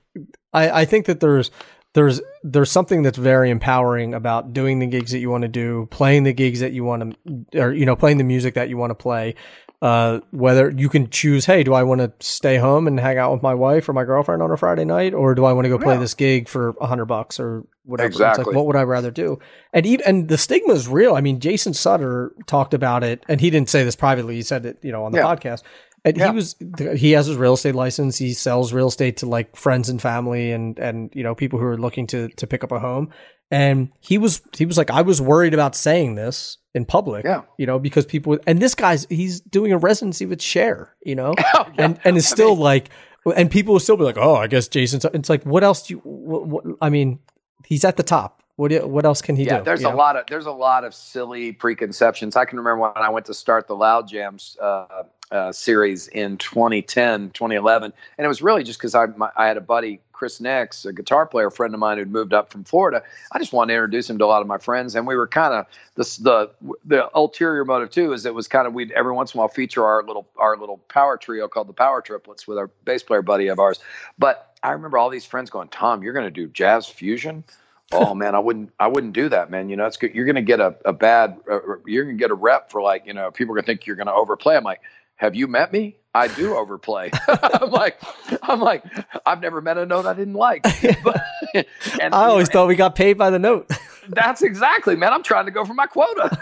I, 0.58 0.82
I 0.82 0.86
think 0.86 1.06
that 1.06 1.20
there's 1.20 1.52
there's 1.94 2.22
there's 2.44 2.72
something 2.72 3.02
that's 3.04 3.18
very 3.18 3.50
empowering 3.50 4.14
about 4.14 4.54
doing 4.54 4.80
the 4.80 4.88
gigs 4.88 5.12
that 5.12 5.20
you 5.20 5.30
want 5.30 5.44
to 5.44 5.48
do, 5.48 5.88
playing 5.92 6.24
the 6.24 6.34
gigs 6.34 6.60
that 6.60 6.74
you 6.74 6.84
want 6.84 7.16
to, 7.26 7.62
or 7.62 7.74
you 7.74 7.86
know, 7.86 7.96
playing 7.96 8.18
the 8.18 8.24
music 8.24 8.54
that 8.56 8.70
you 8.70 8.78
want 8.78 8.92
to 8.92 8.96
play. 8.96 9.36
uh, 9.80 10.20
whether 10.32 10.72
you 10.72 10.90
can 10.90 11.08
choose, 11.12 11.46
hey, 11.46 11.64
do 11.64 11.72
I 11.72 11.84
want 11.84 12.02
to 12.02 12.12
stay 12.20 12.58
home 12.58 12.88
and 12.88 13.00
hang 13.00 13.20
out 13.20 13.32
with 13.32 13.44
my 13.44 13.54
wife 13.54 13.88
or 13.88 13.94
my 13.94 14.06
girlfriend 14.06 14.42
on 14.42 14.50
a 14.50 14.58
Friday 14.58 14.86
night, 14.86 15.14
or 15.14 15.36
do 15.36 15.46
I 15.46 15.54
want 15.54 15.66
to 15.66 15.70
go 15.70 15.78
play 15.78 15.94
Yeah. 15.94 16.00
this 16.00 16.16
gig 16.16 16.48
for 16.50 16.74
a 16.82 16.88
hundred 16.88 17.06
bucks 17.06 17.40
or 17.40 17.64
whatever? 17.86 18.08
It's 18.08 18.16
Exactly. 18.16 18.46
like, 18.46 18.56
what 18.56 18.66
would 18.66 18.76
I 18.76 18.82
rather 18.82 19.12
do? 19.12 19.38
And 19.74 19.86
even 19.86 20.04
and 20.08 20.28
the 20.30 20.38
stigma 20.40 20.74
is 20.74 20.88
real. 20.88 21.14
I 21.14 21.22
mean, 21.22 21.40
Jason 21.40 21.76
Sutter 21.76 22.32
talked 22.48 22.74
about 22.74 23.04
it, 23.04 23.24
and 23.30 23.40
he 23.40 23.52
didn't 23.52 23.70
say 23.70 23.84
this 23.84 23.96
privately. 23.96 24.34
He 24.34 24.42
said 24.42 24.66
it, 24.66 24.80
you 24.82 24.92
know, 24.92 25.04
on 25.06 25.12
the 25.12 25.20
Yeah. 25.20 25.26
podcast. 25.26 25.62
And 26.08 26.18
Yeah. 26.18 26.30
he 26.30 26.36
was 26.36 26.56
he 26.96 27.12
has 27.12 27.28
his 27.28 27.38
real 27.38 27.54
estate 27.54 27.76
license. 27.76 28.18
He 28.18 28.34
sells 28.34 28.74
real 28.74 28.88
estate 28.88 29.18
to 29.18 29.26
like 29.26 29.56
friends 29.56 29.90
and 29.90 30.02
family 30.02 30.52
and 30.52 30.78
and 30.80 31.10
you 31.14 31.24
know 31.24 31.36
people 31.36 31.60
who 31.60 31.66
are 31.66 31.78
looking 31.78 32.08
to 32.08 32.30
to 32.30 32.48
pick 32.48 32.64
up 32.64 32.72
a 32.72 32.80
home. 32.80 33.10
And 33.50 33.90
he 34.02 34.18
was 34.18 34.42
he 34.58 34.66
was 34.66 34.78
like, 34.78 34.92
I 34.92 35.02
was 35.04 35.22
worried 35.22 35.54
about 35.54 35.76
saying 35.76 36.16
this 36.16 36.58
in 36.74 36.84
public, 36.86 37.24
Yeah. 37.26 37.44
you 37.58 37.66
know, 37.66 37.80
because 37.80 38.06
people 38.06 38.38
and 38.46 38.60
this 38.62 38.76
guy's 38.76 39.06
he's 39.10 39.40
doing 39.42 39.72
a 39.72 39.78
residency 39.78 40.26
with 40.26 40.42
Cher, 40.42 40.96
you 41.04 41.16
know, 41.16 41.34
Oh, 41.54 41.66
yeah. 41.78 41.86
and 41.86 42.00
and 42.04 42.18
it's 42.18 42.32
I 42.32 42.36
still 42.36 42.56
mean- 42.56 42.64
like, 42.64 42.90
and 43.36 43.50
people 43.50 43.74
will 43.74 43.80
still 43.80 43.98
be 43.98 44.04
like, 44.04 44.18
oh, 44.18 44.36
I 44.36 44.48
guess 44.48 44.68
Jason's. 44.68 45.06
It's 45.06 45.30
like, 45.30 45.44
what 45.44 45.64
else 45.64 45.88
do 45.88 45.94
you? 45.96 46.00
What, 46.04 46.48
what, 46.48 46.64
I 46.82 46.90
mean, 46.90 47.20
he's 47.66 47.84
at 47.86 47.96
the 47.98 48.04
top. 48.04 48.44
What 48.58 48.72
do- 48.72 48.86
what 48.88 49.06
else 49.06 49.22
can 49.22 49.36
he 49.38 49.44
yeah, 49.46 49.60
do? 49.60 49.64
there's 49.66 49.82
a 49.82 49.84
know? 49.92 49.96
lot 49.96 50.16
of 50.18 50.26
there's 50.28 50.46
a 50.46 50.52
lot 50.52 50.84
of 50.84 50.94
silly 50.94 51.52
preconceptions. 51.54 52.36
I 52.36 52.44
can 52.46 52.58
remember 52.58 52.82
when 52.82 52.92
I 52.96 53.10
went 53.10 53.26
to 53.28 53.34
start 53.34 53.68
the 53.68 53.76
Loud 53.76 54.08
Jams 54.10 54.58
uh, 54.62 55.04
uh, 55.32 55.52
series 55.52 56.08
in 56.08 56.38
2010, 56.38 57.32
2011, 57.32 57.94
and 58.18 58.26
it 58.26 58.28
was 58.28 58.42
really 58.42 58.64
just 58.64 58.80
because 58.80 58.96
I 58.96 59.06
my, 59.08 59.30
I 59.36 59.48
had 59.48 59.58
a 59.58 59.62
buddy 59.62 60.00
Chris 60.14 60.40
Nix, 60.40 60.86
a 60.86 60.94
guitar 60.94 61.26
player 61.26 61.50
friend 61.50 61.74
of 61.74 61.80
mine 61.80 61.98
who'd 61.98 62.12
moved 62.12 62.34
up 62.34 62.52
from 62.52 62.64
Florida. 62.64 63.04
I 63.32 63.40
just 63.40 63.54
wanted 63.54 63.74
to 63.74 63.76
introduce 63.76 64.10
him 64.10 64.18
to 64.20 64.26
a 64.26 64.28
lot 64.28 64.42
of 64.42 64.48
my 64.48 64.58
friends, 64.58 64.96
and 64.96 65.06
we 65.06 65.16
were 65.16 65.28
kind 65.28 65.54
of 65.54 65.66
this 65.96 66.18
the 66.18 66.52
the 66.86 67.10
ulterior 67.16 67.66
motive 67.66 67.92
too 67.92 68.14
is 68.14 68.26
it 68.26 68.34
was 68.34 68.48
kind 68.48 68.68
of 68.68 68.74
we'd 68.74 68.92
every 68.92 69.14
once 69.14 69.34
in 69.34 69.38
a 69.38 69.42
while 69.42 69.48
feature 69.48 69.86
our 69.86 70.04
little 70.04 70.28
our 70.38 70.58
little 70.58 70.78
power 70.90 71.18
trio 71.18 71.48
called 71.48 71.68
the 71.68 71.74
Power 71.74 72.02
Triplets 72.02 72.48
with 72.48 72.58
our 72.58 72.68
bass 72.86 73.04
player 73.04 73.22
buddy 73.22 73.48
of 73.48 73.60
ours, 73.60 73.80
but. 74.18 74.44
I 74.64 74.72
remember 74.72 74.98
all 74.98 75.12
these 75.12 75.24
friends 75.24 75.52
going, 75.52 75.68
Tom, 75.68 76.02
you're 76.02 76.14
going 76.14 76.26
to 76.26 76.32
do 76.32 76.48
jazz 76.48 76.88
fusion 76.88 77.44
oh 77.94 78.14
man, 78.14 78.36
I 78.36 78.40
wouldn't, 78.40 78.74
I 78.80 78.88
wouldn't 78.88 79.14
do 79.14 79.30
that, 79.30 79.50
man. 79.50 79.70
You 79.70 79.78
know, 79.78 79.86
it's 79.86 79.96
good. 79.96 80.14
You're 80.14 80.26
going 80.26 80.36
to 80.36 80.42
get 80.42 80.60
a, 80.60 80.76
a 80.84 80.92
bad, 80.92 81.40
uh, 81.50 81.60
you're 81.86 82.04
going 82.04 82.18
to 82.18 82.22
get 82.22 82.32
a 82.32 82.36
rep 82.36 82.70
for 82.70 82.82
like, 82.82 83.06
you 83.06 83.14
know, 83.14 83.32
people 83.32 83.54
are 83.54 83.56
going 83.56 83.64
to 83.64 83.68
think 83.68 83.86
you're 83.86 83.96
going 83.96 84.08
to 84.08 84.14
overplay. 84.14 84.58
I'm 84.58 84.64
like, 84.66 84.82
have 85.18 85.36
you 85.36 85.48
met 85.48 85.74
me? 85.74 85.98
I 86.16 86.28
do 86.30 86.56
overplay. 86.56 87.12
I'm 87.28 87.70
like, 87.70 88.02
I'm 88.42 88.60
like, 88.60 88.84
I've 89.26 89.42
never 89.42 89.62
met 89.62 89.78
a 89.78 89.86
note 89.86 90.08
I 90.08 90.14
didn't 90.14 90.34
like. 90.34 90.64
But, 91.04 91.22
and, 92.02 92.14
I 92.16 92.26
you 92.26 92.32
always 92.32 92.48
know, 92.50 92.54
thought 92.54 92.68
we 92.68 92.76
got 92.76 92.96
paid 92.96 93.18
by 93.18 93.30
the 93.30 93.38
note. 93.38 93.70
that's 94.10 94.42
exactly, 94.42 94.96
man. 94.96 95.14
I'm 95.14 95.22
trying 95.22 95.46
to 95.46 95.52
go 95.52 95.64
for 95.64 95.76
my 95.76 95.86
quota. 95.86 96.36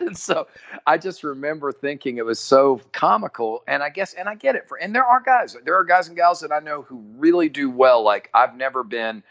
and 0.00 0.16
so 0.16 0.48
I 0.86 0.98
just 0.98 1.22
remember 1.22 1.70
thinking 1.70 2.16
it 2.16 2.24
was 2.24 2.40
so 2.40 2.80
comical. 2.92 3.62
And 3.68 3.82
I 3.82 3.88
guess, 3.88 4.14
and 4.14 4.28
I 4.28 4.34
get 4.34 4.56
it 4.56 4.66
for, 4.66 4.78
and 4.78 4.94
there 4.94 5.04
are 5.04 5.20
guys, 5.20 5.56
there 5.64 5.76
are 5.76 5.84
guys 5.84 6.08
and 6.08 6.16
gals 6.16 6.40
that 6.40 6.50
I 6.50 6.58
know 6.58 6.82
who 6.82 7.04
really 7.16 7.48
do 7.48 7.70
well. 7.70 8.02
Like 8.02 8.30
I've 8.34 8.56
never 8.56 8.82
been 8.82 9.22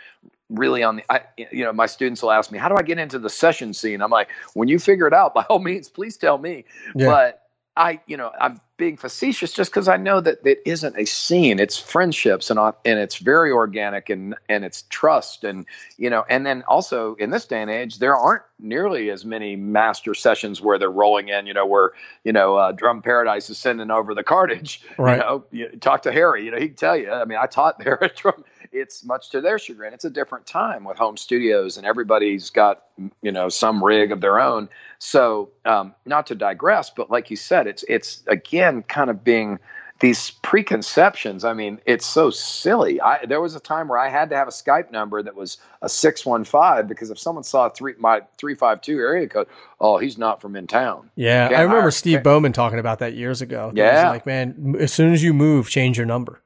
really 0.49 0.81
on 0.81 0.97
the, 0.97 1.03
I, 1.09 1.21
you 1.37 1.63
know, 1.63 1.73
my 1.73 1.85
students 1.85 2.21
will 2.21 2.31
ask 2.31 2.51
me, 2.51 2.57
how 2.57 2.69
do 2.69 2.75
I 2.75 2.83
get 2.83 2.99
into 2.99 3.19
the 3.19 3.29
session 3.29 3.73
scene? 3.73 4.01
I'm 4.01 4.11
like, 4.11 4.29
when 4.53 4.67
you 4.67 4.79
figure 4.79 5.07
it 5.07 5.13
out, 5.13 5.33
by 5.33 5.43
all 5.49 5.59
means, 5.59 5.89
please 5.89 6.15
tell 6.15 6.37
me. 6.37 6.63
Yeah. 6.95 7.07
But 7.07 7.48
I, 7.79 8.01
you 8.07 8.17
know, 8.17 8.31
I'm 8.41 8.59
being 8.75 8.97
facetious 8.97 9.53
just 9.53 9.71
because 9.71 9.87
I 9.87 9.95
know 9.95 10.19
that 10.19 10.45
it 10.45 10.61
isn't 10.65 10.97
a 10.97 11.05
scene. 11.05 11.59
It's 11.59 11.77
friendships 11.77 12.49
and 12.49 12.59
and 12.59 12.99
it's 12.99 13.17
very 13.17 13.51
organic 13.51 14.09
and 14.09 14.35
and 14.49 14.65
it's 14.65 14.83
trust 14.89 15.45
and 15.45 15.65
you 15.97 16.09
know 16.09 16.25
and 16.29 16.45
then 16.45 16.63
also 16.67 17.15
in 17.15 17.29
this 17.29 17.45
day 17.45 17.61
and 17.61 17.71
age 17.71 17.99
there 17.99 18.15
aren't 18.15 18.43
nearly 18.59 19.09
as 19.09 19.23
many 19.23 19.55
master 19.55 20.13
sessions 20.13 20.61
where 20.61 20.77
they're 20.77 20.91
rolling 20.91 21.29
in. 21.29 21.47
You 21.47 21.53
know 21.53 21.65
where 21.65 21.91
you 22.25 22.33
know 22.33 22.57
uh, 22.57 22.73
Drum 22.73 23.01
Paradise 23.01 23.49
is 23.49 23.57
sending 23.57 23.91
over 23.91 24.13
the 24.13 24.23
cartage. 24.23 24.81
Right. 24.97 25.15
You 25.15 25.19
know, 25.19 25.45
you 25.51 25.69
talk 25.79 26.01
to 26.01 26.11
Harry. 26.11 26.43
You 26.43 26.51
know, 26.51 26.59
he 26.59 26.67
can 26.67 26.75
tell 26.75 26.97
you. 26.97 27.09
I 27.09 27.23
mean, 27.23 27.37
I 27.41 27.45
taught 27.45 27.79
there 27.79 28.03
at 28.03 28.15
Drum. 28.17 28.43
It's 28.71 29.03
much 29.03 29.29
to 29.31 29.41
their 29.41 29.57
chagrin. 29.59 29.93
It's 29.93 30.05
a 30.05 30.09
different 30.09 30.45
time 30.45 30.83
with 30.83 30.97
home 30.97 31.17
studios 31.17 31.77
and 31.77 31.85
everybody's 31.85 32.49
got 32.49 32.83
you 33.21 33.31
know 33.31 33.49
some 33.49 33.83
rig 33.83 34.11
of 34.11 34.21
their 34.21 34.39
own. 34.39 34.69
So, 34.99 35.49
um, 35.65 35.93
not 36.05 36.27
to 36.27 36.35
digress, 36.35 36.89
but 36.89 37.09
like 37.09 37.29
you 37.29 37.37
said, 37.37 37.67
it's 37.67 37.83
it's 37.87 38.23
again 38.27 38.83
kind 38.83 39.09
of 39.09 39.23
being 39.23 39.59
these 40.01 40.31
preconceptions. 40.43 41.43
I 41.43 41.53
mean, 41.53 41.79
it's 41.85 42.05
so 42.05 42.29
silly. 42.29 43.01
I 43.01 43.25
there 43.25 43.41
was 43.41 43.55
a 43.55 43.59
time 43.59 43.87
where 43.87 43.97
I 43.99 44.09
had 44.09 44.29
to 44.29 44.35
have 44.35 44.47
a 44.47 44.51
Skype 44.51 44.91
number 44.91 45.21
that 45.21 45.35
was 45.35 45.57
a 45.81 45.89
six 45.89 46.25
one 46.25 46.43
five 46.43 46.87
because 46.87 47.09
if 47.09 47.19
someone 47.19 47.43
saw 47.43 47.69
three 47.69 47.95
my 47.97 48.21
three 48.37 48.55
five 48.55 48.81
two 48.81 48.97
area 48.97 49.27
code, 49.27 49.47
oh, 49.79 49.97
he's 49.97 50.17
not 50.17 50.41
from 50.41 50.55
in 50.55 50.67
town. 50.67 51.09
Yeah, 51.15 51.47
Can't 51.49 51.59
I 51.59 51.63
remember 51.63 51.81
hire- 51.81 51.91
Steve 51.91 52.23
Bowman 52.23 52.53
talking 52.53 52.79
about 52.79 52.99
that 52.99 53.13
years 53.13 53.41
ago. 53.41 53.71
Yeah. 53.75 54.09
like 54.09 54.25
man, 54.25 54.75
as 54.79 54.93
soon 54.93 55.13
as 55.13 55.23
you 55.23 55.33
move, 55.33 55.69
change 55.69 55.97
your 55.97 56.05
number. 56.05 56.41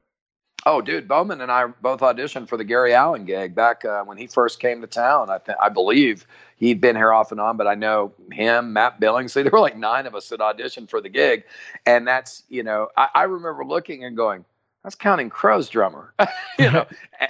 Oh, 0.66 0.80
dude, 0.80 1.06
Bowman 1.06 1.42
and 1.42 1.52
I 1.52 1.66
both 1.82 2.00
auditioned 2.00 2.48
for 2.48 2.56
the 2.56 2.64
Gary 2.64 2.94
Allan 2.94 3.26
gig 3.26 3.54
back 3.54 3.84
uh, 3.84 4.02
when 4.04 4.16
he 4.16 4.26
first 4.26 4.60
came 4.60 4.80
to 4.80 4.86
town. 4.86 5.28
I 5.28 5.38
th- 5.38 5.58
I 5.60 5.68
believe 5.68 6.26
he'd 6.56 6.80
been 6.80 6.96
here 6.96 7.12
off 7.12 7.32
and 7.32 7.40
on, 7.40 7.58
but 7.58 7.66
I 7.66 7.74
know 7.74 8.12
him, 8.32 8.72
Matt 8.72 8.98
Billingslea. 9.00 9.42
There 9.44 9.50
were 9.52 9.60
like 9.60 9.76
nine 9.76 10.06
of 10.06 10.14
us 10.14 10.28
that 10.30 10.40
auditioned 10.40 10.88
for 10.88 11.02
the 11.02 11.10
gig, 11.10 11.44
and 11.84 12.06
that's 12.06 12.44
you 12.48 12.62
know 12.62 12.88
I, 12.96 13.08
I 13.14 13.22
remember 13.24 13.62
looking 13.64 14.04
and 14.04 14.16
going, 14.16 14.46
"That's 14.82 14.94
Counting 14.94 15.28
Crows 15.28 15.68
drummer," 15.68 16.14
you 16.58 16.70
know. 16.70 16.86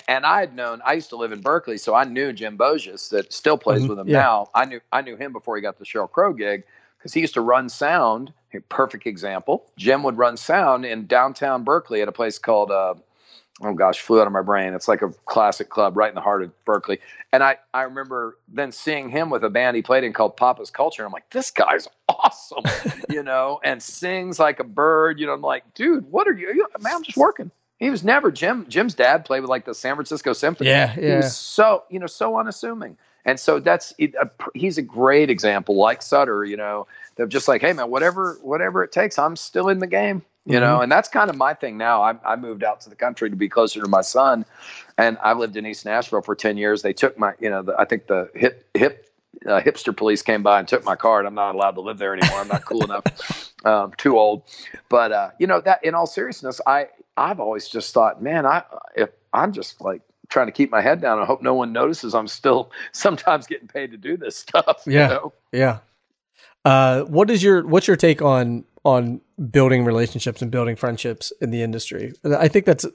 And 0.06 0.24
I 0.24 0.38
had 0.38 0.54
known 0.54 0.80
I 0.84 0.92
used 0.92 1.10
to 1.10 1.16
live 1.16 1.32
in 1.32 1.40
Berkeley, 1.40 1.76
so 1.78 1.92
I 1.92 2.04
knew 2.04 2.32
Jim 2.32 2.56
Bogios 2.56 3.08
that 3.10 3.32
still 3.32 3.58
plays 3.58 3.86
Mhm, 3.86 3.88
with 3.88 3.98
him 3.98 4.08
yeah. 4.08 4.20
now. 4.20 4.50
I 4.54 4.64
knew 4.64 4.80
I 4.92 5.02
knew 5.02 5.16
him 5.16 5.32
before 5.32 5.56
he 5.56 5.62
got 5.62 5.78
the 5.78 5.84
Sheryl 5.84 6.10
Crow 6.10 6.32
gig 6.34 6.62
because 6.98 7.12
he 7.12 7.20
used 7.20 7.34
to 7.34 7.40
run 7.40 7.68
sound. 7.68 8.32
A 8.54 8.60
perfect 8.68 9.08
example. 9.08 9.66
Jim 9.76 10.04
would 10.04 10.16
run 10.16 10.36
sound 10.36 10.84
in 10.86 11.06
downtown 11.08 11.64
Berkeley 11.64 12.00
at 12.00 12.06
a 12.06 12.12
place 12.12 12.38
called. 12.38 12.70
Uh, 12.70 12.94
oh 13.62 13.72
gosh, 13.74 14.00
flew 14.00 14.20
out 14.20 14.26
of 14.26 14.32
my 14.32 14.42
brain. 14.42 14.74
It's 14.74 14.88
like 14.88 15.02
a 15.02 15.10
classic 15.26 15.68
club 15.70 15.96
right 15.96 16.08
in 16.08 16.14
the 16.14 16.20
heart 16.20 16.42
of 16.42 16.64
Berkeley. 16.64 17.00
And 17.32 17.42
I, 17.42 17.56
I 17.72 17.82
remember 17.82 18.38
then 18.48 18.72
seeing 18.72 19.08
him 19.08 19.30
with 19.30 19.44
a 19.44 19.50
band 19.50 19.76
he 19.76 19.82
played 19.82 20.04
in 20.04 20.12
called 20.12 20.36
Papa's 20.36 20.70
Culture. 20.70 21.04
I'm 21.04 21.12
like, 21.12 21.28
this 21.30 21.50
guy's 21.50 21.88
awesome, 22.08 22.64
you 23.10 23.22
know, 23.22 23.60
and 23.64 23.82
sings 23.82 24.38
like 24.38 24.60
a 24.60 24.64
bird. 24.64 25.18
You 25.20 25.26
know, 25.26 25.32
I'm 25.34 25.40
like, 25.42 25.72
dude, 25.74 26.10
what 26.10 26.28
are 26.28 26.32
you? 26.32 26.48
you- 26.54 26.66
Man, 26.80 26.94
I'm 26.96 27.02
just 27.02 27.16
working. 27.18 27.50
He 27.78 27.90
was 27.90 28.04
never 28.04 28.30
Jim. 28.30 28.66
Jim's 28.68 28.94
dad 28.94 29.24
played 29.24 29.40
with 29.40 29.50
like 29.50 29.64
the 29.64 29.74
San 29.74 29.94
Francisco 29.96 30.32
Symphony. 30.32 30.70
Yeah, 30.70 30.94
He 30.94 31.02
yeah. 31.08 31.16
was 31.16 31.36
so, 31.36 31.84
you 31.90 31.98
know, 31.98 32.06
so 32.06 32.38
unassuming. 32.38 32.96
And 33.26 33.40
so 33.40 33.58
that's 33.58 33.94
it, 33.98 34.14
a, 34.14 34.28
he's 34.54 34.78
a 34.78 34.82
great 34.82 35.30
example, 35.30 35.76
like 35.76 36.02
Sutter, 36.02 36.44
you 36.44 36.56
know, 36.56 36.86
they're 37.16 37.26
just 37.26 37.48
like, 37.48 37.62
hey 37.62 37.72
man, 37.72 37.90
whatever 37.90 38.38
whatever 38.42 38.84
it 38.84 38.92
takes, 38.92 39.18
I'm 39.18 39.34
still 39.36 39.68
in 39.70 39.78
the 39.78 39.86
game, 39.86 40.22
you 40.46 40.60
know. 40.60 40.80
And 40.80 40.90
that's 40.90 41.08
kind 41.08 41.30
of 41.30 41.36
my 41.36 41.54
thing 41.54 41.76
now. 41.78 42.02
I, 42.02 42.14
I 42.24 42.36
moved 42.36 42.64
out 42.64 42.80
to 42.82 42.90
the 42.90 42.96
country 42.96 43.30
to 43.30 43.36
be 43.36 43.48
closer 43.48 43.80
to 43.80 43.88
my 43.88 44.00
son, 44.02 44.44
and 44.98 45.18
I 45.22 45.32
lived 45.32 45.56
in 45.56 45.66
East 45.66 45.84
Nashville 45.84 46.22
for 46.22 46.34
ten 46.34 46.56
years. 46.56 46.82
They 46.82 46.92
took 46.92 47.18
my, 47.18 47.34
you 47.40 47.50
know, 47.50 47.62
the, 47.62 47.74
I 47.78 47.84
think 47.84 48.06
the 48.06 48.30
hip 48.34 48.68
hip 48.74 49.08
uh, 49.46 49.60
hipster 49.60 49.96
police 49.96 50.22
came 50.22 50.42
by 50.42 50.58
and 50.58 50.68
took 50.68 50.84
my 50.84 50.96
card. 50.96 51.26
I'm 51.26 51.34
not 51.34 51.54
allowed 51.54 51.72
to 51.72 51.80
live 51.80 51.98
there 51.98 52.12
anymore. 52.14 52.40
I'm 52.40 52.48
not 52.48 52.64
cool 52.64 52.84
enough, 52.90 53.04
um, 53.64 53.92
too 53.96 54.18
old. 54.18 54.42
But 54.88 55.12
uh, 55.12 55.30
you 55.38 55.46
know 55.46 55.60
that 55.60 55.84
in 55.84 55.94
all 55.94 56.06
seriousness, 56.06 56.60
I 56.66 56.88
I've 57.16 57.40
always 57.40 57.68
just 57.68 57.92
thought, 57.94 58.22
man, 58.22 58.46
I 58.46 58.62
if 58.96 59.10
I'm 59.32 59.52
just 59.52 59.80
like 59.80 60.02
trying 60.28 60.46
to 60.46 60.52
keep 60.52 60.70
my 60.70 60.80
head 60.80 61.00
down 61.02 61.18
I 61.20 61.26
hope 61.26 61.42
no 61.42 61.54
one 61.54 61.72
notices 61.72 62.14
I'm 62.14 62.26
still 62.28 62.72
sometimes 62.92 63.46
getting 63.46 63.68
paid 63.68 63.90
to 63.90 63.96
do 63.96 64.16
this 64.16 64.36
stuff. 64.36 64.82
you 64.86 64.94
Yeah. 64.94 65.08
know? 65.08 65.32
Yeah. 65.52 65.78
Uh, 66.64 67.02
what 67.02 67.30
is 67.30 67.42
your 67.42 67.66
what's 67.66 67.86
your 67.86 67.96
take 67.96 68.22
on 68.22 68.64
on 68.84 69.20
building 69.50 69.84
relationships 69.84 70.42
and 70.42 70.50
building 70.50 70.76
friendships 70.76 71.32
in 71.40 71.50
the 71.50 71.62
industry? 71.62 72.12
I 72.24 72.48
think 72.48 72.66
that's 72.66 72.86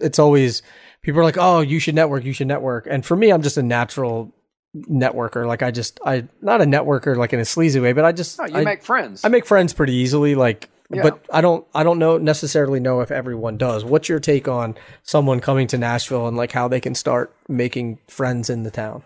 it's 0.00 0.18
always 0.18 0.62
people 1.02 1.20
are 1.20 1.24
like, 1.24 1.38
"Oh, 1.38 1.60
you 1.60 1.78
should 1.78 1.94
network, 1.94 2.24
you 2.24 2.32
should 2.32 2.48
network." 2.48 2.86
And 2.90 3.04
for 3.04 3.16
me, 3.16 3.30
I'm 3.30 3.42
just 3.42 3.56
a 3.56 3.62
natural 3.62 4.34
networker. 4.76 5.46
Like 5.46 5.62
I 5.62 5.70
just 5.70 5.98
I 6.04 6.24
not 6.42 6.60
a 6.60 6.64
networker 6.64 7.16
like 7.16 7.32
in 7.32 7.40
a 7.40 7.44
sleazy 7.44 7.80
way, 7.80 7.92
but 7.92 8.04
I 8.04 8.12
just 8.12 8.38
No, 8.38 8.44
you 8.46 8.56
I, 8.56 8.64
make 8.64 8.82
friends. 8.82 9.24
I 9.24 9.28
make 9.28 9.46
friends 9.46 9.72
pretty 9.72 9.94
easily 9.94 10.34
like 10.34 10.68
Yeah. 10.90 11.02
but 11.02 11.24
I 11.32 11.40
don't 11.40 11.66
I 11.74 11.82
don't 11.84 11.98
know 11.98 12.18
necessarily 12.18 12.78
know 12.80 13.00
if 13.00 13.10
everyone 13.10 13.56
does. 13.56 13.84
What's 13.84 14.08
your 14.08 14.20
take 14.20 14.46
on 14.46 14.74
someone 15.02 15.40
coming 15.40 15.66
to 15.68 15.78
Nashville 15.78 16.28
and 16.28 16.36
like 16.36 16.52
how 16.52 16.68
they 16.68 16.80
can 16.80 16.94
start 16.94 17.34
making 17.48 17.98
friends 18.08 18.50
in 18.50 18.62
the 18.62 18.70
town? 18.70 19.02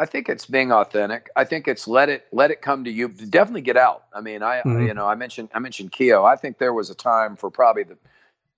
I 0.00 0.06
think 0.06 0.30
it's 0.30 0.46
being 0.46 0.72
authentic. 0.72 1.28
I 1.36 1.44
think 1.44 1.68
it's 1.68 1.86
let 1.86 2.08
it 2.08 2.26
let 2.32 2.50
it 2.50 2.62
come 2.62 2.84
to 2.84 2.90
you. 2.90 3.08
Definitely 3.08 3.60
get 3.60 3.76
out. 3.76 4.04
I 4.14 4.22
mean, 4.22 4.42
I 4.42 4.62
Mhm. 4.62 4.86
you 4.86 4.94
know 4.94 5.06
I 5.06 5.14
mentioned 5.14 5.50
I 5.52 5.58
mentioned 5.58 5.92
Keio. 5.92 6.24
I 6.24 6.36
think 6.36 6.56
there 6.56 6.72
was 6.72 6.88
a 6.88 6.94
time 6.94 7.36
for 7.36 7.50
probably 7.50 7.82
the 7.82 7.98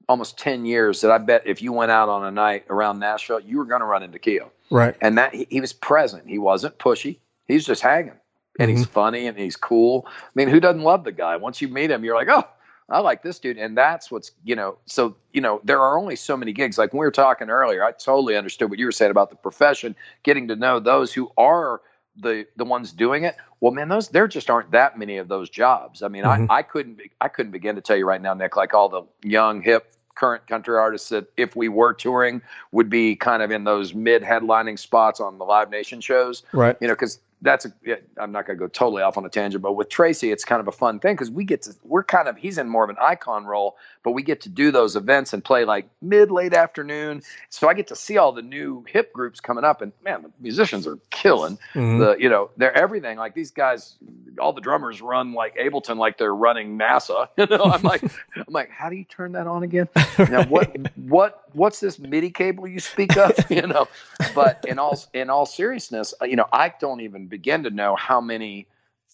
almost 0.08 0.38
ten 0.38 0.64
years 0.64 1.00
that 1.00 1.10
I 1.10 1.18
bet 1.18 1.42
if 1.44 1.60
you 1.60 1.72
went 1.72 1.90
out 1.90 2.08
on 2.08 2.24
a 2.24 2.30
night 2.30 2.64
around 2.70 3.00
Nashville, 3.00 3.40
you 3.40 3.58
were 3.58 3.64
going 3.64 3.80
to 3.80 3.86
run 3.86 4.04
into 4.04 4.20
Keio. 4.20 4.50
Right. 4.70 4.94
And 5.00 5.18
that 5.18 5.34
he, 5.34 5.48
he 5.50 5.60
was 5.60 5.72
present. 5.72 6.28
He 6.28 6.38
wasn't 6.38 6.78
pushy. 6.78 7.18
He's 7.48 7.66
just 7.66 7.82
hanging, 7.82 8.18
and 8.60 8.70
he's 8.70 8.86
funny 8.86 9.26
and 9.26 9.36
he's 9.36 9.56
cool. 9.56 10.06
I 10.06 10.30
mean, 10.36 10.48
who 10.48 10.60
doesn't 10.60 10.82
love 10.82 11.02
the 11.02 11.12
guy? 11.12 11.36
Once 11.36 11.60
you 11.60 11.66
meet 11.66 11.90
him, 11.90 12.04
you're 12.04 12.14
like, 12.14 12.28
oh. 12.28 12.44
I 12.92 13.00
like 13.00 13.22
this 13.22 13.38
dude, 13.38 13.58
and 13.58 13.76
that's 13.76 14.10
what's 14.10 14.32
you 14.44 14.54
know. 14.54 14.76
So 14.86 15.16
you 15.32 15.40
know, 15.40 15.60
there 15.64 15.80
are 15.80 15.98
only 15.98 16.14
so 16.16 16.36
many 16.36 16.52
gigs. 16.52 16.78
Like 16.78 16.92
when 16.92 17.00
we 17.00 17.06
were 17.06 17.10
talking 17.10 17.48
earlier, 17.50 17.82
I 17.82 17.92
totally 17.92 18.36
understood 18.36 18.70
what 18.70 18.78
you 18.78 18.84
were 18.84 18.92
saying 18.92 19.10
about 19.10 19.30
the 19.30 19.36
profession, 19.36 19.96
getting 20.22 20.46
to 20.48 20.56
know 20.56 20.78
those 20.78 21.12
who 21.12 21.30
are 21.36 21.80
the 22.16 22.46
the 22.56 22.64
ones 22.64 22.92
doing 22.92 23.24
it. 23.24 23.36
Well, 23.60 23.72
man, 23.72 23.88
those 23.88 24.08
there 24.10 24.28
just 24.28 24.50
aren't 24.50 24.70
that 24.72 24.98
many 24.98 25.16
of 25.16 25.28
those 25.28 25.48
jobs. 25.48 26.02
I 26.02 26.08
mean, 26.08 26.24
Mhm. 26.24 26.46
I, 26.50 26.58
I 26.58 26.62
couldn't 26.62 26.94
be, 26.98 27.10
I 27.20 27.28
couldn't 27.28 27.52
begin 27.52 27.74
to 27.76 27.80
tell 27.80 27.96
you 27.96 28.06
right 28.06 28.20
now, 28.20 28.34
Nick, 28.34 28.56
like 28.56 28.74
all 28.74 28.88
the 28.88 29.02
young 29.22 29.62
hip 29.62 29.94
current 30.14 30.46
country 30.46 30.76
artists 30.76 31.08
that 31.08 31.24
if 31.38 31.56
we 31.56 31.68
were 31.70 31.94
touring 31.94 32.42
would 32.70 32.90
be 32.90 33.16
kind 33.16 33.42
of 33.42 33.50
in 33.50 33.64
those 33.64 33.94
mid 33.94 34.22
headlining 34.22 34.78
spots 34.78 35.20
on 35.20 35.38
the 35.38 35.44
Live 35.44 35.70
Nation 35.70 36.02
shows 36.02 36.42
Right. 36.52 36.76
you 36.80 36.86
know, 36.86 36.92
because 36.92 37.18
that's 37.42 37.64
a, 37.66 37.72
yeah, 37.84 37.96
I'm 38.18 38.30
not 38.32 38.46
going 38.46 38.56
to 38.56 38.64
go 38.64 38.68
totally 38.68 39.02
off 39.02 39.18
on 39.18 39.24
a 39.26 39.28
tangent, 39.28 39.62
but 39.62 39.72
with 39.72 39.88
Tracy, 39.88 40.30
it's 40.30 40.44
kind 40.44 40.60
of 40.60 40.68
a 40.68 40.72
fun 40.72 41.00
thing 41.00 41.14
because 41.14 41.30
we 41.30 41.44
get 41.44 41.62
to, 41.62 41.74
we're 41.82 42.04
kind 42.04 42.28
of, 42.28 42.36
he's 42.36 42.56
in 42.56 42.68
more 42.68 42.84
of 42.84 42.90
an 42.90 42.96
icon 43.00 43.44
role, 43.44 43.76
but 44.04 44.12
we 44.12 44.22
get 44.22 44.40
to 44.42 44.48
do 44.48 44.70
those 44.70 44.94
events 44.96 45.32
and 45.32 45.44
play 45.44 45.64
like 45.64 45.88
mid, 46.00 46.30
late 46.30 46.54
afternoon. 46.54 47.22
So 47.50 47.68
I 47.68 47.74
get 47.74 47.88
to 47.88 47.96
see 47.96 48.16
all 48.16 48.30
the 48.32 48.42
new 48.42 48.84
hip 48.88 49.12
groups 49.12 49.40
coming 49.40 49.64
up 49.64 49.82
and 49.82 49.92
man, 50.04 50.22
the 50.22 50.30
musicians 50.40 50.86
are 50.86 50.98
killing 51.10 51.58
Mhm. 51.74 51.98
the, 51.98 52.22
you 52.22 52.28
know, 52.28 52.50
they're 52.56 52.76
everything. 52.76 53.18
Like 53.18 53.34
these 53.34 53.50
guys, 53.50 53.96
all 54.38 54.52
the 54.52 54.60
drummers 54.60 55.02
run 55.02 55.32
like 55.32 55.56
Ableton, 55.56 55.96
like 55.96 56.18
they're 56.18 56.34
running 56.34 56.78
NASA. 56.78 57.28
You 57.36 57.46
know, 57.46 57.64
I'm 57.64 57.82
like, 57.82 58.02
I'm 58.36 58.44
like, 58.52 58.70
how 58.70 58.88
do 58.88 58.94
you 58.94 59.04
turn 59.04 59.32
that 59.32 59.46
on 59.48 59.64
again? 59.64 59.88
Now, 60.18 60.44
what, 60.44 60.76
what, 60.96 61.41
what's 61.54 61.80
this 61.80 61.98
MIDI 61.98 62.30
cable 62.30 62.66
you 62.66 62.80
speak 62.80 63.16
of? 63.16 63.32
You 63.50 63.66
know, 63.66 63.86
but 64.34 64.64
in 64.66 64.78
all 64.78 65.02
in 65.12 65.30
all 65.30 65.46
seriousness, 65.46 66.14
uh, 66.20 66.24
you 66.24 66.36
know, 66.36 66.46
I 66.52 66.72
don't 66.80 67.00
even 67.00 67.26
begin 67.26 67.62
to 67.64 67.70
know 67.70 67.96
how 67.96 68.20
many 68.20 68.66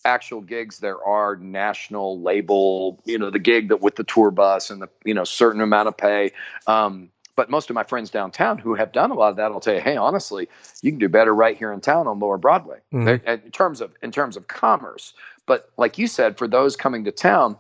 actual 0.05 0.41
gigs 0.41 0.79
there 0.79 1.03
are 1.05 1.37
national 1.37 2.21
label 2.21 3.01
you 3.05 3.19
know 3.19 3.31
the 3.31 3.39
gig 3.39 3.69
that 3.69 3.81
with 3.81 3.97
the 3.97 4.05
tour 4.05 4.31
bus 4.31 4.71
and 4.71 4.81
the 4.81 4.89
you 5.05 5.13
know 5.13 5.25
certain 5.25 5.61
amount 5.61 5.89
of 5.89 5.97
pay 5.97 6.31
um, 6.67 7.11
but 7.37 7.51
most 7.51 7.69
of 7.71 7.75
my 7.75 7.83
friends 7.83 8.11
downtown 8.11 8.59
who 8.59 8.75
have 8.75 8.93
done 8.93 9.11
a 9.11 9.15
lot 9.15 9.31
of 9.31 9.37
that 9.37 9.53
will 9.53 9.61
tell 9.61 9.75
you 9.75 9.81
hey 9.81 9.97
honestly 9.97 10.49
you 10.83 10.91
can 10.91 10.99
do 10.99 11.09
better 11.09 11.35
right 11.35 11.59
here 11.59 11.73
in 11.73 11.81
town 11.81 12.07
on 12.07 12.19
lower 12.19 12.39
broadway 12.39 12.79
Mhm. 12.93 13.25
In 13.25 13.51
terms 13.51 13.81
of 13.81 13.93
in 14.03 14.13
terms 14.13 14.37
of 14.37 14.47
commerce 14.47 15.15
but 15.47 15.71
like 15.77 15.99
you 15.99 16.07
said 16.07 16.39
for 16.39 16.47
those 16.47 16.77
coming 16.77 17.05
to 17.05 17.13
town 17.13 17.57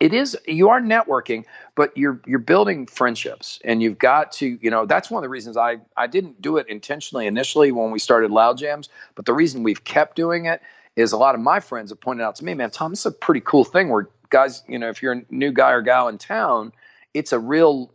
it 0.00 0.14
is 0.14 0.36
you 0.46 0.68
are 0.68 0.80
networking 0.80 1.44
but 1.74 1.96
you're 1.96 2.20
you're 2.26 2.38
building 2.38 2.86
friendships 2.86 3.58
and 3.64 3.82
you've 3.82 3.98
got 3.98 4.30
to 4.32 4.58
you 4.60 4.70
know 4.70 4.86
that's 4.86 5.10
one 5.10 5.20
of 5.20 5.24
the 5.24 5.28
reasons 5.28 5.56
i 5.56 5.76
i 5.96 6.06
didn't 6.06 6.40
do 6.40 6.56
it 6.56 6.68
intentionally 6.68 7.26
initially 7.26 7.72
when 7.72 7.90
we 7.90 7.98
started 7.98 8.30
loud 8.30 8.58
jams 8.58 8.88
but 9.14 9.26
the 9.26 9.34
reason 9.34 9.62
we've 9.62 9.84
kept 9.84 10.16
doing 10.16 10.46
it 10.46 10.60
is 10.96 11.12
a 11.12 11.16
lot 11.16 11.34
of 11.34 11.40
my 11.40 11.60
friends 11.60 11.90
have 11.90 12.00
pointed 12.00 12.22
out 12.22 12.36
to 12.36 12.44
me 12.44 12.54
man 12.54 12.70
tom 12.70 12.90
this 12.92 13.00
is 13.00 13.06
a 13.06 13.12
pretty 13.12 13.40
cool 13.40 13.64
thing 13.64 13.88
where 13.88 14.08
guys 14.30 14.62
you 14.68 14.78
know 14.78 14.88
if 14.88 15.02
you're 15.02 15.12
a 15.12 15.22
new 15.30 15.50
guy 15.50 15.72
or 15.72 15.82
gal 15.82 16.08
in 16.08 16.18
town 16.18 16.72
it's 17.14 17.32
a 17.32 17.38
real 17.38 17.92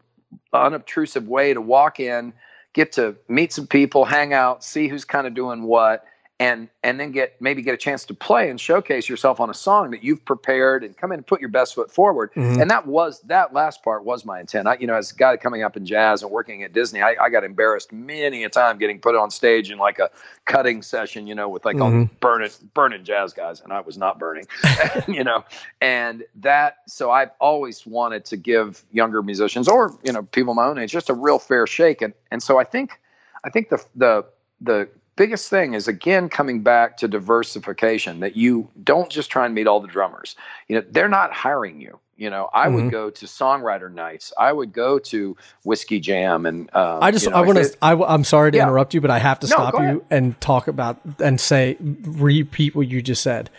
unobtrusive 0.51 1.27
way 1.27 1.53
to 1.53 1.61
walk 1.61 1.99
in 1.99 2.33
get 2.73 2.91
to 2.91 3.15
meet 3.27 3.53
some 3.53 3.67
people 3.67 4.03
hang 4.03 4.33
out 4.33 4.63
see 4.63 4.87
who's 4.87 5.05
kind 5.05 5.27
of 5.27 5.33
doing 5.33 5.63
what 5.63 6.05
and 6.39 6.67
and 6.81 6.99
then 6.99 7.11
get 7.11 7.39
maybe 7.39 7.61
get 7.61 7.75
a 7.75 7.77
chance 7.77 8.05
to 8.05 8.13
play 8.13 8.49
and 8.49 8.59
showcase 8.59 9.07
yourself 9.07 9.39
on 9.39 9.51
a 9.51 9.53
song 9.53 9.91
that 9.91 10.03
you've 10.03 10.25
prepared 10.25 10.83
and 10.83 10.97
come 10.97 11.11
in 11.11 11.19
and 11.19 11.27
put 11.27 11.39
your 11.39 11.49
best 11.49 11.75
foot 11.75 11.91
forward 11.91 12.31
Mhm. 12.33 12.59
and 12.59 12.71
that 12.71 12.87
was 12.87 13.21
that 13.21 13.53
last 13.53 13.83
part 13.83 14.03
was 14.03 14.25
my 14.25 14.39
intent 14.39 14.67
I, 14.67 14.77
you 14.79 14.87
know 14.87 14.95
as 14.95 15.11
a 15.11 15.15
guy 15.15 15.37
coming 15.37 15.61
up 15.61 15.77
in 15.77 15.85
jazz 15.85 16.23
and 16.23 16.31
working 16.31 16.63
at 16.63 16.73
disney 16.73 17.03
I, 17.03 17.15
I 17.21 17.29
got 17.29 17.43
embarrassed 17.43 17.93
many 17.93 18.43
a 18.43 18.49
time 18.49 18.79
getting 18.79 18.99
put 18.99 19.15
on 19.15 19.29
stage 19.29 19.69
in 19.69 19.77
like 19.77 19.99
a 19.99 20.09
cutting 20.45 20.81
session 20.81 21.27
you 21.27 21.35
know 21.35 21.47
with 21.49 21.65
like 21.65 21.79
all 21.79 21.91
Mhm. 21.91 22.09
these 22.09 22.17
burning 22.19 22.49
burning 22.73 23.03
jazz 23.03 23.31
guys 23.31 23.61
and 23.61 23.71
i 23.71 23.79
was 23.81 23.97
not 23.97 24.17
burning 24.17 24.47
you 25.07 25.23
know 25.23 25.45
and 25.81 26.23
that 26.35 26.77
so 26.87 27.11
i've 27.11 27.31
always 27.39 27.85
wanted 27.85 28.25
to 28.25 28.37
give 28.37 28.83
younger 28.91 29.21
musicians 29.21 29.67
or 29.67 29.95
you 30.03 30.11
know 30.11 30.23
people 30.23 30.55
my 30.55 30.65
own 30.65 30.79
age 30.79 30.91
just 30.91 31.11
a 31.11 31.13
real 31.13 31.37
fair 31.37 31.67
shake 31.67 32.01
and 32.01 32.13
and 32.31 32.41
so 32.41 32.57
i 32.59 32.63
think 32.63 32.99
i 33.43 33.51
think 33.51 33.69
the 33.69 33.85
the 33.95 34.25
the 34.61 34.89
biggest 35.15 35.49
thing 35.49 35.73
is 35.73 35.87
again 35.87 36.29
coming 36.29 36.61
back 36.61 36.97
to 36.97 37.07
diversification 37.07 38.19
that 38.19 38.35
you 38.35 38.67
don't 38.83 39.09
just 39.09 39.29
try 39.29 39.45
and 39.45 39.53
meet 39.55 39.67
all 39.67 39.79
the 39.79 39.87
drummers 39.87 40.35
you 40.67 40.75
know 40.75 40.83
they're 40.91 41.07
not 41.09 41.31
hiring 41.33 41.79
you 41.81 41.99
you 42.17 42.29
know 42.29 42.49
i 42.53 42.67
Mhm. 42.67 42.73
would 42.75 42.91
go 42.91 43.09
to 43.09 43.25
songwriter 43.25 43.91
nights 43.93 44.33
i 44.37 44.51
would 44.51 44.73
go 44.73 44.99
to 44.99 45.35
whiskey 45.63 45.99
jam 45.99 46.45
and 46.45 46.73
um, 46.75 47.01
I 47.03 47.11
just 47.11 47.25
you 47.25 47.31
know, 47.31 47.37
I 47.37 47.41
want 47.41 47.57
to 47.59 47.77
I, 47.81 48.13
am 48.13 48.23
sorry 48.23 48.51
to 48.51 48.57
Yeah. 48.57 48.63
interrupt 48.63 48.93
you, 48.93 49.01
but 49.01 49.11
I 49.11 49.19
have 49.19 49.39
to 49.41 49.47
No, 49.47 49.55
stop 49.55 49.73
you 49.75 49.79
ahead. 49.79 50.01
and 50.09 50.41
talk 50.41 50.67
about 50.67 50.99
and 51.19 51.39
say 51.39 51.77
repeat 51.79 52.75
what 52.75 52.87
you 52.87 53.01
just 53.01 53.21
said. 53.23 53.49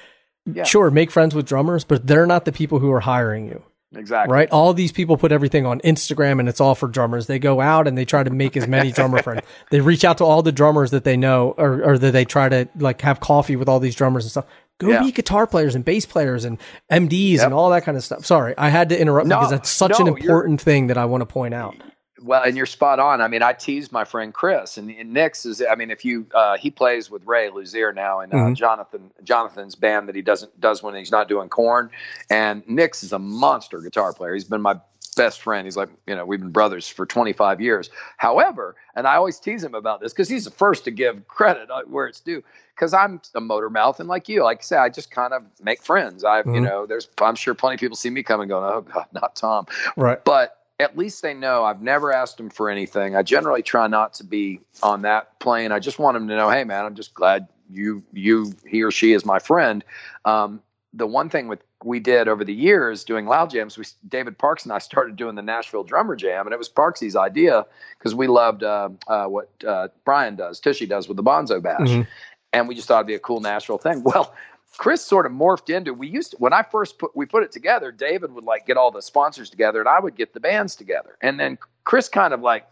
Yeah. 0.47 0.65
Sure, 0.65 0.91
make 0.91 1.11
friends 1.11 1.35
with 1.35 1.47
drummers, 1.47 1.85
but 1.85 2.07
they're 2.07 2.27
not 2.27 2.45
the 2.45 2.53
people 2.53 2.79
who 2.79 2.93
are 2.93 3.01
hiring 3.01 3.47
you, 3.47 3.63
exactly 3.97 4.33
right? 4.35 4.51
All 4.51 4.73
these 4.75 4.93
people 4.93 5.17
put 5.17 5.33
everything 5.33 5.67
on 5.67 5.81
Instagram 5.81 6.41
and 6.41 6.49
it's 6.49 6.61
all 6.61 6.75
for 6.75 6.89
drummers. 6.89 7.27
They 7.27 7.39
go 7.39 7.61
out 7.61 7.87
and 7.89 7.97
they 7.97 8.05
try 8.05 8.23
to 8.23 8.31
make 8.31 8.57
as 8.57 8.67
many 8.67 8.93
drummer 8.93 9.23
friends. 9.23 9.43
They 9.71 9.81
reach 9.81 10.05
out 10.05 10.19
to 10.19 10.25
all 10.25 10.43
the 10.43 10.53
drummers 10.53 10.91
that 10.93 11.05
they 11.05 11.17
know 11.17 11.55
or, 11.59 11.83
or 11.83 11.99
that 11.99 12.11
they 12.13 12.25
try 12.25 12.49
to 12.49 12.69
like 12.77 13.01
have 13.03 13.21
coffee 13.21 13.57
with 13.57 13.69
all 13.69 13.81
these 13.81 13.95
drummers 13.95 14.25
and 14.25 14.31
stuff. 14.31 14.47
Go 14.79 14.89
Yeah. 14.89 15.01
meet 15.01 15.15
guitar 15.15 15.47
players 15.47 15.75
and 15.75 15.85
bass 15.85 16.05
players 16.07 16.45
and 16.45 16.59
MDs 16.91 17.35
Yep. 17.37 17.45
and 17.47 17.55
all 17.55 17.71
that 17.71 17.85
kind 17.85 17.97
of 17.97 18.03
stuff. 18.05 18.27
Sorry, 18.27 18.55
I 18.59 18.69
had 18.71 18.89
to 18.89 19.01
interrupt 19.01 19.29
No, 19.29 19.37
because 19.37 19.51
that's 19.51 19.71
such 19.71 19.99
an 20.01 20.07
no, 20.07 20.13
you're- 20.17 20.21
important 20.23 20.61
thing 20.61 20.89
that 20.89 20.99
I 20.99 21.05
want 21.05 21.21
to 21.23 21.27
point 21.27 21.55
out. 21.55 21.75
Well, 22.23 22.43
and 22.45 22.57
you're 22.57 22.67
spot 22.67 23.01
on. 23.01 23.21
I 23.21 23.27
mean, 23.29 23.43
I 23.43 23.53
tease 23.53 23.91
my 23.91 24.05
friend 24.05 24.33
Chris, 24.33 24.79
and, 24.79 24.89
and 24.91 25.13
Nick's 25.13 25.45
is. 25.45 25.61
I 25.69 25.75
mean, 25.75 25.91
if 25.91 26.05
you 26.05 26.27
uh, 26.33 26.57
he 26.57 26.71
plays 26.71 27.11
with 27.11 27.27
Ray 27.27 27.51
Luzier 27.51 27.93
now, 27.95 28.21
and 28.21 28.33
uh, 28.33 28.37
Mhm. 28.37 28.55
Jonathan 28.55 29.11
Jonathan's 29.25 29.75
band 29.75 30.09
that 30.09 30.15
he 30.15 30.23
doesn't 30.23 30.61
does 30.61 30.83
when 30.83 30.95
he's 30.95 31.11
not 31.11 31.29
doing 31.29 31.49
Korn, 31.49 31.91
and 32.31 32.63
Nick's 32.69 33.03
is 33.03 33.13
a 33.13 33.19
monster 33.19 33.81
guitar 33.81 34.13
player. 34.13 34.33
He's 34.35 34.45
been 34.45 34.63
my 34.63 34.79
best 35.17 35.41
friend. 35.43 35.67
He's 35.67 35.77
like, 35.77 35.89
you 36.07 36.15
know, 36.15 36.25
we've 36.25 36.41
been 36.41 36.51
brothers 36.51 36.89
for 36.89 37.07
25 37.07 37.61
years. 37.61 37.89
However, 38.17 38.75
and 38.97 39.07
I 39.07 39.15
always 39.17 39.39
tease 39.39 39.63
him 39.63 39.75
about 39.75 40.01
this 40.01 40.13
because 40.13 40.29
he's 40.29 40.45
the 40.45 40.51
first 40.51 40.85
to 40.85 40.91
give 40.91 41.27
credit 41.29 41.71
uh, 41.71 41.83
where 41.87 42.07
it's 42.07 42.21
due. 42.21 42.43
Because 42.75 42.93
I'm 42.95 43.21
a 43.37 43.41
motor 43.41 43.71
mouth, 43.71 43.99
and 44.01 44.09
like 44.09 44.29
you, 44.29 44.43
like 44.45 44.59
I 44.59 44.63
say, 44.63 44.77
I 44.77 44.89
just 44.89 45.11
kind 45.11 45.33
of 45.33 45.43
make 45.63 45.83
friends. 45.83 46.25
I've, 46.25 46.47
you 46.47 46.53
Mhm. 46.53 46.65
know, 46.65 46.87
there's 46.87 47.09
I'm 47.21 47.35
sure 47.37 47.55
plenty 47.55 47.75
of 47.75 47.81
people 47.81 47.97
see 47.97 48.11
me 48.11 48.23
coming, 48.23 48.49
going, 48.49 48.65
oh 48.73 48.81
God, 48.83 49.07
not 49.13 49.35
Tom 49.37 49.67
Right. 49.97 50.23
but 50.25 50.61
at 50.81 50.97
least 50.97 51.23
they 51.23 51.35
know 51.35 51.65
I've 51.65 51.83
never 51.83 52.13
asked 52.13 52.37
them 52.37 52.51
for 52.51 52.69
anything. 52.69 53.15
I 53.17 53.23
generally 53.23 53.63
try 53.63 53.87
not 53.87 54.15
to 54.15 54.25
be 54.25 54.61
on 54.83 55.03
that 55.03 55.39
plane. 55.39 55.73
I 55.73 55.79
just 55.79 55.99
want 55.99 56.15
them 56.17 56.29
to 56.29 56.37
know, 56.37 56.51
hey 56.51 56.65
man, 56.65 56.85
I'm 56.85 56.95
just 56.95 57.15
glad 57.15 57.47
you 57.71 58.03
you 58.13 58.53
he 58.67 58.83
or 58.83 58.91
she 58.91 59.13
is 59.13 59.25
my 59.25 59.39
friend. 59.39 59.85
Um, 60.25 60.61
the 60.93 61.07
one 61.07 61.29
thing 61.29 61.49
with 61.49 61.61
we 61.83 62.01
did 62.01 62.29
over 62.29 62.45
the 62.45 62.55
years 62.55 63.05
doing 63.05 63.27
loud 63.27 63.51
jams, 63.51 63.77
we 63.79 63.85
David 64.09 64.39
Parks 64.39 64.65
and 64.65 64.73
I 64.73 64.79
started 64.79 65.17
doing 65.17 65.35
the 65.35 65.43
Nashville 65.43 65.85
Drummer 65.85 66.17
Jam, 66.17 66.47
and 66.47 66.53
it 66.53 66.59
was 66.59 66.69
Parksy's 66.69 67.17
idea 67.17 67.67
because 67.99 68.15
we 68.15 68.27
loved 68.27 68.63
uh, 68.63 68.89
uh, 69.07 69.27
what 69.27 69.51
uh, 69.67 69.89
Brian 70.05 70.35
does, 70.37 70.61
Tichy 70.61 70.89
does 70.89 71.09
with 71.09 71.17
the 71.17 71.23
Bonzo 71.23 71.63
Bash, 71.63 71.81
Mhm. 71.89 72.07
and 72.53 72.69
we 72.69 72.75
just 72.75 72.89
thought 72.89 72.99
it'd 72.99 73.07
be 73.07 73.15
a 73.15 73.19
cool 73.19 73.41
Nashville 73.41 73.79
thing. 73.79 74.03
Well, 74.05 74.35
Chris 74.77 75.05
sort 75.05 75.27
of 75.27 75.33
morphed 75.33 75.75
into 75.75 75.95
we 75.95 76.09
used 76.09 76.33
to, 76.33 76.37
when 76.39 76.53
I 76.53 76.63
first 76.63 76.99
put 76.99 77.17
we 77.17 77.27
put 77.27 77.43
it 77.43 77.53
together, 77.53 77.93
David 77.93 78.33
would 78.33 78.45
like 78.45 78.67
get 78.67 78.77
all 78.77 78.91
the 78.91 79.03
sponsors 79.03 79.51
together 79.51 79.81
and 79.81 79.89
I 79.89 80.01
would 80.01 80.17
get 80.17 80.35
the 80.35 80.41
bands 80.41 80.77
together. 80.77 81.17
And 81.21 81.39
then 81.39 81.59
Chris 81.85 82.09
kind 82.09 82.35
of 82.35 82.41
like 82.41 82.67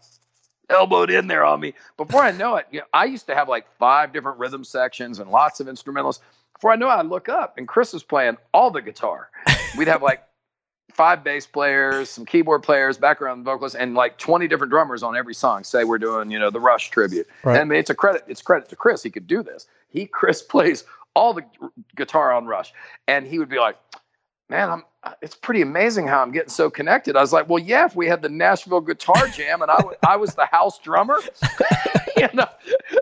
elbowed 0.69 1.11
in 1.11 1.27
there 1.27 1.45
on 1.45 1.59
me. 1.59 1.73
Before 1.97 2.21
I 2.21 2.31
know 2.31 2.55
it, 2.55 2.67
you 2.71 2.79
know, 2.79 2.85
I 2.93 3.05
used 3.05 3.27
to 3.27 3.35
have 3.35 3.47
like 3.47 3.65
five 3.77 4.13
different 4.13 4.39
rhythm 4.39 4.63
sections 4.63 5.19
and 5.19 5.29
lots 5.29 5.59
of 5.59 5.67
instrumentals. 5.67 6.19
Before 6.53 6.71
I 6.71 6.75
know 6.75 6.89
it, 6.89 6.93
I 6.93 7.01
look 7.01 7.29
up 7.29 7.57
and 7.57 7.67
Chris 7.67 7.93
was 7.93 8.03
playing 8.03 8.37
all 8.53 8.71
the 8.71 8.81
guitar. 8.81 9.29
We'd 9.77 9.87
have 9.87 10.01
like 10.01 10.23
five 10.93 11.23
bass 11.23 11.45
players, 11.45 12.09
some 12.09 12.25
keyboard 12.25 12.63
players, 12.63 12.97
background 12.97 13.43
vocalists, 13.43 13.75
and 13.75 13.95
like 13.95 14.17
20 14.17 14.47
different 14.47 14.71
drummers 14.71 15.03
on 15.03 15.17
every 15.17 15.33
song. 15.33 15.63
Say 15.63 15.83
we're 15.83 15.97
doing, 15.97 16.31
you 16.31 16.39
know, 16.39 16.49
the 16.49 16.59
Rush 16.59 16.89
tribute. 16.89 17.27
Right. 17.43 17.53
And 17.53 17.61
I 17.61 17.65
mean, 17.65 17.79
it's 17.79 17.89
a 17.89 17.95
credit. 17.95 18.23
It's 18.27 18.41
credit 18.41 18.69
to 18.69 18.75
Chris. 18.75 19.03
He 19.03 19.09
could 19.09 19.27
do 19.27 19.43
this. 19.43 19.67
He 19.89 20.05
Chris 20.05 20.41
plays 20.41 20.83
all 21.15 21.33
the 21.33 21.43
guitar 21.95 22.31
on 22.31 22.45
Rush, 22.45 22.73
and 23.07 23.25
he 23.27 23.39
would 23.39 23.49
be 23.49 23.59
like, 23.59 23.77
"Man, 24.49 24.69
I'm. 24.69 24.83
It's 25.21 25.35
pretty 25.35 25.61
amazing 25.61 26.07
how 26.07 26.21
I'm 26.21 26.31
getting 26.31 26.49
so 26.49 26.69
connected." 26.69 27.15
I 27.15 27.21
was 27.21 27.33
like, 27.33 27.49
"Well, 27.49 27.59
yeah, 27.61 27.85
if 27.85 27.95
we 27.95 28.07
had 28.07 28.21
the 28.21 28.29
Nashville 28.29 28.81
Guitar 28.81 29.27
Jam, 29.27 29.61
and 29.61 29.71
I 30.07 30.15
was 30.15 30.35
the 30.35 30.45
house 30.45 30.79
drummer." 30.79 31.17
you 32.17 32.29
know, 32.33 32.45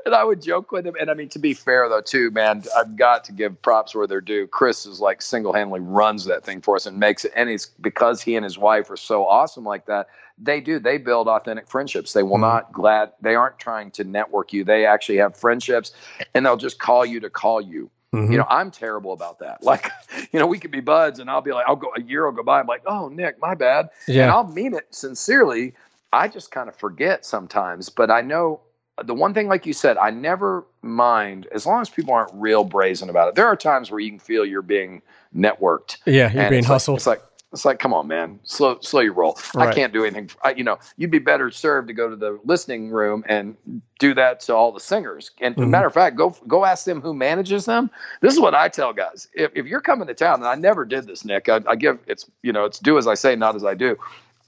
and 0.05 0.15
I 0.15 0.23
would 0.23 0.41
joke 0.41 0.71
with 0.71 0.85
him. 0.85 0.95
And 0.99 1.11
I 1.11 1.13
mean, 1.13 1.29
to 1.29 1.39
be 1.39 1.53
fair 1.53 1.87
though, 1.89 2.01
too, 2.01 2.31
man, 2.31 2.63
I've 2.77 2.95
got 2.95 3.23
to 3.25 3.31
give 3.33 3.61
props 3.61 3.93
where 3.93 4.07
they're 4.07 4.21
due. 4.21 4.47
Chris 4.47 4.85
is 4.85 4.99
like 4.99 5.21
single-handedly 5.21 5.81
runs 5.81 6.25
that 6.25 6.43
thing 6.43 6.61
for 6.61 6.75
us 6.75 6.85
and 6.85 6.97
makes 6.97 7.25
it. 7.25 7.31
And 7.35 7.49
it's 7.49 7.65
because 7.67 8.21
he 8.21 8.35
and 8.35 8.43
his 8.43 8.57
wife 8.57 8.89
are 8.89 8.97
so 8.97 9.27
awesome 9.27 9.63
like 9.65 9.85
that. 9.87 10.07
They 10.37 10.59
do. 10.61 10.79
They 10.79 10.97
build 10.97 11.27
authentic 11.27 11.67
friendships. 11.67 12.13
They 12.13 12.23
will 12.23 12.37
Mhm. 12.37 12.41
not 12.41 12.71
glad. 12.71 13.11
They 13.21 13.35
aren't 13.35 13.59
trying 13.59 13.91
to 13.91 14.03
network 14.03 14.53
you. 14.53 14.63
They 14.63 14.85
actually 14.85 15.17
have 15.17 15.35
friendships, 15.37 15.91
and 16.33 16.45
they'll 16.45 16.57
just 16.57 16.79
call 16.79 17.05
you 17.05 17.19
to 17.19 17.29
call 17.29 17.61
you. 17.61 17.91
Mhm. 18.13 18.31
You 18.31 18.37
know, 18.39 18.45
I'm 18.49 18.71
terrible 18.71 19.13
about 19.13 19.39
that. 19.39 19.59
Like, 19.71 19.89
you 20.31 20.39
know, 20.39 20.47
we 20.47 20.59
could 20.59 20.71
be 20.71 20.81
buds, 20.81 21.19
and 21.19 21.29
I'll 21.29 21.41
be 21.41 21.53
like, 21.53 21.65
I'll 21.67 21.75
go 21.75 21.91
a 21.95 22.01
year 22.01 22.25
will 22.25 22.33
go 22.33 22.43
by. 22.43 22.59
I'm 22.59 22.67
like, 22.67 22.83
oh, 22.85 23.07
Nick, 23.09 23.39
my 23.39 23.55
bad 23.55 23.89
and 24.07 24.15
yeah. 24.15 24.33
I'll 24.33 24.47
mean 24.47 24.73
it 24.73 24.87
sincerely. 24.93 25.73
I 26.13 26.27
just 26.27 26.51
kind 26.51 26.67
of 26.67 26.75
forget 26.75 27.25
sometimes, 27.25 27.87
but 27.89 28.11
I 28.11 28.19
know 28.21 28.59
the 29.05 29.13
one 29.13 29.33
thing, 29.33 29.47
like 29.47 29.65
you 29.65 29.71
said, 29.73 29.95
I 29.97 30.09
never 30.09 30.65
mind 30.81 31.47
as 31.53 31.65
long 31.65 31.79
as 31.81 31.89
people 31.89 32.13
aren't 32.13 32.31
real 32.33 32.65
brazen 32.65 33.09
about 33.09 33.29
it. 33.29 33.35
There 33.35 33.47
are 33.47 33.55
times 33.55 33.89
where 33.89 33.99
you 34.01 34.09
can 34.11 34.19
feel 34.19 34.45
you're 34.45 34.61
being 34.61 35.01
networked. 35.33 35.97
Yeah, 36.05 36.31
you're 36.33 36.49
being 36.49 36.59
it's 36.59 36.67
like- 36.67 36.73
hustled. 36.75 36.97
it's 36.97 37.07
like, 37.07 37.21
It's 37.53 37.65
like, 37.65 37.79
come 37.79 37.93
on, 37.93 38.07
man, 38.07 38.39
slow, 38.43 38.79
slow 38.81 39.01
your 39.01 39.13
roll. 39.13 39.37
Right. 39.55 39.69
I 39.69 39.73
can't 39.73 39.91
do 39.91 40.05
anything. 40.05 40.29
I, 40.43 40.51
you 40.53 40.63
know, 40.63 40.79
you'd 40.97 41.11
be 41.11 41.19
better 41.19 41.51
served 41.51 41.89
to 41.89 41.93
go 41.93 42.09
to 42.09 42.15
the 42.15 42.39
listening 42.45 42.89
room 42.91 43.23
and 43.27 43.57
do 43.99 44.13
that 44.13 44.39
to 44.41 44.55
all 44.55 44.71
the 44.71 44.79
singers. 44.79 45.31
And 45.41 45.55
Mhm. 45.57 45.69
matter 45.69 45.87
of 45.87 45.93
fact, 45.93 46.15
go 46.15 46.35
go 46.47 46.63
ask 46.65 46.85
them 46.85 47.01
who 47.01 47.13
manages 47.13 47.65
them. 47.65 47.91
This 48.21 48.33
is 48.33 48.39
what 48.39 48.55
I 48.55 48.69
tell 48.69 48.93
guys: 48.93 49.27
if 49.33 49.51
if 49.55 49.65
you're 49.65 49.81
coming 49.81 50.07
to 50.07 50.13
town, 50.13 50.35
and 50.35 50.47
I 50.47 50.55
never 50.55 50.85
did 50.85 51.07
this, 51.07 51.25
Nick, 51.25 51.49
I, 51.49 51.61
I 51.67 51.75
give 51.75 51.99
it's 52.07 52.29
you 52.41 52.53
know 52.53 52.65
it's 52.65 52.79
do 52.79 52.97
as 52.97 53.07
I 53.07 53.15
say, 53.15 53.35
not 53.35 53.55
as 53.55 53.65
I 53.65 53.73
do. 53.73 53.97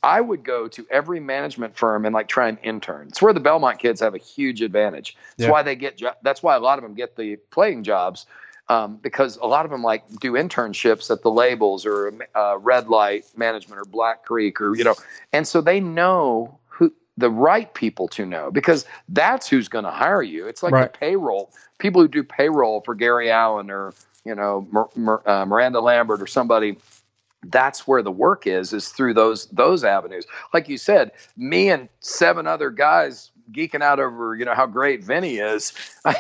I 0.03 0.21
would 0.21 0.43
go 0.43 0.67
to 0.69 0.85
every 0.91 1.19
management 1.19 1.77
firm 1.77 2.05
and 2.05 2.13
like 2.13 2.27
try 2.29 2.47
and 2.49 2.57
intern. 2.63 3.07
It's 3.09 3.21
where 3.21 3.33
the 3.33 3.39
Belmont 3.41 3.79
kids 3.79 4.01
have 4.01 4.15
a 4.15 4.19
huge 4.19 4.61
advantage. 4.61 5.17
That's 5.37 5.47
Yeah. 5.47 5.51
why 5.51 5.63
they 5.63 5.75
get. 5.75 5.97
Jo- 5.97 6.13
that's 6.23 6.43
why 6.43 6.55
a 6.55 6.59
lot 6.59 6.77
of 6.79 6.83
them 6.83 6.93
get 6.93 7.15
the 7.17 7.37
playing 7.51 7.83
jobs 7.83 8.25
um, 8.73 8.97
because 8.97 9.37
a 9.37 9.45
lot 9.45 9.65
of 9.65 9.71
them 9.71 9.83
like 9.83 10.03
do 10.19 10.33
internships 10.33 11.11
at 11.11 11.21
the 11.21 11.31
labels 11.31 11.85
or 11.85 12.13
uh, 12.35 12.57
Red 12.59 12.87
Light 12.89 13.25
Management 13.37 13.79
or 13.79 13.85
Black 13.85 14.25
Creek 14.25 14.59
or 14.61 14.75
you 14.75 14.83
know, 14.83 14.95
and 15.31 15.47
so 15.47 15.61
they 15.61 15.79
know 15.79 16.57
who 16.67 16.91
the 17.17 17.29
right 17.29 17.73
people 17.73 18.07
to 18.09 18.25
know 18.25 18.51
because 18.51 18.85
that's 19.09 19.47
who's 19.47 19.67
going 19.67 19.85
to 19.85 19.91
hire 19.91 20.23
you. 20.23 20.47
It's 20.47 20.63
like 20.63 20.73
Right. 20.73 20.91
the 20.91 20.97
payroll 20.97 21.51
people 21.77 22.01
who 22.01 22.07
do 22.07 22.23
payroll 22.23 22.81
for 22.81 22.95
Gary 22.95 23.29
Allan 23.29 23.69
or 23.69 23.93
you 24.25 24.33
know 24.33 24.67
Mir- 24.71 24.89
Mir- 24.95 25.29
uh, 25.29 25.45
Miranda 25.45 25.79
Lambert 25.81 26.21
or 26.21 26.27
somebody 26.27 26.77
that's 27.47 27.85
where 27.85 28.01
the 28.01 28.11
work 28.11 28.47
is 28.47 28.71
is 28.71 28.89
through 28.89 29.13
those 29.13 29.47
those 29.47 29.83
avenues 29.83 30.25
like 30.53 30.69
you 30.69 30.77
said 30.77 31.11
me 31.35 31.69
and 31.69 31.89
seven 31.99 32.47
other 32.47 32.69
guys 32.69 33.31
geeking 33.53 33.81
out 33.81 33.99
over 33.99 34.35
you 34.35 34.45
know 34.45 34.55
how 34.55 34.65
great 34.65 35.03
Vinny 35.03 35.37
is. 35.37 35.73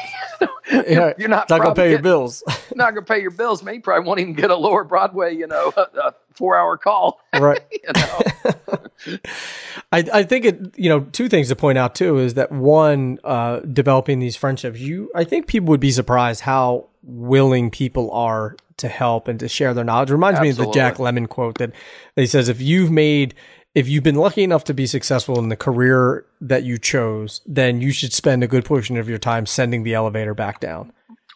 Yeah, 0.71 1.13
you're 1.17 1.29
not 1.29 1.49
not 1.49 1.61
gonna 1.61 1.75
pay 1.75 1.89
your 1.89 2.01
bills, 2.01 2.41
not 2.75 2.91
gonna 2.91 3.05
pay 3.05 3.21
your 3.21 3.31
bills 3.31 3.61
man. 3.63 3.75
You 3.75 3.81
probably 3.81 4.07
won't 4.07 4.19
even 4.21 4.33
get 4.33 4.49
a 4.49 4.55
lower 4.55 4.83
broadway 4.83 5.35
you 5.35 5.45
know 5.45 5.73
a 5.75 6.13
four 6.31 6.57
hour 6.57 6.77
call. 6.77 7.19
Right? 7.39 7.61
you 7.71 7.91
know? 7.95 9.17
I, 9.91 10.05
I 10.13 10.23
think 10.23 10.45
it 10.45 10.79
you 10.79 10.89
know 10.89 11.01
two 11.01 11.27
things 11.27 11.49
to 11.49 11.55
point 11.55 11.77
out 11.77 11.95
too 11.95 12.17
is 12.17 12.35
that 12.35 12.51
one 12.51 13.19
uh, 13.23 13.59
developing 13.59 14.19
these 14.19 14.35
friendships 14.35 14.79
you 14.79 15.11
I 15.13 15.25
think 15.25 15.47
people 15.47 15.67
would 15.67 15.81
be 15.81 15.91
surprised 15.91 16.41
how 16.41 16.87
willing 17.03 17.69
people 17.69 18.11
are 18.11 18.55
to 18.77 18.87
help 18.87 19.27
and 19.27 19.39
to 19.39 19.47
share 19.47 19.73
their 19.73 19.83
knowledge. 19.83 20.09
Reminds 20.09 20.39
me 20.39 20.49
of 20.49 20.57
the 20.57 20.71
Jack 20.71 20.95
Lemmon 20.95 21.27
quote 21.27 21.57
that 21.57 21.73
he 22.15 22.25
says 22.25 22.49
if 22.49 22.61
you've 22.61 22.91
made 22.91 23.35
if 23.75 23.87
you've 23.89 24.03
been 24.03 24.15
lucky 24.15 24.43
enough 24.43 24.63
to 24.65 24.73
be 24.73 24.85
successful 24.85 25.39
in 25.39 25.49
the 25.49 25.55
career 25.55 26.25
that 26.41 26.63
you 26.63 26.77
chose 26.77 27.41
then 27.45 27.81
you 27.81 27.91
should 27.91 28.13
spend 28.13 28.43
a 28.43 28.47
good 28.47 28.65
portion 28.65 28.97
of 28.97 29.09
your 29.09 29.17
time 29.17 29.45
sending 29.45 29.83
the 29.83 29.93
elevator 29.93 30.33
back 30.33 30.59
down 30.59 30.91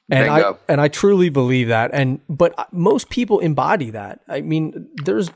and 0.09 0.29
I 0.29 0.53
and 0.69 0.79
I 0.79 0.87
truly 0.87 1.29
believe 1.29 1.67
that. 1.67 1.91
And 1.93 2.21
but 2.29 2.71
most 2.73 3.09
people 3.09 3.39
embody 3.39 3.89
that. 3.89 4.21
I 4.27 4.41
mean, 4.41 4.87
there's 5.03 5.29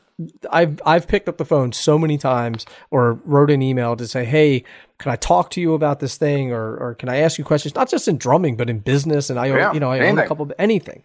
I've 0.50 0.80
I've 0.86 1.06
picked 1.06 1.28
up 1.28 1.36
the 1.36 1.44
phone 1.44 1.72
so 1.72 1.98
many 1.98 2.16
times 2.16 2.64
or 2.90 3.14
wrote 3.24 3.50
an 3.50 3.60
email 3.60 3.96
to 3.96 4.06
say, 4.08 4.24
"Hey, 4.24 4.64
can 4.98 5.12
I 5.12 5.16
talk 5.16 5.50
to 5.50 5.60
you 5.60 5.74
about 5.74 6.00
this 6.00 6.16
thing 6.16 6.52
or 6.52 6.76
or 6.76 6.94
can 6.94 7.08
I 7.10 7.18
ask 7.18 7.38
you 7.38 7.44
questions?" 7.44 7.74
Not 7.74 7.90
just 7.90 8.08
in 8.08 8.16
drumming, 8.16 8.56
but 8.56 8.70
in 8.70 8.78
business. 8.78 9.28
And 9.28 9.38
I 9.38 9.50
own, 9.50 9.58
Yeah, 9.58 9.72
you 9.74 9.80
know 9.80 9.90
I 9.90 10.08
own 10.08 10.18
a 10.18 10.26
couple 10.26 10.44
of 10.44 10.52
anything. 10.58 11.02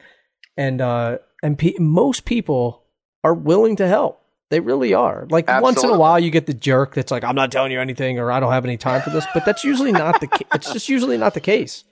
And 0.56 0.80
uh 0.80 1.18
and 1.44 1.58
pe- 1.58 1.78
most 1.78 2.24
people 2.24 2.84
are 3.24 3.34
willing 3.34 3.76
to 3.78 3.88
help. 3.88 4.22
They 4.50 4.60
really 4.62 4.94
are. 4.94 5.28
Like 5.30 5.48
once 5.48 5.84
in 5.84 5.90
a 5.90 5.98
while, 5.98 6.20
you 6.20 6.30
get 6.30 6.46
the 6.46 6.54
jerk 6.54 6.96
that's 6.96 7.12
like, 7.12 7.24
"I'm 7.24 7.36
not 7.36 7.52
telling 7.52 7.72
you 7.72 7.82
anything," 7.82 8.18
or 8.18 8.32
"I 8.32 8.40
don't 8.40 8.52
have 8.54 8.64
any 8.64 8.78
time 8.78 9.02
for 9.02 9.10
this." 9.10 9.26
But 9.34 9.44
that's 9.46 9.64
usually 9.64 9.92
not 9.92 10.22
the. 10.22 10.28
Ca- 10.28 10.46
it's 10.54 10.72
just 10.72 10.88
usually 10.88 11.18
not 11.18 11.34
the 11.34 11.42
case. 11.42 11.84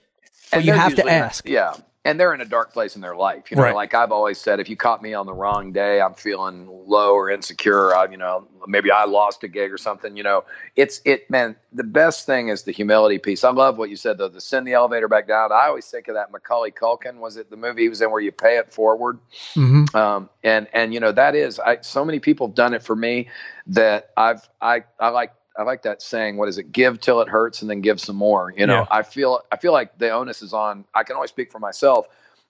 But 0.52 0.64
you 0.64 0.72
have 0.72 0.94
to 0.94 1.06
ask. 1.08 1.46
Yeah. 1.46 1.74
And 2.06 2.20
they're 2.20 2.32
in 2.32 2.40
a 2.40 2.44
dark 2.46 2.72
place 2.72 2.94
in 2.94 3.02
their 3.02 3.16
life. 3.16 3.50
You 3.50 3.56
know, 3.56 3.64
Right. 3.64 3.74
like 3.74 3.92
I've 3.94 4.12
always 4.12 4.38
said, 4.38 4.60
if 4.60 4.68
you 4.68 4.76
caught 4.76 5.02
me 5.02 5.12
on 5.12 5.26
the 5.26 5.34
wrong 5.34 5.72
day, 5.72 6.00
I'm 6.00 6.14
feeling 6.14 6.68
low 6.86 7.14
or 7.14 7.28
insecure. 7.30 7.94
I, 7.94 8.06
you 8.08 8.16
know, 8.16 8.46
maybe 8.66 8.90
I 8.92 9.04
lost 9.04 9.42
a 9.42 9.48
gig 9.48 9.72
or 9.72 9.76
something. 9.78 10.16
You 10.16 10.22
know, 10.22 10.44
it's 10.76 11.00
it, 11.04 11.28
man. 11.28 11.56
The 11.72 11.82
best 11.84 12.24
thing 12.24 12.48
is 12.48 12.62
the 12.62 12.72
humility 12.72 13.18
piece. 13.18 13.42
I 13.44 13.50
love 13.50 13.76
what 13.76 13.90
you 13.90 13.96
said 13.96 14.18
though. 14.18 14.28
The 14.28 14.40
send 14.40 14.66
the 14.66 14.72
elevator 14.72 15.08
back 15.08 15.26
down. 15.26 15.50
I 15.52 15.66
always 15.66 15.86
think 15.86 16.08
of 16.08 16.14
that 16.14 16.30
Macaulay 16.30 16.70
Culkin. 16.70 17.16
Was 17.16 17.36
it 17.36 17.50
the 17.50 17.56
movie 17.56 17.82
he 17.82 17.88
was 17.88 18.00
in 18.00 18.10
where 18.10 18.20
you 18.20 18.32
pay 18.32 18.56
it 18.56 18.72
forward? 18.72 19.18
Mm-hmm. 19.54 19.96
um, 19.96 20.30
and 20.44 20.68
and 20.72 20.94
you 20.94 21.00
know 21.00 21.12
that 21.12 21.34
is 21.34 21.58
I 21.58 21.80
so 21.80 22.04
many 22.04 22.20
people 22.20 22.46
have 22.46 22.54
done 22.54 22.72
it 22.72 22.82
for 22.82 22.94
me 22.96 23.28
that 23.66 24.10
I've 24.16 24.48
I 24.60 24.84
I 25.00 25.08
like 25.08 25.32
I 25.58 25.62
like 25.62 25.82
that 25.82 26.02
saying 26.02 26.36
what 26.36 26.48
is 26.48 26.58
it? 26.58 26.72
Give 26.72 27.00
till 27.00 27.20
it 27.20 27.28
hurts 27.28 27.60
and 27.62 27.70
then 27.70 27.80
give 27.80 28.00
some 28.00 28.16
more 28.16 28.52
you 28.56 28.66
know? 28.66 28.80
Yeah. 28.80 28.86
I 28.90 29.02
feel 29.02 29.42
I 29.52 29.56
feel 29.56 29.72
like 29.72 29.98
the 29.98 30.10
onus 30.10 30.42
is 30.42 30.52
on 30.52 30.84
I 30.94 31.02
can 31.02 31.16
only 31.16 31.28
speak 31.28 31.50
for 31.50 31.58
myself. 31.58 32.06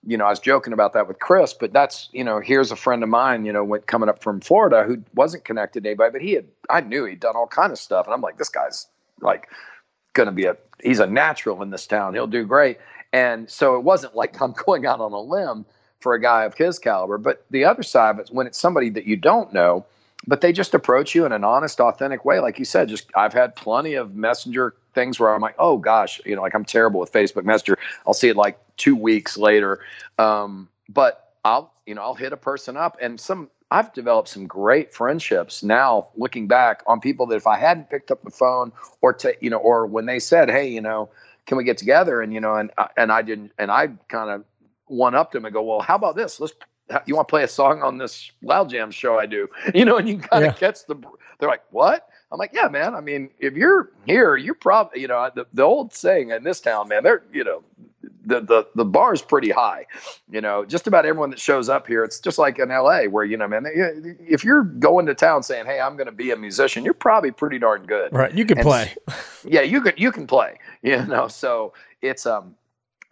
You 0.07 0.17
know 0.17 0.27
I 0.27 0.31
was 0.31 0.41
joking 0.41 0.73
about 0.73 0.93
that 0.93 1.09
with 1.09 1.19
Chris 1.19 1.53
but 1.53 1.73
that's 1.73 2.09
you 2.13 2.25
know 2.25 2.41
here's 2.41 2.71
a 2.71 2.77
friend 2.77 3.03
of 3.03 3.09
mine 3.09 3.45
you 3.45 3.53
know 3.53 3.65
went 3.65 3.87
coming 3.87 4.09
up 4.09 4.23
from 4.23 4.41
Florida 4.41 4.85
who 4.85 5.03
wasn't 5.15 5.45
connected 5.45 5.83
to 5.83 5.89
anybody 5.91 6.13
but 6.13 6.21
he 6.21 6.33
had 6.33 6.47
I 6.71 6.81
knew 6.81 7.05
he'd 7.05 7.21
done 7.21 7.37
all 7.37 7.47
kind 7.47 7.73
of 7.73 7.79
stuff. 7.79 8.07
And 8.07 8.15
I'm 8.15 8.21
like 8.21 8.39
this 8.39 8.49
guy's 8.49 8.87
like 9.21 9.49
going 10.13 10.27
to 10.27 10.33
be 10.33 10.45
a 10.45 10.57
he's 10.83 11.01
a 11.01 11.07
natural 11.07 11.63
in 11.63 11.71
this 11.71 11.87
town. 11.87 12.15
He'll 12.15 12.27
do 12.27 12.45
great. 12.45 12.79
And 13.13 13.49
so 13.49 13.77
it 13.77 13.83
wasn't 13.85 14.17
like 14.17 14.41
I'm 14.41 14.53
going 14.53 14.87
out 14.87 15.01
on 15.01 15.13
a 15.13 15.21
limb 15.21 15.65
for 16.01 16.15
a 16.15 16.21
guy 16.21 16.45
of 16.45 16.55
his 16.55 16.79
caliber. 16.79 17.19
But 17.19 17.45
the 17.51 17.65
other 17.65 17.83
side 17.83 18.11
of 18.11 18.19
it's 18.19 18.31
when 18.31 18.47
it's 18.47 18.59
somebody 18.59 18.91
that 18.91 19.07
you 19.07 19.17
don't 19.17 19.53
know, 19.53 19.87
but 20.27 20.41
they 20.41 20.53
just 20.53 20.75
approach 20.75 21.15
you 21.15 21.25
in 21.25 21.33
an 21.33 21.45
honest, 21.45 21.81
authentic 21.81 22.25
way. 22.25 22.41
Like 22.41 22.59
you 22.59 22.65
said, 22.65 22.89
just 22.89 23.11
I've 23.15 23.33
had 23.33 23.55
plenty 23.57 23.95
of 23.95 24.15
messenger 24.15 24.75
things 24.95 25.21
where 25.21 25.35
I'm 25.35 25.41
like, 25.41 25.55
oh 25.59 25.79
gosh, 25.79 26.21
you 26.25 26.35
know, 26.35 26.43
like 26.43 26.55
I'm 26.55 26.65
terrible 26.65 27.01
with 27.01 27.13
Facebook 27.13 27.45
Messenger. 27.45 27.79
I'll 28.07 28.15
see 28.15 28.29
it 28.29 28.37
like 28.37 28.59
two 28.77 28.97
weeks 28.97 29.37
later. 29.37 29.81
Um, 30.19 30.69
but 30.89 31.33
I'll, 31.45 31.73
you 31.87 31.95
know, 31.95 32.03
I'll 32.03 32.15
hit 32.15 32.33
a 32.33 32.37
person 32.37 32.77
up 32.77 32.97
and 33.01 33.21
some 33.21 33.51
I've 33.71 33.93
developed 33.93 34.29
some 34.29 34.47
great 34.47 34.95
friendships 34.95 35.65
now 35.65 36.09
looking 36.15 36.47
back 36.47 36.85
on 36.87 37.01
people 37.01 37.27
that 37.27 37.37
if 37.37 37.49
I 37.49 37.59
hadn't 37.59 37.91
picked 37.91 38.13
up 38.13 38.23
the 38.23 38.31
phone 38.31 38.71
or 39.01 39.13
to, 39.15 39.35
you 39.41 39.51
know, 39.51 39.59
or 39.59 39.87
when 39.87 40.07
they 40.07 40.21
said, 40.21 40.49
Hey, 40.49 40.69
you 40.69 40.81
know, 40.81 41.11
can 41.47 41.57
we 41.57 41.65
get 41.65 41.77
together? 41.77 42.21
And, 42.21 42.33
you 42.33 42.41
know, 42.41 42.55
and, 42.55 42.71
uh, 42.79 42.89
and 42.97 43.11
I 43.11 43.23
didn't, 43.23 43.53
and 43.59 43.71
I 43.71 43.89
kind 44.09 44.31
of 44.31 44.45
one 44.87 45.15
upped 45.15 45.33
them 45.33 45.45
and 45.45 45.53
go, 45.53 45.63
well, 45.63 45.81
how 45.81 45.97
about 45.97 46.17
this? 46.17 46.41
Let's, 46.41 46.55
you 47.07 47.17
want 47.17 47.29
to 47.29 47.33
play 47.33 47.43
a 47.45 47.49
song 47.49 47.83
on 47.83 47.99
this 47.99 48.31
Loud 48.43 48.71
Jam 48.71 48.91
show 48.91 49.19
I 49.19 49.27
do, 49.27 49.49
you 49.75 49.85
know, 49.85 49.97
and 49.97 50.09
you 50.09 50.19
kind 50.19 50.45
of 50.45 50.51
Yeah. 50.51 50.55
catch 50.55 50.87
the, 50.87 50.97
they're 51.39 51.49
like, 51.49 51.63
what? 51.71 52.09
I'm 52.33 52.39
like, 52.39 52.53
yeah, 52.53 52.69
man. 52.69 52.95
I 52.95 53.01
mean, 53.01 53.31
if 53.39 53.55
you're 53.55 53.93
here, 54.07 54.37
you're 54.37 54.55
probably, 54.55 55.01
you 55.01 55.09
know, 55.09 55.31
the, 55.35 55.47
the 55.53 55.63
old 55.63 55.93
saying 55.95 56.31
in 56.31 56.45
this 56.45 56.61
town, 56.61 56.89
man, 56.89 57.05
they're, 57.05 57.23
you 57.33 57.45
know, 57.45 57.63
the, 58.27 58.41
the, 58.41 58.67
the 58.75 58.85
bar 58.85 59.15
is 59.15 59.23
pretty 59.23 59.51
high, 59.51 59.87
you 60.31 60.41
know, 60.41 60.65
just 60.65 60.87
about 60.89 61.07
everyone 61.07 61.31
that 61.31 61.41
shows 61.41 61.69
up 61.69 61.87
here. 61.87 62.05
It's 62.05 62.21
just 62.21 62.39
like 62.39 62.59
in 62.59 62.71
LA 62.71 63.05
where, 63.05 63.25
you 63.25 63.37
know, 63.37 63.49
man, 63.49 63.63
they, 63.65 63.71
if 64.29 64.45
you're 64.45 64.65
going 64.65 65.07
to 65.07 65.15
town 65.15 65.43
saying, 65.43 65.67
Hey, 65.67 65.81
I'm 65.81 65.97
going 65.97 66.07
to 66.07 66.13
be 66.13 66.33
a 66.33 66.37
musician, 66.37 66.85
you're 66.85 66.95
probably 66.95 67.31
pretty 67.31 67.59
darn 67.59 67.85
good 67.87 68.13
Right. 68.13 68.35
You 68.35 68.47
can 68.47 68.59
And 68.59 68.61
play. 68.61 68.97
yeah 69.45 69.63
you 69.63 69.81
can 69.81 69.95
you 69.97 70.13
can 70.13 70.27
play 70.27 70.59
you 70.83 71.05
know 71.07 71.29
so 71.29 71.73
it's 72.03 72.27
um 72.27 72.55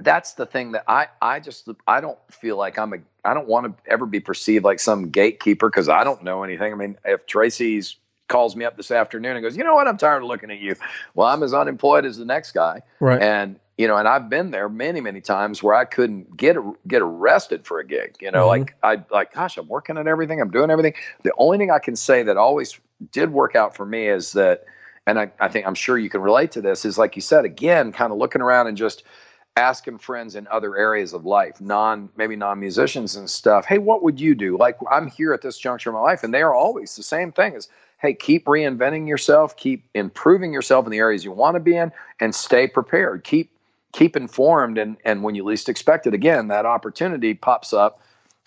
that's 0.01 0.35
the 0.35 0.45
thing 0.47 0.73
that 0.73 0.83
i 0.89 1.07
i 1.23 1.39
just 1.39 1.69
i 1.87 2.01
don't 2.01 2.19
feel 2.31 2.57
like 2.57 2.79
i'm 2.79 2.93
a 2.93 2.97
i 3.25 3.33
don't 3.33 3.47
want 3.47 3.65
to 3.67 3.91
ever 3.93 4.07
be 4.07 4.19
perceived 4.21 4.65
like 4.65 4.81
some 4.81 5.09
gatekeeper 5.11 5.69
because 5.71 5.89
i 5.89 6.03
don't 6.03 6.23
know 6.25 6.43
anything. 6.43 6.73
I 6.73 6.77
mean 6.77 6.97
if 7.05 7.27
tracy's 7.27 7.97
calls 8.29 8.57
me 8.57 8.65
up 8.65 8.77
this 8.77 8.91
afternoon 8.91 9.37
and 9.37 9.43
goes 9.43 9.57
you 9.57 9.63
know 9.63 9.75
what? 9.75 9.87
I'm 9.87 9.97
tired 9.99 10.23
of 10.23 10.29
looking 10.29 10.51
at 10.51 10.59
you. 10.59 10.75
Well 11.15 11.29
i'm 11.29 11.43
as 11.43 11.55
unemployed 11.55 12.05
as 12.05 12.17
the 12.19 12.25
next 12.25 12.53
guy. 12.53 12.83
Right. 13.01 13.23
and 13.23 13.61
you 13.79 13.87
know 13.89 13.97
and 13.97 14.09
i've 14.09 14.29
been 14.29 14.51
there 14.51 14.69
many 14.69 15.01
many 15.01 15.21
times 15.21 15.63
where 15.63 15.75
i 15.75 15.85
couldn't 15.85 16.37
get 16.37 16.57
get 16.89 17.03
arrested 17.03 17.65
for 17.67 17.79
a 17.81 17.85
gig 17.87 18.17
you 18.21 18.31
know 18.31 18.45
Mhm. 18.47 18.49
like 18.49 18.75
i 18.83 19.03
like 19.11 19.33
gosh 19.35 19.57
i'm 19.59 19.69
working 19.69 19.97
at 19.99 20.07
everything 20.07 20.41
i'm 20.41 20.51
doing 20.51 20.71
everything. 20.71 20.95
The 21.23 21.33
only 21.39 21.59
thing 21.59 21.71
i 21.71 21.79
can 21.79 21.95
say 21.97 22.23
that 22.25 22.37
always 22.37 22.79
did 23.13 23.33
work 23.33 23.55
out 23.57 23.77
for 23.77 23.85
me 23.87 24.09
is 24.09 24.33
that 24.33 24.65
and 25.07 25.19
I, 25.19 25.31
I 25.41 25.49
think 25.49 25.67
i'm 25.67 25.75
sure 25.75 25.99
you 25.99 26.09
can 26.09 26.21
relate 26.21 26.51
to 26.53 26.61
this 26.61 26.85
is 26.85 26.99
like 26.99 27.15
you 27.17 27.23
said 27.23 27.45
again 27.45 27.93
kind 27.93 28.11
of 28.13 28.19
looking 28.19 28.41
around 28.43 28.69
and 28.69 28.77
just 28.77 29.03
asking 29.57 29.99
friends 29.99 30.35
in 30.35 30.49
other 30.49 30.77
areas 30.77 31.13
of 31.13 31.25
life 31.25 31.61
non 31.61 32.09
maybe 32.17 32.35
non-musicians 32.35 33.15
and 33.15 33.31
stuff 33.31 33.65
hey 33.65 33.79
what 33.79 34.03
would 34.03 34.19
you 34.21 34.35
do? 34.35 34.59
Like 34.59 34.77
i'm 34.91 35.07
here 35.07 35.33
at 35.33 35.43
this 35.43 35.59
juncture 35.59 35.91
of 35.91 35.95
my 35.95 36.01
life 36.01 36.25
and 36.25 36.35
they 36.35 36.43
are 36.43 36.55
always 36.55 36.97
the 36.97 37.05
same 37.05 37.31
thing 37.31 37.55
is 37.55 37.69
hey 38.01 38.15
keep 38.15 38.47
reinventing 38.47 39.07
yourself 39.07 39.57
keep 39.57 39.85
improving 39.95 40.53
yourself 40.53 40.87
in 40.87 40.91
the 40.91 40.99
areas 40.99 41.25
you 41.25 41.31
want 41.31 41.55
to 41.55 41.61
be 41.61 41.77
in 41.77 41.93
and 42.21 42.35
stay 42.35 42.67
prepared. 42.67 43.23
Keep 43.25 43.51
keep 43.93 44.17
informed 44.17 44.77
and 44.77 44.97
and 45.05 45.23
when 45.23 45.37
you 45.37 45.45
least 45.45 45.69
expect 45.69 46.07
it 46.09 46.15
again 46.15 46.49
that 46.49 46.67
opportunity 46.67 47.33
pops 47.33 47.73
up. 47.73 48.01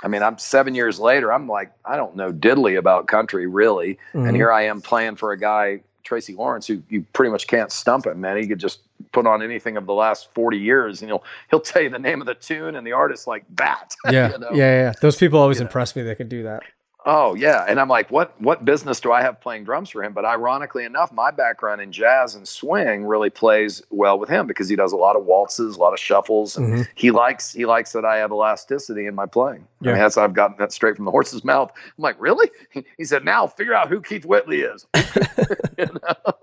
I 0.04 0.10
mean 0.10 0.22
i'm 0.22 0.38
seven 0.38 0.76
years 0.76 1.00
later 1.00 1.32
i'm 1.32 1.48
like 1.48 1.72
i 1.86 1.96
don't 1.96 2.18
know 2.18 2.34
diddly 2.34 2.78
about 2.78 3.08
country 3.08 3.48
really. 3.48 3.98
Mhm. 4.14 4.28
and 4.28 4.36
here 4.36 4.52
i 4.52 4.64
am 4.64 4.82
playing 4.82 5.16
for 5.16 5.32
a 5.32 5.40
guy 5.40 5.80
tracy 6.04 6.34
lawrence 6.36 6.68
who 6.68 6.84
you 6.90 7.06
pretty 7.14 7.32
much 7.32 7.48
can't 7.48 7.72
stump 7.72 8.08
him 8.08 8.20
man. 8.20 8.36
He 8.38 8.46
could 8.48 8.60
just 8.60 8.82
put 9.12 9.26
on 9.28 9.42
anything 9.44 9.78
of 9.78 9.86
the 9.86 9.94
last 9.94 10.34
40 10.34 10.58
years 10.58 11.02
and 11.02 11.10
he'll 11.10 11.24
he'll 11.50 11.60
tell 11.60 11.82
you 11.82 11.90
the 11.90 12.00
name 12.00 12.20
of 12.22 12.28
the 12.28 12.36
tune 12.36 12.76
and 12.76 12.86
the 12.86 12.92
artist 12.94 13.28
like 13.28 13.46
that 13.56 13.96
yeah, 14.12 14.32
you 14.32 14.38
know? 14.40 14.50
yeah, 14.52 14.82
yeah. 14.82 14.94
Those 15.02 15.16
people 15.16 15.40
always 15.40 15.58
You 15.58 15.64
know. 15.64 15.68
impress 15.68 15.96
me. 15.96 16.02
They 16.04 16.16
can 16.16 16.28
do 16.28 16.44
that. 16.44 16.64
Oh 17.10 17.36
yeah, 17.36 17.64
and 17.70 17.80
I'm 17.80 17.88
like, 17.88 18.12
what 18.12 18.34
what 18.42 18.66
business 18.66 19.00
do 19.00 19.14
I 19.14 19.22
have 19.22 19.40
playing 19.40 19.64
drums 19.64 19.90
for 19.92 20.04
him? 20.04 20.12
But 20.12 20.26
ironically 20.26 20.84
enough, 20.84 21.10
my 21.14 21.32
background 21.32 21.80
in 21.80 21.90
jazz 21.94 22.36
and 22.36 22.46
swing 22.46 23.06
really 23.06 23.30
plays 23.30 23.82
well 23.92 24.20
with 24.20 24.28
him 24.28 24.46
because 24.46 24.68
he 24.68 24.76
does 24.76 24.92
a 24.92 24.98
lot 24.98 25.16
of 25.16 25.24
waltzes, 25.24 25.78
a 25.78 25.80
lot 25.80 25.94
of 25.94 26.00
shuffles, 26.00 26.58
and 26.58 26.68
Mm-hmm. 26.74 26.82
he 26.96 27.12
likes 27.12 27.54
he 27.54 27.66
likes 27.66 27.94
that 27.94 28.04
I 28.04 28.18
have 28.18 28.32
elasticity 28.32 29.06
in 29.06 29.16
my 29.16 29.26
playing. 29.26 29.66
I 29.84 29.86
mean, 29.86 29.96
that's 29.96 30.18
I've 30.18 30.34
gotten 30.34 30.58
that 30.58 30.74
straight 30.74 30.98
from 30.98 31.06
the 31.06 31.12
horse's 31.12 31.46
mouth. 31.46 31.72
I'm 31.78 32.02
like, 32.02 32.18
really? 32.20 32.50
He 32.98 33.06
said, 33.06 33.24
now 33.24 33.48
figure 33.48 33.74
out 33.74 33.88
who 33.88 34.02
Keith 34.02 34.26
Whitley 34.26 34.62
is. 34.62 34.86
You 35.78 35.86
know? 35.86 36.34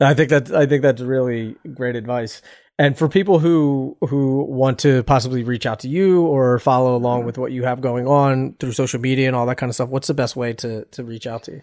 I 0.00 0.14
think 0.14 0.30
that 0.30 0.52
I 0.52 0.66
think 0.66 0.82
that's 0.82 1.02
really 1.02 1.56
great 1.74 1.96
advice. 1.96 2.42
And 2.78 2.98
for 2.98 3.08
people 3.08 3.38
who 3.38 3.96
who 4.08 4.44
want 4.44 4.78
to 4.80 5.02
possibly 5.04 5.44
reach 5.44 5.66
out 5.66 5.80
to 5.80 5.88
you 5.88 6.22
or 6.26 6.58
follow 6.58 6.96
along 6.96 7.24
with 7.24 7.38
what 7.38 7.52
you 7.52 7.64
have 7.64 7.80
going 7.80 8.06
on 8.06 8.54
through 8.60 8.72
social 8.72 9.00
media 9.00 9.26
and 9.28 9.36
all 9.36 9.46
that 9.46 9.56
kind 9.56 9.70
of 9.70 9.74
stuff, 9.74 9.88
what's 9.90 10.08
the 10.08 10.14
best 10.14 10.36
way 10.36 10.52
to 10.54 10.84
to 10.86 11.04
reach 11.04 11.26
out 11.26 11.44
to 11.44 11.52
you? 11.52 11.62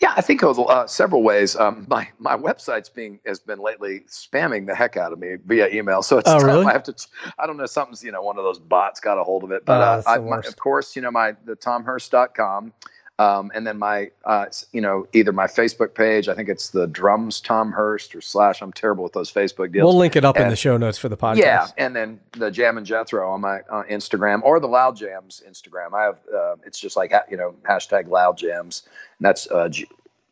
Yeah, 0.00 0.12
I 0.16 0.20
think 0.22 0.42
uh, 0.42 0.86
several 0.86 1.22
ways. 1.22 1.56
Um, 1.56 1.86
my 1.88 2.08
my 2.18 2.36
website's 2.36 2.88
being 2.88 3.20
has 3.26 3.38
been 3.40 3.60
lately 3.60 4.00
spamming 4.08 4.66
the 4.66 4.74
heck 4.74 4.96
out 4.96 5.12
of 5.12 5.18
me 5.18 5.36
via 5.44 5.68
email. 5.68 6.02
So 6.02 6.18
it's 6.18 6.28
Oh, 6.28 6.38
tough. 6.38 6.44
really? 6.44 6.66
I 6.66 6.72
have 6.72 6.82
to. 6.84 6.94
I 7.38 7.46
don't 7.46 7.56
know. 7.56 7.66
Something's 7.66 8.02
you 8.02 8.12
know 8.12 8.22
one 8.22 8.36
of 8.38 8.44
those 8.44 8.58
bots 8.58 9.00
got 9.00 9.18
a 9.18 9.24
hold 9.24 9.44
of 9.44 9.52
it. 9.52 9.64
But 9.64 9.80
Oh, 9.80 9.82
uh, 9.82 10.02
I, 10.06 10.18
my, 10.18 10.38
of 10.38 10.56
course, 10.58 10.96
you 10.96 11.02
know 11.02 11.10
my 11.10 11.34
the 11.44 11.56
tomhurst.com. 11.56 12.72
Um, 13.18 13.52
and 13.54 13.64
then 13.64 13.78
my, 13.78 14.10
uh, 14.24 14.46
you 14.72 14.80
know, 14.80 15.06
either 15.12 15.32
my 15.32 15.46
Facebook 15.46 15.94
page, 15.94 16.28
I 16.28 16.34
think 16.34 16.48
it's 16.48 16.70
the 16.70 16.88
drums 16.88 17.40
Tom 17.40 17.70
Hurst 17.70 18.14
or 18.16 18.20
slash. 18.20 18.60
I'm 18.60 18.72
terrible 18.72 19.04
with 19.04 19.12
those 19.12 19.32
Facebook 19.32 19.72
deals. 19.72 19.84
We'll 19.84 19.96
link 19.96 20.16
it 20.16 20.24
up 20.24 20.36
in 20.36 20.48
the 20.48 20.56
show 20.56 20.76
notes 20.76 20.98
for 20.98 21.08
the 21.08 21.16
podcast. 21.16 21.36
Yeah, 21.36 21.66
and 21.78 21.94
then 21.94 22.18
the 22.32 22.50
Jam 22.50 22.76
and 22.76 22.84
Jethro 22.84 23.30
on 23.30 23.40
my 23.40 23.60
uh, 23.70 23.84
Instagram 23.84 24.42
or 24.42 24.58
the 24.58 24.66
Loud 24.66 24.98
Jamz 24.98 25.48
Instagram. 25.48 25.94
I 25.94 26.02
have 26.02 26.18
uh, 26.34 26.56
it's 26.66 26.80
just 26.80 26.96
like 26.96 27.12
you 27.30 27.36
know 27.36 27.54
hashtag 27.62 28.08
Loud 28.08 28.36
Jamz. 28.36 28.82
And 29.18 29.26
that's 29.26 29.48
uh, 29.48 29.70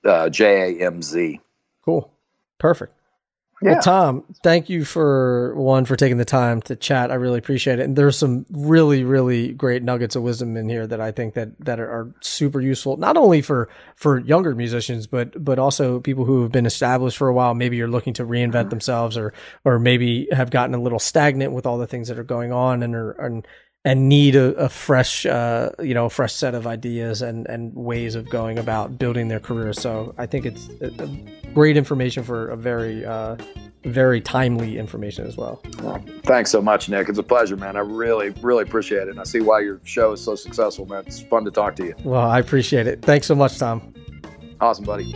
uh, 0.05 0.29
J 0.29 0.81
A 0.81 0.87
M 0.87 1.03
Z. 1.03 1.41
Cool. 1.85 2.11
Perfect. 2.59 2.93
Yeah. 3.63 3.73
Well, 3.73 3.83
Tom, 3.83 4.25
thank 4.43 4.69
you 4.69 4.85
for 4.85 5.55
one 5.55 5.85
for 5.85 5.97
taking 5.97 6.17
the 6.17 6.25
time 6.25 6.61
to 6.63 6.77
chat. 6.77 7.11
I 7.11 7.15
really 7.15 7.39
appreciate 7.39 7.79
it. 7.79 7.85
And 7.85 7.97
there's 7.97 8.19
some 8.19 8.45
really, 8.51 9.05
really 9.05 9.53
great 9.53 9.83
nuggets 9.83 10.17
of 10.17 10.23
wisdom 10.23 10.57
in 10.57 10.69
here 10.69 10.87
that 10.87 11.01
I 11.01 11.13
think 11.13 11.35
that 11.35 11.59
that 11.61 11.79
are, 11.79 11.89
are 11.89 12.15
super 12.21 12.61
useful, 12.61 12.97
not 12.97 13.17
only 13.17 13.41
for 13.41 13.69
for 13.95 14.19
younger 14.21 14.55
musicians, 14.55 15.07
but 15.07 15.43
but 15.43 15.59
also 15.59 16.01
people 16.01 16.25
who 16.25 16.43
have 16.43 16.53
been 16.53 16.67
established 16.67 17.17
for 17.17 17.29
a 17.29 17.35
while. 17.35 17.55
Maybe 17.55 17.77
you're 17.77 17.89
looking 17.89 18.15
to 18.15 18.25
reinvent 18.25 18.53
mm-hmm. 18.53 18.69
themselves, 18.71 19.17
or 19.17 19.33
or 19.65 19.79
maybe 19.79 20.29
have 20.33 20.51
gotten 20.51 20.75
a 20.75 20.81
little 20.81 20.99
stagnant 20.99 21.53
with 21.53 21.67
all 21.67 21.79
the 21.79 21.87
things 21.87 22.09
that 22.09 22.19
are 22.19 22.25
going 22.25 22.53
on, 22.53 22.83
and 22.83 22.95
are 22.95 23.13
and 23.13 23.47
and 23.85 24.09
need 24.09 24.37
a, 24.37 24.55
a 24.55 24.69
fresh, 24.69 25.27
uh, 25.27 25.71
you 25.83 25.95
know, 25.95 26.07
a 26.07 26.11
fresh 26.11 26.33
set 26.33 26.55
of 26.55 26.67
ideas 26.67 27.23
and 27.23 27.47
and 27.47 27.75
ways 27.75 28.15
of 28.15 28.29
going 28.31 28.59
about 28.59 28.99
building 28.99 29.29
their 29.29 29.41
career. 29.41 29.73
So 29.73 30.15
I 30.19 30.27
think 30.27 30.47
it's 30.47 30.69
a, 30.81 30.87
a 31.03 31.53
great 31.53 31.77
information 31.77 32.23
for 32.23 32.49
a 32.49 32.57
very 32.57 33.05
uh, 33.05 33.37
very 33.85 34.21
timely 34.21 34.79
information 34.79 35.27
as 35.27 35.37
well. 35.37 35.61
Thanks 36.25 36.51
so 36.51 36.63
much, 36.63 36.89
Nick. 36.89 37.09
It's 37.09 37.19
a 37.19 37.23
pleasure, 37.23 37.57
man. 37.57 37.77
I 37.77 37.81
really, 37.81 38.31
really 38.41 38.63
appreciate 38.63 39.03
it. 39.03 39.09
And 39.09 39.21
I 39.21 39.25
see 39.25 39.41
why 39.41 39.61
your 39.61 39.81
show 39.85 40.13
is 40.13 40.21
so 40.23 40.37
successful, 40.37 40.87
man. 40.87 41.03
It's 41.07 41.21
fun 41.23 41.45
to 41.45 41.51
talk 41.51 41.75
to 41.77 41.87
you. 41.87 41.95
Well, 42.05 42.21
I 42.21 42.39
appreciate 42.39 42.87
it. 42.87 43.03
Thanks 43.03 43.27
so 43.27 43.35
much, 43.35 43.59
Tom. 43.59 43.93
Awesome, 44.61 44.85
buddy. 44.85 45.13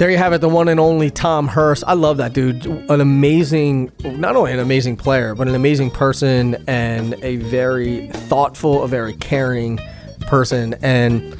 There 0.00 0.08
you 0.08 0.16
have 0.16 0.32
it, 0.32 0.40
the 0.40 0.48
one 0.48 0.68
and 0.68 0.80
only 0.80 1.10
Tom 1.10 1.46
Hurst. 1.46 1.84
I 1.86 1.92
love 1.92 2.16
that 2.16 2.32
dude. 2.32 2.64
An 2.64 3.02
amazing, 3.02 3.92
not 4.02 4.34
only 4.34 4.50
an 4.50 4.58
amazing 4.58 4.96
player, 4.96 5.34
but 5.34 5.46
an 5.46 5.54
amazing 5.54 5.90
person 5.90 6.54
and 6.66 7.22
a 7.22 7.36
very 7.36 8.08
thoughtful, 8.08 8.82
a 8.82 8.88
very 8.88 9.12
caring 9.12 9.78
person. 10.22 10.72
And 10.80 11.38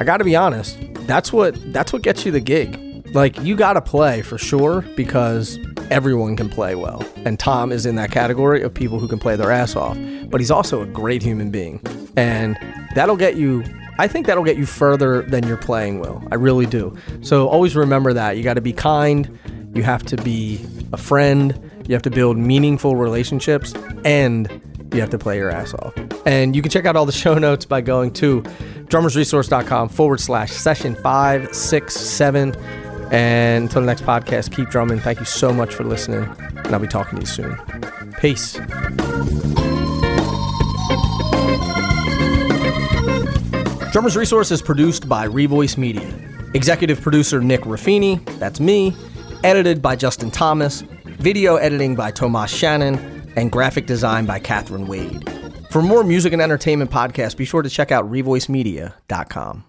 I 0.00 0.02
got 0.02 0.16
to 0.16 0.24
be 0.24 0.34
honest, 0.34 0.76
that's 1.06 1.32
what 1.32 1.54
that's 1.72 1.92
what 1.92 2.02
gets 2.02 2.26
you 2.26 2.32
the 2.32 2.40
gig. 2.40 3.06
Like 3.14 3.38
you 3.42 3.54
got 3.54 3.74
to 3.74 3.80
play 3.80 4.22
for 4.22 4.38
sure 4.38 4.80
because 4.96 5.60
everyone 5.92 6.34
can 6.34 6.48
play 6.48 6.74
well, 6.74 7.04
and 7.18 7.38
Tom 7.38 7.70
is 7.70 7.86
in 7.86 7.94
that 7.94 8.10
category 8.10 8.60
of 8.62 8.74
people 8.74 8.98
who 8.98 9.06
can 9.06 9.20
play 9.20 9.36
their 9.36 9.52
ass 9.52 9.76
off. 9.76 9.96
But 10.24 10.40
he's 10.40 10.50
also 10.50 10.82
a 10.82 10.86
great 10.86 11.22
human 11.22 11.52
being, 11.52 11.80
and 12.16 12.58
that'll 12.96 13.16
get 13.16 13.36
you 13.36 13.62
I 14.00 14.08
think 14.08 14.26
that'll 14.26 14.44
get 14.44 14.56
you 14.56 14.64
further 14.64 15.20
than 15.20 15.46
your 15.46 15.58
playing 15.58 16.00
will. 16.00 16.26
I 16.32 16.36
really 16.36 16.64
do. 16.64 16.96
So 17.20 17.48
always 17.48 17.76
remember 17.76 18.14
that. 18.14 18.38
You 18.38 18.42
got 18.42 18.54
to 18.54 18.62
be 18.62 18.72
kind, 18.72 19.38
you 19.74 19.82
have 19.82 20.02
to 20.04 20.16
be 20.16 20.58
a 20.94 20.96
friend, 20.96 21.70
you 21.86 21.94
have 21.94 22.00
to 22.02 22.10
build 22.10 22.38
meaningful 22.38 22.96
relationships, 22.96 23.74
and 24.06 24.48
you 24.94 25.00
have 25.00 25.10
to 25.10 25.18
play 25.18 25.36
your 25.36 25.50
ass 25.50 25.74
off. 25.74 25.92
And 26.24 26.56
you 26.56 26.62
can 26.62 26.70
check 26.70 26.86
out 26.86 26.96
all 26.96 27.04
the 27.04 27.12
show 27.12 27.34
notes 27.34 27.66
by 27.66 27.82
going 27.82 28.14
to 28.14 28.40
drummersresource.com 28.88 29.90
forward 29.90 30.20
slash 30.20 30.50
session 30.50 30.94
five, 30.94 31.54
six, 31.54 31.94
seven. 31.94 32.54
And 33.12 33.64
until 33.64 33.82
the 33.82 33.86
next 33.86 34.04
podcast, 34.04 34.50
keep 34.50 34.70
drumming. 34.70 35.00
Thank 35.00 35.18
you 35.18 35.26
so 35.26 35.52
much 35.52 35.74
for 35.74 35.84
listening, 35.84 36.24
and 36.38 36.68
I'll 36.68 36.80
be 36.80 36.88
talking 36.88 37.18
to 37.18 37.20
you 37.20 37.26
soon. 37.26 38.12
Peace. 38.18 38.58
Drummers 43.92 44.16
Resource 44.16 44.52
is 44.52 44.62
produced 44.62 45.08
by 45.08 45.26
Revoice 45.26 45.76
Media. 45.76 46.08
Executive 46.54 47.00
producer 47.00 47.40
Nick 47.40 47.62
Ruffini, 47.62 48.24
that's 48.38 48.60
me. 48.60 48.94
Edited 49.42 49.82
by 49.82 49.96
Justin 49.96 50.30
Thomas. 50.30 50.82
Video 51.04 51.56
editing 51.56 51.96
by 51.96 52.12
Tomas 52.12 52.52
Shannon. 52.52 52.98
And 53.34 53.50
graphic 53.50 53.86
design 53.86 54.26
by 54.26 54.38
Catherine 54.38 54.86
Wade. 54.86 55.28
For 55.70 55.82
more 55.82 56.04
music 56.04 56.32
and 56.32 56.40
entertainment 56.40 56.92
podcasts, 56.92 57.36
be 57.36 57.44
sure 57.44 57.62
to 57.62 57.70
check 57.70 57.90
out 57.90 58.08
revoicemedia.com. 58.08 59.64